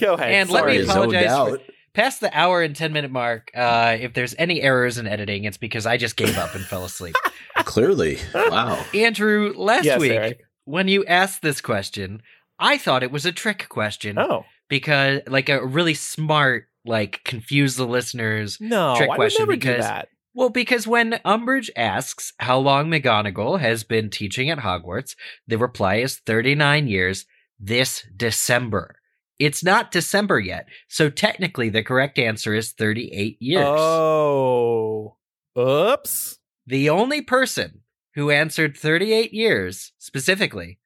Go 0.00 0.14
ahead. 0.14 0.32
And 0.32 0.50
let 0.50 0.66
me 0.66 0.84
Sorry. 0.84 0.86
Sorry, 0.86 0.86
zoned 0.86 1.14
apologize 1.14 1.58
for- 1.66 1.72
Past 1.94 2.20
the 2.20 2.36
hour 2.36 2.60
and 2.60 2.74
10 2.74 2.92
minute 2.92 3.12
mark, 3.12 3.52
uh, 3.54 3.96
if 4.00 4.14
there's 4.14 4.34
any 4.36 4.60
errors 4.60 4.98
in 4.98 5.06
editing, 5.06 5.44
it's 5.44 5.56
because 5.56 5.86
I 5.86 5.96
just 5.96 6.16
gave 6.16 6.36
up 6.36 6.52
and 6.56 6.64
fell 6.64 6.84
asleep. 6.84 7.14
Clearly, 7.58 8.18
wow. 8.34 8.84
Andrew, 8.92 9.52
last 9.56 9.84
Yes, 9.84 10.00
week, 10.00 10.10
Eric. 10.10 10.40
when 10.64 10.88
you 10.88 11.04
asked 11.04 11.40
this 11.42 11.60
question, 11.60 12.20
I 12.58 12.78
thought 12.78 13.04
it 13.04 13.12
was 13.12 13.24
a 13.24 13.30
trick 13.30 13.68
question 13.68 14.18
Oh 14.18 14.44
because, 14.68 15.20
like, 15.28 15.48
a 15.48 15.64
really 15.64 15.94
smart, 15.94 16.66
like, 16.84 17.22
confuse 17.24 17.76
the 17.76 17.86
listeners. 17.86 18.58
no! 18.60 18.94
Trick 18.96 19.08
I 19.10 19.12
would 19.12 19.16
question 19.16 19.42
never 19.42 19.56
do 19.56 19.76
that. 19.78 20.08
Well, 20.36 20.50
because 20.50 20.86
when 20.86 21.20
Umbridge 21.24 21.70
asks 21.76 22.32
how 22.38 22.58
long 22.58 22.88
McGonagall 22.90 23.60
has 23.60 23.84
been 23.84 24.10
teaching 24.10 24.50
at 24.50 24.58
Hogwarts, 24.58 25.14
the 25.46 25.58
reply 25.58 25.96
is 25.96 26.18
39 26.18 26.88
years 26.88 27.24
this 27.60 28.04
December. 28.16 28.96
It's 29.38 29.62
not 29.62 29.90
December 29.92 30.40
yet, 30.40 30.66
so 30.88 31.08
technically 31.10 31.68
the 31.68 31.82
correct 31.84 32.18
answer 32.18 32.52
is 32.54 32.72
38 32.72 33.36
years. 33.40 33.64
Oh, 33.66 35.16
oops. 35.58 36.38
The 36.66 36.90
only 36.90 37.20
person 37.22 37.82
who 38.14 38.30
answered 38.30 38.76
38 38.76 39.32
years 39.32 39.92
specifically 39.98 40.78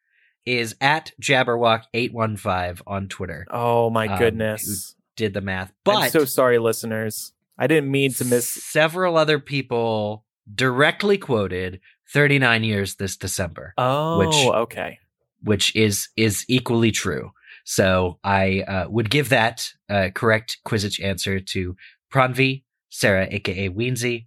is 0.45 0.75
at 0.81 1.13
Jabberwock815 1.23 2.83
on 2.87 3.09
Twitter. 3.09 3.47
Oh 3.51 3.91
my 3.91 4.09
Um, 4.09 4.19
goodness! 4.19 4.95
Did 5.19 5.35
the 5.35 5.41
math. 5.41 5.73
But 5.85 5.97
I'm 5.97 6.11
so 6.11 6.25
sorry, 6.25 6.59
listeners. 6.61 7.33
I 7.59 7.67
didn't 7.67 7.91
mean 7.91 8.13
to 8.15 8.25
miss. 8.25 8.49
several 8.49 9.17
other 9.19 9.41
people 9.41 10.25
directly 10.55 11.19
quoted 11.19 11.81
39 12.13 12.63
years 12.63 12.95
this 12.95 13.17
December, 13.17 13.75
Oh, 13.77 14.19
Which- 14.21 14.55
okay. 14.63 14.99
which 15.43 15.75
is 15.75 16.09
is 16.17 16.45
equally 16.49 16.93
true. 16.93 17.33
So 17.65 18.21
I 18.23 18.61
uh, 18.63 18.87
would 18.89 19.11
give 19.11 19.29
that 19.31 19.69
uh, 19.91 20.11
correct 20.15 20.59
Quizzitch 20.65 21.03
answer 21.05 21.41
to 21.41 21.77
Pranvi, 22.13 22.63
Sarah, 22.89 23.27
aka 23.29 23.69
Weensy, 23.71 24.27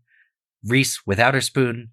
Reese 0.66 1.02
without 1.08 1.34
her 1.34 1.42
spoon, 1.42 1.92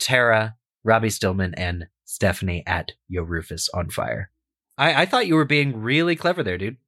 Tara, 0.00 0.56
Robbie 0.82 1.08
Stillman, 1.10 1.54
and 1.54 1.86
Stephanie 2.04 2.64
at 2.66 2.92
Yo 3.08 3.22
Rufus 3.22 3.68
on 3.72 3.90
fire. 3.90 4.30
I, 4.76 5.02
I 5.02 5.06
thought 5.06 5.28
you 5.28 5.36
were 5.36 5.44
being 5.44 5.80
really 5.80 6.16
clever 6.16 6.42
there, 6.42 6.58
dude. 6.58 6.78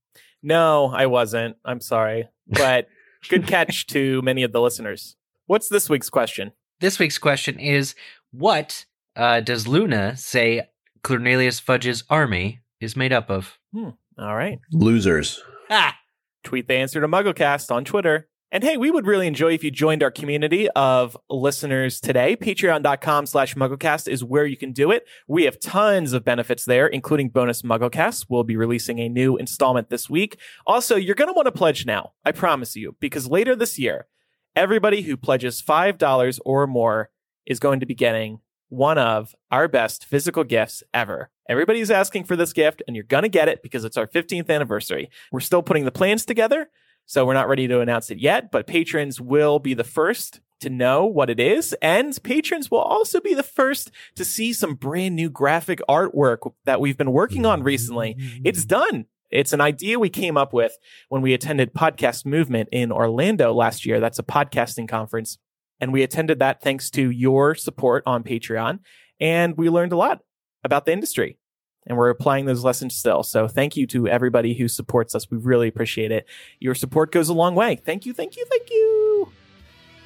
No, 0.42 0.86
I 0.92 1.06
wasn't. 1.06 1.56
I'm 1.64 1.80
sorry, 1.80 2.28
but 2.46 2.88
good 3.28 3.46
catch 3.46 3.86
to 3.88 4.20
many 4.24 4.42
of 4.42 4.52
the 4.52 4.60
listeners. 4.60 5.16
What's 5.46 5.68
this 5.68 5.88
week's 5.88 6.10
question? 6.10 6.52
This 6.80 6.98
week's 6.98 7.18
question 7.18 7.58
is 7.58 7.94
What 8.32 8.86
uh, 9.16 9.40
does 9.40 9.68
Luna 9.68 10.16
say 10.16 10.68
Cornelius 11.02 11.60
Fudge's 11.60 12.04
army 12.10 12.60
is 12.80 12.96
made 12.96 13.12
up 13.12 13.30
of? 13.30 13.58
All 13.74 14.36
right. 14.36 14.58
Losers. 14.72 15.42
Ah! 15.70 15.96
tweet 16.42 16.68
the 16.68 16.74
answer 16.74 17.00
to 17.00 17.08
MuggleCast 17.08 17.70
on 17.70 17.84
Twitter. 17.84 18.28
And 18.54 18.62
hey, 18.62 18.76
we 18.76 18.90
would 18.90 19.06
really 19.06 19.26
enjoy 19.26 19.54
if 19.54 19.64
you 19.64 19.70
joined 19.70 20.02
our 20.02 20.10
community 20.10 20.68
of 20.76 21.16
listeners 21.30 22.02
today. 22.02 22.36
Patreon.com 22.36 23.24
slash 23.24 23.54
MuggleCast 23.54 24.06
is 24.08 24.22
where 24.22 24.44
you 24.44 24.58
can 24.58 24.72
do 24.72 24.90
it. 24.90 25.06
We 25.26 25.44
have 25.44 25.58
tons 25.58 26.12
of 26.12 26.22
benefits 26.22 26.66
there, 26.66 26.86
including 26.86 27.30
bonus 27.30 27.62
MuggleCasts. 27.62 28.26
We'll 28.28 28.44
be 28.44 28.58
releasing 28.58 28.98
a 28.98 29.08
new 29.08 29.38
installment 29.38 29.88
this 29.88 30.10
week. 30.10 30.38
Also, 30.66 30.96
you're 30.96 31.14
going 31.14 31.30
to 31.30 31.34
want 31.34 31.46
to 31.46 31.52
pledge 31.52 31.86
now. 31.86 32.12
I 32.26 32.32
promise 32.32 32.76
you, 32.76 32.94
because 33.00 33.26
later 33.26 33.56
this 33.56 33.78
year, 33.78 34.06
everybody 34.54 35.00
who 35.00 35.16
pledges 35.16 35.62
$5 35.62 36.38
or 36.44 36.66
more 36.66 37.08
is 37.46 37.58
going 37.58 37.80
to 37.80 37.86
be 37.86 37.94
getting 37.94 38.40
one 38.68 38.98
of 38.98 39.34
our 39.50 39.66
best 39.66 40.04
physical 40.04 40.44
gifts 40.44 40.82
ever. 40.92 41.30
Everybody's 41.48 41.90
asking 41.90 42.24
for 42.24 42.36
this 42.36 42.52
gift, 42.52 42.82
and 42.86 42.96
you're 42.96 43.02
going 43.02 43.22
to 43.22 43.30
get 43.30 43.48
it 43.48 43.62
because 43.62 43.86
it's 43.86 43.96
our 43.96 44.06
15th 44.06 44.50
anniversary. 44.50 45.08
We're 45.30 45.40
still 45.40 45.62
putting 45.62 45.86
the 45.86 45.90
plans 45.90 46.26
together, 46.26 46.68
so 47.06 47.26
we're 47.26 47.34
not 47.34 47.48
ready 47.48 47.68
to 47.68 47.80
announce 47.80 48.10
it 48.10 48.18
yet, 48.18 48.50
but 48.50 48.66
patrons 48.66 49.20
will 49.20 49.58
be 49.58 49.74
the 49.74 49.84
first 49.84 50.40
to 50.60 50.70
know 50.70 51.04
what 51.04 51.28
it 51.28 51.40
is, 51.40 51.74
and 51.82 52.22
patrons 52.22 52.70
will 52.70 52.78
also 52.78 53.20
be 53.20 53.34
the 53.34 53.42
first 53.42 53.90
to 54.14 54.24
see 54.24 54.52
some 54.52 54.74
brand 54.74 55.16
new 55.16 55.28
graphic 55.28 55.80
artwork 55.88 56.52
that 56.64 56.80
we've 56.80 56.96
been 56.96 57.12
working 57.12 57.44
on 57.44 57.62
recently. 57.62 58.16
It's 58.44 58.64
done. 58.64 59.06
It's 59.32 59.52
an 59.52 59.60
idea 59.60 59.98
we 59.98 60.10
came 60.10 60.36
up 60.36 60.52
with 60.52 60.76
when 61.08 61.22
we 61.22 61.32
attended 61.32 61.74
Podcast 61.74 62.26
Movement 62.26 62.68
in 62.70 62.92
Orlando 62.92 63.52
last 63.52 63.86
year. 63.86 63.98
That's 63.98 64.18
a 64.18 64.22
podcasting 64.22 64.88
conference. 64.88 65.38
And 65.80 65.92
we 65.92 66.02
attended 66.02 66.38
that 66.38 66.62
thanks 66.62 66.90
to 66.90 67.10
your 67.10 67.54
support 67.54 68.04
on 68.06 68.22
Patreon. 68.22 68.80
And 69.18 69.56
we 69.56 69.68
learned 69.70 69.92
a 69.92 69.96
lot 69.96 70.20
about 70.62 70.84
the 70.84 70.92
industry. 70.92 71.38
And 71.86 71.98
we're 71.98 72.10
applying 72.10 72.46
those 72.46 72.62
lessons 72.62 72.94
still. 72.94 73.22
So 73.22 73.48
thank 73.48 73.76
you 73.76 73.86
to 73.88 74.06
everybody 74.08 74.54
who 74.54 74.68
supports 74.68 75.14
us. 75.14 75.30
We 75.30 75.38
really 75.38 75.68
appreciate 75.68 76.12
it. 76.12 76.26
Your 76.60 76.74
support 76.74 77.10
goes 77.10 77.28
a 77.28 77.34
long 77.34 77.54
way. 77.54 77.76
Thank 77.84 78.06
you, 78.06 78.12
thank 78.12 78.36
you, 78.36 78.44
thank 78.48 78.70
you. 78.70 79.32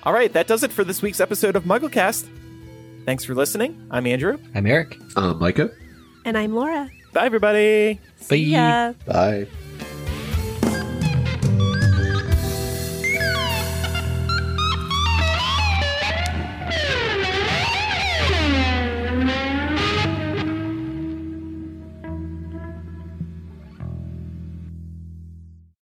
All 0.02 0.12
right, 0.12 0.32
that 0.32 0.46
does 0.46 0.62
it 0.62 0.72
for 0.72 0.84
this 0.84 1.02
week's 1.02 1.20
episode 1.20 1.56
of 1.56 1.64
MuggleCast. 1.64 2.26
Thanks 3.04 3.24
for 3.24 3.34
listening. 3.34 3.86
I'm 3.90 4.06
Andrew. 4.06 4.38
I'm 4.54 4.66
Eric. 4.66 4.98
I'm 5.16 5.38
Micah. 5.38 5.70
And 6.24 6.38
I'm 6.38 6.54
Laura. 6.54 6.90
Bye, 7.12 7.26
everybody. 7.26 8.00
See 8.16 8.52
Bye. 8.52 8.58
ya. 8.58 8.92
Bye. 9.06 9.46